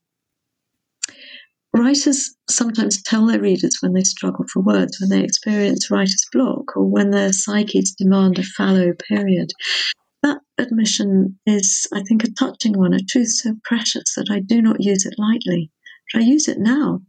Writers 1.73 2.35
sometimes 2.47 3.01
tell 3.01 3.25
their 3.25 3.41
readers 3.41 3.77
when 3.81 3.93
they 3.93 4.03
struggle 4.03 4.45
for 4.53 4.61
words, 4.61 5.01
when 5.01 5.09
they 5.09 5.23
experience 5.23 5.89
writer's 5.89 6.27
block, 6.31 6.77
or 6.77 6.85
when 6.85 7.09
their 7.09 7.33
psyches 7.33 7.95
demand 7.97 8.37
a 8.37 8.43
fallow 8.43 8.93
period. 8.93 9.51
Admission 10.57 11.39
is, 11.45 11.87
I 11.93 12.01
think, 12.03 12.23
a 12.23 12.31
touching 12.31 12.77
one, 12.77 12.93
a 12.93 12.99
truth 12.99 13.31
so 13.31 13.55
precious 13.63 14.15
that 14.15 14.29
I 14.31 14.39
do 14.39 14.61
not 14.61 14.81
use 14.81 15.05
it 15.05 15.15
lightly. 15.17 15.71
But 16.13 16.21
I 16.21 16.25
use 16.25 16.47
it 16.47 16.59
now. 16.59 17.01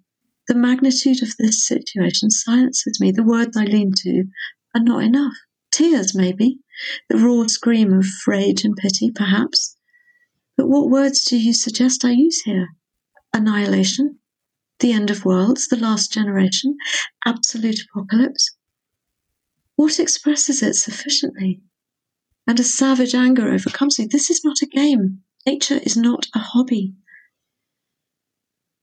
The 0.48 0.54
magnitude 0.54 1.22
of 1.22 1.36
this 1.36 1.66
situation 1.66 2.30
silences 2.30 3.00
me. 3.00 3.12
The 3.12 3.22
words 3.22 3.56
I 3.56 3.64
lean 3.64 3.92
to 3.98 4.24
are 4.74 4.82
not 4.82 5.04
enough. 5.04 5.34
Tears, 5.70 6.14
maybe. 6.14 6.60
The 7.08 7.18
raw 7.18 7.46
scream 7.46 7.92
of 7.92 8.06
rage 8.26 8.64
and 8.64 8.76
pity, 8.76 9.10
perhaps. 9.10 9.76
But 10.56 10.68
what 10.68 10.90
words 10.90 11.24
do 11.24 11.36
you 11.36 11.52
suggest 11.52 12.04
I 12.04 12.12
use 12.12 12.42
here? 12.42 12.68
Annihilation, 13.32 14.18
the 14.80 14.92
end 14.92 15.10
of 15.10 15.24
worlds, 15.24 15.68
the 15.68 15.76
last 15.76 16.12
generation, 16.12 16.76
absolute 17.24 17.80
apocalypse. 17.90 18.56
What 19.76 20.00
expresses 20.00 20.62
it 20.62 20.74
sufficiently? 20.74 21.60
And 22.46 22.60
a 22.60 22.64
savage 22.64 23.14
anger 23.14 23.48
overcomes 23.52 23.98
me. 23.98 24.06
This 24.10 24.30
is 24.30 24.44
not 24.44 24.62
a 24.62 24.66
game. 24.66 25.22
Nature 25.46 25.80
is 25.82 25.96
not 25.96 26.26
a 26.34 26.38
hobby. 26.38 26.94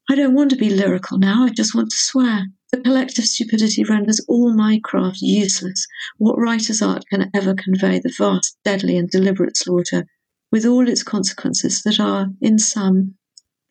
I 0.10 0.16
don't 0.16 0.34
want 0.34 0.50
to 0.50 0.58
be 0.58 0.70
lyrical 0.70 1.18
now, 1.18 1.46
I 1.46 1.50
just 1.50 1.74
want 1.74 1.90
to 1.92 1.98
swear. 1.98 2.48
The 2.72 2.82
collective 2.82 3.26
stupidity 3.26 3.84
renders 3.84 4.20
all 4.28 4.54
my 4.54 4.82
craft 4.84 5.22
useless. 5.22 5.88
What 6.18 6.38
writer's 6.38 6.82
art 6.82 7.06
can 7.10 7.30
ever 7.34 7.54
convey 7.54 8.00
the 8.00 8.14
vast, 8.18 8.58
deadly, 8.66 8.98
and 8.98 9.10
deliberate 9.10 9.56
slaughter, 9.56 10.08
with 10.52 10.66
all 10.66 10.90
its 10.90 11.04
consequences 11.04 11.84
that 11.84 12.00
are, 12.00 12.28
in 12.42 12.60
sum, 12.60 13.16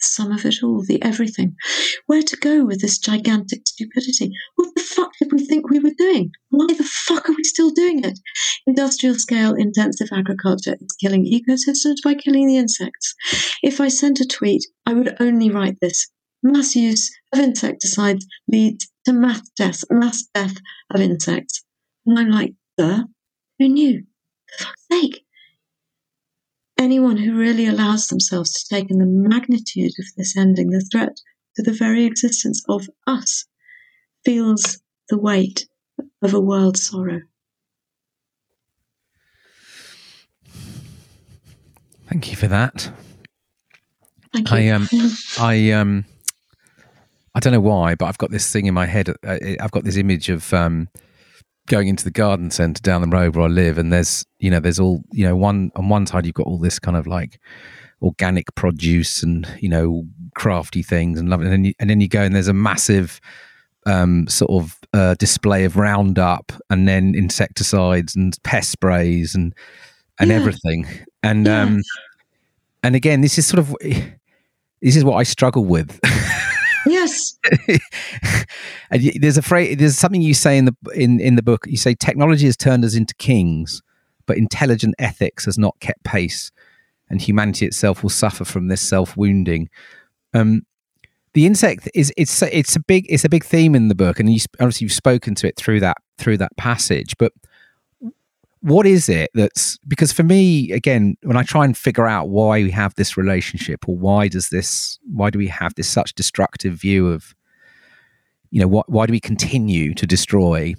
sum 0.05 0.33
of 0.33 0.45
it 0.45 0.63
all, 0.63 0.83
the 0.83 1.03
everything. 1.03 1.57
Where 2.07 2.23
to 2.23 2.37
go 2.37 2.65
with 2.65 2.81
this 2.81 2.99
gigantic 2.99 3.67
stupidity? 3.67 4.33
What 4.57 4.75
the 4.75 4.83
fuck 4.83 5.13
did 5.21 5.33
we 5.33 5.45
think 5.45 5.71
we 5.71 5.79
were 5.79 5.95
doing? 5.97 6.31
Why 6.51 6.67
the 6.67 6.85
fuck 6.85 7.29
are 7.29 7.35
we 7.37 7.45
still 7.45 7.71
doing 7.71 8.05
it? 8.05 8.19
Industrial 8.67 9.15
scale 9.15 9.55
intensive 9.55 10.09
agriculture 10.13 10.77
is 10.81 10.97
killing 11.01 11.25
ecosystems 11.25 11.97
by 12.05 12.15
killing 12.15 12.47
the 12.47 12.57
insects. 12.57 13.15
If 13.63 13.81
I 13.81 13.89
sent 13.89 14.21
a 14.21 14.27
tweet, 14.27 14.67
I 14.87 14.95
would 14.95 15.17
only 15.21 15.51
write 15.51 15.79
this. 15.81 16.09
Mass 16.43 16.75
use 16.75 17.11
of 17.33 17.39
insecticides 17.39 18.27
leads 18.49 18.89
to 19.05 19.13
mass 19.13 19.49
death, 19.57 19.85
mass 19.91 20.25
death 20.35 20.57
of 20.93 21.01
insects. 21.01 21.65
And 22.07 22.19
I'm 22.19 22.31
like, 22.31 22.55
duh, 22.77 23.05
who 23.59 23.69
knew? 23.69 24.05
For 24.59 24.65
fuck's 24.65 24.87
sake 24.91 25.22
anyone 26.83 27.17
who 27.17 27.35
really 27.35 27.67
allows 27.67 28.09
themselves 28.09 28.53
to 28.53 28.75
take 28.75 28.91
in 28.91 28.99
the 28.99 29.07
magnitude 29.07 29.93
of 29.99 30.07
this 30.17 30.37
ending, 30.37 30.71
the 30.71 30.87
threat 30.93 31.17
to 31.57 31.63
the 31.63 31.73
very 31.73 32.05
existence 32.05 32.63
of 32.69 32.89
us, 33.07 33.47
feels 34.25 34.81
the 35.09 35.19
weight 35.19 35.67
of 36.21 36.35
a 36.35 36.41
world 36.41 36.77
sorrow. 36.77 37.21
Thank 42.09 42.31
you 42.31 42.37
for 42.37 42.49
that. 42.49 42.91
Thank 44.35 44.51
you. 44.51 44.57
I 44.57 44.69
um, 44.69 44.89
I 45.39 45.71
um, 45.71 46.05
I 47.35 47.41
don't 47.41 47.53
know 47.53 47.61
why, 47.61 47.95
but 47.95 48.07
I've 48.07 48.19
got 48.19 48.31
this 48.31 48.53
thing 48.53 48.67
in 48.67 48.75
my 48.75 48.87
head. 48.87 49.09
Uh, 49.09 49.39
I've 49.61 49.71
got 49.71 49.85
this 49.85 49.97
image 49.97 50.29
of 50.29 50.53
um, 50.53 50.89
going 51.69 51.89
into 51.89 52.05
the 52.05 52.11
garden 52.11 52.51
centre 52.51 52.83
down 52.83 53.03
the 53.03 53.09
road 53.09 53.37
where 53.37 53.47
I 53.47 53.49
live, 53.49 53.79
and 53.79 53.93
there's 53.93 54.25
you 54.39 54.51
know 54.51 54.61
there's 54.61 54.81
all 54.81 55.03
you 55.13 55.27
know 55.27 55.37
one 55.37 55.71
on 55.77 55.89
one 55.89 56.07
side 56.07 56.27
you've 56.27 56.35
got 56.35 56.47
all 56.47 56.59
this 56.59 56.79
kind 56.79 56.97
of 56.97 57.07
like 57.07 57.41
organic 58.01 58.53
produce 58.55 59.23
and 59.23 59.47
you 59.61 59.69
know 59.69 60.05
crafty 60.35 60.83
things 60.83 61.19
and 61.19 61.29
love 61.29 61.41
it, 61.41 61.45
and 61.45 61.53
then 61.53 61.65
you, 61.65 61.75
and 61.79 61.91
then 61.91 62.01
you 62.01 62.09
go 62.09 62.23
and 62.23 62.35
there's 62.35 62.49
a 62.49 62.53
massive 62.53 63.21
um, 63.87 64.27
sort 64.29 64.51
of 64.63 64.79
uh, 64.93 65.15
display 65.15 65.65
of 65.65 65.77
Roundup 65.77 66.53
and 66.71 66.87
then 66.87 67.15
insecticides 67.15 68.15
and 68.15 68.37
pest 68.43 68.71
sprays 68.71 69.35
and 69.35 69.55
and 70.19 70.31
yeah. 70.31 70.37
everything, 70.37 70.87
and 71.23 71.47
yeah. 71.47 71.63
um, 71.63 71.81
and 72.83 72.95
again 72.97 73.21
this 73.21 73.39
is 73.39 73.47
sort 73.47 73.59
of 73.61 73.77
this 74.83 74.97
is 74.97 75.05
what 75.05 75.17
I 75.17 75.23
struggle 75.23 75.65
with. 75.65 75.99
Yes. 76.93 77.39
there's 78.91 79.39
a 79.39 79.43
phrase. 79.43 79.79
There's 79.79 79.97
something 79.97 80.21
you 80.21 80.35
say 80.35 80.59
in 80.59 80.67
the 80.67 80.77
in 80.95 81.21
in 81.21 81.37
the 81.37 81.43
book. 81.43 81.65
You 81.67 81.79
say 81.79 81.95
technology 81.95 82.45
has 82.45 82.57
turned 82.57 82.85
us 82.85 82.95
into 82.95 83.15
kings, 83.15 83.81
but 84.27 84.37
intelligent 84.37 84.95
ethics 84.99 85.47
has 85.47 85.57
not 85.57 85.79
kept 85.81 86.05
pace, 86.05 86.51
and 87.09 87.21
humanity 87.21 87.65
itself 87.65 88.03
will 88.03 88.11
suffer 88.11 88.45
from 88.45 88.69
this 88.69 88.83
self 88.83 89.17
wounding. 89.17 89.71
Um, 90.35 90.67
the 91.33 91.47
insect 91.47 91.89
is 91.95 92.13
it's 92.19 92.43
it's 92.43 92.77
a 92.77 92.81
big 92.81 93.07
it's 93.09 93.25
a 93.25 93.31
big 93.31 93.45
theme 93.45 93.75
in 93.75 93.89
the 93.89 93.95
book, 93.95 94.21
and 94.21 94.31
you 94.31 94.41
obviously 94.61 94.85
you've 94.85 94.93
spoken 94.93 95.35
to 95.37 95.49
it 95.49 95.57
through 95.57 95.81
that 95.81 95.97
through 96.19 96.37
that 96.39 96.55
passage, 96.59 97.15
but 97.19 97.33
what 98.63 98.87
is 98.87 99.09
it 99.09 99.29
that's 99.35 99.77
because 99.89 100.13
for 100.13 100.23
me 100.23 100.71
again 100.73 101.17
when 101.23 101.37
i 101.37 101.43
try 101.43 101.65
and 101.65 101.77
figure 101.77 102.07
out 102.07 102.29
why 102.29 102.63
we 102.63 102.71
have 102.71 102.95
this 102.95 103.17
relationship 103.17 103.89
or 103.89 103.97
why 103.97 104.29
does 104.29 104.49
this 104.51 104.99
why 105.13 105.31
do 105.31 105.39
we 105.39 105.49
have 105.49 105.75
this 105.75 105.89
such 105.89 106.15
destructive 106.15 106.75
view 106.75 107.09
of 107.09 107.35
you 108.53 108.61
know 108.61 108.69
why, 108.69 108.83
why 108.87 109.07
do 109.07 109.11
we 109.11 109.21
continue 109.21 109.95
to 109.95 110.07
destroy? 110.07 110.75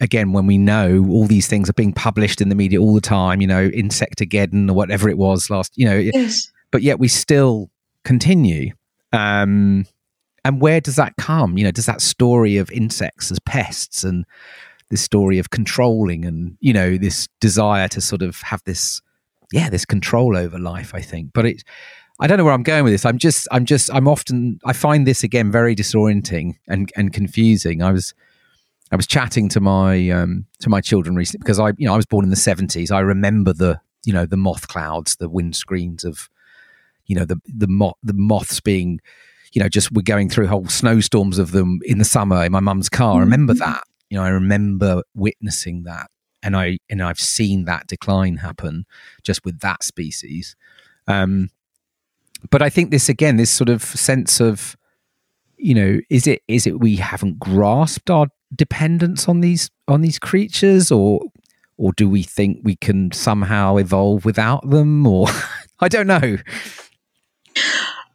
Again 0.00 0.32
when 0.32 0.46
we 0.46 0.58
know 0.58 1.06
all 1.08 1.26
these 1.26 1.46
things 1.46 1.68
are 1.68 1.74
being 1.74 1.92
published 1.92 2.40
in 2.40 2.48
the 2.48 2.54
media 2.54 2.80
all 2.80 2.94
the 2.94 3.00
time 3.00 3.40
you 3.40 3.46
know 3.46 3.64
insectageddon 3.66 4.70
or 4.70 4.74
whatever 4.74 5.08
it 5.08 5.18
was 5.18 5.50
last 5.50 5.72
you 5.76 5.84
know 5.84 5.96
yes. 5.96 6.50
but 6.70 6.82
yet 6.82 6.98
we 6.98 7.08
still 7.08 7.70
continue. 8.04 8.72
Um 9.12 9.86
and 10.44 10.60
where 10.60 10.80
does 10.80 10.96
that 10.96 11.16
come? 11.16 11.58
You 11.58 11.64
know 11.64 11.70
does 11.70 11.86
that 11.86 12.00
story 12.00 12.56
of 12.56 12.70
insects 12.70 13.30
as 13.30 13.38
pests 13.40 14.04
and 14.04 14.24
this 14.94 15.02
story 15.02 15.40
of 15.40 15.50
controlling 15.50 16.24
and 16.24 16.56
you 16.60 16.72
know 16.72 16.96
this 16.96 17.26
desire 17.40 17.88
to 17.88 18.00
sort 18.00 18.22
of 18.22 18.40
have 18.42 18.62
this 18.64 19.02
yeah 19.52 19.68
this 19.68 19.84
control 19.84 20.36
over 20.36 20.56
life 20.56 20.94
i 20.94 21.00
think. 21.00 21.32
But 21.34 21.46
it 21.46 21.64
i 22.20 22.28
don't 22.28 22.38
know 22.38 22.44
where 22.44 22.54
i'm 22.54 22.62
going 22.62 22.84
with 22.84 22.92
this. 22.92 23.04
I'm 23.04 23.18
just 23.18 23.48
i'm 23.50 23.64
just 23.64 23.92
i'm 23.92 24.06
often 24.06 24.60
i 24.64 24.72
find 24.72 25.04
this 25.04 25.24
again 25.24 25.50
very 25.50 25.74
disorienting 25.74 26.54
and 26.68 26.92
and 26.94 27.12
confusing. 27.12 27.82
I 27.82 27.90
was 27.90 28.14
i 28.92 28.96
was 28.96 29.08
chatting 29.08 29.48
to 29.48 29.60
my 29.60 30.10
um 30.10 30.46
to 30.60 30.68
my 30.68 30.80
children 30.80 31.16
recently 31.16 31.42
because 31.42 31.58
i 31.58 31.72
you 31.76 31.86
know 31.86 31.94
i 31.94 31.96
was 31.96 32.06
born 32.06 32.24
in 32.24 32.30
the 32.30 32.36
70s 32.36 32.92
i 32.92 33.00
remember 33.00 33.52
the 33.52 33.80
you 34.04 34.12
know 34.12 34.26
the 34.26 34.36
moth 34.36 34.68
clouds 34.68 35.16
the 35.16 35.28
wind 35.28 35.56
screens 35.56 36.04
of 36.04 36.28
you 37.06 37.16
know 37.16 37.24
the 37.24 37.40
the 37.46 37.66
moth 37.66 37.96
the 38.04 38.12
moths 38.12 38.60
being 38.60 39.00
you 39.54 39.62
know 39.62 39.68
just 39.68 39.90
we're 39.92 40.02
going 40.02 40.28
through 40.28 40.46
whole 40.46 40.68
snowstorms 40.68 41.38
of 41.38 41.50
them 41.52 41.80
in 41.84 41.98
the 41.98 42.04
summer 42.04 42.44
in 42.44 42.52
my 42.52 42.60
mum's 42.60 42.88
car. 42.88 43.14
Mm-hmm. 43.14 43.20
I 43.20 43.24
remember 43.24 43.54
that 43.54 43.82
you 44.10 44.18
know, 44.18 44.24
I 44.24 44.28
remember 44.28 45.02
witnessing 45.14 45.84
that, 45.84 46.08
and 46.42 46.56
I 46.56 46.78
and 46.90 47.02
I've 47.02 47.20
seen 47.20 47.64
that 47.64 47.86
decline 47.86 48.36
happen 48.38 48.86
just 49.22 49.44
with 49.44 49.60
that 49.60 49.82
species. 49.82 50.56
Um, 51.06 51.50
but 52.50 52.62
I 52.62 52.70
think 52.70 52.90
this 52.90 53.08
again, 53.08 53.36
this 53.36 53.50
sort 53.50 53.68
of 53.68 53.82
sense 53.82 54.40
of, 54.40 54.76
you 55.56 55.74
know, 55.74 56.00
is 56.10 56.26
it 56.26 56.42
is 56.48 56.66
it 56.66 56.80
we 56.80 56.96
haven't 56.96 57.38
grasped 57.38 58.10
our 58.10 58.28
dependence 58.54 59.28
on 59.28 59.40
these 59.40 59.70
on 59.88 60.00
these 60.00 60.18
creatures, 60.18 60.90
or 60.92 61.20
or 61.76 61.92
do 61.92 62.08
we 62.08 62.22
think 62.22 62.60
we 62.62 62.76
can 62.76 63.10
somehow 63.12 63.76
evolve 63.76 64.24
without 64.24 64.68
them, 64.68 65.06
or 65.06 65.28
I 65.80 65.88
don't 65.88 66.06
know. 66.06 66.36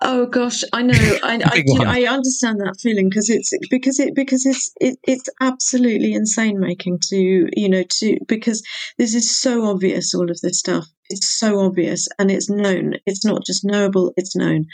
Oh 0.01 0.25
gosh, 0.27 0.63
I 0.71 0.81
know. 0.81 0.95
I, 1.23 1.41
I, 1.43 1.63
you 1.65 1.79
know, 1.79 1.85
I 1.85 2.03
understand 2.03 2.61
that 2.61 2.79
feeling 2.79 3.09
because 3.09 3.29
it's 3.29 3.51
because 3.69 3.99
it 3.99 4.15
because 4.15 4.45
it's 4.45 4.71
it, 4.79 4.97
it's 5.03 5.29
absolutely 5.41 6.13
insane 6.13 6.59
making 6.59 6.99
to 7.09 7.49
you 7.53 7.69
know 7.69 7.83
to 7.83 8.17
because 8.27 8.63
this 8.97 9.13
is 9.13 9.35
so 9.35 9.65
obvious. 9.65 10.13
All 10.13 10.29
of 10.31 10.39
this 10.41 10.59
stuff, 10.59 10.87
it's 11.09 11.29
so 11.29 11.59
obvious 11.59 12.07
and 12.17 12.31
it's 12.31 12.49
known. 12.49 12.93
It's 13.05 13.25
not 13.25 13.45
just 13.45 13.65
knowable; 13.65 14.13
it's 14.15 14.35
known. 14.35 14.67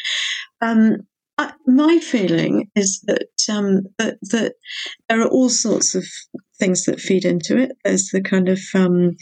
Um, 0.61 1.07
I, 1.37 1.51
my 1.67 1.99
feeling 1.99 2.69
is 2.75 3.01
that 3.07 3.27
um, 3.49 3.83
that 3.97 4.17
that 4.31 4.53
there 5.09 5.21
are 5.21 5.27
all 5.27 5.49
sorts 5.49 5.95
of 5.95 6.05
things 6.57 6.85
that 6.85 7.01
feed 7.01 7.25
into 7.25 7.57
it. 7.57 7.73
There's 7.83 8.09
the 8.09 8.21
kind 8.21 8.47
of 8.47 8.59
um, 8.73 9.17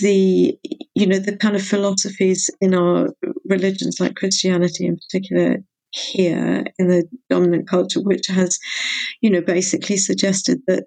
the 0.00 0.58
you 0.94 1.06
know 1.06 1.18
the 1.18 1.36
kind 1.36 1.56
of 1.56 1.62
philosophies 1.62 2.50
in 2.60 2.74
our 2.74 3.08
religions 3.44 3.98
like 3.98 4.14
christianity 4.14 4.86
in 4.86 4.96
particular 4.96 5.56
here 5.90 6.64
in 6.78 6.88
the 6.88 7.04
dominant 7.28 7.68
culture 7.68 8.00
which 8.00 8.26
has 8.28 8.58
you 9.20 9.30
know 9.30 9.40
basically 9.40 9.96
suggested 9.96 10.60
that 10.66 10.86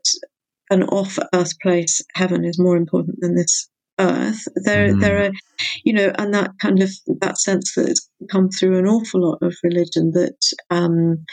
an 0.69 0.83
off 0.83 1.19
earth 1.33 1.59
place 1.61 2.01
heaven 2.13 2.45
is 2.45 2.57
more 2.57 2.77
important 2.77 3.17
than 3.19 3.35
this 3.35 3.69
earth 3.99 4.47
there 4.55 4.89
mm. 4.89 4.99
there 5.01 5.25
are 5.25 5.31
you 5.83 5.93
know 5.93 6.11
and 6.17 6.33
that 6.33 6.51
kind 6.59 6.81
of 6.81 6.89
that 7.19 7.37
sense 7.37 7.75
that 7.75 7.87
has 7.87 8.09
come 8.31 8.49
through 8.49 8.77
an 8.77 8.87
awful 8.87 9.21
lot 9.21 9.37
of 9.41 9.55
religion 9.63 10.11
that 10.11 10.37
um 10.71 11.23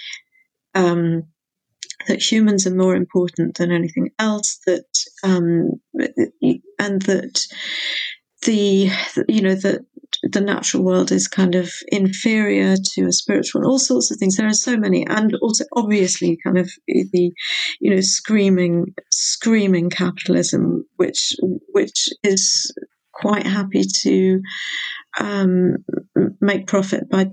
um 0.74 1.23
that 2.07 2.20
humans 2.20 2.66
are 2.66 2.74
more 2.74 2.95
important 2.97 3.57
than 3.57 3.70
anything 3.70 4.11
else, 4.19 4.59
that 4.66 4.87
um, 5.23 5.81
and 6.78 7.03
that 7.03 7.47
the 8.43 8.91
you 9.28 9.43
know 9.43 9.55
that 9.55 9.85
the 10.23 10.41
natural 10.41 10.82
world 10.82 11.12
is 11.12 11.27
kind 11.27 11.55
of 11.55 11.73
inferior 11.89 12.77
to 12.77 13.07
a 13.07 13.12
spiritual 13.12 13.66
all 13.66 13.78
sorts 13.78 14.11
of 14.11 14.19
things 14.19 14.37
there 14.37 14.47
are 14.47 14.53
so 14.53 14.77
many 14.77 15.07
and 15.07 15.35
also 15.43 15.65
obviously 15.74 16.39
kind 16.45 16.59
of 16.59 16.70
the 16.87 17.32
you 17.81 17.95
know 17.95 18.01
screaming 18.01 18.87
screaming 19.11 19.91
capitalism 19.91 20.85
which 20.97 21.35
which 21.73 22.09
is 22.23 22.73
quite 23.12 23.47
happy 23.47 23.82
to 24.03 24.41
um, 25.19 25.77
make 26.41 26.66
profit 26.66 27.09
by 27.11 27.27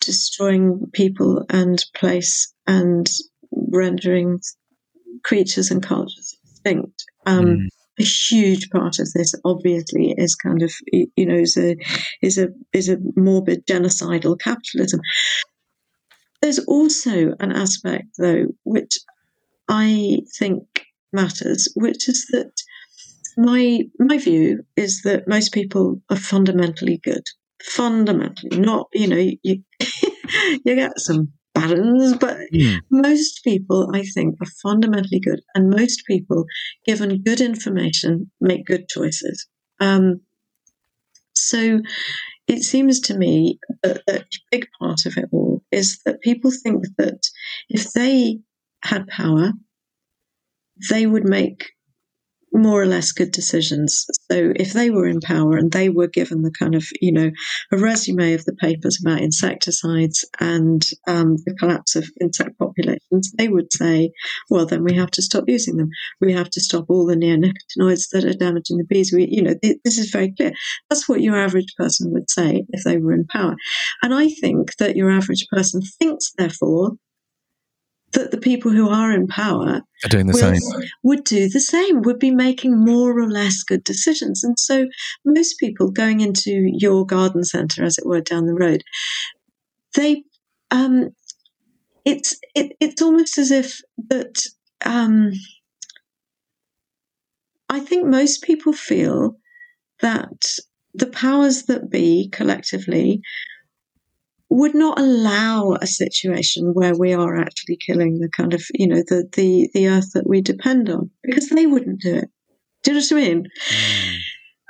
destroying 0.00 0.86
people 0.92 1.44
and 1.50 1.84
place 1.94 2.52
and 2.66 3.08
rendering 3.72 4.38
creatures 5.24 5.70
and 5.70 5.82
cultures 5.82 6.36
extinct. 6.44 7.04
Um, 7.26 7.44
mm. 7.44 7.68
A 7.98 8.02
huge 8.02 8.70
part 8.70 8.98
of 8.98 9.12
this 9.12 9.34
obviously 9.44 10.14
is 10.16 10.34
kind 10.34 10.62
of 10.62 10.72
you 10.90 11.26
know 11.26 11.36
is 11.36 11.56
a 11.56 11.76
is 12.22 12.38
a 12.38 12.48
is 12.72 12.88
a 12.88 12.98
morbid 13.16 13.66
genocidal 13.66 14.38
capitalism. 14.38 15.00
There's 16.40 16.58
also 16.60 17.34
an 17.38 17.52
aspect 17.52 18.06
though 18.18 18.46
which 18.64 18.98
i 19.68 20.18
think 20.38 20.64
matters 21.12 21.68
which 21.76 22.08
is 22.08 22.26
that 22.32 22.50
my 23.36 23.80
my 23.98 24.18
view 24.18 24.64
is 24.76 25.02
that 25.02 25.28
most 25.28 25.52
people 25.52 26.00
are 26.10 26.16
fundamentally 26.16 26.98
good. 27.02 27.22
Fundamentally 27.62 28.58
not 28.58 28.88
you 28.92 29.06
know 29.06 29.30
you 29.42 29.62
you 30.64 30.74
get 30.74 30.98
some 30.98 31.32
balance, 31.54 32.16
but 32.16 32.38
mm. 32.52 32.80
most 32.90 33.42
people, 33.44 33.90
I 33.94 34.02
think, 34.02 34.36
are 34.40 34.50
fundamentally 34.62 35.20
good, 35.20 35.40
and 35.54 35.70
most 35.70 36.02
people, 36.06 36.44
given 36.86 37.22
good 37.22 37.40
information, 37.40 38.30
make 38.40 38.66
good 38.66 38.88
choices. 38.88 39.46
Um, 39.80 40.20
so 41.34 41.80
it 42.48 42.62
seems 42.62 43.00
to 43.00 43.16
me 43.16 43.58
that, 43.82 44.02
that 44.06 44.22
a 44.22 44.26
big 44.50 44.66
part 44.78 45.06
of 45.06 45.16
it 45.16 45.26
all 45.32 45.62
is 45.70 46.00
that 46.04 46.20
people 46.20 46.50
think 46.50 46.84
that 46.98 47.20
if 47.68 47.92
they 47.92 48.40
had 48.82 49.06
power, 49.06 49.52
they 50.90 51.06
would 51.06 51.28
make 51.28 51.70
more 52.52 52.82
or 52.82 52.86
less 52.86 53.12
good 53.12 53.32
decisions. 53.32 54.06
So 54.30 54.52
if 54.56 54.72
they 54.72 54.90
were 54.90 55.06
in 55.06 55.20
power 55.20 55.56
and 55.56 55.72
they 55.72 55.88
were 55.88 56.06
given 56.08 56.42
the 56.42 56.50
kind 56.50 56.74
of, 56.74 56.84
you 57.00 57.12
know, 57.12 57.30
a 57.72 57.76
resume 57.76 58.34
of 58.34 58.44
the 58.44 58.54
papers 58.54 58.98
about 59.00 59.20
insecticides 59.20 60.24
and 60.40 60.84
um, 61.06 61.36
the 61.46 61.54
collapse 61.58 61.96
of 61.96 62.08
insect 62.20 62.58
populations, 62.58 63.32
they 63.38 63.48
would 63.48 63.72
say, 63.72 64.12
well, 64.50 64.66
then 64.66 64.84
we 64.84 64.94
have 64.94 65.10
to 65.12 65.22
stop 65.22 65.44
using 65.46 65.76
them. 65.76 65.88
We 66.20 66.32
have 66.32 66.50
to 66.50 66.60
stop 66.60 66.86
all 66.88 67.06
the 67.06 67.16
neonicotinoids 67.16 68.10
that 68.12 68.24
are 68.24 68.34
damaging 68.34 68.78
the 68.78 68.84
bees. 68.84 69.12
We, 69.12 69.28
you 69.30 69.42
know, 69.42 69.54
th- 69.62 69.78
this 69.84 69.98
is 69.98 70.10
very 70.10 70.32
clear. 70.32 70.52
That's 70.90 71.08
what 71.08 71.22
your 71.22 71.36
average 71.36 71.74
person 71.76 72.12
would 72.12 72.30
say 72.30 72.64
if 72.70 72.84
they 72.84 72.98
were 72.98 73.12
in 73.12 73.26
power. 73.26 73.56
And 74.02 74.14
I 74.14 74.28
think 74.28 74.76
that 74.76 74.96
your 74.96 75.10
average 75.10 75.46
person 75.50 75.82
thinks, 75.98 76.32
therefore, 76.36 76.92
that 78.12 78.30
the 78.30 78.38
people 78.38 78.70
who 78.70 78.88
are 78.88 79.10
in 79.12 79.26
power 79.26 79.80
are 80.04 80.08
doing 80.08 80.26
the 80.26 80.32
will, 80.32 80.40
same. 80.40 80.88
Would 81.02 81.24
do 81.24 81.48
the 81.48 81.60
same, 81.60 82.02
would 82.02 82.18
be 82.18 82.30
making 82.30 82.78
more 82.84 83.18
or 83.18 83.28
less 83.28 83.62
good 83.62 83.84
decisions. 83.84 84.44
And 84.44 84.58
so 84.58 84.86
most 85.24 85.58
people 85.58 85.90
going 85.90 86.20
into 86.20 86.70
your 86.72 87.06
garden 87.06 87.44
centre, 87.44 87.84
as 87.84 87.98
it 87.98 88.06
were, 88.06 88.20
down 88.20 88.46
the 88.46 88.54
road, 88.54 88.82
they 89.94 90.24
um, 90.70 91.10
it's 92.04 92.36
it, 92.54 92.76
it's 92.80 93.02
almost 93.02 93.38
as 93.38 93.50
if 93.50 93.80
that 94.08 94.42
um, 94.84 95.32
I 97.68 97.80
think 97.80 98.06
most 98.06 98.42
people 98.42 98.72
feel 98.72 99.36
that 100.00 100.42
the 100.94 101.06
powers 101.06 101.64
that 101.64 101.90
be 101.90 102.28
collectively 102.30 103.22
would 104.52 104.74
not 104.74 104.98
allow 104.98 105.72
a 105.80 105.86
situation 105.86 106.74
where 106.74 106.94
we 106.94 107.14
are 107.14 107.36
actually 107.36 107.76
killing 107.76 108.18
the 108.18 108.28
kind 108.28 108.52
of 108.52 108.62
you 108.74 108.86
know 108.86 109.02
the 109.08 109.28
the 109.34 109.70
the 109.72 109.88
earth 109.88 110.12
that 110.12 110.28
we 110.28 110.40
depend 110.42 110.90
on 110.90 111.10
because 111.22 111.48
they 111.48 111.66
wouldn't 111.66 112.00
do 112.00 112.16
it. 112.16 112.28
Do 112.82 112.92
you 112.92 112.98
know 112.98 113.04
what 113.04 113.12
I 113.12 113.28
mean? 113.28 113.46
Mm. 113.70 114.18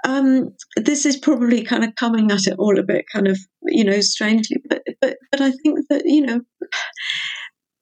Um, 0.05 0.49
this 0.77 1.07
is 1.07 1.17
probably 1.17 1.63
kind 1.63 1.85
of 1.85 1.95
coming 1.97 2.31
at 2.31 2.47
it 2.47 2.59
all 2.59 2.79
a 2.79 2.83
bit 2.83 3.05
kind 3.13 3.27
of 3.27 3.39
you 3.67 3.85
know 3.85 4.01
strangely, 4.01 4.63
but 4.69 4.83
but 5.01 5.17
but 5.31 5.41
I 5.41 5.51
think 5.51 5.81
that 5.91 6.03
you 6.05 6.23
know. 6.27 6.41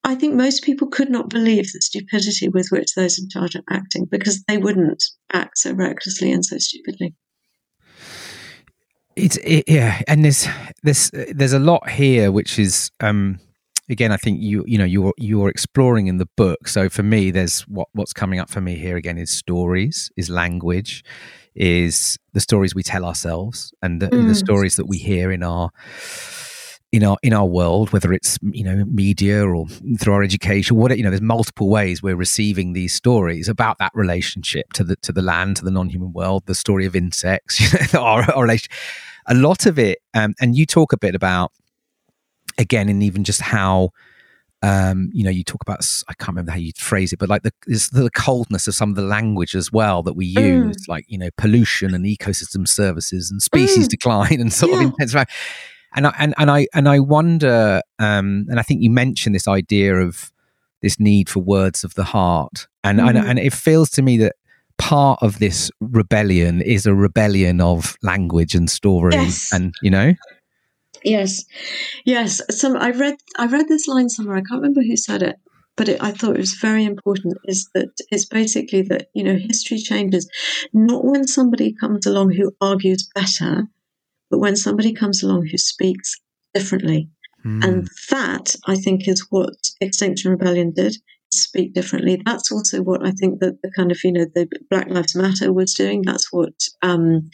I 0.02 0.14
think 0.14 0.34
most 0.34 0.64
people 0.64 0.88
could 0.88 1.10
not 1.10 1.28
believe 1.28 1.64
the 1.64 1.80
stupidity 1.82 2.48
with 2.48 2.68
which 2.70 2.94
those 2.96 3.18
in 3.18 3.28
charge 3.28 3.54
are 3.54 3.62
acting 3.68 4.06
because 4.10 4.42
they 4.48 4.56
wouldn't 4.56 5.04
act 5.30 5.58
so 5.58 5.74
recklessly 5.74 6.32
and 6.32 6.42
so 6.42 6.56
stupidly. 6.56 7.14
It's 9.16 9.36
it, 9.38 9.64
yeah, 9.68 10.00
and 10.06 10.24
there's 10.24 10.46
there's 10.82 11.10
there's 11.10 11.52
a 11.52 11.58
lot 11.58 11.90
here 11.90 12.30
which 12.30 12.58
is 12.58 12.90
um 13.00 13.38
again 13.88 14.12
I 14.12 14.16
think 14.16 14.40
you 14.40 14.64
you 14.66 14.78
know 14.78 14.84
you're 14.84 15.12
you're 15.18 15.48
exploring 15.48 16.06
in 16.06 16.18
the 16.18 16.28
book. 16.36 16.68
So 16.68 16.88
for 16.88 17.02
me, 17.02 17.30
there's 17.30 17.62
what 17.62 17.88
what's 17.92 18.12
coming 18.12 18.38
up 18.38 18.50
for 18.50 18.60
me 18.60 18.76
here 18.76 18.96
again 18.96 19.18
is 19.18 19.30
stories, 19.30 20.10
is 20.16 20.30
language, 20.30 21.04
is 21.54 22.18
the 22.32 22.40
stories 22.40 22.74
we 22.74 22.82
tell 22.82 23.04
ourselves, 23.04 23.72
and 23.82 24.00
the, 24.00 24.06
mm. 24.06 24.28
the 24.28 24.34
stories 24.34 24.76
that 24.76 24.86
we 24.86 24.98
hear 24.98 25.32
in 25.32 25.42
our 25.42 25.70
in 26.92 27.04
our 27.04 27.16
in 27.22 27.32
our 27.32 27.46
world, 27.46 27.92
whether 27.92 28.12
it's 28.12 28.38
you 28.42 28.64
know 28.64 28.84
media 28.86 29.46
or 29.46 29.66
through 29.98 30.12
our 30.12 30.22
education, 30.22 30.76
what 30.76 30.96
you 30.96 31.04
know, 31.04 31.10
there's 31.10 31.22
multiple 31.22 31.68
ways 31.68 32.02
we're 32.02 32.16
receiving 32.16 32.72
these 32.72 32.92
stories 32.92 33.48
about 33.48 33.78
that 33.78 33.92
relationship 33.94 34.72
to 34.72 34.84
the 34.84 34.96
to 34.96 35.12
the 35.12 35.22
land, 35.22 35.56
to 35.56 35.64
the 35.64 35.70
non-human 35.70 36.12
world, 36.12 36.44
the 36.46 36.54
story 36.54 36.86
of 36.86 36.96
insects, 36.96 37.60
you 37.72 37.78
know, 37.94 38.04
our, 38.04 38.30
our 38.32 38.42
relation. 38.42 38.70
A 39.26 39.34
lot 39.34 39.66
of 39.66 39.78
it, 39.78 39.98
um, 40.14 40.34
and 40.40 40.56
you 40.56 40.66
talk 40.66 40.92
a 40.92 40.98
bit 40.98 41.14
about 41.14 41.52
again, 42.58 42.88
and 42.88 43.02
even 43.02 43.22
just 43.22 43.40
how 43.40 43.90
um, 44.62 45.10
you 45.14 45.24
know, 45.24 45.30
you 45.30 45.44
talk 45.44 45.62
about 45.62 45.86
I 46.08 46.14
can't 46.14 46.30
remember 46.30 46.52
how 46.52 46.58
you 46.58 46.72
phrase 46.76 47.12
it, 47.12 47.18
but 47.18 47.28
like 47.28 47.42
the 47.42 47.52
the 47.66 48.10
coldness 48.14 48.66
of 48.66 48.74
some 48.74 48.90
of 48.90 48.96
the 48.96 49.02
language 49.02 49.54
as 49.54 49.72
well 49.72 50.02
that 50.02 50.14
we 50.14 50.34
mm. 50.34 50.66
use, 50.66 50.76
mm. 50.76 50.88
like 50.88 51.04
you 51.08 51.18
know, 51.18 51.30
pollution 51.38 51.94
and 51.94 52.04
ecosystem 52.04 52.66
services 52.66 53.30
and 53.30 53.40
species 53.40 53.86
mm. 53.86 53.90
decline 53.90 54.40
and 54.40 54.52
sort 54.52 54.72
yeah. 54.72 54.78
of 54.78 54.82
intense 54.82 55.14
and 55.94 56.06
I, 56.06 56.14
and 56.18 56.34
and 56.38 56.50
I 56.50 56.66
and 56.74 56.88
I 56.88 57.00
wonder, 57.00 57.82
um, 57.98 58.46
and 58.48 58.58
I 58.58 58.62
think 58.62 58.82
you 58.82 58.90
mentioned 58.90 59.34
this 59.34 59.48
idea 59.48 59.96
of 59.96 60.30
this 60.82 60.98
need 60.98 61.28
for 61.28 61.40
words 61.40 61.84
of 61.84 61.94
the 61.94 62.04
heart, 62.04 62.66
and 62.84 62.98
mm-hmm. 62.98 63.08
and, 63.08 63.18
and 63.18 63.38
it 63.38 63.52
feels 63.52 63.90
to 63.90 64.02
me 64.02 64.16
that 64.18 64.36
part 64.78 65.18
of 65.22 65.38
this 65.38 65.70
rebellion 65.80 66.62
is 66.62 66.86
a 66.86 66.94
rebellion 66.94 67.60
of 67.60 67.96
language 68.02 68.54
and 68.54 68.70
story, 68.70 69.14
yes. 69.14 69.52
and 69.52 69.74
you 69.82 69.90
know. 69.90 70.14
Yes, 71.02 71.44
yes. 72.04 72.42
Some 72.50 72.76
I 72.76 72.90
read 72.90 73.16
I 73.38 73.46
read 73.46 73.68
this 73.68 73.88
line 73.88 74.08
somewhere. 74.08 74.36
I 74.36 74.42
can't 74.42 74.60
remember 74.60 74.82
who 74.82 74.96
said 74.96 75.22
it, 75.22 75.36
but 75.76 75.88
it, 75.88 76.02
I 76.02 76.12
thought 76.12 76.36
it 76.36 76.40
was 76.40 76.58
very 76.60 76.84
important. 76.84 77.38
Is 77.44 77.68
that 77.74 77.90
it's 78.10 78.26
basically 78.26 78.82
that 78.82 79.08
you 79.14 79.24
know 79.24 79.36
history 79.36 79.78
changes, 79.78 80.28
not 80.72 81.04
when 81.04 81.26
somebody 81.26 81.74
comes 81.74 82.06
along 82.06 82.32
who 82.32 82.52
argues 82.60 83.08
better, 83.14 83.68
but 84.30 84.38
when 84.38 84.56
somebody 84.56 84.92
comes 84.92 85.22
along 85.22 85.46
who 85.46 85.58
speaks 85.58 86.16
differently. 86.54 87.08
Mm. 87.44 87.64
And 87.64 87.88
that, 88.10 88.54
I 88.66 88.76
think, 88.76 89.08
is 89.08 89.26
what 89.30 89.54
Extinction 89.80 90.30
Rebellion 90.30 90.72
did 90.74 90.96
speak 91.32 91.74
differently. 91.74 92.20
That's 92.24 92.50
also 92.50 92.82
what 92.82 93.06
I 93.06 93.12
think 93.12 93.40
that 93.40 93.62
the 93.62 93.70
kind 93.76 93.90
of, 93.90 93.98
you 94.04 94.12
know, 94.12 94.26
the 94.34 94.48
Black 94.68 94.88
Lives 94.88 95.14
Matter 95.14 95.52
was 95.52 95.74
doing. 95.74 96.02
That's 96.02 96.32
what 96.32 96.54
um, 96.82 97.30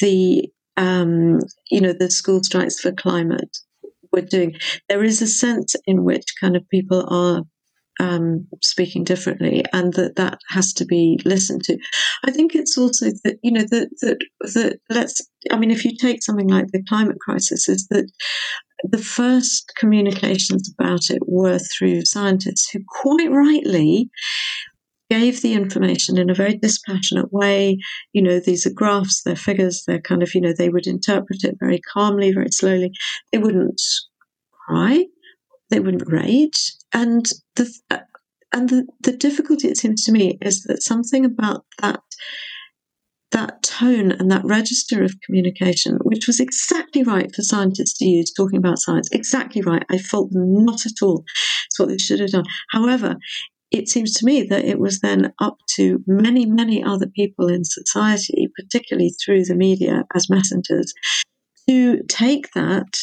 the, 0.00 0.48
um, 0.76 1.40
you 1.70 1.80
know, 1.80 1.92
the 1.92 2.10
school 2.10 2.42
strikes 2.42 2.80
for 2.80 2.92
climate 2.92 3.56
were 4.12 4.22
doing. 4.22 4.56
There 4.88 5.04
is 5.04 5.22
a 5.22 5.26
sense 5.26 5.76
in 5.86 6.04
which 6.04 6.24
kind 6.40 6.56
of 6.56 6.68
people 6.70 7.06
are 7.08 7.42
um, 7.98 8.46
speaking 8.62 9.04
differently, 9.04 9.64
and 9.72 9.92
that 9.94 10.16
that 10.16 10.38
has 10.48 10.72
to 10.74 10.84
be 10.84 11.18
listened 11.24 11.64
to. 11.64 11.78
I 12.24 12.30
think 12.30 12.54
it's 12.54 12.78
also 12.78 13.06
that 13.24 13.38
you 13.42 13.52
know 13.52 13.64
that 13.70 13.88
that 14.02 14.18
that 14.54 14.78
let's. 14.90 15.20
I 15.50 15.58
mean, 15.58 15.70
if 15.70 15.84
you 15.84 15.96
take 15.96 16.22
something 16.22 16.48
like 16.48 16.68
the 16.68 16.82
climate 16.88 17.18
crisis, 17.20 17.68
is 17.68 17.86
that 17.90 18.10
the 18.84 18.98
first 18.98 19.72
communications 19.76 20.72
about 20.78 21.10
it 21.10 21.22
were 21.26 21.58
through 21.58 22.04
scientists 22.04 22.70
who, 22.70 22.80
quite 23.02 23.30
rightly, 23.30 24.10
gave 25.10 25.42
the 25.42 25.54
information 25.54 26.18
in 26.18 26.30
a 26.30 26.34
very 26.34 26.56
dispassionate 26.56 27.32
way. 27.32 27.78
You 28.12 28.22
know, 28.22 28.40
these 28.40 28.66
are 28.66 28.72
graphs, 28.72 29.22
they're 29.22 29.36
figures, 29.36 29.84
they're 29.86 30.00
kind 30.00 30.22
of, 30.22 30.34
you 30.34 30.40
know, 30.40 30.52
they 30.56 30.68
would 30.68 30.86
interpret 30.86 31.44
it 31.44 31.56
very 31.58 31.80
calmly, 31.92 32.32
very 32.32 32.50
slowly. 32.52 32.92
They 33.32 33.38
wouldn't 33.38 33.80
cry, 34.66 35.06
they 35.70 35.80
wouldn't 35.80 36.10
rage 36.10 36.72
and 36.92 37.26
the 37.56 37.72
uh, 37.90 37.98
and 38.52 38.68
the, 38.70 38.86
the 39.00 39.16
difficulty 39.16 39.68
it 39.68 39.76
seems 39.76 40.04
to 40.04 40.12
me 40.12 40.38
is 40.40 40.62
that 40.64 40.82
something 40.82 41.24
about 41.24 41.64
that 41.80 42.00
that 43.30 43.62
tone 43.62 44.12
and 44.12 44.30
that 44.30 44.44
register 44.44 45.02
of 45.02 45.14
communication, 45.24 45.98
which 46.02 46.26
was 46.26 46.40
exactly 46.40 47.02
right 47.02 47.34
for 47.34 47.42
scientists 47.42 47.98
to 47.98 48.06
use 48.06 48.32
talking 48.32 48.58
about 48.58 48.78
science, 48.78 49.08
exactly 49.12 49.60
right. 49.60 49.84
I 49.90 49.98
fault 49.98 50.32
them 50.32 50.64
not 50.64 50.86
at 50.86 51.02
all. 51.02 51.24
It's 51.66 51.78
what 51.78 51.90
they 51.90 51.98
should 51.98 52.20
have 52.20 52.30
done. 52.30 52.46
However, 52.70 53.16
it 53.70 53.88
seems 53.88 54.14
to 54.14 54.24
me 54.24 54.44
that 54.44 54.64
it 54.64 54.78
was 54.78 55.00
then 55.00 55.32
up 55.40 55.58
to 55.74 56.02
many, 56.06 56.46
many 56.46 56.82
other 56.82 57.06
people 57.06 57.48
in 57.48 57.64
society, 57.64 58.48
particularly 58.56 59.10
through 59.10 59.44
the 59.44 59.54
media 59.54 60.04
as 60.14 60.30
messengers, 60.30 60.94
to 61.68 62.02
take 62.08 62.50
that 62.54 62.98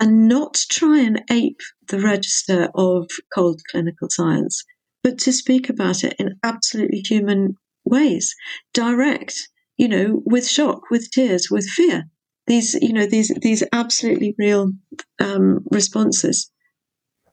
and 0.00 0.28
not 0.28 0.54
try 0.70 1.00
and 1.00 1.22
ape 1.30 1.60
the 1.88 2.00
register 2.00 2.68
of 2.74 3.08
cold 3.34 3.60
clinical 3.70 4.08
science, 4.10 4.64
but 5.02 5.18
to 5.18 5.32
speak 5.32 5.68
about 5.68 6.04
it 6.04 6.14
in 6.18 6.38
absolutely 6.42 7.00
human 7.00 7.54
ways, 7.84 8.34
direct, 8.74 9.48
you 9.76 9.88
know, 9.88 10.22
with 10.24 10.46
shock, 10.46 10.90
with 10.90 11.10
tears, 11.10 11.48
with 11.50 11.66
fear. 11.68 12.04
These, 12.46 12.74
you 12.80 12.92
know, 12.92 13.06
these 13.06 13.32
these 13.42 13.62
absolutely 13.72 14.34
real 14.38 14.72
um, 15.18 15.60
responses 15.70 16.50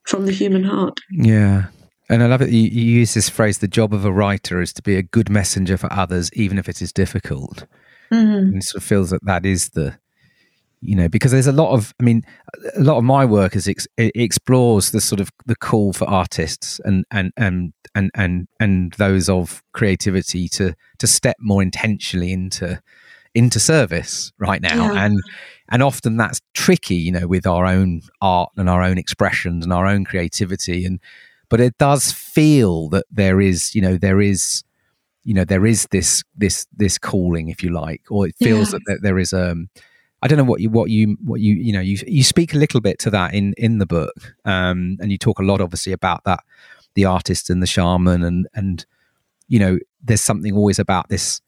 from 0.05 0.25
the 0.25 0.31
human 0.33 0.63
heart. 0.63 0.99
Yeah, 1.11 1.67
And 2.09 2.21
I 2.21 2.27
love 2.27 2.41
it. 2.41 2.49
You, 2.49 2.61
you 2.61 2.99
use 2.99 3.13
this 3.13 3.29
phrase: 3.29 3.59
"The 3.59 3.67
job 3.67 3.93
of 3.93 4.05
a 4.05 4.11
writer 4.11 4.61
is 4.61 4.73
to 4.73 4.81
be 4.81 4.95
a 4.95 5.03
good 5.03 5.29
messenger 5.29 5.77
for 5.77 5.91
others, 5.91 6.29
even 6.33 6.57
if 6.57 6.67
it 6.67 6.81
is 6.81 6.91
difficult." 6.91 7.65
Mm. 8.11 8.37
And 8.37 8.57
it 8.57 8.63
sort 8.63 8.83
of 8.83 8.87
feels 8.87 9.09
that 9.09 9.25
that 9.25 9.45
is 9.45 9.69
the, 9.69 9.97
you 10.81 10.95
know, 10.95 11.09
because 11.09 11.31
there's 11.31 11.47
a 11.47 11.51
lot 11.51 11.71
of, 11.71 11.93
I 11.99 12.03
mean, 12.03 12.23
a 12.75 12.81
lot 12.81 12.97
of 12.97 13.03
my 13.03 13.25
work 13.25 13.55
is 13.55 13.67
ex- 13.67 13.87
it 13.97 14.11
explores 14.15 14.91
the 14.91 15.01
sort 15.01 15.19
of 15.19 15.29
the 15.45 15.55
call 15.55 15.93
for 15.93 16.07
artists 16.09 16.79
and 16.85 17.05
and 17.11 17.31
and 17.37 17.73
and 17.93 18.11
and 18.15 18.47
and 18.59 18.93
those 18.93 19.29
of 19.29 19.63
creativity 19.73 20.47
to 20.49 20.75
to 20.99 21.07
step 21.07 21.37
more 21.39 21.61
intentionally 21.61 22.31
into 22.31 22.81
into 23.33 23.59
service 23.59 24.31
right 24.37 24.61
now, 24.61 24.93
yeah. 24.93 25.05
and 25.05 25.19
and 25.69 25.83
often 25.83 26.17
that's 26.17 26.41
tricky, 26.53 26.95
you 26.95 27.11
know, 27.11 27.27
with 27.27 27.47
our 27.47 27.65
own 27.65 28.01
art 28.21 28.51
and 28.57 28.69
our 28.69 28.81
own 28.81 28.97
expressions 28.97 29.63
and 29.63 29.73
our 29.73 29.87
own 29.87 30.05
creativity 30.05 30.85
and 30.85 30.99
but 31.49 31.59
it 31.59 31.77
does 31.77 32.11
feel 32.11 32.89
that 32.89 33.05
there 33.11 33.39
is 33.39 33.75
you 33.75 33.81
know 33.81 33.97
there 33.97 34.21
is 34.21 34.63
you 35.23 35.33
know 35.33 35.45
there 35.45 35.65
is 35.65 35.87
this 35.91 36.23
this 36.35 36.65
this 36.75 36.97
calling 36.97 37.49
if 37.49 37.63
you 37.63 37.71
like 37.71 38.01
or 38.09 38.27
it 38.27 38.35
feels 38.39 38.73
yeah. 38.73 38.79
that 38.85 38.99
there 39.01 39.19
is 39.19 39.33
um 39.33 39.69
I 40.25 40.27
don't 40.27 40.39
know 40.39 40.43
what 40.43 40.59
you 40.59 40.71
what 40.71 40.89
you 40.89 41.17
what 41.23 41.39
you 41.39 41.53
you 41.53 41.71
know 41.71 41.79
you 41.79 41.99
you 42.07 42.23
speak 42.23 42.55
a 42.55 42.57
little 42.57 42.81
bit 42.81 42.97
to 42.99 43.11
that 43.11 43.35
in 43.35 43.53
in 43.59 43.77
the 43.77 43.85
book 43.85 44.33
um 44.43 44.97
and 44.99 45.11
you 45.11 45.19
talk 45.19 45.37
a 45.37 45.43
lot 45.43 45.61
obviously 45.61 45.93
about 45.93 46.23
that 46.23 46.39
the 46.95 47.05
artist 47.05 47.51
and 47.51 47.61
the 47.61 47.67
shaman 47.67 48.23
and 48.23 48.47
and 48.55 48.87
you 49.47 49.59
know 49.59 49.77
there's 50.03 50.21
something 50.21 50.55
always 50.55 50.79
about 50.79 51.09
this 51.09 51.41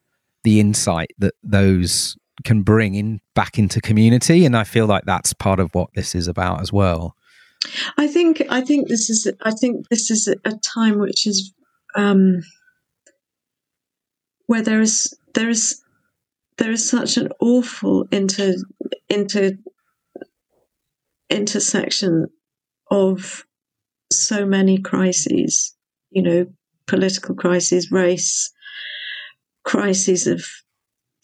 the 0.44 0.60
insight 0.60 1.10
that 1.18 1.34
those 1.42 2.16
can 2.44 2.62
bring 2.62 2.94
in 2.94 3.20
back 3.34 3.58
into 3.58 3.82
community 3.82 4.46
and 4.46 4.56
I 4.56 4.64
feel 4.64 4.86
like 4.86 5.06
that's 5.06 5.34
part 5.34 5.60
of 5.60 5.74
what 5.74 5.90
this 5.96 6.14
is 6.14 6.28
about 6.28 6.62
as 6.62 6.72
well. 6.72 7.16
I 7.98 8.06
think 8.06 8.44
I 8.48 8.62
think 8.62 8.90
this 8.90 9.10
is 9.10 9.28
I 9.42 9.54
think 9.54 9.90
this 9.90 10.12
is 10.12 10.28
a 10.28 10.54
time 10.58 11.00
which 11.00 11.26
is 11.26 11.52
um, 11.96 12.44
where 14.46 14.62
there 14.62 14.82
is 14.82 15.18
there 15.34 15.50
is 15.50 15.82
there 16.58 16.72
is 16.72 16.88
such 16.88 17.18
an 17.18 17.30
awful 17.40 18.06
inter 18.12 18.54
inter 19.10 19.52
intersection 21.30 22.28
of 22.90 23.44
so 24.12 24.46
many 24.46 24.78
crises. 24.80 25.76
You 26.10 26.22
know, 26.22 26.46
political 26.88 27.36
crises, 27.36 27.92
race, 27.92 28.52
crises 29.66 30.26
of 30.26 30.44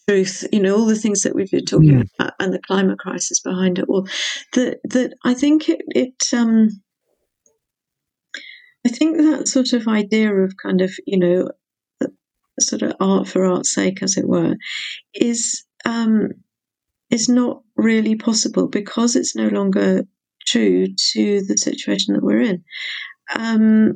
truth, 0.08 0.46
you 0.52 0.60
know, 0.60 0.76
all 0.76 0.86
the 0.86 0.96
things 0.96 1.22
that 1.22 1.34
we've 1.34 1.50
been 1.50 1.66
talking 1.66 2.00
yeah. 2.00 2.04
about 2.20 2.34
and 2.40 2.54
the 2.54 2.60
climate 2.60 3.00
crisis 3.00 3.40
behind 3.40 3.80
it 3.80 3.86
all. 3.88 4.08
That 4.54 4.80
that 4.90 5.14
I 5.24 5.34
think 5.34 5.70
it, 5.70 5.82
it 5.90 6.14
um 6.34 6.70
I 8.86 8.90
think 8.90 9.18
that 9.18 9.48
sort 9.48 9.72
of 9.74 9.88
idea 9.88 10.34
of 10.34 10.56
kind 10.62 10.82
of, 10.82 10.92
you 11.08 11.18
know, 11.18 11.50
sort 12.60 12.82
of 12.82 12.94
art 13.00 13.28
for 13.28 13.46
art's 13.46 13.74
sake, 13.74 14.02
as 14.02 14.18
it 14.18 14.28
were, 14.28 14.56
is 15.14 15.64
um 15.86 16.30
is 17.10 17.30
not 17.30 17.62
really 17.76 18.16
possible 18.16 18.68
because 18.68 19.16
it's 19.16 19.36
no 19.36 19.48
longer 19.48 20.04
true 20.48 20.88
to 21.14 21.42
the 21.48 21.58
situation 21.58 22.14
that 22.14 22.24
we're 22.24 22.42
in. 22.42 22.64
Um, 23.36 23.94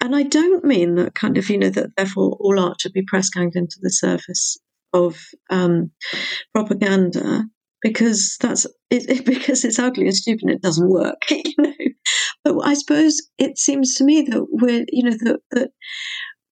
and 0.00 0.16
I 0.16 0.22
don't 0.22 0.64
mean 0.64 0.96
that 0.96 1.14
kind 1.14 1.38
of, 1.38 1.48
you 1.48 1.58
know, 1.58 1.70
that 1.70 1.90
therefore 1.96 2.36
all 2.40 2.58
art 2.58 2.80
should 2.80 2.92
be 2.92 3.04
press 3.06 3.28
ganged 3.28 3.56
into 3.56 3.76
the 3.80 3.90
surface 3.90 4.58
of 4.92 5.18
um, 5.50 5.90
propaganda 6.54 7.44
because 7.82 8.36
that's 8.40 8.64
it, 8.90 9.08
it, 9.08 9.24
because 9.26 9.64
it's 9.64 9.78
ugly 9.78 10.06
and 10.06 10.16
stupid 10.16 10.42
and 10.42 10.52
it 10.52 10.62
doesn't 10.62 10.88
work 10.88 11.20
you 11.30 11.52
know 11.58 11.72
but 12.42 12.58
i 12.60 12.74
suppose 12.74 13.20
it 13.38 13.58
seems 13.58 13.94
to 13.94 14.04
me 14.04 14.22
that 14.22 14.46
we're 14.50 14.84
you 14.88 15.02
know 15.02 15.16
that, 15.20 15.40
that 15.50 15.70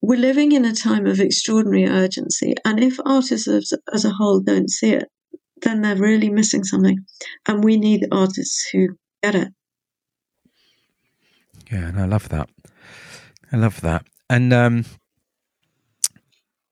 we're 0.03 0.19
living 0.19 0.51
in 0.53 0.65
a 0.65 0.75
time 0.75 1.07
of 1.07 1.21
extraordinary 1.21 1.87
urgency 1.87 2.55
and 2.65 2.83
if 2.83 2.99
artists 3.07 3.49
as, 3.49 3.73
as 3.95 4.05
a 4.05 4.11
whole 4.11 4.41
don't 4.41 4.69
see 4.69 4.91
it 4.91 5.09
then 5.63 5.81
they're 5.81 5.97
really 5.97 6.29
missing 6.29 6.65
something 6.65 6.99
and 7.47 7.65
we 7.65 7.77
need 7.77 8.07
artists 8.11 8.69
who 8.73 8.89
get 9.23 9.37
it. 9.37 9.49
Yeah 11.71 11.87
and 11.89 12.01
i 12.01 12.05
love 12.05 12.29
that. 12.31 12.51
I 13.53 13.57
love 13.57 13.81
that. 13.83 14.05
And 14.29 14.53
um 14.53 14.85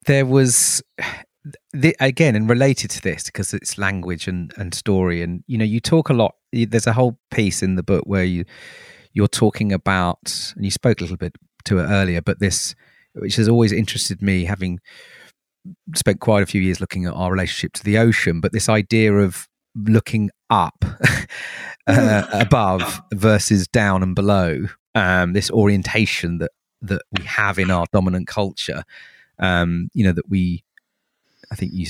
there 0.07 0.27
was 0.27 0.83
the, 1.73 1.95
again 2.01 2.35
and 2.35 2.51
related 2.51 2.91
to 2.91 3.03
this 3.03 3.25
because 3.25 3.55
it's 3.55 3.79
language 3.79 4.27
and, 4.27 4.53
and 4.57 4.75
story 4.75 5.23
and 5.23 5.45
you 5.47 5.57
know 5.57 5.65
you 5.65 5.81
talk 5.81 6.09
a 6.09 6.13
lot 6.13 6.35
there's 6.53 6.87
a 6.87 6.93
whole 6.93 7.19
piece 7.31 7.63
in 7.63 7.77
the 7.77 7.83
book 7.83 8.05
where 8.07 8.25
you 8.25 8.45
you're 9.13 9.29
talking 9.29 9.73
about 9.73 10.53
and 10.57 10.65
you 10.65 10.71
spoke 10.71 11.01
a 11.01 11.05
little 11.05 11.17
bit 11.17 11.37
to 11.65 11.79
it 11.79 11.85
earlier 11.85 12.21
but 12.21 12.41
this 12.41 12.75
which 13.15 13.37
has 13.37 13.49
always 13.49 13.73
interested 13.73 14.23
me 14.23 14.45
having 14.45 14.81
spent 15.95 16.21
quite 16.21 16.43
a 16.43 16.47
few 16.47 16.61
years 16.61 16.81
looking 16.81 17.05
at 17.05 17.13
our 17.13 17.31
relationship 17.31 17.73
to 17.75 17.85
the 17.85 17.99
ocean. 17.99 18.41
But 18.41 18.53
this 18.53 18.69
idea 18.69 19.13
of 19.15 19.49
looking 19.75 20.31
up 20.49 20.85
uh, 21.87 22.27
above 22.33 23.01
versus 23.15 23.69
down 23.69 24.03
and 24.03 24.15
below 24.15 24.67
um, 24.95 25.33
this 25.33 25.51
orientation 25.51 26.39
that 26.39 26.51
that 26.83 27.03
we 27.19 27.25
have 27.25 27.59
in 27.59 27.71
our 27.71 27.85
dominant 27.93 28.27
culture 28.27 28.85
um, 29.41 29.91
you 29.93 30.05
know 30.05 30.13
that 30.13 30.29
we 30.29 30.65
I 31.51 31.57
think 31.57 31.73
you 31.73 31.87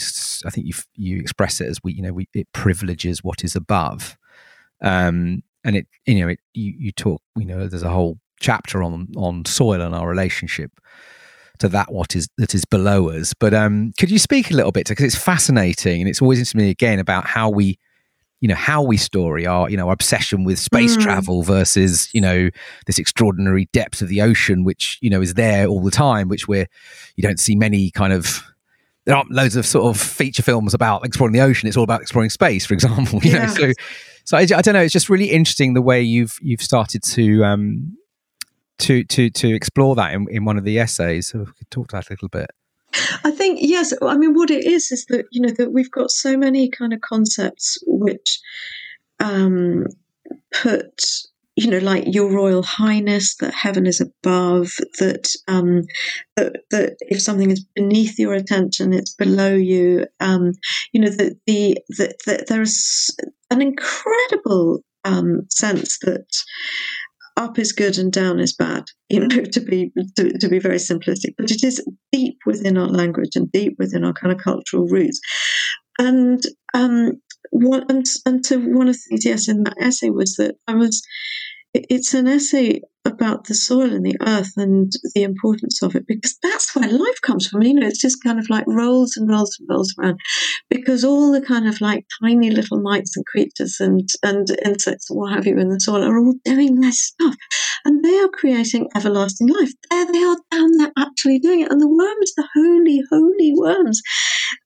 I 0.47 0.51
think 0.51 0.67
you 0.67 0.75
you 0.95 1.21
express 1.21 1.61
it 1.61 1.69
as 1.69 1.83
we 1.83 1.93
you 1.93 2.03
know 2.03 2.13
we 2.13 2.29
it 2.33 2.51
privileges 2.53 3.23
what 3.23 3.45
is 3.45 3.55
above, 3.55 4.17
um, 4.81 5.43
and 5.65 5.77
it 5.77 5.87
you 6.07 6.21
know 6.21 6.29
it 6.29 6.39
you, 6.55 6.73
you 6.79 6.93
talk 6.93 7.21
you 7.37 7.45
know 7.45 7.67
there's 7.67 7.83
a 7.83 7.91
whole 7.91 8.19
chapter 8.41 8.83
on 8.83 9.09
on 9.17 9.45
soil 9.45 9.81
and 9.81 9.95
our 9.95 10.09
relationship 10.09 10.73
to 11.59 11.69
that 11.69 11.93
what 11.93 12.17
is 12.17 12.29
that 12.39 12.55
is 12.55 12.65
below 12.65 13.11
us. 13.11 13.35
But 13.35 13.55
um, 13.55 13.93
could 13.99 14.11
you 14.11 14.19
speak 14.19 14.51
a 14.51 14.55
little 14.55 14.73
bit 14.73 14.89
because 14.89 15.05
it's 15.05 15.23
fascinating 15.23 16.01
and 16.01 16.09
it's 16.09 16.21
always 16.21 16.39
interesting 16.39 16.59
to 16.59 16.65
me 16.65 16.71
again 16.71 16.99
about 16.99 17.27
how 17.27 17.51
we 17.51 17.79
you 18.41 18.49
know 18.49 18.55
how 18.55 18.83
we 18.83 18.97
story 18.97 19.47
our 19.47 19.69
you 19.69 19.77
know 19.77 19.87
our 19.89 19.93
obsession 19.93 20.45
with 20.45 20.59
space 20.59 20.97
mm. 20.97 21.03
travel 21.03 21.43
versus 21.43 22.13
you 22.15 22.21
know 22.21 22.49
this 22.87 22.99
extraordinary 22.99 23.69
depth 23.73 24.01
of 24.01 24.09
the 24.09 24.23
ocean 24.23 24.65
which 24.65 24.99
you 25.03 25.11
know 25.11 25.21
is 25.21 25.35
there 25.35 25.67
all 25.67 25.83
the 25.83 25.91
time 25.91 26.27
which 26.27 26.49
we're 26.49 26.67
you 27.17 27.23
don't 27.23 27.39
see 27.39 27.55
many 27.55 27.91
kind 27.91 28.15
of 28.15 28.43
there 29.05 29.17
aren't 29.17 29.31
loads 29.31 29.57
of 29.57 29.67
sort 29.67 29.85
of 29.95 30.01
feature 30.01 30.43
films 30.43 30.75
about 30.75 31.05
exploring 31.05 31.33
the 31.33 31.41
ocean. 31.41 31.69
It's 31.69 31.77
all 31.77 31.85
about 31.85 32.03
exploring 32.03 32.31
space, 32.31 32.67
for 32.67 32.75
example. 32.75 33.19
You 33.25 33.33
yeah. 33.33 33.47
know, 33.47 33.53
so 33.53 33.73
so 34.25 34.37
I, 34.37 34.43
I, 34.43 34.63
don't 34.63 34.75
know. 34.75 34.83
It's 34.83 34.93
just 34.93 35.09
really 35.09 35.31
interesting 35.31 35.75
the 35.75 35.83
way 35.83 36.03
you've 36.03 36.39
you've 36.41 36.63
started 36.63 37.03
to 37.05 37.45
um 37.45 37.97
to 38.81 39.05
to 39.05 39.31
to 39.31 39.55
explore 39.55 39.95
that 39.97 40.13
in, 40.13 40.27
in 40.31 40.45
one 40.45 40.59
of 40.59 40.65
the 40.65 40.79
essays. 40.79 41.29
So 41.29 41.41
we 41.41 41.47
could 41.47 41.71
talk 41.71 41.89
to 41.89 41.97
that 41.97 42.11
a 42.11 42.13
little 42.13 42.29
bit. 42.29 42.51
I 43.25 43.31
think 43.31 43.59
yes. 43.63 43.93
I 44.03 44.17
mean, 44.17 44.35
what 44.35 44.51
it 44.51 44.65
is 44.65 44.91
is 44.91 45.07
that 45.07 45.27
you 45.31 45.41
know 45.41 45.53
that 45.57 45.73
we've 45.73 45.91
got 45.91 46.11
so 46.11 46.37
many 46.37 46.69
kind 46.69 46.93
of 46.93 47.01
concepts 47.01 47.79
which 47.87 48.41
um, 49.21 49.87
put 50.53 51.05
you 51.57 51.71
know, 51.71 51.79
like 51.79 52.05
Your 52.07 52.33
Royal 52.33 52.63
Highness, 52.63 53.37
that 53.37 53.53
heaven 53.53 53.85
is 53.85 54.01
above, 54.01 54.73
that 54.99 55.29
um, 55.47 55.83
that, 56.37 56.63
that 56.71 56.97
if 57.01 57.21
something 57.21 57.51
is 57.51 57.65
beneath 57.75 58.19
your 58.19 58.33
attention, 58.33 58.95
it's 58.95 59.15
below 59.15 59.55
you. 59.55 60.07
Um, 60.21 60.53
you 60.93 61.01
know, 61.01 61.11
that 61.11 61.39
the 61.47 61.77
that, 61.99 62.17
that 62.25 62.47
there's 62.49 63.11
an 63.51 63.61
incredible 63.61 64.83
um, 65.05 65.47
sense 65.51 65.99
that 65.99 66.27
up 67.41 67.59
is 67.59 67.73
good 67.73 67.99
and 67.99 68.13
down 68.13 68.39
is 68.39 68.55
bad. 68.55 68.85
You 69.09 69.21
know, 69.21 69.45
to 69.53 69.61
be 69.61 69.91
to, 70.17 70.39
to 70.39 70.49
be 70.49 70.59
very 70.59 70.77
simplistic, 70.77 71.35
but 71.37 71.51
it 71.51 71.65
is 71.65 71.85
deep 72.13 72.39
within 72.47 72.77
our 72.77 72.89
language 72.89 73.35
and 73.35 73.51
deep 73.51 73.77
within 73.79 74.05
our 74.05 74.13
kind 74.13 74.33
of 74.33 74.43
cultural 74.43 74.87
roots. 74.87 75.21
And 75.99 76.43
um, 76.75 77.21
one, 77.51 77.85
and, 77.89 78.05
and 78.27 78.45
to 78.45 78.57
one 78.57 78.89
of 78.89 78.95
the 78.95 79.03
things, 79.09 79.25
yes, 79.25 79.49
in 79.49 79.65
that 79.65 79.77
essay 79.81 80.11
was 80.11 80.37
that 80.37 80.55
I 80.69 80.75
was 80.75 81.03
it's 81.73 82.15
an 82.15 82.27
essay 82.27 82.81
about 83.05 83.45
the 83.45 83.55
soil 83.55 83.93
and 83.93 84.05
the 84.05 84.17
earth 84.27 84.53
and 84.57 84.93
the 85.15 85.23
importance 85.23 85.83
of 85.83 85.95
it 85.95 86.07
because 86.07 86.37
that's 86.43 86.75
where 86.77 86.89
life 86.89 87.21
comes 87.23 87.47
from. 87.47 87.63
You 87.63 87.75
know, 87.75 87.87
it's 87.87 88.01
just 88.01 88.23
kind 88.23 88.39
of 88.39 88.51
like 88.51 88.65
rolls 88.67 89.17
and 89.17 89.29
rolls 89.29 89.57
and 89.59 89.69
rolls 89.69 89.95
around 89.99 90.21
because 90.69 91.05
all 91.05 91.33
the 91.33 91.41
kind 91.41 91.67
of 91.67 91.81
like 91.81 92.07
tiny 92.23 92.51
little 92.51 92.81
mites 92.81 93.17
and 93.17 93.25
creatures 93.27 93.79
and, 93.81 94.07
and 94.23 94.49
insects 94.65 95.09
and 95.09 95.19
what 95.19 95.33
have 95.33 95.47
you 95.47 95.59
in 95.59 95.71
the 95.71 95.81
soil 95.81 96.05
are 96.05 96.19
all 96.19 96.35
doing 96.45 96.81
their 96.81 96.93
stuff 96.93 97.35
and 97.85 98.05
they 98.05 98.19
are 98.19 98.29
creating 98.29 98.89
everlasting 98.95 99.49
life. 99.49 99.73
There 99.91 100.13
they 100.13 100.23
are 100.23 100.37
down 100.51 100.71
there 100.77 100.93
actually 100.99 101.39
doing 101.39 101.61
it. 101.61 101.73
And 101.73 101.81
the 101.81 101.89
worms, 101.89 102.35
the 102.37 102.49
holy, 102.55 103.03
holy 103.11 103.55
worms, 103.57 104.03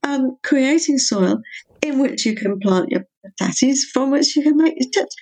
um, 0.03 0.37
creating 0.43 0.99
soil 0.99 1.41
in 1.83 2.01
which 2.01 2.27
you 2.27 2.35
can 2.35 2.59
plant 2.59 2.91
your 2.91 3.05
potatoes, 3.25 3.85
from 3.93 4.11
which 4.11 4.35
you 4.35 4.43
can 4.43 4.57
make 4.57 4.75
your 4.77 4.91
chips. 4.91 5.15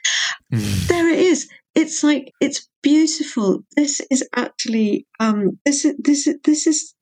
Mm. 0.52 0.86
There 0.88 1.08
it 1.08 1.18
is 1.18 1.48
it's 1.74 2.02
like 2.02 2.32
it's 2.40 2.68
beautiful. 2.82 3.64
This 3.76 4.00
is 4.10 4.26
actually 4.36 5.06
um, 5.20 5.58
this 5.64 5.84
is 5.84 5.94
this 5.98 6.26
is 6.26 6.36
this 6.44 6.66
is 6.66 6.94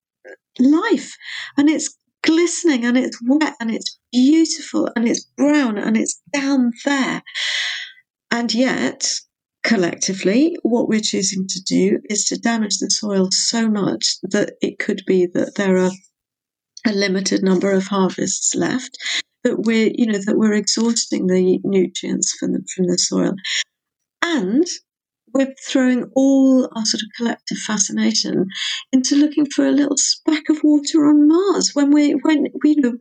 life, 0.59 1.15
and 1.57 1.69
it's 1.69 1.97
glistening 2.23 2.85
and 2.85 2.99
it's 2.99 3.19
wet 3.27 3.55
and 3.61 3.71
it's 3.71 3.99
beautiful 4.13 4.89
and 4.95 5.09
it's 5.09 5.25
brown 5.37 5.79
and 5.79 5.97
it's 5.97 6.21
down 6.33 6.73
there, 6.85 7.23
and 8.31 8.53
yet 8.55 9.09
collectively, 9.63 10.57
what 10.63 10.89
we're 10.89 11.01
choosing 11.01 11.47
to 11.49 11.61
do 11.67 11.99
is 12.09 12.25
to 12.27 12.39
damage 12.39 12.79
the 12.79 12.91
soil 12.91 13.29
so 13.31 13.69
much 13.69 14.17
that 14.23 14.55
it 14.61 14.79
could 14.79 15.03
be 15.07 15.27
that 15.27 15.55
there 15.57 15.79
are 15.79 15.91
a 16.87 16.93
limited 16.93 17.43
number 17.43 17.71
of 17.71 17.87
harvests 17.87 18.55
left 18.55 18.97
that 19.45 19.61
we're 19.61 19.91
you 19.95 20.07
know 20.07 20.19
that 20.27 20.37
we're 20.37 20.55
exhausting 20.55 21.27
the 21.27 21.59
nutrients 21.65 22.35
from 22.39 22.53
the 22.53 22.65
from 22.75 22.87
the 22.87 22.99
soil 22.99 23.35
and 24.31 24.65
we're 25.33 25.55
throwing 25.65 26.11
all 26.17 26.69
our 26.75 26.85
sort 26.85 27.03
of 27.03 27.09
collective 27.17 27.59
fascination 27.59 28.47
into 28.93 29.15
looking 29.17 29.47
for 29.47 29.67
a 29.67 29.71
little 29.73 29.97
speck 29.97 30.49
of 30.49 30.59
water 30.65 31.07
on 31.07 31.29
Mars 31.29 31.71
when 31.75 31.91
we 31.93 32.13
when 32.23 32.47
we 32.63 32.71
you 32.71 32.83
know 32.83 32.97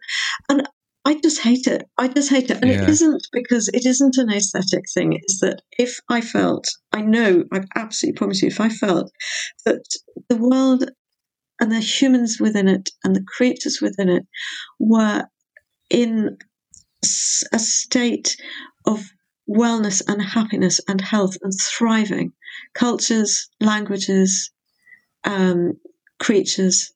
and 0.49 0.67
I 1.05 1.15
just 1.15 1.41
hate 1.41 1.65
it. 1.65 1.83
I 1.97 2.07
just 2.09 2.29
hate 2.29 2.51
it. 2.51 2.61
And 2.61 2.69
Yeah. 2.69 2.83
it 2.83 2.89
isn't 2.89 3.27
because 3.31 3.69
it 3.69 3.85
isn't 3.85 4.17
an 4.17 4.29
aesthetic 4.31 4.83
thing. 4.93 5.13
It's 5.13 5.39
that 5.39 5.61
if 5.79 5.97
I 6.09 6.21
felt, 6.21 6.67
I 6.91 7.01
know, 7.01 7.45
I 7.51 7.61
absolutely 7.75 8.17
promise 8.17 8.41
you, 8.41 8.49
if 8.49 8.59
I 8.59 8.69
felt 8.69 9.09
that 9.65 9.83
the 10.27 10.35
world 10.35 10.91
and 11.59 11.71
the 11.71 11.79
humans 11.79 12.37
within 12.39 12.67
it 12.67 12.89
and 13.03 13.15
the 13.15 13.23
creatures 13.23 13.79
within 13.81 14.09
it 14.09 14.23
were 14.77 15.23
in 15.89 16.37
a 17.53 17.59
state 17.59 18.35
of 18.85 19.09
wellness 19.49 20.01
and 20.07 20.21
happiness 20.21 20.79
and 20.87 21.01
health 21.01 21.35
and 21.41 21.53
thriving 21.59 22.33
cultures, 22.73 23.49
languages, 23.59 24.51
um, 25.23 25.73
creatures. 26.19 26.91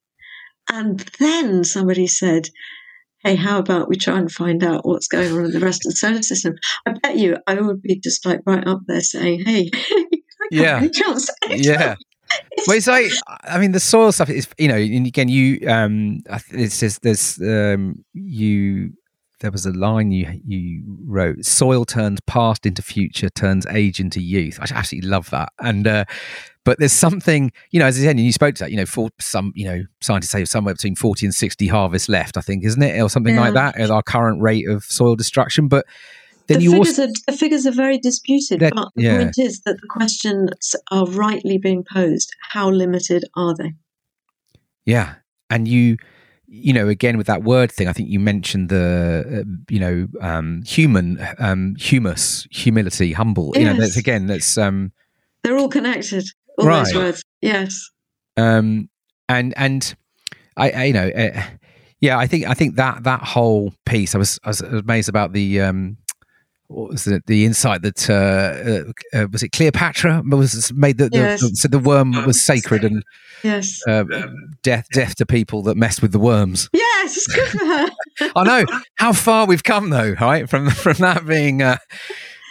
And 0.72 1.00
then 1.20 1.64
somebody 1.64 2.08
said, 2.08 2.50
Hey, 3.24 3.36
how 3.36 3.60
about 3.60 3.88
we 3.88 3.96
try 3.96 4.18
and 4.20 4.32
find 4.32 4.64
out 4.64 4.86
what's 4.86 5.08
going 5.08 5.32
on 5.32 5.46
in 5.46 5.52
the 5.52 5.60
rest 5.60 5.86
of 5.86 5.92
the 5.92 5.96
solar 5.96 6.22
system? 6.22 6.56
I 6.86 6.94
bet 7.02 7.18
you 7.18 7.38
I 7.48 7.56
would 7.56 7.82
be 7.82 8.00
just 8.00 8.26
like 8.26 8.42
right 8.46 8.66
up 8.68 8.82
there 8.88 9.02
saying, 9.02 9.46
Hey, 9.46 9.72
Yeah. 10.52 10.80
Yeah. 10.82 10.88
chance?" 10.90 11.30
Well, 12.68 12.78
it's 12.78 12.88
like 12.88 13.12
I 13.28 13.60
mean, 13.60 13.72
the 13.72 13.80
soil 13.80 14.12
stuff 14.12 14.30
is 14.30 14.48
you 14.58 14.68
know, 14.68 14.76
and 14.76 15.06
again, 15.06 15.28
you 15.30 15.68
um, 15.68 16.22
I 16.30 16.40
th- 16.40 16.68
it 16.68 16.72
says 16.72 17.00
there's 17.00 17.40
um, 17.42 18.04
you 18.14 18.94
there 19.44 19.52
was 19.52 19.68
a 19.68 19.72
line 19.72 20.12
you 20.12 20.42
you 20.48 20.84
wrote: 21.06 21.46
"Soil 21.46 21.86
turns 21.86 22.20
past 22.26 22.66
into 22.66 22.82
future, 22.82 23.30
turns 23.30 23.68
age 23.68 24.00
into 24.00 24.20
youth." 24.20 24.58
I 24.60 24.66
absolutely 24.74 25.10
love 25.10 25.30
that, 25.30 25.50
and 25.60 25.86
uh, 25.86 26.06
but 26.64 26.80
there's 26.80 26.94
something 26.94 27.52
you 27.70 27.80
know, 27.80 27.86
as 27.86 28.00
I 28.00 28.04
said, 28.04 28.12
and 28.12 28.22
you 28.22 28.32
spoke 28.32 28.56
to 28.56 28.64
that, 28.64 28.72
you 28.72 28.78
know, 28.78 28.86
for 28.86 29.10
some 29.20 29.52
you 29.54 29.66
know, 29.66 29.84
scientists 30.02 30.32
say 30.32 30.46
somewhere 30.46 30.74
between 30.74 30.96
forty 30.96 31.26
and 31.26 31.36
sixty 31.36 31.68
harvests 31.68 32.10
left, 32.10 32.38
I 32.38 32.42
think, 32.42 32.64
isn't 32.64 32.82
it, 32.82 33.00
or 33.00 33.10
something 33.10 33.36
like 33.36 33.54
that, 33.54 33.78
at 33.78 33.92
our 33.92 34.02
current 34.02 34.42
rate 34.42 34.68
of 34.68 34.84
soil 34.84 35.16
destruction, 35.16 35.68
but. 35.68 35.86
Then 36.48 36.58
the 36.58 36.64
you 36.66 36.72
figures, 36.72 37.00
also, 37.00 37.04
are, 37.04 37.14
the 37.28 37.38
figures 37.38 37.66
are 37.66 37.72
very 37.72 37.98
disputed, 37.98 38.60
That- 38.60 38.74
but 38.76 38.90
the 38.96 39.04
yeah. 39.04 39.18
point 39.18 39.36
is 39.38 39.62
that 39.62 39.78
the 39.80 39.88
questions 39.88 40.76
are 40.92 41.06
rightly 41.06 41.58
being 41.58 41.86
posed. 41.90 42.36
How 42.50 42.70
limited 42.70 43.24
are 43.38 43.56
they? 43.56 43.76
Yeah, 44.86 45.16
and 45.50 45.70
you, 45.70 45.96
you 46.56 46.72
know, 46.72 46.88
again 46.88 47.18
with 47.18 47.26
that 47.28 47.44
word 47.44 47.72
thing, 47.72 47.88
I 47.88 47.94
think 47.94 48.10
you 48.10 48.20
mentioned 48.20 48.70
the, 48.70 49.42
uh, 49.42 49.50
you 49.70 49.80
know, 49.80 50.08
um, 50.22 50.62
human, 50.66 51.20
um, 51.40 51.76
humus, 51.80 52.48
humility, 52.52 53.12
humble. 53.12 53.54
You 53.56 53.66
know, 53.66 53.74
that's 53.74 53.96
Yes. 53.96 53.98
again, 53.98 54.28
that's 54.28 54.56
um, 54.58 54.92
They're 55.44 55.58
all 55.58 55.68
connected. 55.68 56.24
All 56.60 56.66
those 56.68 56.94
words. 56.94 57.24
Yes. 57.42 57.90
um, 58.38 58.90
and 59.28 59.54
and 59.58 59.96
I, 60.56 60.70
I 60.70 60.84
you 60.86 60.94
know, 60.94 61.08
uh, 61.10 61.44
yeah, 62.00 62.20
I 62.20 62.28
think 62.28 62.46
I 62.46 62.54
think 62.54 62.76
that 62.76 63.04
that 63.04 63.22
whole 63.24 63.74
piece, 63.88 64.14
I 64.14 64.20
was 64.20 64.40
I 64.44 64.50
was 64.50 64.62
amazed 64.62 65.10
about 65.10 65.34
the 65.34 65.62
um. 65.62 65.98
What 66.74 66.90
was 66.92 67.08
it? 67.08 67.26
The 67.28 67.46
insight 67.46 67.82
that 67.84 68.10
uh, 68.10 68.14
uh, 69.18 69.24
uh, 69.24 69.28
was 69.32 69.44
it 69.44 69.50
Cleopatra 69.50 70.24
was 70.26 70.72
made 70.74 70.98
that 70.98 71.12
the, 71.12 71.18
Yes. 71.20 71.42
the, 71.42 71.50
so 71.56 71.68
the 71.68 71.80
worm 71.80 72.12
was 72.26 72.44
sacred 72.44 72.84
and 72.84 73.04
Yes. 73.44 73.82
uh, 73.88 74.04
death 74.64 74.88
death 74.94 75.16
to 75.16 75.26
people 75.26 75.64
that 75.64 75.76
messed 75.78 76.02
with 76.02 76.12
the 76.12 76.20
worms. 76.20 76.70
Yes. 76.74 77.18
It's 77.18 77.28
good 77.28 77.48
for 77.50 77.66
her. 77.66 77.88
I 78.36 78.44
know 78.44 78.66
how 78.96 79.14
far 79.14 79.46
we've 79.46 79.64
come, 79.64 79.90
though, 79.90 80.16
right? 80.22 80.50
From 80.50 80.70
from 80.70 80.94
that 81.00 81.26
being, 81.28 81.62
uh, 81.62 81.78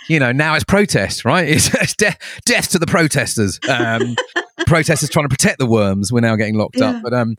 you 0.09 0.19
know, 0.20 0.32
now 0.32 0.55
it's 0.55 0.65
protest, 0.65 1.24
right? 1.24 1.49
It's, 1.57 1.74
it's 1.74 1.94
death, 1.94 2.19
death 2.44 2.70
to 2.73 2.78
the 2.78 2.86
protesters. 2.86 3.59
Um, 3.69 4.16
protesters 4.66 5.09
trying 5.11 5.24
to 5.24 5.31
protect 5.31 5.59
the 5.59 5.66
worms. 5.66 6.12
We're 6.12 6.20
now 6.20 6.36
getting 6.36 6.57
locked 6.57 6.77
Yeah. 6.78 6.90
up, 6.90 7.03
but 7.03 7.15
um, 7.15 7.36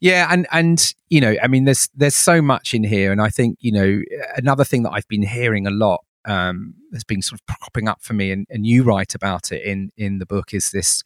yeah, 0.00 0.28
and 0.30 0.46
and 0.52 0.94
you 1.10 1.20
know, 1.20 1.34
I 1.42 1.46
mean, 1.48 1.64
there's 1.64 1.88
there's 1.94 2.14
so 2.14 2.40
much 2.40 2.72
in 2.74 2.84
here, 2.84 3.12
and 3.12 3.20
I 3.20 3.28
think 3.28 3.58
you 3.60 3.72
know, 3.72 4.00
another 4.36 4.64
thing 4.64 4.82
that 4.84 4.90
I've 4.92 5.08
been 5.08 5.22
hearing 5.22 5.66
a 5.66 5.70
lot 5.70 6.04
um, 6.28 6.74
has 6.92 7.04
been 7.04 7.22
sort 7.22 7.40
of 7.40 7.46
cropping 7.46 7.88
up 7.88 8.02
for 8.02 8.14
me, 8.14 8.30
and, 8.30 8.46
and 8.50 8.66
you 8.66 8.84
write 8.84 9.14
about 9.14 9.50
it 9.52 9.62
in 9.64 9.90
in 9.96 10.18
the 10.18 10.26
book 10.26 10.54
is 10.54 10.70
this 10.70 11.02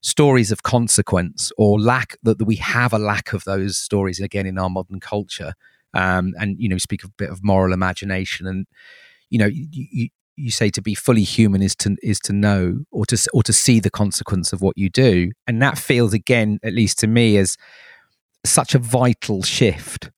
stories 0.00 0.50
of 0.50 0.64
consequence 0.64 1.52
or 1.56 1.80
lack 1.80 2.16
that, 2.24 2.38
that 2.38 2.44
we 2.44 2.56
have 2.56 2.92
a 2.92 2.98
lack 2.98 3.32
of 3.32 3.44
those 3.44 3.76
stories 3.76 4.18
again 4.18 4.46
in 4.46 4.58
our 4.58 4.70
modern 4.70 4.98
culture. 4.98 5.54
Um, 5.94 6.32
and 6.40 6.58
you 6.58 6.70
know 6.70 6.78
speak 6.78 7.04
a 7.04 7.08
bit 7.08 7.28
of 7.28 7.44
moral 7.44 7.74
imagination 7.74 8.46
and 8.46 8.66
you 9.28 9.38
know 9.38 9.44
you, 9.44 9.66
you 9.70 10.08
you 10.36 10.50
say 10.50 10.70
to 10.70 10.80
be 10.80 10.94
fully 10.94 11.22
human 11.22 11.62
is 11.62 11.76
to 11.76 11.96
is 12.02 12.18
to 12.20 12.32
know 12.32 12.84
or 12.90 13.04
to 13.06 13.28
or 13.32 13.42
to 13.42 13.52
see 13.52 13.80
the 13.80 13.90
consequence 13.90 14.52
of 14.52 14.62
what 14.62 14.76
you 14.78 14.88
do. 14.88 15.32
And 15.46 15.60
that 15.62 15.78
feels 15.78 16.12
again 16.14 16.58
at 16.62 16.72
least 16.72 16.98
to 17.00 17.06
me 17.06 17.36
as 17.36 17.56
such 18.44 18.74
a 18.74 18.78
vital 18.78 19.42
shift 19.42 20.10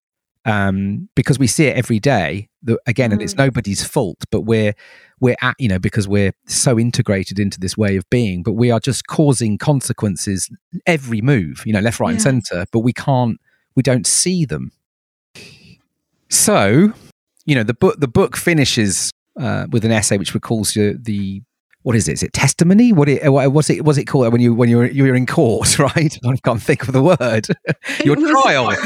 um, 0.45 1.09
because 1.15 1.39
we 1.39 1.47
see 1.47 1.67
it 1.67 1.77
every 1.77 1.99
day 1.99 2.49
that 2.63 2.79
again 2.87 3.13
and 3.13 3.23
it's 3.23 3.35
nobody's 3.37 3.85
fault 3.85 4.25
but 4.31 4.43
we're 4.43 4.75
we're 5.21 5.37
at 5.41 5.55
you 5.59 5.69
know 5.69 5.79
because 5.79 6.07
we're 6.07 6.33
so 6.47 6.79
integrated 6.79 7.39
into 7.39 7.59
this 7.61 7.77
way 7.77 7.97
of 7.97 8.09
being 8.11 8.43
but 8.43 8.53
we 8.53 8.71
are 8.71 8.81
just 8.81 9.07
causing 9.07 9.57
consequences 9.57 10.51
every 10.87 11.21
move 11.21 11.63
you 11.65 11.73
know 11.73 11.81
left 11.81 12.01
right 12.01 12.13
and 12.13 12.23
center 12.23 12.65
but 12.73 12.81
we 12.81 12.93
can't 12.93 13.39
we 13.75 13.83
don't 13.83 14.07
see 14.07 14.45
them. 14.45 14.73
So 16.29 16.93
you 17.45 17.55
know 17.55 17.63
the 17.63 17.75
book 17.75 18.01
the 18.01 18.09
book 18.09 18.37
finishes 18.37 19.11
uh, 19.39 19.67
with 19.71 19.85
an 19.85 19.91
essay 19.91 20.17
which 20.17 20.35
recalls 20.35 20.75
you 20.75 20.97
the 20.99 21.43
what 21.85 21.95
is 21.95 22.09
it? 22.09 22.13
Is 22.13 22.23
it 22.23 22.33
testimony? 22.33 22.93
What 22.93 23.11
it 23.11 23.31
what 23.31 23.53
was 23.53 23.69
it 23.69 23.85
was 23.85 23.99
it 23.99 24.07
called 24.07 24.33
when 24.33 24.41
you 24.41 24.55
when 24.55 24.71
you 24.71 24.79
were 24.79 24.87
you 24.87 25.05
were 25.05 25.15
in 25.15 25.27
court, 25.27 25.79
right? 25.79 26.19
I 26.25 26.37
can't 26.39 26.61
think 26.61 26.89
of 26.89 26.93
the 26.93 27.03
word. 27.03 27.47
Your 28.05 28.17
was- 28.17 28.43
trial. 28.43 28.75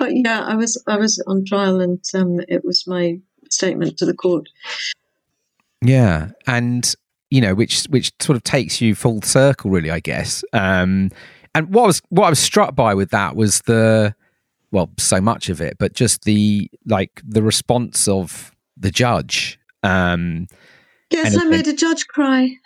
Oh, 0.00 0.08
yeah, 0.08 0.40
I 0.40 0.56
was 0.56 0.82
I 0.88 0.96
was 0.96 1.22
on 1.26 1.44
trial, 1.44 1.80
and 1.80 2.02
um, 2.14 2.40
it 2.48 2.64
was 2.64 2.86
my 2.86 3.18
statement 3.50 3.96
to 3.98 4.04
the 4.04 4.12
court. 4.12 4.48
Yeah, 5.80 6.30
and 6.46 6.92
you 7.30 7.40
know, 7.40 7.54
which 7.54 7.84
which 7.84 8.12
sort 8.20 8.36
of 8.36 8.42
takes 8.42 8.80
you 8.80 8.94
full 8.94 9.22
circle, 9.22 9.70
really, 9.70 9.90
I 9.90 10.00
guess. 10.00 10.44
Um, 10.52 11.12
and 11.54 11.72
what 11.72 11.84
I 11.84 11.86
was 11.86 12.02
what 12.10 12.26
I 12.26 12.30
was 12.30 12.40
struck 12.40 12.74
by 12.74 12.94
with 12.94 13.10
that 13.10 13.36
was 13.36 13.60
the 13.62 14.14
well, 14.72 14.90
so 14.98 15.20
much 15.20 15.48
of 15.48 15.60
it, 15.60 15.78
but 15.78 15.94
just 15.94 16.24
the 16.24 16.68
like 16.84 17.22
the 17.24 17.42
response 17.42 18.06
of 18.08 18.54
the 18.76 18.90
judge. 18.90 19.58
Um, 19.82 20.48
Yes, 21.10 21.36
I 21.36 21.44
made 21.44 21.66
a 21.66 21.72
judge 21.72 22.06
cry. 22.06 22.56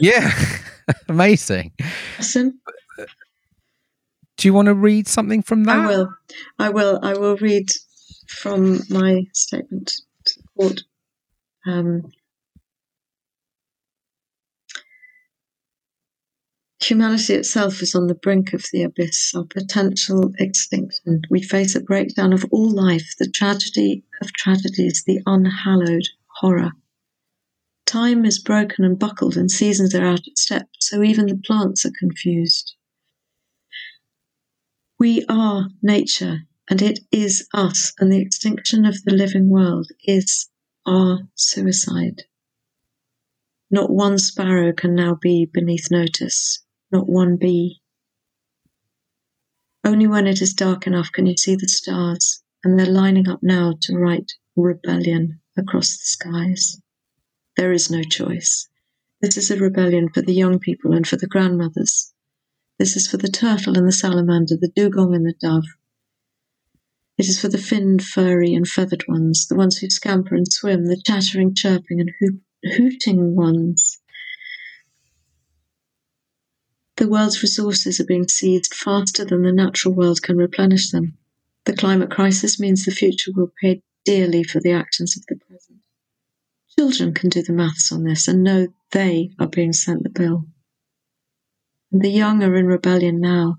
yeah, 0.00 0.30
amazing. 1.08 1.72
Listen, 2.18 2.58
Do 4.38 4.48
you 4.48 4.54
want 4.54 4.66
to 4.66 4.74
read 4.74 5.06
something 5.06 5.42
from 5.42 5.64
that? 5.64 5.78
I 5.78 5.86
will, 5.86 6.14
I 6.58 6.68
will, 6.70 6.98
I 7.02 7.12
will 7.14 7.36
read 7.36 7.70
from 8.28 8.80
my 8.88 9.26
statement 9.34 9.92
to 10.24 10.40
the 10.40 10.48
court. 10.56 10.82
Um, 11.66 12.12
Humanity 16.82 17.34
itself 17.34 17.80
is 17.80 17.94
on 17.94 18.08
the 18.08 18.14
brink 18.16 18.52
of 18.52 18.64
the 18.72 18.82
abyss 18.82 19.32
of 19.36 19.48
potential 19.50 20.32
extinction. 20.40 21.22
We 21.30 21.40
face 21.40 21.76
a 21.76 21.80
breakdown 21.80 22.32
of 22.32 22.44
all 22.50 22.68
life, 22.68 23.14
the 23.20 23.30
tragedy 23.30 24.02
of 24.20 24.32
tragedies, 24.32 25.04
the 25.06 25.20
unhallowed 25.24 26.02
horror. 26.40 26.72
Time 27.92 28.24
is 28.24 28.38
broken 28.38 28.86
and 28.86 28.98
buckled, 28.98 29.36
and 29.36 29.50
seasons 29.50 29.94
are 29.94 30.02
out 30.02 30.26
of 30.26 30.38
step, 30.38 30.66
so 30.80 31.02
even 31.02 31.26
the 31.26 31.36
plants 31.36 31.84
are 31.84 31.92
confused. 31.98 32.74
We 34.98 35.26
are 35.28 35.68
nature, 35.82 36.38
and 36.70 36.80
it 36.80 37.00
is 37.10 37.46
us, 37.52 37.92
and 37.98 38.10
the 38.10 38.18
extinction 38.18 38.86
of 38.86 39.04
the 39.04 39.12
living 39.12 39.50
world 39.50 39.90
is 40.04 40.48
our 40.86 41.28
suicide. 41.34 42.22
Not 43.70 43.90
one 43.90 44.16
sparrow 44.16 44.72
can 44.72 44.94
now 44.94 45.14
be 45.14 45.44
beneath 45.44 45.90
notice, 45.90 46.64
not 46.90 47.10
one 47.10 47.36
bee. 47.36 47.82
Only 49.84 50.06
when 50.06 50.26
it 50.26 50.40
is 50.40 50.54
dark 50.54 50.86
enough 50.86 51.12
can 51.12 51.26
you 51.26 51.36
see 51.36 51.56
the 51.56 51.68
stars, 51.68 52.42
and 52.64 52.78
they're 52.78 52.86
lining 52.86 53.28
up 53.28 53.42
now 53.42 53.74
to 53.82 53.98
write 53.98 54.32
rebellion 54.56 55.42
across 55.58 55.98
the 55.98 56.06
skies. 56.06 56.81
There 57.56 57.72
is 57.72 57.90
no 57.90 58.02
choice. 58.02 58.68
This 59.20 59.36
is 59.36 59.50
a 59.50 59.58
rebellion 59.58 60.08
for 60.08 60.22
the 60.22 60.34
young 60.34 60.58
people 60.58 60.92
and 60.92 61.06
for 61.06 61.16
the 61.16 61.26
grandmothers. 61.26 62.12
This 62.78 62.96
is 62.96 63.06
for 63.06 63.18
the 63.18 63.28
turtle 63.28 63.76
and 63.76 63.86
the 63.86 63.92
salamander, 63.92 64.56
the 64.56 64.72
dugong 64.74 65.14
and 65.14 65.26
the 65.26 65.34
dove. 65.40 65.66
It 67.18 67.28
is 67.28 67.38
for 67.38 67.48
the 67.48 67.58
finned, 67.58 68.02
furry, 68.02 68.54
and 68.54 68.66
feathered 68.66 69.04
ones, 69.06 69.46
the 69.46 69.54
ones 69.54 69.78
who 69.78 69.90
scamper 69.90 70.34
and 70.34 70.50
swim, 70.50 70.86
the 70.86 70.96
chattering, 70.96 71.54
chirping, 71.54 72.00
and 72.00 72.10
hooting 72.76 73.36
ones. 73.36 74.00
The 76.96 77.08
world's 77.08 77.42
resources 77.42 78.00
are 78.00 78.06
being 78.06 78.28
seized 78.28 78.74
faster 78.74 79.24
than 79.24 79.42
the 79.42 79.52
natural 79.52 79.94
world 79.94 80.22
can 80.22 80.36
replenish 80.36 80.90
them. 80.90 81.18
The 81.64 81.76
climate 81.76 82.10
crisis 82.10 82.58
means 82.58 82.84
the 82.84 82.90
future 82.90 83.30
will 83.34 83.52
pay 83.60 83.82
dearly 84.04 84.42
for 84.42 84.60
the 84.60 84.72
actions 84.72 85.16
of 85.16 85.24
the 85.26 85.36
Children 86.82 87.14
can 87.14 87.30
do 87.30 87.44
the 87.44 87.52
maths 87.52 87.92
on 87.92 88.02
this 88.02 88.26
and 88.26 88.42
know 88.42 88.66
they 88.90 89.30
are 89.38 89.46
being 89.46 89.72
sent 89.72 90.02
the 90.02 90.10
bill. 90.10 90.46
And 91.92 92.02
the 92.02 92.08
young 92.08 92.42
are 92.42 92.56
in 92.56 92.66
rebellion 92.66 93.20
now 93.20 93.58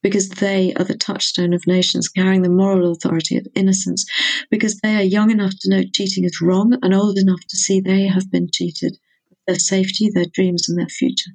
because 0.00 0.28
they 0.28 0.72
are 0.74 0.84
the 0.84 0.96
touchstone 0.96 1.52
of 1.52 1.66
nations 1.66 2.08
carrying 2.08 2.42
the 2.42 2.48
moral 2.48 2.92
authority 2.92 3.36
of 3.38 3.48
innocence, 3.56 4.06
because 4.52 4.78
they 4.82 4.94
are 4.94 5.02
young 5.02 5.32
enough 5.32 5.54
to 5.62 5.68
know 5.68 5.82
cheating 5.92 6.22
is 6.22 6.40
wrong 6.40 6.78
and 6.80 6.94
old 6.94 7.18
enough 7.18 7.40
to 7.48 7.56
see 7.56 7.80
they 7.80 8.06
have 8.06 8.30
been 8.30 8.48
cheated 8.52 8.96
of 9.32 9.36
their 9.48 9.58
safety, 9.58 10.08
their 10.08 10.26
dreams, 10.32 10.68
and 10.68 10.78
their 10.78 10.86
future. 10.86 11.32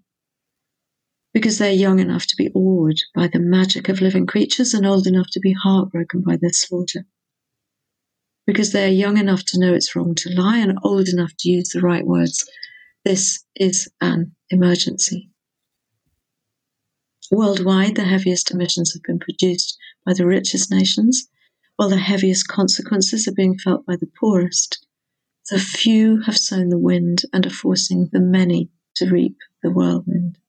Because 1.33 1.57
they 1.57 1.71
are 1.71 1.83
young 1.85 1.99
enough 1.99 2.25
to 2.27 2.37
be 2.37 2.49
awed 2.55 2.99
by 3.13 3.27
the 3.27 3.39
magic 3.39 3.89
of 3.89 3.99
living 3.99 4.25
creatures 4.25 4.73
and 4.73 4.87
old 4.87 5.05
enough 5.05 5.27
to 5.31 5.41
be 5.41 5.51
heartbroken 5.51 6.21
by 6.21 6.37
their 6.37 6.53
slaughter. 6.53 7.05
Because 8.49 8.71
they 8.71 8.84
are 8.84 8.91
young 8.91 9.19
enough 9.19 9.45
to 9.45 9.59
know 9.59 9.76
it's 9.76 9.95
wrong 9.95 10.15
to 10.15 10.34
lie 10.34 10.57
and 10.57 10.80
old 10.84 11.07
enough 11.07 11.34
to 11.38 11.51
use 11.51 11.69
the 11.69 11.81
right 11.81 12.03
words. 12.03 12.49
This 13.05 13.45
is 13.55 13.88
an 14.01 14.35
emergency. 14.49 15.30
Worldwide, 17.30 17.95
the 17.95 18.05
heaviest 18.05 18.49
emissions 18.49 18.91
have 18.93 19.03
been 19.03 19.19
produced 19.19 19.77
by 20.03 20.13
the 20.15 20.26
richest 20.26 20.71
nations, 20.71 21.30
while 21.76 21.89
the 21.89 21.99
heaviest 21.99 22.47
consequences 22.47 23.27
are 23.27 23.35
being 23.35 23.55
felt 23.55 23.85
by 23.85 23.95
the 23.95 24.09
poorest. 24.19 24.84
The 25.51 25.59
few 25.59 26.21
have 26.21 26.39
sown 26.39 26.69
the 26.69 26.80
wind 26.80 27.26
and 27.31 27.45
are 27.45 27.51
forcing 27.51 28.09
the 28.11 28.19
many 28.19 28.71
to 28.95 29.11
reap 29.11 29.38
the 29.61 29.69
whirlwind. 29.69 30.39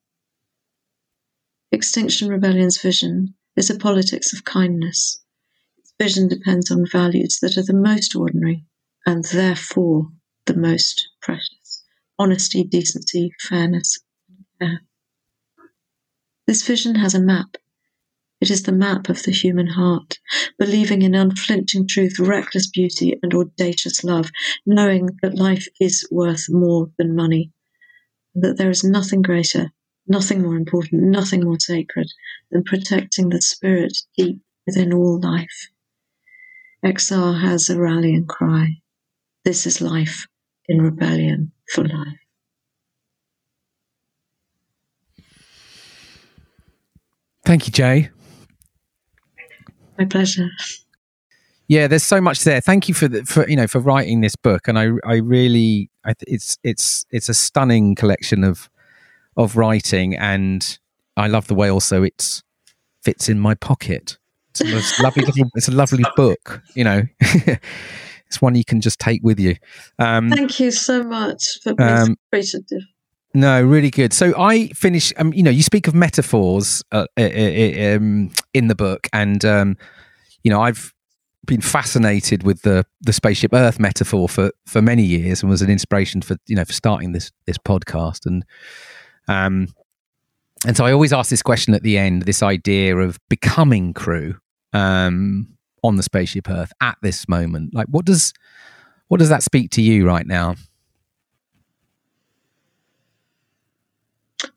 Extinction 1.71 2.29
Rebellion's 2.29 2.81
vision 2.81 3.35
is 3.55 3.69
a 3.69 3.77
politics 3.77 4.33
of 4.33 4.43
kindness. 4.43 5.21
Vision 6.01 6.27
depends 6.27 6.71
on 6.71 6.83
values 6.87 7.37
that 7.43 7.59
are 7.59 7.63
the 7.63 7.75
most 7.75 8.15
ordinary 8.15 8.65
and 9.05 9.23
therefore 9.25 10.09
the 10.47 10.55
most 10.55 11.07
precious 11.21 11.83
honesty, 12.17 12.63
decency, 12.63 13.31
fairness, 13.39 13.99
and 14.27 14.45
care. 14.59 14.81
This 16.47 16.65
vision 16.65 16.95
has 16.95 17.13
a 17.13 17.21
map. 17.21 17.55
It 18.39 18.49
is 18.49 18.63
the 18.63 18.71
map 18.71 19.09
of 19.09 19.21
the 19.21 19.31
human 19.31 19.67
heart, 19.67 20.17
believing 20.57 21.03
in 21.03 21.13
unflinching 21.13 21.87
truth, 21.87 22.17
reckless 22.17 22.67
beauty, 22.67 23.19
and 23.21 23.31
audacious 23.35 24.03
love, 24.03 24.31
knowing 24.65 25.19
that 25.21 25.37
life 25.37 25.67
is 25.79 26.07
worth 26.09 26.47
more 26.49 26.89
than 26.97 27.15
money, 27.15 27.51
and 28.33 28.43
that 28.43 28.57
there 28.57 28.71
is 28.71 28.83
nothing 28.83 29.21
greater, 29.21 29.71
nothing 30.07 30.41
more 30.41 30.55
important, 30.55 31.03
nothing 31.03 31.43
more 31.43 31.59
sacred 31.59 32.11
than 32.49 32.63
protecting 32.63 33.29
the 33.29 33.39
spirit 33.39 33.99
deep 34.17 34.41
within 34.65 34.91
all 34.93 35.19
life. 35.21 35.69
XR 36.83 37.41
has 37.41 37.69
a 37.69 37.79
rallying 37.79 38.25
cry. 38.25 38.67
This 39.45 39.65
is 39.65 39.81
life 39.81 40.27
in 40.67 40.81
rebellion 40.81 41.51
for 41.73 41.83
life. 41.83 42.17
Thank 47.45 47.67
you, 47.67 47.71
Jay. 47.71 48.09
My 49.97 50.05
pleasure. 50.05 50.49
Yeah, 51.67 51.87
there's 51.87 52.03
so 52.03 52.19
much 52.19 52.43
there. 52.43 52.61
Thank 52.61 52.89
you 52.89 52.93
for 52.93 53.07
the, 53.07 53.23
for 53.23 53.47
you 53.47 53.55
know 53.55 53.67
for 53.67 53.79
writing 53.79 54.21
this 54.21 54.35
book, 54.35 54.67
and 54.67 54.77
I 54.77 54.89
I 55.05 55.15
really 55.15 55.89
I, 56.05 56.13
it's 56.27 56.57
it's 56.63 57.05
it's 57.11 57.29
a 57.29 57.33
stunning 57.33 57.95
collection 57.95 58.43
of 58.43 58.69
of 59.37 59.55
writing, 59.55 60.15
and 60.15 60.79
I 61.15 61.27
love 61.27 61.47
the 61.47 61.55
way 61.55 61.69
also 61.69 62.03
it 62.03 62.41
fits 63.01 63.29
in 63.29 63.39
my 63.39 63.55
pocket. 63.55 64.17
It's 64.59 64.99
a, 64.99 65.03
lovely 65.03 65.23
little, 65.23 65.49
it's 65.55 65.67
a 65.67 65.71
lovely 65.71 66.03
book. 66.15 66.61
You 66.75 66.83
know, 66.83 67.03
it's 67.19 68.41
one 68.41 68.55
you 68.55 68.65
can 68.65 68.81
just 68.81 68.99
take 68.99 69.21
with 69.23 69.39
you. 69.39 69.55
Um, 69.99 70.29
Thank 70.29 70.59
you 70.59 70.71
so 70.71 71.03
much 71.03 71.59
for 71.61 71.73
being 71.73 71.89
um, 71.89 72.17
appreciative. 72.27 72.81
No, 73.33 73.61
really 73.61 73.89
good. 73.89 74.11
So 74.13 74.33
I 74.37 74.67
finish. 74.69 75.13
Um, 75.17 75.31
you 75.33 75.43
know, 75.43 75.51
you 75.51 75.63
speak 75.63 75.87
of 75.87 75.95
metaphors 75.95 76.83
uh, 76.91 77.07
um, 77.17 78.31
in 78.53 78.67
the 78.67 78.75
book, 78.75 79.07
and 79.13 79.43
um, 79.45 79.77
you 80.43 80.51
know, 80.51 80.61
I've 80.61 80.93
been 81.45 81.61
fascinated 81.61 82.43
with 82.43 82.63
the 82.63 82.85
the 82.99 83.13
spaceship 83.13 83.53
Earth 83.53 83.79
metaphor 83.79 84.27
for 84.27 84.51
for 84.65 84.81
many 84.81 85.03
years, 85.03 85.41
and 85.41 85.49
was 85.49 85.61
an 85.61 85.69
inspiration 85.69 86.21
for 86.21 86.35
you 86.47 86.55
know 86.55 86.65
for 86.65 86.73
starting 86.73 87.13
this 87.13 87.31
this 87.45 87.57
podcast. 87.57 88.25
And 88.25 88.43
um, 89.29 89.67
and 90.65 90.75
so 90.75 90.85
I 90.85 90.91
always 90.91 91.13
ask 91.13 91.29
this 91.29 91.41
question 91.41 91.73
at 91.73 91.83
the 91.83 91.97
end: 91.97 92.23
this 92.23 92.43
idea 92.43 92.97
of 92.97 93.17
becoming 93.29 93.93
crew 93.93 94.40
um 94.73 95.47
on 95.83 95.95
the 95.95 96.03
spaceship 96.03 96.49
Earth 96.49 96.71
at 96.81 96.97
this 97.01 97.27
moment. 97.27 97.73
Like, 97.73 97.87
what 97.87 98.05
does 98.05 98.33
what 99.07 99.19
does 99.19 99.29
that 99.29 99.43
speak 99.43 99.71
to 99.71 99.81
you 99.81 100.05
right 100.05 100.25
now? 100.25 100.55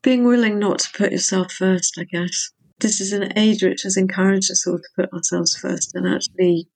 being 0.04 0.24
willing 0.24 0.58
not 0.58 0.78
to 0.80 0.90
put 0.96 1.10
yourself 1.10 1.50
first, 1.50 1.98
I 1.98 2.04
guess. 2.04 2.52
This 2.78 3.00
is 3.00 3.12
an 3.12 3.36
age 3.36 3.62
which 3.62 3.82
has 3.82 3.96
encouraged 3.96 4.50
us 4.50 4.66
all 4.66 4.78
to 4.78 4.88
put 4.94 5.12
ourselves 5.12 5.56
first, 5.56 5.94
and 5.94 6.06
actually, 6.06 6.68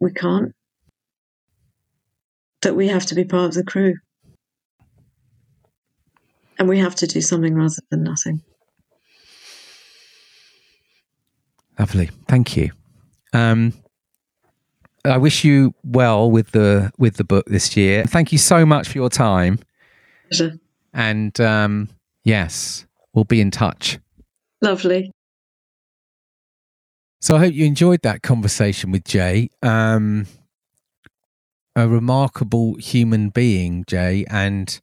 we 0.00 0.12
can't. 0.12 0.52
That 2.62 2.74
we 2.74 2.88
have 2.88 3.06
to 3.06 3.14
be 3.14 3.24
part 3.24 3.50
of 3.50 3.54
the 3.54 3.64
crew. 3.64 3.94
And 6.58 6.68
we 6.68 6.78
have 6.78 6.94
to 6.96 7.06
do 7.06 7.20
something 7.20 7.54
rather 7.54 7.82
than 7.90 8.02
nothing. 8.02 8.42
Lovely. 11.78 12.10
Thank 12.28 12.56
you. 12.56 12.70
Um, 13.32 13.72
I 15.04 15.18
wish 15.18 15.44
you 15.44 15.74
well 15.84 16.30
with 16.30 16.52
the 16.52 16.92
with 16.98 17.16
the 17.16 17.24
book 17.24 17.46
this 17.46 17.76
year. 17.76 18.04
Thank 18.04 18.32
you 18.32 18.38
so 18.38 18.64
much 18.64 18.88
for 18.88 18.98
your 18.98 19.10
time. 19.10 19.58
Pleasure. 20.30 20.54
And 20.94 21.38
um, 21.40 21.88
Yes, 22.24 22.86
we'll 23.12 23.24
be 23.24 23.40
in 23.40 23.50
touch. 23.50 23.98
Lovely. 24.62 25.12
So 27.20 27.36
I 27.36 27.38
hope 27.40 27.54
you 27.54 27.66
enjoyed 27.66 28.00
that 28.02 28.22
conversation 28.22 28.90
with 28.90 29.04
Jay. 29.04 29.50
Um, 29.62 30.26
a 31.76 31.86
remarkable 31.86 32.76
human 32.76 33.28
being, 33.28 33.84
Jay, 33.86 34.24
and 34.30 34.80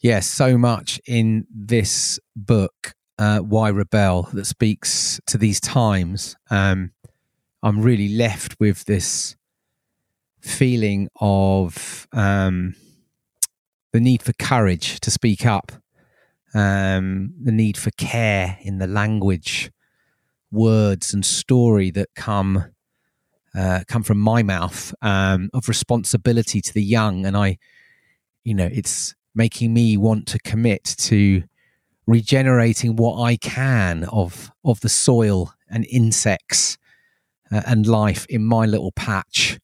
yes, 0.00 0.26
so 0.26 0.56
much 0.56 1.00
in 1.06 1.46
this 1.54 2.18
book, 2.34 2.94
uh, 3.20 3.40
Why 3.40 3.68
Rebel, 3.68 4.28
that 4.32 4.46
speaks 4.46 5.20
to 5.26 5.38
these 5.38 5.60
times. 5.60 6.36
Um, 6.50 6.92
I'm 7.62 7.82
really 7.82 8.08
left 8.08 8.56
with 8.58 8.86
this 8.86 9.36
feeling 10.40 11.08
of 11.20 12.08
um, 12.12 12.74
the 13.92 14.00
need 14.00 14.22
for 14.22 14.32
courage 14.32 14.98
to 15.00 15.10
speak 15.10 15.44
up 15.44 15.70
um, 16.54 17.34
the 17.40 17.52
need 17.52 17.76
for 17.76 17.90
care 17.92 18.58
in 18.62 18.78
the 18.78 18.86
language, 18.86 19.70
words, 20.50 21.14
and 21.14 21.24
story 21.24 21.90
that 21.90 22.08
come 22.16 22.72
uh, 23.54 23.80
come 23.86 24.02
from 24.02 24.18
my 24.18 24.42
mouth 24.42 24.94
um, 25.02 25.50
of 25.52 25.68
responsibility 25.68 26.60
to 26.60 26.72
the 26.72 26.82
young, 26.82 27.26
and 27.26 27.36
I, 27.36 27.58
you 28.44 28.54
know, 28.54 28.68
it's 28.72 29.14
making 29.34 29.74
me 29.74 29.96
want 29.96 30.26
to 30.28 30.38
commit 30.38 30.84
to 30.84 31.42
regenerating 32.10 32.96
what 32.96 33.22
I 33.22 33.36
can 33.36 34.04
of 34.04 34.50
of 34.64 34.80
the 34.80 34.88
soil 34.88 35.54
and 35.68 35.86
insects 35.86 36.76
uh, 37.52 37.62
and 37.66 37.86
life 37.86 38.26
in 38.28 38.44
my 38.44 38.66
little 38.66 38.92
patch 38.92 39.58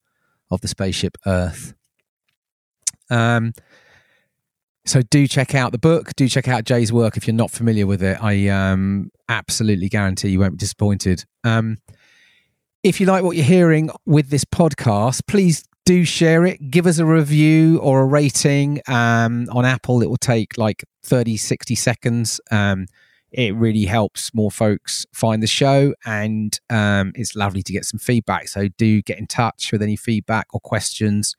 of 0.51 0.61
the 0.61 0.69
spaceship 0.69 1.17
Earth. 1.27 1.75
Um, 3.11 3.53
so 4.85 5.03
do 5.03 5.27
check 5.27 5.55
out 5.55 5.73
the 5.73 5.79
book. 5.79 6.15
Do 6.15 6.29
check 6.29 6.47
out 6.47 6.65
Jay's 6.65 6.93
work 6.93 7.17
if 7.17 7.27
you're 7.27 7.35
not 7.35 7.51
familiar 7.51 7.87
with 7.87 8.03
it. 8.03 8.23
I 8.23 8.49
um, 8.49 9.11
absolutely 9.29 9.89
guarantee 9.89 10.29
you 10.29 10.39
won't 10.39 10.53
be 10.53 10.59
disappointed. 10.59 11.25
Um, 11.43 11.79
if 12.85 13.01
you 13.01 13.07
like 13.07 13.25
what 13.25 13.37
you're 13.37 13.45
hearing 13.45 13.91
with 14.07 14.31
this 14.31 14.45
podcast, 14.45 15.23
please 15.27 15.65
do 15.87 16.05
share 16.05 16.47
it. 16.47 16.71
Give 16.71 16.87
us 16.87 16.99
a 16.99 17.07
review 17.07 17.79
or 17.79 18.03
a 18.03 18.05
rating 18.05 18.81
um, 18.87 19.49
on 19.51 19.65
Apple. 19.65 20.03
It 20.03 20.09
will 20.09 20.17
take 20.17 20.57
like 20.57 20.85
30, 21.07 21.37
60 21.37 21.75
seconds. 21.75 22.41
Um, 22.51 22.87
it 23.33 23.55
really 23.55 23.85
helps 23.85 24.33
more 24.33 24.51
folks 24.51 25.05
find 25.13 25.43
the 25.43 25.47
show, 25.47 25.95
and 26.05 26.59
um, 26.71 27.13
it's 27.15 27.35
lovely 27.35 27.63
to 27.63 27.73
get 27.73 27.85
some 27.85 27.99
feedback. 27.99 28.49
So 28.49 28.69
do 28.69 29.03
get 29.03 29.19
in 29.19 29.27
touch 29.27 29.73
with 29.73 29.83
any 29.83 29.97
feedback 29.97 30.47
or 30.53 30.61
questions. 30.61 31.37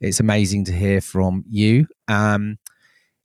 It's 0.00 0.20
amazing 0.20 0.64
to 0.66 0.72
hear 0.72 1.00
from 1.00 1.44
you. 1.48 1.86
Um, 2.08 2.58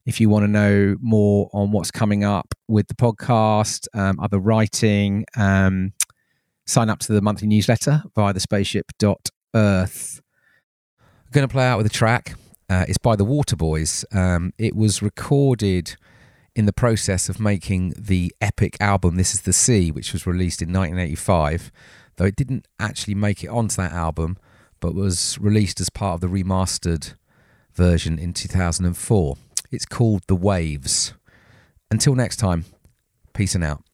if 0.06 0.20
you 0.20 0.28
want 0.28 0.44
to 0.44 0.48
know 0.48 0.96
more 1.00 1.50
on 1.52 1.72
what's 1.72 1.90
coming 1.90 2.22
up 2.22 2.54
with 2.68 2.86
the 2.86 2.94
podcast, 2.94 3.88
um, 3.92 4.20
other 4.20 4.38
writing, 4.38 5.24
um, 5.36 5.92
sign 6.64 6.88
up 6.88 7.00
to 7.00 7.12
the 7.12 7.20
monthly 7.20 7.48
newsletter 7.48 8.04
via 8.14 8.32
the 8.32 8.40
spaceship.earth. 8.40 10.20
I'm 11.00 11.32
going 11.32 11.46
to 11.48 11.52
play 11.52 11.66
out 11.66 11.78
with 11.78 11.86
a 11.86 11.90
track. 11.90 12.34
Uh, 12.68 12.84
it's 12.88 12.98
by 12.98 13.14
the 13.14 13.24
Waterboys. 13.24 14.04
Um, 14.14 14.52
it 14.58 14.74
was 14.74 15.02
recorded 15.02 15.96
in 16.54 16.66
the 16.66 16.72
process 16.72 17.28
of 17.28 17.38
making 17.38 17.94
the 17.96 18.32
epic 18.40 18.76
album 18.80 19.16
This 19.16 19.34
Is 19.34 19.42
the 19.42 19.52
Sea, 19.52 19.90
which 19.90 20.12
was 20.12 20.26
released 20.26 20.62
in 20.62 20.68
1985, 20.68 21.70
though 22.16 22.24
it 22.24 22.34
didn't 22.34 22.66
actually 22.80 23.14
make 23.14 23.44
it 23.44 23.48
onto 23.48 23.76
that 23.76 23.92
album, 23.92 24.36
but 24.80 24.94
was 24.94 25.38
released 25.38 25.80
as 25.80 25.90
part 25.90 26.14
of 26.14 26.20
the 26.20 26.26
remastered 26.26 27.14
version 27.74 28.18
in 28.18 28.32
2004. 28.32 29.36
It's 29.70 29.86
called 29.86 30.22
The 30.26 30.34
Waves. 30.34 31.12
Until 31.90 32.14
next 32.14 32.36
time, 32.36 32.64
peace 33.32 33.54
and 33.54 33.62
out. 33.62 33.84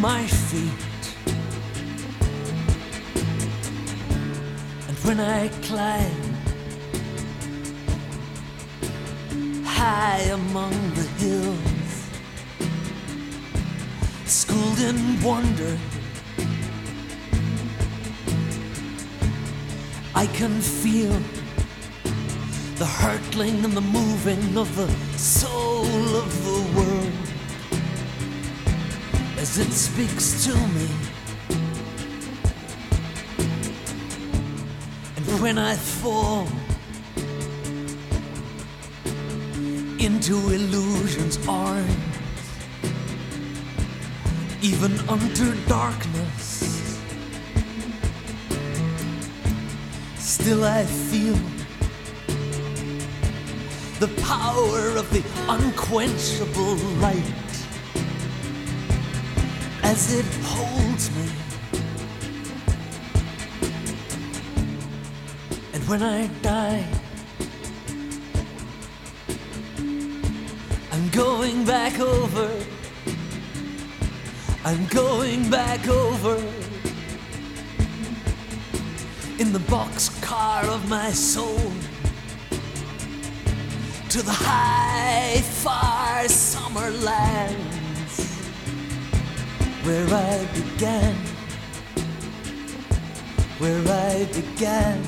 My 0.00 0.24
feet. 0.26 0.77
Under 45.08 45.54
darkness, 45.66 47.00
still 50.18 50.64
I 50.64 50.84
feel 50.84 51.38
the 54.00 54.08
power 54.22 54.96
of 54.96 55.10
the 55.10 55.24
unquenchable 55.48 56.74
light 57.00 57.32
as 59.82 60.12
it 60.12 60.26
holds 60.42 61.10
me. 61.16 61.28
And 65.72 65.88
when 65.88 66.02
I 66.02 66.26
die, 66.42 66.84
I'm 70.92 71.08
going 71.10 71.64
back 71.64 71.98
over. 71.98 72.77
I'm 74.68 74.86
going 74.88 75.48
back 75.48 75.88
over 75.88 76.36
in 79.38 79.50
the 79.54 79.60
boxcar 79.60 80.64
of 80.64 80.86
my 80.90 81.10
soul 81.10 81.72
to 84.10 84.20
the 84.20 84.30
high, 84.30 85.40
far 85.40 86.28
summer 86.28 86.90
lands 86.90 88.14
where 89.84 90.06
I 90.06 90.46
began, 90.52 91.16
where 93.56 93.82
I 93.88 94.26
began. 94.34 95.07